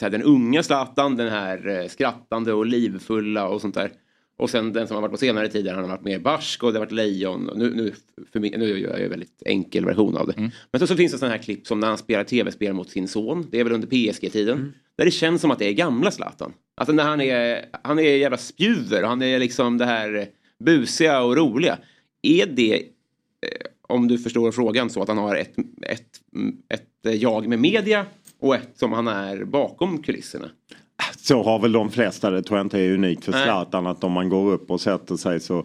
här, 0.00 0.10
den 0.10 0.22
unga 0.22 0.62
Zlatan, 0.62 1.16
den 1.16 1.28
här 1.28 1.68
eh, 1.68 1.88
skrattande 1.88 2.52
och 2.52 2.66
livfulla 2.66 3.48
och 3.48 3.60
sånt 3.60 3.74
där. 3.74 3.90
Och 4.38 4.50
sen 4.50 4.72
den 4.72 4.86
som 4.86 4.94
har 4.94 5.02
varit 5.02 5.12
på 5.12 5.18
senare 5.18 5.48
tider 5.48 5.74
han 5.74 5.84
har 5.84 5.90
varit 5.90 6.04
mer 6.04 6.18
barsk 6.18 6.62
och 6.62 6.72
det 6.72 6.78
har 6.78 6.86
varit 6.86 6.92
lejon. 6.92 7.48
Och 7.48 7.58
Nu, 7.58 7.74
nu, 7.74 7.92
för 8.32 8.40
nu 8.40 8.78
gör 8.78 8.90
jag 8.90 9.02
en 9.02 9.10
väldigt 9.10 9.42
enkel 9.46 9.84
version 9.84 10.16
av 10.16 10.26
det. 10.26 10.50
Men 10.70 10.80
så, 10.80 10.86
så 10.86 10.96
finns 10.96 11.12
det 11.12 11.18
sådana 11.18 11.34
här 11.34 11.42
klipp 11.42 11.66
som 11.66 11.80
när 11.80 11.88
han 11.88 11.98
spelar 11.98 12.24
tv-spel 12.24 12.72
mot 12.72 12.90
sin 12.90 13.08
son. 13.08 13.46
Det 13.50 13.60
är 13.60 13.64
väl 13.64 13.72
under 13.72 13.88
PSG-tiden. 13.88 14.74
Där 14.96 15.04
det 15.04 15.10
känns 15.10 15.40
som 15.40 15.50
att 15.50 15.58
det 15.58 15.64
är 15.68 15.72
gamla 15.72 16.10
Zlatan. 16.10 16.52
Alltså 16.74 16.92
när 16.92 17.04
han 17.04 17.20
är, 17.20 17.64
han 17.82 17.98
är 17.98 18.16
jävla 18.16 18.36
spjuver. 18.36 19.02
Han 19.02 19.22
är 19.22 19.38
liksom 19.38 19.78
det 19.78 19.84
här 19.84 20.28
busiga 20.64 21.22
och 21.22 21.36
roliga. 21.36 21.78
Är 22.22 22.46
det, 22.46 22.74
eh, 22.74 22.80
om 23.82 24.08
du 24.08 24.18
förstår 24.18 24.52
frågan, 24.52 24.90
så 24.90 25.02
att 25.02 25.08
han 25.08 25.18
har 25.18 25.36
ett, 25.36 25.56
ett, 25.82 26.20
ett 26.68 27.20
jag 27.20 27.48
med 27.48 27.58
media 27.58 28.06
och 28.40 28.54
ett 28.54 28.70
som 28.74 28.92
han 28.92 29.08
är 29.08 29.44
bakom 29.44 30.02
kulisserna? 30.02 30.50
Så 31.16 31.42
har 31.42 31.58
väl 31.58 31.72
de 31.72 31.90
flesta, 31.90 32.30
det 32.30 32.42
tror 32.42 32.58
jag 32.58 32.64
inte 32.64 32.80
är 32.80 32.94
unikt 32.94 33.24
för. 33.24 33.32
Zlatan, 33.32 33.86
att 33.86 34.04
om 34.04 34.12
man 34.12 34.28
går 34.28 34.52
upp 34.52 34.70
och 34.70 34.80
sätter 34.80 35.16
sig 35.16 35.40
så 35.40 35.64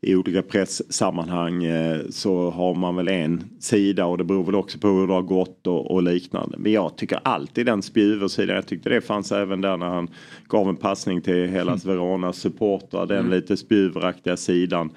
i 0.00 0.14
olika 0.14 0.42
presssammanhang 0.42 1.64
eh, 1.64 2.00
så 2.10 2.50
har 2.50 2.74
man 2.74 2.96
väl 2.96 3.08
en 3.08 3.44
sida 3.60 4.06
och 4.06 4.18
det 4.18 4.24
beror 4.24 4.44
väl 4.44 4.54
också 4.54 4.78
på 4.78 4.88
hur 4.88 5.06
det 5.06 5.12
har 5.12 5.22
gått 5.22 5.66
och, 5.66 5.90
och 5.90 6.02
liknande. 6.02 6.58
Men 6.58 6.72
jag 6.72 6.96
tycker 6.96 7.20
alltid 7.22 7.66
den 7.66 7.82
spjuversidan, 7.82 8.56
jag 8.56 8.66
tyckte 8.66 8.88
det 8.88 9.00
fanns 9.00 9.32
även 9.32 9.60
där 9.60 9.76
när 9.76 9.86
han 9.86 10.08
gav 10.48 10.68
en 10.68 10.76
passning 10.76 11.20
till 11.20 11.48
Hellas 11.48 11.84
Veronas 11.84 12.36
supportrar, 12.36 13.06
den 13.06 13.30
lite 13.30 13.56
spjuveraktiga 13.56 14.36
sidan 14.36 14.90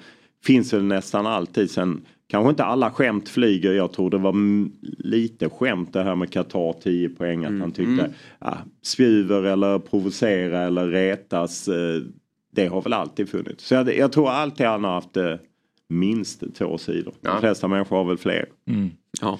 finns 0.44 0.72
väl 0.72 0.84
nästan 0.84 1.26
alltid. 1.26 1.70
Sen 1.70 2.02
kanske 2.28 2.50
inte 2.50 2.64
alla 2.64 2.90
skämt 2.90 3.28
flyger. 3.28 3.72
Jag 3.72 3.92
tror 3.92 4.10
det 4.10 4.18
var 4.18 4.34
lite 5.06 5.48
skämt 5.48 5.92
det 5.92 6.02
här 6.02 6.14
med 6.16 6.30
Qatar 6.32 6.72
10 6.82 7.08
poäng. 7.08 7.44
Att 7.44 7.60
han 7.60 7.72
tyckte 7.72 7.92
Mm. 7.92 8.12
ja, 8.40 8.58
spjuver 8.82 9.42
eller 9.42 9.78
provocera 9.78 10.60
eller 10.62 10.86
retas. 10.88 11.68
Eh, 11.68 12.02
det 12.52 12.66
har 12.66 12.82
väl 12.82 12.92
alltid 12.92 13.28
funnits. 13.28 13.66
Så 13.66 13.74
jag, 13.74 13.96
jag 13.96 14.12
tror 14.12 14.30
alltid 14.30 14.66
han 14.66 14.84
har 14.84 14.92
haft 14.92 15.16
eh, 15.16 15.34
minst 15.88 16.42
två 16.54 16.78
sidor. 16.78 17.14
De 17.20 17.40
flesta 17.40 17.68
människor 17.68 17.96
har 17.96 18.04
väl 18.04 18.18
fler. 18.18 18.46
Mm. 18.68 18.90
Ja. 19.20 19.38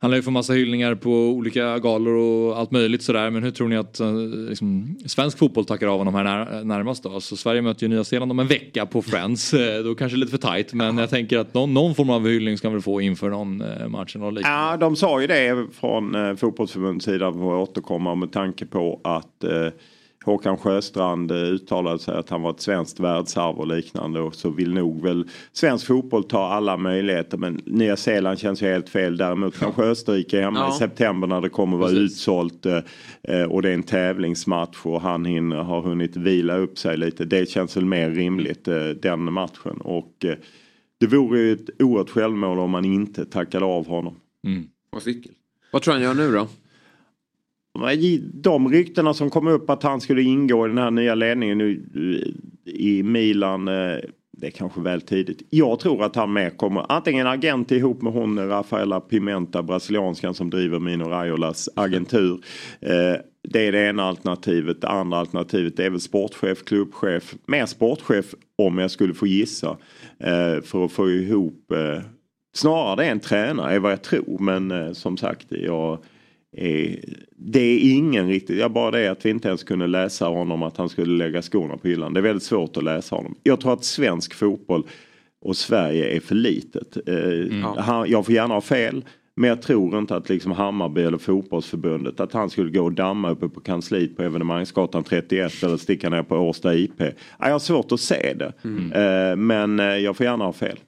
Han 0.00 0.10
lär 0.10 0.16
ju 0.16 0.22
få 0.22 0.30
massa 0.30 0.52
hyllningar 0.52 0.94
på 0.94 1.10
olika 1.10 1.78
galor 1.78 2.14
och 2.14 2.58
allt 2.58 2.70
möjligt 2.70 3.02
sådär. 3.02 3.30
Men 3.30 3.42
hur 3.42 3.50
tror 3.50 3.68
ni 3.68 3.76
att 3.76 4.00
eh, 4.00 4.12
liksom, 4.48 4.96
svensk 5.06 5.38
fotboll 5.38 5.64
tackar 5.64 5.86
av 5.86 5.98
honom 5.98 6.14
här 6.14 6.24
när, 6.24 6.64
närmast 6.64 7.02
då? 7.02 7.20
Så 7.20 7.36
Sverige 7.36 7.62
möter 7.62 7.82
ju 7.82 7.88
Nya 7.88 8.04
Zeeland 8.04 8.30
om 8.30 8.38
en 8.38 8.46
vecka 8.46 8.86
på 8.86 9.02
Friends. 9.02 9.54
Eh, 9.54 9.82
Då 9.84 9.94
kanske 9.94 10.18
lite 10.18 10.30
för 10.30 10.38
tajt. 10.38 10.72
Men 10.72 10.98
jag 10.98 11.10
tänker 11.10 11.38
att 11.38 11.54
någon, 11.54 11.74
någon 11.74 11.94
form 11.94 12.10
av 12.10 12.28
hyllning 12.28 12.58
ska 12.58 12.68
han 12.68 12.72
väl 12.72 12.82
få 12.82 13.00
inför 13.00 13.30
någon 13.30 13.60
eh, 13.60 13.88
match 13.88 14.16
eller 14.16 14.30
liknande. 14.30 14.58
Ja, 14.58 14.76
de 14.76 14.96
sa 14.96 15.20
ju 15.20 15.26
det 15.26 15.66
från 15.80 16.14
eh, 16.14 16.34
fotbollsförbundets 16.34 17.04
sida 17.04 17.32
för 17.32 17.62
att 17.62 17.68
återkomma 17.68 18.14
med 18.14 18.32
tanke 18.32 18.66
på 18.66 19.00
att 19.04 19.44
eh, 19.44 19.50
Håkan 20.24 20.56
Sjöstrand 20.58 21.30
eh, 21.30 21.36
uttalade 21.36 21.98
sig 21.98 22.14
att 22.16 22.30
han 22.30 22.42
var 22.42 22.50
ett 22.50 22.60
svenskt 22.60 23.00
världsarv 23.00 23.56
och 23.58 23.66
liknande 23.66 24.20
och 24.20 24.34
så 24.34 24.50
vill 24.50 24.74
nog 24.74 25.02
väl 25.02 25.28
svensk 25.52 25.86
fotboll 25.86 26.24
ta 26.24 26.46
alla 26.48 26.76
möjligheter 26.76 27.38
men 27.38 27.60
Nya 27.66 27.96
Zeeland 27.96 28.38
känns 28.38 28.62
ju 28.62 28.66
helt 28.66 28.88
fel. 28.88 29.16
Däremot 29.16 29.58
kanske 29.58 29.82
Österrike 29.82 30.40
hemma 30.40 30.58
Ja. 30.58 30.74
i 30.74 30.78
september 30.78 31.26
när 31.28 31.40
det 31.40 31.48
kommer 31.48 31.76
vara 31.76 31.88
Precis. 31.90 32.12
utsålt 32.12 32.66
eh, 32.66 32.78
eh, 33.22 33.42
och 33.42 33.62
det 33.62 33.70
är 33.70 33.74
en 33.74 33.82
tävlingsmatch 33.82 34.78
och 34.86 35.00
han 35.00 35.24
hinner, 35.24 35.56
har 35.56 35.82
hunnit 35.82 36.16
vila 36.16 36.56
upp 36.56 36.78
sig 36.78 36.96
lite. 36.96 37.24
Det 37.24 37.48
känns 37.48 37.76
väl 37.76 37.84
mer 37.84 38.10
rimligt 38.10 38.64
den 39.02 39.32
matchen 39.32 39.80
och 39.80 40.24
det 41.00 41.06
vore 41.06 41.38
ju 41.40 41.52
ett 41.52 41.82
oerhört 41.82 42.10
självmål 42.10 42.58
om 42.58 42.70
man 42.70 42.84
inte 42.84 43.24
tackade 43.24 43.64
av 43.64 43.86
honom. 43.88 44.14
Och 44.92 45.02
cykel. 45.02 45.32
Vad 45.72 45.82
tror 45.82 45.94
han 45.94 46.02
gör 46.02 46.14
nu 46.14 46.32
då? 46.32 46.48
De 48.32 48.68
ryktena 48.68 49.14
som 49.14 49.30
kom 49.30 49.48
upp 49.48 49.70
att 49.70 49.82
han 49.82 50.00
skulle 50.00 50.22
ingå 50.22 50.66
i 50.66 50.68
den 50.68 50.78
här 50.78 50.90
nya 50.90 51.14
ledningen 51.14 51.58
nu 51.58 51.82
eh, 51.94 52.72
i 52.74 53.02
Milan. 53.02 53.68
Eh, 53.68 53.96
det 54.32 54.46
är 54.46 54.50
kanske 54.50 54.80
väl 54.80 55.00
tidigt. 55.00 55.42
Jag 55.50 55.80
tror 55.80 56.04
att 56.04 56.16
han 56.16 56.32
med 56.32 56.56
kommer 56.56 56.92
antingen 56.92 57.26
agent 57.26 57.72
ihop 57.72 58.02
med 58.02 58.12
hon 58.12 58.48
Rafaela 58.48 59.00
Pimenta, 59.00 59.62
brasilianskan 59.62 60.34
som 60.34 60.50
driver 60.50 60.78
Mino 60.78 61.04
Raiolas 61.04 61.68
agentur. 61.76 62.40
Eh, 62.80 63.20
det 63.48 63.66
är 63.66 63.72
det 63.72 63.86
ena 63.88 64.02
alternativet. 64.02 64.80
Det 64.80 64.88
andra 64.88 65.18
alternativet 65.18 65.78
är 65.78 65.90
väl 65.90 66.00
sportchef, 66.00 66.64
klubbchef, 66.64 67.34
mer 67.46 67.66
sportchef 67.66 68.34
om 68.58 68.78
jag 68.78 68.90
skulle 68.90 69.14
få 69.14 69.26
gissa. 69.26 69.76
För 70.64 70.84
att 70.84 70.92
få 70.92 71.10
ihop 71.10 71.72
Snarare 72.54 72.96
det 72.96 73.04
är 73.04 73.10
en 73.10 73.20
tränare 73.20 73.74
är 73.74 73.78
vad 73.78 73.92
jag 73.92 74.02
tror 74.02 74.38
men 74.38 74.94
som 74.94 75.16
sagt 75.16 75.46
jag 75.48 75.98
det 77.36 77.60
är 77.60 77.96
ingen 77.96 78.28
riktigt, 78.28 78.58
jag 78.58 78.72
bara 78.72 78.90
det 78.90 79.08
att 79.08 79.26
vi 79.26 79.30
inte 79.30 79.48
ens 79.48 79.64
kunde 79.64 79.86
läsa 79.86 80.26
honom 80.26 80.62
att 80.62 80.76
han 80.76 80.88
skulle 80.88 81.24
lägga 81.24 81.42
skorna 81.42 81.76
på 81.76 81.88
hyllan. 81.88 82.14
Det 82.14 82.20
är 82.20 82.22
väldigt 82.22 82.42
svårt 82.42 82.76
att 82.76 82.84
läsa 82.84 83.16
honom. 83.16 83.34
Jag 83.42 83.60
tror 83.60 83.72
att 83.72 83.84
svensk 83.84 84.34
fotboll 84.34 84.86
och 85.40 85.56
Sverige 85.56 86.16
är 86.16 86.20
för 86.20 86.34
litet. 86.34 86.96
Eh, 87.08 87.74
han, 87.76 88.10
jag 88.10 88.26
får 88.26 88.34
gärna 88.34 88.54
ha 88.54 88.60
fel. 88.60 89.04
Men 89.38 89.48
jag 89.48 89.62
tror 89.62 89.98
inte 89.98 90.16
att 90.16 90.28
liksom 90.28 90.52
Hammarby 90.52 91.02
eller 91.02 91.18
fotbollsförbundet 91.18 92.20
att 92.20 92.32
han 92.32 92.50
skulle 92.50 92.70
gå 92.70 92.84
och 92.84 92.92
damma 92.92 93.30
uppe 93.30 93.48
på 93.48 93.60
kansliet 93.60 94.16
på 94.16 94.22
evenemangsgatan 94.22 95.04
31 95.04 95.62
eller 95.62 95.76
sticka 95.76 96.10
ner 96.10 96.22
på 96.22 96.36
Årsta 96.36 96.74
IP. 96.74 97.00
Ja, 97.00 97.14
jag 97.38 97.52
har 97.52 97.58
svårt 97.58 97.92
att 97.92 98.00
se 98.00 98.34
det. 98.34 98.52
Eh, 98.94 99.36
men 99.36 99.80
eh, 99.80 99.86
jag 99.86 100.16
får 100.16 100.26
gärna 100.26 100.44
ha 100.44 100.52
fel. 100.52 100.78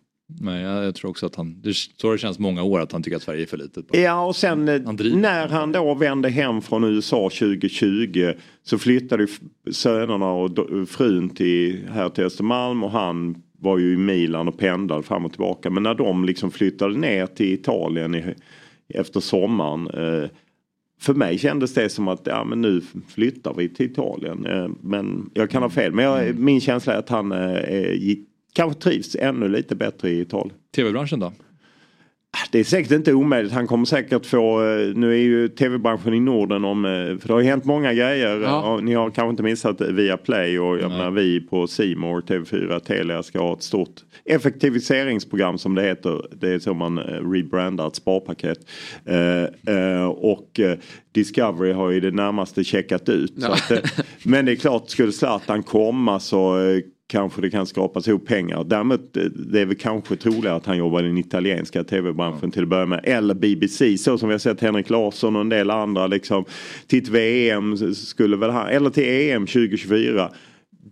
Nej, 0.41 0.63
jag, 0.63 0.95
tror 0.95 1.11
också 1.11 1.27
att 1.27 1.37
han, 1.37 1.61
det, 1.63 1.75
så 1.75 2.13
det 2.13 2.19
känns 2.19 2.39
många 2.39 2.63
år 2.63 2.81
att 2.81 2.93
han 2.93 3.03
tycker 3.03 3.17
att 3.17 3.23
Sverige 3.23 3.43
är 3.43 3.47
för 3.47 3.57
litet. 3.57 3.85
Ja 3.93 4.27
och 4.27 4.37
sen 4.37 4.69
eh, 4.69 4.83
Han 4.85 4.97
när 5.15 5.49
han 5.49 5.73
då 5.73 5.95
vände 5.95 6.29
hem 6.29 6.63
från 6.63 6.85
USA 6.85 7.31
2020 7.31 8.33
så 8.63 8.79
flyttade 8.79 9.27
sönerna 9.71 10.33
och 10.33 10.51
frun 10.89 11.31
till, 11.31 11.89
här 11.93 12.09
till 12.09 12.25
Östermalm 12.25 12.85
och 12.85 12.91
han 12.91 13.43
var 13.59 13.79
ju 13.79 13.95
i 13.95 13.97
Milan 13.97 14.49
och 14.49 14.59
pendlade 14.59 15.03
fram 15.03 15.25
och 15.25 15.33
tillbaka. 15.33 15.71
Men 15.71 15.83
när 15.83 15.95
de 15.95 16.25
liksom 16.25 16.51
flyttade 16.51 16.99
ner 16.99 17.27
till 17.27 17.53
Italien 17.53 18.15
i, 18.15 18.35
efter 18.89 19.21
sommaren 19.21 19.87
eh, 19.87 20.31
för 21.01 21.15
mig 21.15 21.39
kändes 21.39 21.75
det 21.75 21.89
som 21.89 22.09
att 22.09 22.21
ja, 22.25 22.45
men 22.45 22.61
nu 22.61 22.83
flyttar 23.09 23.55
vi 23.55 23.69
till 23.69 23.87
Italien. 23.87 24.47
Eh, 24.47 24.69
men 24.83 25.31
jag 25.35 25.51
kan 25.51 25.63
ha 25.63 25.71
fel. 25.71 25.93
Men 25.93 26.05
jag, 26.05 26.39
min 26.39 26.61
känsla 26.61 26.95
är 26.95 26.99
att 26.99 27.09
han 27.09 27.33
eh, 27.33 27.93
gick, 27.93 28.29
kanske 28.53 28.81
trivs 28.81 29.17
ännu 29.17 29.49
lite 29.49 29.75
bättre 29.75 30.11
i 30.11 30.21
Italien. 30.21 30.57
TV-branschen 30.75 31.21
då? 31.21 31.33
Det 32.51 32.59
är 32.59 32.65
säkert 32.65 32.93
inte 32.93 33.13
omöjligt. 33.13 33.53
Han 33.53 33.67
kommer 33.67 33.85
säkert 33.85 34.27
få, 34.27 34.63
eh, 34.65 34.95
nu 34.95 35.13
är 35.13 35.23
ju 35.23 35.49
tv-branschen 35.49 36.15
i 36.15 36.21
Norden 36.21 36.65
om, 36.65 36.85
eh, 36.85 36.91
för 36.91 37.29
det 37.29 37.33
har 37.33 37.41
ju 37.41 37.47
hänt 37.47 37.65
många 37.65 37.95
grejer. 37.95 38.41
Ja. 38.41 38.81
Ni 38.83 38.95
har 38.95 39.11
kanske 39.11 39.31
inte 39.31 39.43
missat 39.43 39.81
via 39.81 40.17
Play 40.17 40.59
och 40.59 40.79
jag 40.79 40.91
menar 40.91 41.11
vi 41.11 41.41
på 41.41 41.67
Simor 41.67 42.21
TV4, 42.21 42.81
Telia 42.81 43.23
ska 43.23 43.39
ha 43.39 43.53
ett 43.53 43.63
stort 43.63 44.01
effektiviseringsprogram 44.25 45.59
som 45.59 45.75
det 45.75 45.83
heter. 45.83 46.27
Det 46.33 46.49
är 46.49 46.59
så 46.59 46.75
man 46.75 46.99
eh, 46.99 47.31
rebrandar 47.31 47.89
ett 47.89 47.97
sparpaket. 47.97 48.59
Eh, 49.05 49.75
eh, 49.77 50.05
och 50.05 50.61
Discovery 51.13 51.73
har 51.73 51.91
ju 51.91 52.01
det 52.01 52.11
närmaste 52.11 52.65
checkat 52.65 53.09
ut. 53.09 53.35
Ja. 53.37 53.53
att, 53.53 53.73
men 54.25 54.45
det 54.45 54.53
är 54.53 54.57
klart, 54.57 54.91
skulle 54.91 55.13
Zlatan 55.13 55.63
komma 55.63 56.21
så 56.21 56.57
kanske 57.11 57.43
det 57.43 57.51
kan 57.51 57.67
skapas 57.67 58.09
ihop 58.09 58.27
pengar. 58.27 58.65
Däremot 58.65 59.17
eh, 59.17 59.23
det 59.25 59.61
är 59.61 59.67
väl 59.67 59.77
kanske 59.77 60.17
troligare 60.17 60.57
att 60.57 60.67
han 60.67 60.79
jobbar 60.79 61.03
i 61.03 61.07
den 61.07 61.19
italienska 61.19 61.85
tv-branschen 61.85 62.51
till 62.51 62.63
att 62.63 62.69
börja 62.69 62.87
med. 62.87 63.01
Eller 63.05 63.35
BBC 63.35 63.99
så 63.99 64.19
som 64.19 64.29
vi 64.29 64.35
har 64.35 64.39
sett 64.39 64.61
Henrik 64.61 64.91
Larsson 64.91 65.37
och 65.37 65.41
en 65.41 65.49
del 65.49 65.71
andra 65.71 66.07
liksom. 66.07 66.45
Till 66.87 67.03
ett 67.03 67.09
VM 67.09 67.95
skulle 67.95 68.37
väl 68.37 68.51
han, 68.51 68.69
eller 68.69 68.91
till 68.91 69.05
EM 69.05 69.47
2024. 69.47 70.31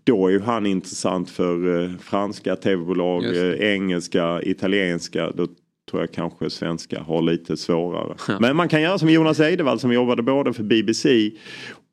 Då 0.04 0.26
är 0.26 0.30
ju 0.30 0.40
han 0.40 0.66
intressant 0.66 1.30
för 1.30 1.82
eh, 1.82 1.90
franska 2.00 2.56
tv-bolag, 2.56 3.24
eh, 3.24 3.72
engelska, 3.72 4.42
italienska. 4.42 5.30
Då 5.30 5.46
tror 5.90 6.02
jag 6.02 6.12
kanske 6.12 6.50
svenska 6.50 7.00
har 7.00 7.22
lite 7.22 7.56
svårare. 7.56 8.14
Men 8.40 8.56
man 8.56 8.68
kan 8.68 8.82
göra 8.82 8.98
som 8.98 9.10
Jonas 9.10 9.40
Eidevall 9.40 9.80
som 9.80 9.92
jobbade 9.92 10.22
både 10.22 10.52
för 10.52 10.62
BBC 10.62 11.30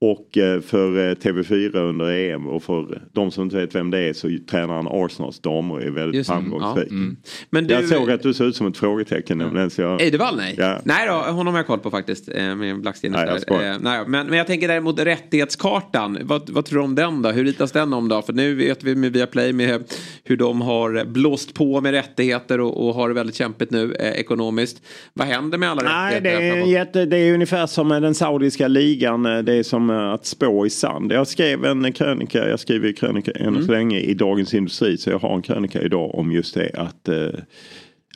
och 0.02 0.38
eh, 0.38 0.62
för 0.62 1.10
eh, 1.10 1.16
TV4 1.16 1.78
under 1.78 2.06
EM. 2.12 2.48
Och 2.48 2.64
för 2.64 3.02
de 3.14 3.32
som 3.32 3.44
inte 3.44 3.56
vet 3.56 3.76
vem 3.76 3.92
det 3.92 4.00
är 4.00 4.14
så 4.14 4.30
tränar 4.50 4.74
han 4.76 4.88
Arsenals 4.92 5.40
damer 5.40 5.76
och 5.76 5.82
är 5.84 5.90
väldigt 5.92 6.16
Just 6.18 6.30
framgångsrik. 6.30 6.88
Ja, 6.90 6.96
mm. 6.96 7.18
Men 7.50 7.68
du- 7.68 7.74
Jag 7.74 7.86
såg 7.88 8.12
att 8.12 8.24
du 8.24 8.34
såg 8.34 8.48
ut 8.48 8.56
som 8.56 8.68
ett 8.68 8.78
frågetecken 8.78 9.38
nämligen. 9.38 9.70
Så 9.70 9.82
jag... 9.82 10.02
Eidevall 10.02 10.38
nej. 10.38 10.56
Ja. 10.58 10.80
Nej 10.84 11.08
då, 11.08 11.14
honom 11.14 11.54
har 11.54 11.60
jag 11.60 11.68
koll 11.68 11.80
på 11.80 11.92
faktiskt. 11.92 12.30
eh, 12.30 12.56
Med 12.56 12.82
Blackstenius 12.82 13.22
Nej, 13.26 13.40
jag. 13.48 13.68
Eh, 13.74 13.78
nej, 13.82 14.04
men, 14.08 14.28
men 14.28 14.38
jag 14.38 14.48
tänker 14.48 14.68
däremot 14.68 15.00
rättighetskartan. 15.00 16.18
Vad, 16.24 16.50
vad 16.50 16.66
tror 16.66 16.80
du 16.80 16.86
om 16.86 16.96
den 16.96 17.22
då? 17.22 17.30
Hur 17.32 17.44
ritas 17.44 17.72
den 17.72 17.94
om 17.94 18.10
då? 18.10 18.22
För 18.22 18.34
nu 18.34 18.56
vet 18.56 18.84
vi 18.84 18.96
med 18.96 19.14
Viaplay 19.14 19.54
med 19.54 19.84
hur 20.24 20.38
de 20.38 20.62
har 20.62 21.06
blåst 21.06 21.54
på 21.54 21.82
med 21.82 21.92
rättigheter 21.92 22.60
och, 22.60 22.88
och 22.88 22.94
har 22.96 23.08
det 23.10 23.16
väldigt 23.16 23.36
kämpigt 23.36 23.72
nu 23.72 23.94
eh, 23.94 24.12
ekonomiskt. 24.12 24.82
Vad 25.14 25.28
händer 25.28 25.58
med 25.58 25.72
alla 25.72 25.82
Nej, 25.84 26.16
rättigheter? 26.16 26.56
det 26.56 26.62
är, 26.62 26.66
jätte, 26.66 27.06
det 27.06 27.18
är 27.18 27.34
ungefär 27.34 27.68
som 27.68 27.88
med 27.88 28.02
den 28.02 28.16
saudiska 28.16 28.68
ligan. 28.68 29.24
Det 29.24 29.54
är 29.54 29.64
som 29.64 29.85
eh, 29.90 30.12
att 30.12 30.26
spå 30.26 30.66
i 30.66 30.70
sand. 30.70 31.12
Jag 31.12 31.28
skrev 31.28 31.66
en 31.66 31.94
krönika, 31.94 32.50
jag 32.50 32.60
skriver 32.60 32.92
krönika 32.92 33.32
än 33.32 33.48
Mm. 33.48 33.66
så 33.66 33.72
länge 33.72 34.00
i 34.00 34.14
Dagens 34.14 34.54
Industri. 34.54 34.98
Så 34.98 35.10
jag 35.10 35.20
har 35.20 35.36
en 35.36 35.42
krönika 35.42 35.82
idag 35.82 36.16
om 36.16 36.32
just 36.32 36.54
det 36.56 36.72
att 36.74 37.08
eh, 37.08 37.28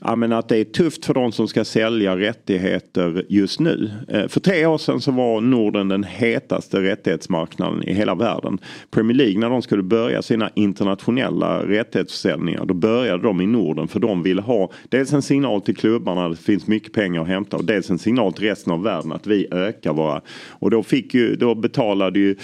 Ja, 0.01 0.15
men 0.15 0.33
att 0.33 0.49
det 0.49 0.57
är 0.57 0.63
tufft 0.63 1.05
för 1.05 1.13
de 1.13 1.31
som 1.31 1.47
ska 1.47 1.65
sälja 1.65 2.17
rättigheter 2.17 3.25
just 3.29 3.59
nu. 3.59 3.91
Eh, 4.07 4.27
för 4.27 4.39
tre 4.39 4.65
år 4.65 4.77
sedan 4.77 5.01
så 5.01 5.11
var 5.11 5.41
Norden 5.41 5.87
den 5.87 6.03
hetaste 6.03 6.81
rättighetsmarknaden 6.81 7.83
i 7.83 7.93
hela 7.93 8.15
världen. 8.15 8.57
Premier 8.91 9.17
League 9.17 9.39
när 9.39 9.49
de 9.49 9.61
skulle 9.61 9.83
börja 9.83 10.21
sina 10.21 10.49
internationella 10.55 11.65
rättighetsförsäljningar 11.65 12.65
då 12.65 12.73
började 12.73 13.23
de 13.23 13.41
i 13.41 13.47
Norden 13.47 13.87
för 13.87 13.99
de 13.99 14.23
ville 14.23 14.41
ha 14.41 14.71
dels 14.89 15.13
en 15.13 15.21
signal 15.21 15.61
till 15.61 15.75
klubbarna 15.75 16.25
att 16.25 16.31
det 16.31 16.43
finns 16.43 16.67
mycket 16.67 16.93
pengar 16.93 17.21
att 17.21 17.27
hämta 17.27 17.57
och 17.57 17.65
dels 17.65 17.89
en 17.89 17.99
signal 17.99 18.33
till 18.33 18.43
resten 18.43 18.73
av 18.73 18.83
världen 18.83 19.11
att 19.11 19.27
vi 19.27 19.47
ökar 19.51 19.93
våra. 19.93 20.21
Och 20.49 20.71
då, 20.71 20.83
fick 20.83 21.13
ju, 21.13 21.35
då 21.35 21.55
betalade 21.55 22.19
ju 22.19 22.35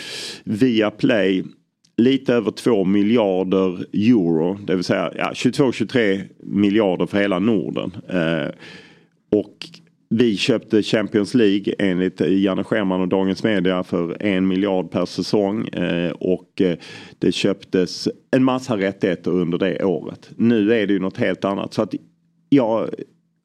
Viaplay 0.44 1.44
lite 1.98 2.34
över 2.34 2.52
2 2.52 2.84
miljarder 2.84 3.86
euro. 3.94 4.60
Det 4.68 4.76
vill 4.76 4.84
säga 4.84 5.12
ja, 5.18 5.32
22-23 5.34 6.22
miljarder 6.40 7.06
för 7.06 7.18
hela 7.18 7.40
Norden. 7.40 7.92
Eh, 8.08 8.50
och 9.32 9.70
vi 10.10 10.38
köpte 10.38 10.84
Champions 10.84 11.34
League 11.34 11.74
enligt 11.80 12.22
Janne 12.22 12.64
Scherman 12.64 13.02
och 13.02 13.08
Dagens 13.08 13.44
Media 13.44 13.84
för 13.84 14.24
en 14.24 14.48
miljard 14.48 14.92
per 14.92 15.06
säsong. 15.06 15.68
Eh, 15.68 16.12
och 16.12 16.62
eh, 16.62 16.78
det 17.20 17.32
köptes 17.32 18.08
en 18.32 18.44
massa 18.44 18.78
rättigheter 18.78 19.32
under 19.32 19.58
det 19.58 19.84
året. 19.84 20.30
Nu 20.38 20.74
är 20.74 20.88
det 20.88 20.94
ju 20.94 21.00
något 21.00 21.18
helt 21.18 21.46
annat. 21.46 21.74
Så 21.74 21.82
att 21.82 21.94
jag 22.50 22.90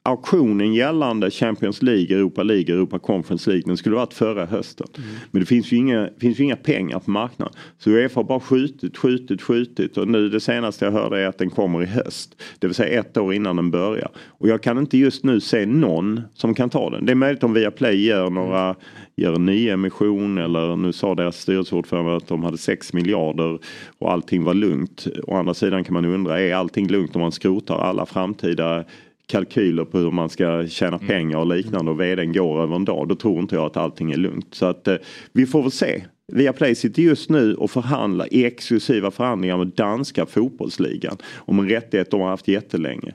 auktionen 0.03 0.73
gällande 0.73 1.31
Champions 1.31 1.81
League, 1.81 2.17
Europa 2.17 2.43
League, 2.43 2.75
Europa 2.75 2.99
Conference 2.99 3.49
League 3.49 3.63
den 3.65 3.77
skulle 3.77 3.95
varit 3.95 4.13
förra 4.13 4.45
hösten. 4.45 4.87
Men 5.31 5.39
det 5.39 5.45
finns 5.45 5.71
ju, 5.71 5.77
inga, 5.77 6.09
finns 6.19 6.39
ju 6.39 6.43
inga 6.43 6.55
pengar 6.55 6.99
på 6.99 7.11
marknaden. 7.11 7.53
Så 7.77 7.89
Uefa 7.89 8.19
har 8.19 8.23
bara 8.23 8.39
skjutit, 8.39 8.97
skjutit, 8.97 9.41
skjutit 9.41 9.97
och 9.97 10.07
nu 10.07 10.29
det 10.29 10.39
senaste 10.39 10.85
jag 10.85 10.91
hörde 10.91 11.19
är 11.19 11.27
att 11.27 11.37
den 11.37 11.49
kommer 11.49 11.83
i 11.83 11.85
höst. 11.85 12.41
Det 12.59 12.67
vill 12.67 12.75
säga 12.75 12.99
ett 12.99 13.17
år 13.17 13.33
innan 13.33 13.55
den 13.55 13.71
börjar. 13.71 14.09
Och 14.27 14.47
jag 14.47 14.63
kan 14.63 14.77
inte 14.77 14.97
just 14.97 15.23
nu 15.23 15.39
se 15.39 15.65
någon 15.65 16.21
som 16.33 16.53
kan 16.53 16.69
ta 16.69 16.89
den. 16.89 17.05
Det 17.05 17.11
är 17.11 17.15
möjligt 17.15 17.43
om 17.43 17.53
Viaplay 17.53 18.05
gör 18.05 18.29
några 18.29 18.75
gör 19.15 19.35
en 19.35 19.45
nyemission 19.45 20.37
eller 20.37 20.75
nu 20.75 20.93
sa 20.93 21.15
deras 21.15 21.41
styrelseordförande 21.41 22.15
att 22.15 22.27
de 22.27 22.43
hade 22.43 22.57
6 22.57 22.93
miljarder 22.93 23.59
och 23.97 24.11
allting 24.11 24.43
var 24.43 24.53
lugnt. 24.53 25.07
Å 25.23 25.35
andra 25.35 25.53
sidan 25.53 25.83
kan 25.83 25.93
man 25.93 26.05
undra, 26.05 26.39
är 26.39 26.53
allting 26.53 26.87
lugnt 26.87 27.15
om 27.15 27.21
man 27.21 27.31
skrotar 27.31 27.75
alla 27.75 28.05
framtida 28.05 28.85
kalkyler 29.31 29.85
på 29.85 29.97
hur 29.97 30.11
man 30.11 30.29
ska 30.29 30.67
tjäna 30.67 30.97
pengar 30.97 31.37
och 31.37 31.47
liknande 31.47 31.91
och 31.91 32.01
vdn 32.01 32.33
går 32.33 32.61
över 32.63 32.75
en 32.75 32.85
dag. 32.85 33.07
Då 33.07 33.15
tror 33.15 33.39
inte 33.39 33.55
jag 33.55 33.65
att 33.65 33.77
allting 33.77 34.11
är 34.11 34.17
lugnt. 34.17 34.47
Så 34.51 34.65
att 34.65 34.87
eh, 34.87 34.95
vi 35.33 35.45
får 35.45 35.61
väl 35.61 35.71
se. 35.71 36.03
Viaplay 36.33 36.75
sitter 36.75 37.01
just 37.01 37.29
nu 37.29 37.55
och 37.55 37.71
förhandlar 37.71 38.33
i 38.33 38.45
exklusiva 38.45 39.11
förhandlingar 39.11 39.57
med 39.57 39.67
danska 39.67 40.25
fotbollsligan 40.25 41.17
om 41.35 41.59
en 41.59 41.69
rättighet 41.69 42.11
de 42.11 42.21
har 42.21 42.29
haft 42.29 42.47
jättelänge. 42.47 43.13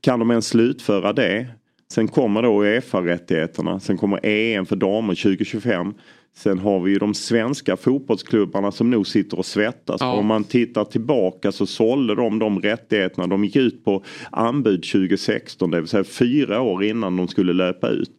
Kan 0.00 0.18
de 0.18 0.30
ens 0.30 0.48
slutföra 0.48 1.12
det? 1.12 1.46
Sen 1.92 2.08
kommer 2.08 2.42
då 2.42 2.64
Uefa-rättigheterna. 2.64 3.80
Sen 3.80 3.96
kommer 3.96 4.26
EM 4.26 4.66
för 4.66 4.76
damer 4.76 5.14
2025. 5.14 5.94
Sen 6.34 6.58
har 6.58 6.80
vi 6.80 6.90
ju 6.92 6.98
de 6.98 7.14
svenska 7.14 7.76
fotbollsklubbarna 7.76 8.72
som 8.72 8.90
nog 8.90 9.06
sitter 9.06 9.38
och 9.38 9.46
svettas. 9.46 10.00
Ja. 10.00 10.12
Om 10.12 10.26
man 10.26 10.44
tittar 10.44 10.84
tillbaka 10.84 11.52
så 11.52 11.66
sålde 11.66 12.14
de 12.14 12.38
de 12.38 12.60
rättigheterna. 12.60 13.26
De 13.26 13.44
gick 13.44 13.56
ut 13.56 13.84
på 13.84 14.04
anbud 14.30 14.82
2016, 14.82 15.70
det 15.70 15.80
vill 15.80 15.88
säga 15.88 16.04
fyra 16.04 16.60
år 16.60 16.84
innan 16.84 17.16
de 17.16 17.28
skulle 17.28 17.52
löpa 17.52 17.88
ut. 17.88 18.10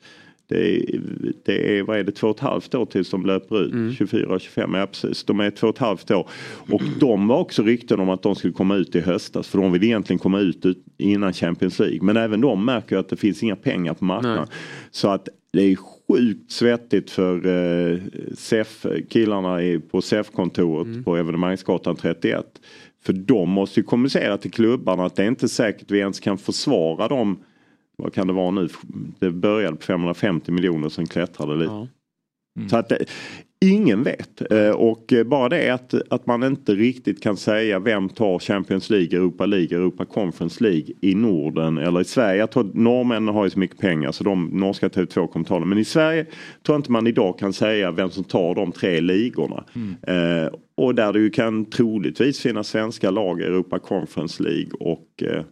Det 0.48 0.76
är, 0.76 1.02
det 1.46 1.78
är, 1.78 1.84
vad 1.84 2.00
är 2.00 2.04
det, 2.04 2.12
två 2.12 2.28
och 2.28 2.36
ett 2.36 2.42
halvt 2.42 2.76
år 2.76 2.86
tills 2.86 3.10
de 3.10 3.26
löper 3.26 3.62
ut. 3.64 3.98
24 3.98 4.34
och 4.34 4.42
25, 4.42 4.74
ja 4.74 4.88
precis. 4.88 5.24
De 5.24 5.40
är 5.40 5.52
två 5.52 5.68
och 5.68 5.76
ett 5.76 5.80
halvt 5.80 6.12
år. 6.12 6.30
Och 6.72 6.82
de 7.00 7.28
var 7.28 7.38
också 7.38 7.64
rykten 7.64 8.00
om 8.00 8.10
att 8.10 8.24
de 8.24 8.36
skulle 8.36 8.54
komma 8.54 8.76
ut 8.76 8.96
i 8.96 9.00
höstas. 9.00 9.48
För 9.48 9.60
de 9.60 9.72
vill 9.72 9.84
egentligen 9.84 10.20
komma 10.20 10.40
ut, 10.40 10.66
ut 10.66 10.86
innan 10.98 11.34
Champions 11.34 11.80
League. 11.80 12.00
Men 12.02 12.18
även 12.18 12.42
de 12.42 12.66
märker 12.66 12.98
att 12.98 13.10
det 13.10 13.16
finns 13.16 13.44
inga 13.44 13.56
pengar 13.56 13.94
på 13.94 14.06
marknaden. 14.06 14.38
Nej. 14.38 14.58
Så 14.92 15.08
att 15.08 15.30
det 15.54 15.62
är 15.62 15.78
sjukt 16.08 16.52
svettigt 16.52 17.12
för 17.12 17.46
eh, 17.46 18.00
SEF, 18.34 18.86
killarna 19.10 19.64
i, 19.64 19.80
på 19.80 20.02
SEF-kontoret 20.02 21.06
på 21.06 21.18
Evenemangsgatan 21.18 21.96
31. 21.96 22.46
För 23.04 23.14
de 23.14 23.50
måste 23.50 23.80
ju 23.80 23.84
kommunicera 23.84 24.38
till 24.38 24.52
klubbarna 24.52 25.06
att 25.06 25.16
det 25.16 25.24
är 25.24 25.28
inte 25.28 25.50
säkert 25.50 25.92
vi 25.92 26.00
ens 26.00 26.20
kan 26.20 26.38
försvara 26.38 27.08
dem. 27.08 27.44
Vad 27.96 28.14
kan 28.14 28.28
det 28.28 28.34
vara 28.34 28.52
nu? 28.52 28.70
Det 29.20 29.32
började 29.32 29.76
på 29.78 29.84
550 29.84 30.52
miljoner 30.52 30.90
sen 30.90 31.08
klättrade 31.08 31.56
lite. 31.56 31.88
Så 32.70 32.78
att 32.78 32.92
eh, 32.92 32.98
ingen 33.66 34.04
vet. 34.04 34.52
Eh, 34.52 34.70
och 34.70 35.14
eh, 35.14 35.24
bara 35.24 35.50
det 35.50 35.70
att, 35.70 35.94
att 36.10 36.26
man 36.26 36.44
inte 36.44 36.76
riktigt 36.76 37.24
kan 37.24 37.38
säga 37.38 37.80
vem 37.80 38.10
tar 38.10 38.40
Champions 38.40 38.90
League, 38.90 39.20
Europa 39.20 39.46
League, 39.46 39.78
Europa 39.78 40.06
Conference 40.06 40.64
League 40.64 40.88
i 41.02 41.16
Norden 41.16 41.78
eller 41.78 42.02
i 42.02 42.06
Sverige. 42.06 42.40
Jag 42.40 42.52
tror 42.52 42.72
norrmännen 42.74 43.36
har 43.36 43.44
ju 43.44 43.50
så 43.50 43.60
mycket 43.60 43.80
pengar 43.80 44.12
så 44.12 44.24
de 44.24 44.46
norska 44.46 44.88
TV2 44.88 45.28
kommer 45.28 45.46
ta 45.46 45.60
det. 45.60 45.66
Men 45.66 45.78
i 45.78 45.86
Sverige 45.86 46.24
tror 46.24 46.76
jag 46.76 46.80
inte 46.80 46.92
man 46.92 47.08
idag 47.08 47.40
kan 47.40 47.54
säga 47.54 47.92
vem 47.92 48.10
som 48.10 48.24
tar 48.24 48.56
de 48.56 48.72
tre 48.72 49.02
ligorna. 49.02 49.64
Eh, 50.08 50.54
och 50.76 50.96
där 50.96 51.14
det 51.14 51.20
ju 51.20 51.30
kan 51.30 51.66
troligtvis 51.66 52.40
finnas 52.40 52.68
svenska 52.68 53.12
lag 53.12 53.42
i 53.42 53.44
Europa 53.44 53.80
Conference 53.80 54.44
League 54.44 54.72
och 54.80 55.24
eh, 55.24 55.44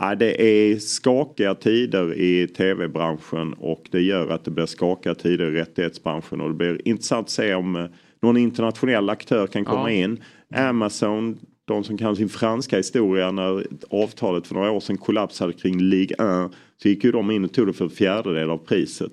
Ja, 0.00 0.14
det 0.14 0.42
är 0.42 0.76
skakiga 0.78 1.54
tider 1.54 2.14
i 2.14 2.48
tv-branschen 2.48 3.52
och 3.52 3.88
det 3.90 4.00
gör 4.00 4.28
att 4.28 4.44
det 4.44 4.50
blir 4.50 4.66
skakiga 4.66 5.14
tider 5.14 5.46
i 5.46 5.60
rättighetsbranschen 5.60 6.40
och 6.40 6.48
det 6.48 6.54
blir 6.54 6.88
intressant 6.88 7.24
att 7.26 7.30
se 7.30 7.54
om 7.54 7.76
eh, 7.76 7.84
någon 8.22 8.36
internationell 8.36 9.10
aktör 9.10 9.46
kan 9.46 9.64
komma 9.64 9.92
Ja. 9.92 10.04
in. 10.04 10.22
Amazon, 10.54 11.38
de 11.64 11.84
som 11.84 11.98
kan 11.98 12.16
sin 12.16 12.28
franska 12.28 12.76
historia 12.76 13.30
när 13.30 13.66
avtalet 13.90 14.46
för 14.46 14.54
några 14.54 14.70
år 14.70 14.80
sedan 14.80 14.98
kollapsade 14.98 15.52
kring 15.52 15.80
Ligue 15.82 16.44
1 16.46 16.52
så 16.82 16.88
gick 16.88 17.04
ju 17.04 17.12
de 17.12 17.30
in 17.30 17.44
och 17.44 17.52
tog 17.52 17.66
det 17.66 17.72
för 17.72 17.84
en 17.84 17.90
fjärdedel 17.90 18.50
av 18.50 18.58
priset. 18.58 19.10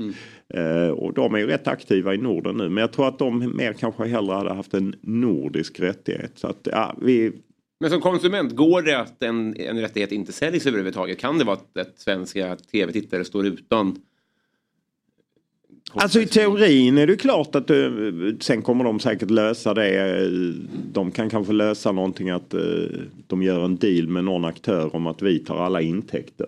Eh, 0.53 0.87
och 0.89 1.13
de 1.13 1.35
är 1.35 1.39
ju 1.39 1.47
rätt 1.47 1.67
aktiva 1.67 2.13
i 2.13 2.17
Norden 2.17 2.57
nu 2.57 2.69
men 2.69 2.81
jag 2.81 2.91
tror 2.91 3.07
att 3.07 3.19
de 3.19 3.57
mer 3.57 3.73
kanske 3.73 4.03
hellre 4.07 4.33
hade 4.33 4.53
haft 4.53 4.73
en 4.73 4.95
nordisk 5.01 5.79
rättighet. 5.79 6.31
Så 6.35 6.47
att, 6.47 6.67
ja, 6.71 6.95
vi, 7.01 7.31
Men 7.79 7.89
som 7.89 8.01
konsument, 8.01 8.55
går 8.55 8.81
det 8.81 8.99
att 8.99 9.23
en, 9.23 9.55
en 9.59 9.81
rättighet 9.81 10.11
inte 10.11 10.31
säljs 10.31 10.65
överhuvudtaget? 10.65 11.19
Kan 11.19 11.37
det 11.37 11.43
vara 11.43 11.57
att, 11.57 11.77
att 11.77 11.99
svenska 11.99 12.55
tv-tittare 12.55 13.25
står 13.25 13.45
utan? 13.45 14.01
Alltså 15.93 16.21
i 16.21 16.25
teorin 16.25 16.97
är 16.97 17.07
det 17.07 17.15
klart 17.15 17.55
att 17.55 17.69
eh, 17.69 17.91
sen 18.39 18.61
kommer 18.61 18.83
de 18.83 18.99
säkert 18.99 19.29
lösa 19.29 19.73
det. 19.73 20.21
Eh, 20.21 20.29
De 20.91 21.11
kan 21.11 21.29
kanske 21.29 21.53
lösa 21.53 21.91
någonting 21.91 22.29
att 22.29 22.53
eh, 22.53 22.61
de 23.27 23.43
gör 23.43 23.65
en 23.65 23.75
deal 23.75 24.07
med 24.07 24.23
någon 24.23 24.45
aktör 24.45 24.95
om 24.95 25.07
att 25.07 25.21
vi 25.21 25.39
tar 25.39 25.57
alla 25.57 25.81
intäkter. 25.81 26.47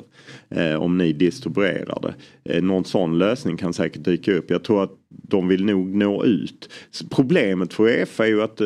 Om 0.79 0.97
ni 0.97 1.13
distribuerar 1.13 2.13
det. 2.43 2.61
Någon 2.61 2.85
sån 2.85 3.17
lösning 3.17 3.57
kan 3.57 3.73
säkert 3.73 4.03
dyka 4.03 4.33
upp. 4.33 4.49
Jag 4.49 4.63
tror 4.63 4.83
att 4.83 4.91
de 5.09 5.47
vill 5.47 5.65
nog 5.65 5.95
nå 5.95 6.25
ut. 6.25 6.69
Problemet 7.09 7.73
för 7.73 7.83
Uefa 7.83 8.25
är 8.25 8.29
ju 8.29 8.41
att 8.41 8.61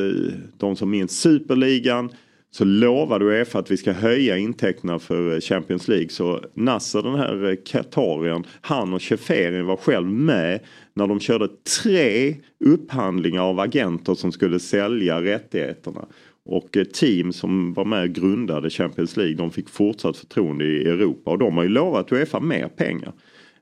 de 0.57 0.75
som 0.75 0.89
minns 0.89 1.19
Superligan 1.19 2.09
så 2.51 2.65
lovade 2.65 3.25
Uefa 3.25 3.59
att 3.59 3.71
vi 3.71 3.77
ska 3.77 3.91
höja 3.91 4.37
intäkterna 4.37 4.99
för 4.99 5.33
eh, 5.33 5.39
Champions 5.39 5.87
League. 5.87 6.09
Så 6.09 6.43
Nasser 6.53 7.01
den 7.01 7.15
här 7.15 7.49
eh, 7.49 7.55
Qatarien, 7.65 8.43
han 8.61 8.93
och 8.93 9.01
Cheferin 9.01 9.65
var 9.65 9.77
själv 9.77 10.07
med 10.07 10.59
när 10.93 11.07
de 11.07 11.19
körde 11.19 11.47
tre 11.83 12.35
upphandlingar 12.65 13.41
av 13.41 13.59
agenter 13.59 14.13
som 14.13 14.31
skulle 14.31 14.59
sälja 14.59 15.21
rättigheterna. 15.21 16.05
Och 16.45 16.77
eh, 16.77 16.83
team 16.83 17.33
som 17.33 17.73
var 17.73 17.85
med 17.85 18.03
och 18.03 18.09
grundade 18.09 18.69
Champions 18.69 19.17
League 19.17 19.35
de 19.35 19.51
fick 19.51 19.69
fortsatt 19.69 20.17
förtroende 20.17 20.65
i 20.65 20.83
Europa 20.83 21.31
och 21.31 21.37
de 21.37 21.57
har 21.57 21.63
ju 21.63 21.69
lovat 21.69 22.11
Uefa 22.11 22.39
mer 22.39 22.67
pengar. 22.67 23.13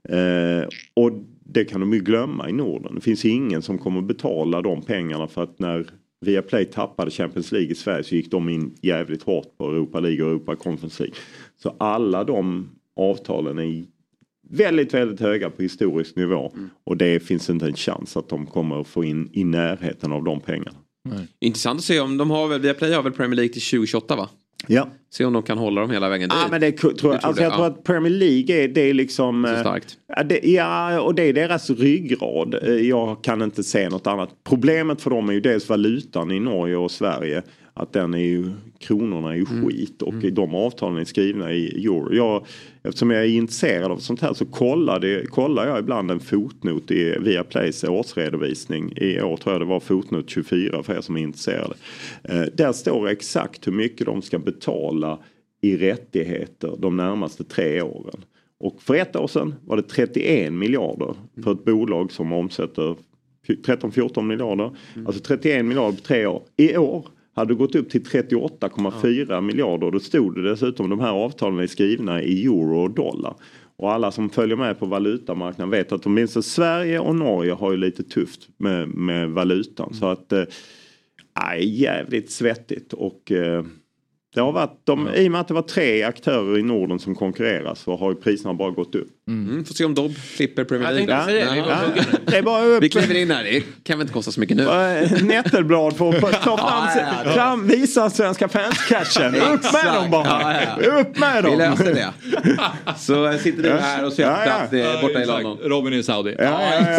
Eh, 0.10 0.68
och 0.94 1.12
det 1.44 1.66
kan 1.66 1.82
de 1.82 1.94
ju 1.94 2.00
glömma 2.00 2.50
i 2.50 2.54
Norden. 2.54 2.96
Det 2.96 3.02
finns 3.02 3.26
ingen 3.26 3.62
som 3.62 3.78
kommer 3.78 4.02
betala 4.02 4.62
de 4.62 4.82
pengarna 4.82 5.28
för 5.28 5.44
att 5.44 5.60
när 5.60 5.90
Viaplay 6.26 6.66
tappade 6.66 7.12
Champions 7.12 7.52
League 7.52 7.72
i 7.72 7.76
Sverige 7.76 8.04
så 8.04 8.16
gick 8.16 8.32
de 8.32 8.50
in 8.50 8.76
jävligt 8.82 9.24
hårt 9.24 9.58
på 9.58 9.70
Europa 9.70 10.00
League 10.00 10.26
och 10.26 10.32
Europa 10.32 10.56
Conference 10.56 11.04
League. 11.04 11.18
Så 11.64 11.76
alla 11.80 12.24
de 12.24 12.70
avtalen 12.96 13.60
är 13.60 13.86
väldigt, 14.50 14.94
väldigt 14.94 15.20
höga 15.20 15.50
på 15.50 15.62
historisk 15.62 16.16
nivå. 16.16 16.54
Och 16.84 16.98
det 16.98 17.20
finns 17.20 17.50
inte 17.50 17.66
en 17.66 17.76
chans 17.76 18.18
att 18.18 18.30
de 18.30 18.46
kommer 18.46 18.82
att 18.82 18.88
få 18.88 19.04
in 19.04 19.30
i 19.34 19.44
närheten 19.44 20.12
av 20.12 20.24
de 20.24 20.42
pengarna. 20.42 20.78
Intressant 21.40 21.78
att 21.78 21.84
se 21.84 22.00
om 22.00 22.18
de 22.18 22.30
har 22.30 22.48
väl, 22.48 22.62
Viaplay 22.62 22.94
har 22.94 23.04
väl 23.04 23.12
Premier 23.14 23.36
League 23.36 23.54
till 23.54 23.62
2028 23.62 24.16
va? 24.16 24.30
Ja. 24.68 24.88
Se 25.12 25.26
om 25.26 25.34
de 25.34 25.44
kan 25.44 25.58
hålla 25.58 25.82
dem 25.82 25.90
hela 25.92 26.10
vägen 26.10 26.30
dit. 26.30 26.38
Ja 26.42 26.48
men 26.52 26.62
det 26.62 26.72
tror 26.72 26.94
jag, 27.02 27.12
Du 27.14 27.28
alltså 27.28 27.44
jag 27.44 27.52
det? 27.52 27.56
tror 27.56 27.66
Ja. 27.68 27.72
att 27.72 27.84
Premier 27.84 28.14
League 28.14 28.56
är, 28.64 28.68
det 28.68 28.82
är 28.82 28.94
liksom... 28.94 29.44
Så 29.48 29.54
eh, 29.54 29.60
starkt. 29.60 29.98
Det, 30.26 30.40
ja, 30.44 31.02
och 31.02 31.16
det 31.16 31.24
är 31.24 31.34
deras 31.34 31.70
ryggrad. 31.70 32.56
Eh, 32.64 32.74
Jag 32.74 33.24
kan 33.24 33.42
inte 33.42 33.64
se 33.64 33.90
något 33.90 34.08
annat. 34.08 34.30
Problemet 34.50 35.02
för 35.02 35.10
dem 35.10 35.30
är 35.30 35.34
ju 35.34 35.42
dels 35.42 35.70
valutan 35.70 36.32
i 36.32 36.40
Norge 36.40 36.76
och 36.76 36.92
Sverige. 36.92 37.42
Att 37.80 37.94
den 37.94 38.14
är 38.14 38.18
ju, 38.18 38.52
kronorna 38.80 39.30
är 39.32 39.36
ju 39.36 39.46
Mm. 39.52 39.66
skit 39.66 40.02
och 40.02 40.14
de 40.14 40.56
avtalen 40.56 40.98
är 40.98 41.06
skrivna 41.06 41.54
i 41.54 41.86
euro. 41.86 42.14
Jag, 42.14 42.46
eftersom 42.84 43.12
jag 43.12 43.22
är 43.22 43.28
intresserad 43.30 43.92
av 43.92 43.98
sånt 43.98 44.22
här 44.22 44.34
så 44.34 44.46
kollar, 44.46 45.00
det, 45.00 45.30
kollar 45.30 45.68
jag 45.68 45.80
ibland 45.80 46.12
en 46.12 46.20
fotnot 46.20 46.92
i 46.92 47.16
Viaplays 47.20 47.84
årsredovisning. 47.84 48.94
I 48.96 49.22
år 49.22 49.38
tror 49.38 49.54
jag 49.54 49.62
det 49.62 49.66
var 49.66 49.80
fotnot 49.80 50.30
24 50.30 50.84
för 50.84 50.98
er 50.98 51.02
som 51.02 51.18
är 51.18 51.22
intresserade. 51.22 51.74
Eh, 52.24 52.42
där 52.54 52.72
står 52.72 53.08
exakt 53.08 53.68
hur 53.68 53.72
mycket 53.72 54.06
de 54.06 54.22
ska 54.22 54.40
betala 54.40 55.20
i 55.62 55.78
rättigheter 55.78 56.76
de 56.80 56.98
närmaste 56.98 57.44
tre 57.44 57.82
åren. 57.82 58.26
Och 58.60 58.82
för 58.82 58.96
ett 58.96 59.16
år 59.16 59.28
sedan 59.28 59.56
var 59.66 59.78
det 59.78 59.84
31 59.84 60.54
miljarder 60.54 61.16
för 61.44 61.52
ett 61.52 61.66
bolag 61.66 62.12
som 62.12 62.34
omsätter 62.34 62.96
13-14 63.48 64.22
miljarder. 64.22 64.72
Alltså 65.06 65.22
31 65.22 65.66
miljarder 65.66 65.98
på 65.98 66.04
tre 66.04 66.26
år. 66.26 66.42
I 66.58 66.78
år 66.78 67.06
hade 67.40 67.54
gått 67.54 67.76
upp 67.76 67.90
till 67.90 68.04
38,4 68.04 69.42
miljarder. 69.42 69.92
Då 69.92 70.00
stod 70.00 70.36
det 70.36 70.50
dessutom 70.50 70.90
de 70.90 71.00
här 71.00 71.12
avtalen 71.12 71.60
är 71.60 71.68
skrivna 71.68 72.22
i 72.22 72.46
euro 72.46 72.80
och 72.80 72.92
dollar. 72.92 73.36
Och 73.78 73.92
alla 73.92 74.12
som 74.12 74.30
följer 74.30 74.58
med 74.58 74.80
på 74.80 74.86
valutamarknaden 74.86 75.70
vet 75.70 75.92
att 75.92 76.06
åtminstone 76.06 76.44
Sverige 76.44 77.00
och 77.00 77.16
Norge 77.16 77.54
har 77.54 77.72
ju 77.72 77.78
lite 77.78 78.04
tufft 78.04 78.50
med, 78.58 78.88
med 78.88 79.30
valutan. 79.30 79.94
Så 79.94 80.06
att 80.06 80.34
nej, 81.42 81.82
jävligt 81.82 82.32
svettigt 82.32 82.94
och 82.94 83.32
eh, 83.32 83.64
det 84.34 84.42
har 84.42 84.52
varit, 84.52 84.80
de, 84.84 85.10
I 85.16 85.28
och 85.28 85.32
med 85.32 85.42
att 85.42 85.48
det 85.48 85.54
var 85.54 85.62
tre 85.62 86.04
aktörer 86.04 86.58
i 86.58 86.64
Norden 86.64 87.00
som 87.00 87.16
konkurrerar 87.16 87.76
så 87.76 87.96
har 87.96 88.10
ju 88.10 88.16
priserna 88.16 88.54
bara 88.54 88.72
gått 88.72 88.96
upp. 88.96 89.19
Mm. 89.30 89.66
Får 89.66 89.74
se 89.76 89.86
om 89.86 89.96
Dobb 89.96 90.16
slipper 90.36 90.64
Premier 90.64 90.92
League. 90.94 91.16
Ja. 91.16 91.62
var 91.62 92.04
Det 92.26 92.38
är 92.38 92.42
bara 92.42 92.64
upp. 92.66 92.84
Vi 92.84 92.90
kliver 92.90 93.16
in 93.16 93.32
här, 93.32 93.44
det 93.44 93.62
kan 93.84 93.98
väl 93.98 94.02
inte 94.02 94.14
kosta 94.14 94.32
så 94.32 94.40
mycket 94.40 94.58
nu. 94.58 94.64
Eh, 94.64 95.24
Nättelblad 95.24 95.98
får 95.98 96.12
ta 96.14 96.58
fram, 96.58 96.58
Ja, 96.58 96.90
ja, 96.96 97.04
ja. 97.26 97.32
fram 97.32 97.68
visa 97.68 98.10
svenska 98.10 98.48
fans-catchen. 98.50 99.36
Upp 99.36 99.64
med 99.74 99.94
dem 99.94 100.12
bara! 100.12 100.28
Ja, 100.28 100.62
ja, 100.84 101.00
Upp 101.00 101.18
med 101.20 101.44
dem! 101.44 101.52
Vi 101.52 101.58
löser 101.58 101.94
det. 101.96 102.14
Så 102.98 103.38
sitter 103.44 103.64
du 103.64 103.70
här 103.72 104.06
och 104.06 104.14
ser 104.14 104.24
Ja, 104.24 104.30
ja. 104.30 104.44
plats 104.46 104.74
eh, 104.74 105.02
borta 105.02 105.20
i 105.20 105.22
exakt. 105.22 105.44
London. 105.44 105.70
Robin 105.70 105.94
i 105.94 106.04
Saudi. 106.04 106.36
Ja, 106.40 106.62
ja, 106.72 106.98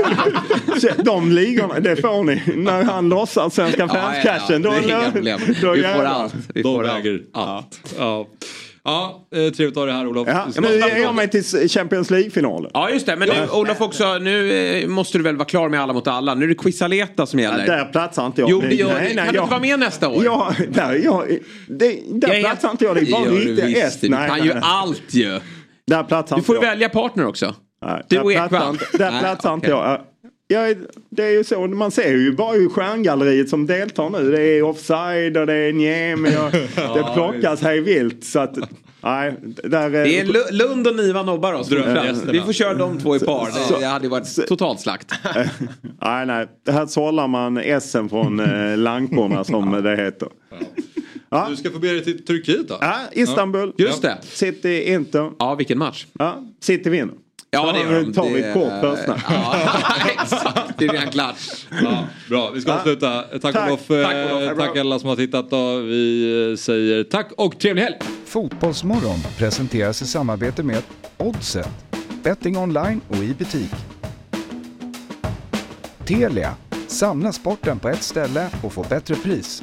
ja. 0.83 0.91
De 1.05 1.33
ligorna, 1.33 1.81
det 1.81 1.97
får 1.97 2.25
ni. 2.25 2.43
När 2.57 2.85
han 2.85 3.09
lossar 3.09 3.51
svenska 3.51 3.81
Ja, 3.83 3.89
ja, 3.93 3.97
ja. 3.97 4.13
fans-catchen. 4.13 4.63
Det 4.63 4.69
Då, 4.69 4.75
är 4.75 4.83
inga 4.83 5.11
problem. 5.13 5.41
då 5.63 5.73
Vi 5.73 5.83
får 5.83 6.05
allt. 6.05 6.35
Vi 6.55 6.63
De 6.63 6.75
får 6.75 6.89
allt. 6.89 7.01
äger 7.01 7.21
allt. 7.33 7.81
Ja, 7.99 8.27
ja 8.85 9.29
eh, 9.35 9.39
trevligt 9.39 9.69
att 9.69 9.75
ha 9.77 9.85
dig 9.87 9.95
här 9.95 10.07
Olof. 10.07 10.29
Ja, 10.31 10.47
nu 10.61 10.69
ger 10.79 10.97
jag 10.97 11.15
mig 11.15 11.29
till 11.31 11.69
Champions 11.69 12.11
League-finalen. 12.11 12.71
Ja 12.75 12.91
just 12.91 13.07
det, 13.07 13.17
men 13.17 13.29
nu, 13.29 13.35
Olof 13.53 13.81
också, 13.81 14.19
nu 14.19 14.53
eh, 14.53 14.89
måste 14.89 15.19
du 15.19 15.25
väl 15.25 15.37
vara 15.37 15.49
klar 15.49 15.69
med 15.69 15.81
Alla 15.83 15.93
mot 15.93 16.07
alla. 16.09 16.35
Nu 16.35 16.45
är 16.45 16.49
det 16.49 16.55
Quisaleta 16.55 17.27
som 17.27 17.39
Ja, 17.41 17.51
gäller. 17.51 17.67
där 17.67 17.85
platsar 17.85 18.27
inte 18.27 18.41
jag. 18.41 18.51
Jo, 18.51 18.61
det 18.61 18.75
gör 18.75 18.89
Nej, 18.89 18.97
nej, 19.03 19.15
Kan 19.17 19.27
du 19.27 19.35
jag- 19.39 19.45
inte 19.45 19.51
vara 19.51 19.61
med 19.61 19.79
nästa 19.79 20.09
år? 20.09 20.25
Ja, 20.25 20.55
där, 20.69 21.01
jag, 21.05 21.39
det, 21.69 21.99
där 22.11 22.35
Ja, 22.35 22.41
platsar 22.41 22.71
inte 22.71 22.85
jag. 22.85 22.95
Det 22.97 23.01
är 23.01 23.13
bara 23.13 23.25
du 23.25 23.55
visst. 23.55 23.77
S. 23.85 23.99
Du 24.01 24.09
kan 24.09 24.29
nej, 24.29 24.41
ju 24.45 24.55
nej. 24.55 24.63
allt 24.65 25.03
ju. 25.15 25.41
Där 25.87 26.03
platsar 26.03 26.37
Du 26.37 26.39
inte 26.41 26.47
får 26.47 26.57
jag. 26.57 26.63
välja 26.63 26.89
partner 26.89 27.27
också. 27.27 27.55
Nej, 27.87 28.03
Du 28.09 28.17
där 28.17 28.25
och 28.25 28.31
platsar 28.33 28.57
Ekvall. 28.57 28.71
inte- 28.75 28.99
Där 28.99 29.21
platsar 29.21 29.55
inte 29.55 29.69
jag. 29.71 30.01
Jag, 30.51 30.71
är- 30.71 30.79
det 31.11 31.25
är 31.25 31.31
ju 31.31 31.45
så, 31.45 31.67
man 31.67 31.91
ser 31.91 32.11
ju 32.17 32.33
bara 32.33 32.53
hur 32.53 32.69
stjärngalleriet 32.69 33.49
som 33.49 33.67
deltar 33.67 34.11
nu. 34.11 34.31
Det 34.31 34.43
är 34.43 34.63
offside 34.63 35.37
och 35.37 35.47
det 35.47 35.55
är 35.55 35.73
Niemi 35.73 36.29
och 36.37 36.53
det 36.95 37.07
plockas 37.15 37.63
hej 37.63 37.81
vilt. 37.81 38.25
Så 38.25 38.39
att, 38.39 38.57
nej, 39.01 39.35
där, 39.65 39.91
Det 39.91 40.19
är 40.21 40.25
Lu- 40.25 40.53
Lund 40.53 40.87
och 40.87 40.97
Niva 40.97 41.23
nobbar 41.23 41.53
oss. 41.53 41.71
Vi 42.33 42.41
får 42.41 42.53
köra 42.53 42.75
de 42.75 42.99
två 42.99 43.17
i 43.17 43.19
par. 43.19 43.51
Så- 43.51 43.79
Det, 43.81 43.87
hade 43.87 44.09
varit 44.09 44.47
totalt 44.49 44.81
slakt. 44.81 45.13
nej, 46.03 46.27
nej, 46.27 46.47
det 46.67 46.73
här 46.73 46.87
sållar 46.87 47.29
man 47.29 47.57
essen 47.59 48.09
från 48.09 48.41
eh, 48.41 48.77
lankorna 48.79 49.45
som 49.45 49.83
det 49.83 49.97
heter. 49.97 50.29
Ja. 51.31 51.47
Du 51.51 51.57
ska 51.57 51.71
få 51.71 51.79
be 51.79 51.89
dig 51.89 52.05
till 52.05 52.25
Turkiet 52.25 52.69
då? 52.69 52.79
Ja, 52.81 52.95
Istanbul. 53.13 53.73
Just 53.79 54.03
det. 54.03 54.19
City, 54.23 54.83
Inter. 54.93 55.31
Ja, 55.39 55.55
vilken 55.55 55.79
match. 55.79 56.07
Ja, 56.19 56.45
City 56.61 56.91
vinner. 56.91 57.15
Ja, 57.53 57.73
det 57.73 57.79
gör 57.79 58.03
de. 58.03 58.13
tar 58.13 58.29
vi 58.31 58.53
kort 58.55 58.73
först. 58.81 59.03
Ja, 59.29 59.57
exakt. 60.23 60.79
Det 60.79 60.85
är 60.85 60.89
redan 60.89 61.11
klart. 61.11 61.37
Ja, 61.83 62.05
bra, 62.29 62.51
vi 62.51 62.61
ska 62.61 62.73
avsluta. 62.73 63.23
Tack, 63.23 63.43
Tack. 63.55 63.69
Olof. 63.69 63.91
Eh, 63.91 64.07
Tack, 64.07 64.33
Olof. 64.33 64.49
Det 64.49 64.57
Tack 64.57 64.77
alla 64.77 64.99
som 64.99 65.09
har 65.09 65.17
tittat. 65.17 65.51
Då. 65.51 65.77
Vi 65.77 66.51
eh, 66.51 66.57
säger 66.57 67.05
tack 67.05 67.33
och 67.37 67.59
trevlig 67.59 67.83
helg! 67.83 67.97
Fotbollsmorgon 68.27 69.19
presenteras 69.39 70.03
i 70.03 70.07
samarbete 70.07 70.63
med 70.63 70.83
Oddset, 71.17 71.69
betting 72.23 72.59
online 72.59 73.01
och 73.09 73.17
i 73.17 73.35
butik. 73.39 73.71
Telia, 76.05 76.55
samla 76.87 77.33
sporten 77.33 77.79
på 77.79 77.89
ett 77.89 78.03
ställe 78.03 78.49
och 78.63 78.73
få 78.73 78.87
bättre 78.89 79.15
pris. 79.15 79.63